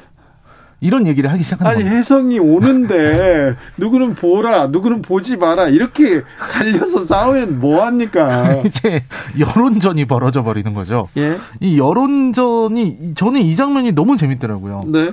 이런 0.81 1.05
얘기를 1.05 1.31
하기 1.31 1.43
시작하는 1.43 1.71
아니 1.71 1.79
겁니다. 1.83 1.95
해성이 1.95 2.39
오는데 2.39 3.55
누구는 3.77 4.15
보라, 4.15 4.67
누구는 4.67 5.03
보지 5.03 5.37
마라 5.37 5.67
이렇게 5.69 6.23
갈려서 6.39 7.05
싸우면 7.05 7.59
뭐 7.59 7.85
합니까? 7.85 8.55
이제 8.65 9.03
여론전이 9.39 10.05
벌어져 10.05 10.41
버리는 10.43 10.73
거죠. 10.73 11.07
예. 11.17 11.37
이 11.59 11.77
여론전이 11.77 13.13
저는 13.15 13.41
이 13.41 13.55
장면이 13.55 13.91
너무 13.93 14.17
재밌더라고요. 14.17 14.83
네. 14.87 15.11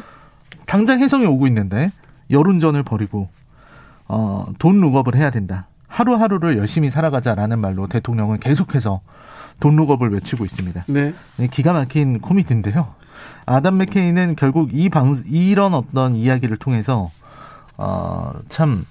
당장 0.66 1.00
해성이 1.00 1.26
오고 1.26 1.46
있는데 1.48 1.92
여론전을 2.30 2.82
벌이고 2.82 3.28
어, 4.08 4.46
돈 4.58 4.80
룩업을 4.80 5.16
해야 5.16 5.30
된다. 5.30 5.66
하루하루를 5.86 6.56
열심히 6.56 6.90
살아가자라는 6.90 7.58
말로 7.58 7.86
대통령은 7.88 8.40
계속해서 8.40 9.00
돈 9.60 9.76
룩업을 9.76 10.10
외치고 10.12 10.44
있습니다. 10.46 10.84
네. 10.86 11.12
네, 11.36 11.46
기가 11.48 11.74
막힌 11.74 12.20
코미디인데요. 12.20 12.94
아담 13.48 13.78
맥케이는 13.78 14.36
결국 14.36 14.70
이 14.74 14.90
방, 14.90 15.16
이런 15.26 15.72
어떤 15.72 16.14
이야기를 16.14 16.58
통해서, 16.58 17.10
어, 17.78 18.32
참, 18.50 18.84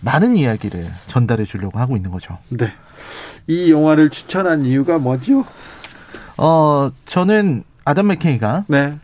많은 0.00 0.36
이야기를 0.36 0.86
전달해 1.08 1.44
주려고 1.44 1.78
하고 1.78 1.96
있는 1.96 2.10
거죠. 2.10 2.38
네. 2.48 2.72
이 3.46 3.70
영화를 3.70 4.10
추천한 4.10 4.64
이유가 4.64 4.98
뭐죠? 4.98 5.44
어, 6.38 6.90
저는 7.04 7.64
아담 7.84 8.06
맥케이가 8.06 8.64
네. 8.68 8.96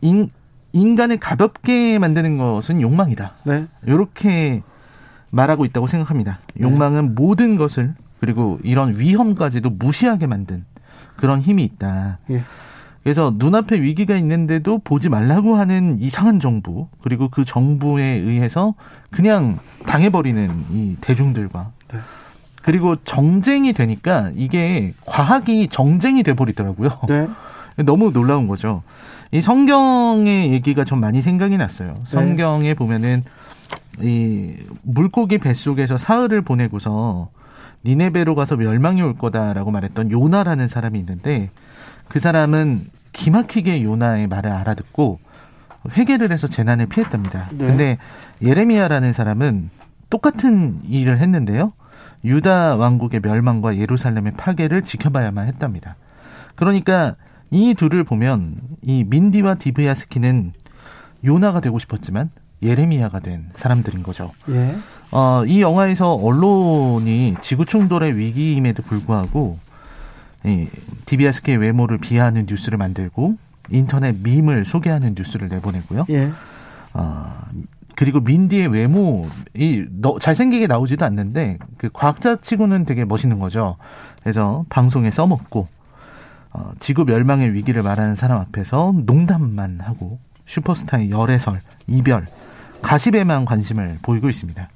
인, 0.00 0.30
인간을 0.72 1.18
가볍게 1.18 1.98
만드는 1.98 2.38
것은 2.38 2.80
욕망이다. 2.80 3.32
네. 3.44 3.66
이렇게 3.86 4.62
말하고 5.30 5.64
있다고 5.64 5.86
생각합니다. 5.86 6.40
욕망은 6.60 7.14
모든 7.14 7.56
것을 7.56 7.94
그리고 8.20 8.58
이런 8.62 8.98
위험까지도 8.98 9.70
무시하게 9.70 10.26
만든 10.26 10.64
그런 11.16 11.40
힘이 11.40 11.64
있다. 11.64 12.18
예. 12.30 12.44
그래서 13.02 13.32
눈앞에 13.36 13.80
위기가 13.80 14.16
있는데도 14.16 14.78
보지 14.78 15.08
말라고 15.08 15.56
하는 15.56 15.98
이상한 16.00 16.38
정부 16.38 16.88
그리고 17.02 17.28
그 17.28 17.44
정부에 17.44 18.04
의해서 18.04 18.74
그냥 19.10 19.58
당해버리는 19.86 20.64
이 20.70 20.96
대중들과 21.00 21.70
네. 21.92 21.98
그리고 22.62 22.94
정쟁이 22.96 23.72
되니까 23.72 24.30
이게 24.36 24.94
과학이 25.04 25.68
정쟁이 25.68 26.22
돼버리더라고요. 26.22 26.90
네. 27.08 27.28
너무 27.84 28.12
놀라운 28.12 28.46
거죠. 28.46 28.82
이 29.32 29.40
성경의 29.40 30.52
얘기가 30.52 30.84
좀 30.84 31.00
많이 31.00 31.22
생각이 31.22 31.56
났어요. 31.56 31.96
성경에 32.04 32.74
보면은 32.74 33.24
이 34.00 34.54
물고기 34.82 35.38
뱃속에서 35.38 35.98
사흘을 35.98 36.42
보내고서 36.42 37.30
니네베로 37.84 38.34
가서 38.36 38.56
멸망이 38.56 39.02
올 39.02 39.16
거다라고 39.16 39.70
말했던 39.70 40.10
요나라는 40.12 40.68
사람이 40.68 40.98
있는데 41.00 41.50
그 42.12 42.20
사람은 42.20 42.88
기막히게 43.14 43.82
요나의 43.82 44.26
말을 44.26 44.52
알아듣고 44.52 45.18
회개를 45.96 46.30
해서 46.30 46.46
재난을 46.46 46.84
피했답니다. 46.84 47.48
네. 47.52 47.66
근데 47.66 47.98
예레미야라는 48.42 49.14
사람은 49.14 49.70
똑같은 50.10 50.78
일을 50.86 51.20
했는데요. 51.20 51.72
유다 52.22 52.76
왕국의 52.76 53.20
멸망과 53.20 53.78
예루살렘의 53.78 54.34
파괴를 54.36 54.82
지켜봐야만 54.82 55.48
했답니다. 55.48 55.96
그러니까 56.54 57.16
이 57.50 57.72
둘을 57.72 58.04
보면 58.04 58.56
이 58.82 59.04
민디와 59.04 59.54
디브야스키는 59.54 60.52
요나가 61.24 61.60
되고 61.60 61.78
싶었지만 61.78 62.28
예레미야가 62.62 63.20
된 63.20 63.46
사람들인 63.54 64.02
거죠. 64.02 64.32
예. 64.50 64.76
어, 65.12 65.46
이 65.46 65.62
영화에서 65.62 66.12
언론이 66.12 67.36
지구 67.40 67.64
충돌의 67.64 68.18
위기임에도 68.18 68.82
불구하고 68.82 69.58
이 70.44 70.68
디비아스키의 71.06 71.58
외모를 71.58 71.98
비하하는 71.98 72.46
뉴스를 72.48 72.78
만들고 72.78 73.36
인터넷 73.70 74.16
밈을 74.22 74.64
소개하는 74.64 75.14
뉴스를 75.16 75.48
내보내고요. 75.48 76.06
예. 76.10 76.30
어, 76.94 77.32
그리고 77.94 78.20
민디의 78.20 78.68
외모 78.68 79.28
이 79.54 79.84
너, 79.90 80.18
잘생기게 80.18 80.66
나오지도 80.66 81.04
않는데 81.04 81.58
그 81.76 81.90
과학자 81.92 82.36
치고는 82.36 82.84
되게 82.84 83.04
멋있는 83.04 83.38
거죠. 83.38 83.76
그래서 84.20 84.64
방송에 84.68 85.10
써먹고 85.10 85.68
어, 86.52 86.72
지구 86.78 87.04
멸망의 87.04 87.54
위기를 87.54 87.82
말하는 87.82 88.14
사람 88.14 88.38
앞에서 88.38 88.94
농담만 89.04 89.80
하고 89.80 90.18
슈퍼스타의 90.46 91.10
열애설, 91.10 91.60
이별, 91.86 92.26
가십에만 92.82 93.44
관심을 93.44 93.98
보이고 94.02 94.28
있습니다. 94.28 94.68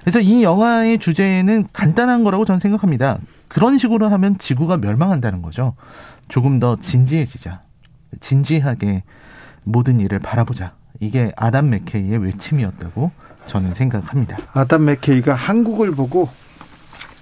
그래서 0.00 0.20
이 0.20 0.42
영화의 0.42 0.98
주제는 0.98 1.66
간단한 1.72 2.24
거라고 2.24 2.44
저는 2.44 2.58
생각합니다. 2.58 3.18
그런 3.48 3.78
식으로 3.78 4.08
하면 4.08 4.38
지구가 4.38 4.76
멸망한다는 4.78 5.42
거죠. 5.42 5.74
조금 6.28 6.60
더 6.60 6.76
진지해지자. 6.76 7.62
진지하게 8.20 9.04
모든 9.64 10.00
일을 10.00 10.18
바라보자. 10.18 10.74
이게 11.00 11.32
아담 11.36 11.70
맥케이의 11.70 12.18
외침이었다고 12.18 13.10
저는 13.46 13.72
생각합니다. 13.74 14.36
아담 14.52 14.84
맥케이가 14.84 15.34
한국을 15.34 15.92
보고 15.92 16.28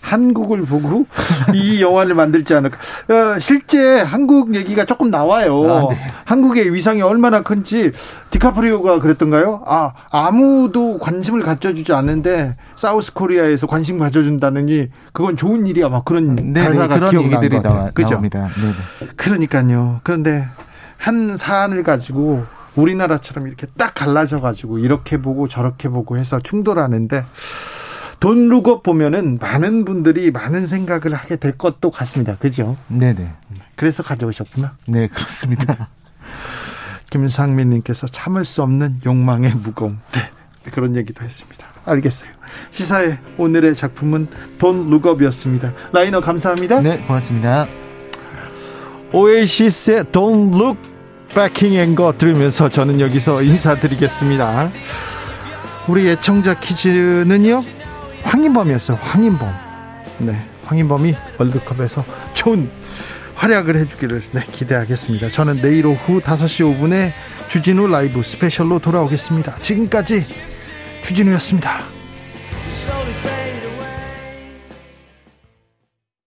한국을 0.07 0.63
보고 0.63 1.05
이 1.53 1.83
영화를 1.83 2.15
만들지 2.15 2.55
않을까. 2.55 2.79
어, 2.79 3.41
실제 3.41 4.01
한국 4.01 4.55
얘기가 4.55 4.85
조금 4.85 5.11
나와요. 5.11 5.69
아, 5.69 5.89
네. 5.93 5.99
한국의 6.25 6.73
위상이 6.73 7.03
얼마나 7.03 7.43
큰지 7.43 7.91
디카프리오가 8.31 9.01
그랬던가요? 9.01 9.65
아 9.67 9.93
아무도 10.13 10.99
관심을 10.99 11.43
가져주지 11.43 11.93
않는데 11.93 12.55
사우스 12.77 13.13
코리아에서 13.15 13.67
관심 13.67 13.99
가져준다느니 13.99 14.91
그건 15.13 15.37
좋은 15.37 15.67
일이야. 15.67 15.89
막 15.89 16.05
그런 16.05 16.37
네, 16.37 16.43
네, 16.43 16.61
가사가 16.63 17.13
얘기들이 17.13 17.49
것 17.57 17.63
같아요. 17.63 17.63
나와, 17.63 17.91
그죠? 17.91 18.11
나옵니다. 18.11 18.49
네, 18.61 18.73
네. 19.01 19.07
그러니까요. 19.17 20.01
그런데 20.05 20.47
한 20.99 21.37
사안을 21.37 21.83
가지고 21.83 22.45
우리나라처럼 22.77 23.49
이렇게 23.49 23.67
딱 23.77 23.95
갈라져 23.95 24.39
가지고 24.39 24.79
이렇게 24.79 25.21
보고 25.21 25.49
저렇게 25.49 25.89
보고 25.89 26.17
해서 26.17 26.39
충돌하는데 26.39 27.25
돈 28.21 28.49
룩업 28.49 28.83
보면은 28.83 29.39
많은 29.41 29.85
분들이 29.85 30.31
많은 30.31 30.67
생각을 30.67 31.15
하게 31.15 31.37
될 31.37 31.57
것도 31.59 31.91
같습니다. 31.91 32.37
그죠? 32.37 32.77
네, 32.89 33.15
네. 33.15 33.33
그래서 33.75 34.03
가져오셨구나. 34.03 34.77
네, 34.89 35.09
그렇습니다. 35.09 35.89
김상민 37.11 37.71
님께서 37.71 38.07
참을 38.07 38.45
수 38.45 38.63
없는 38.63 39.01
욕망의 39.05 39.55
무거움. 39.57 39.99
네. 40.13 40.31
그런 40.73 40.97
얘기도 40.97 41.25
했습니다. 41.25 41.67
알겠어요. 41.85 42.31
시사의 42.73 43.19
오늘의 43.39 43.77
작품은 43.77 44.27
Don't 44.59 44.91
Look 44.91 45.07
Up이었습니다. 45.07 45.73
라이너 45.93 46.21
감사합니다. 46.21 46.81
네, 46.81 46.99
고맙습니다. 46.99 47.69
오아시스의 49.13 50.05
Don't 50.05 50.55
Look 50.55 50.79
Back 51.35 51.79
in 51.79 51.95
거 51.95 52.15
들으면서 52.17 52.69
저는 52.69 53.01
여기서 53.01 53.43
인사드리겠습니다. 53.43 54.73
우리 55.89 56.09
애청자 56.09 56.59
퀴즈는요, 56.59 57.63
황인범이었어요. 58.27 58.99
황인범. 59.01 59.49
네, 60.19 60.43
황인범이 60.65 61.15
월드컵에서 61.39 62.05
좋은 62.35 62.69
활약을 63.35 63.77
해주기를 63.77 64.23
네, 64.33 64.41
기대하겠습니다. 64.51 65.29
저는 65.29 65.61
내일 65.61 65.87
오후 65.87 66.21
5시 66.21 66.79
5분에 66.79 67.13
주진우 67.49 67.87
라이브 67.87 68.23
스페셜로 68.23 68.79
돌아오겠습니다. 68.81 69.57
지금까지 69.61 70.25
주진우였습니다. 71.03 71.81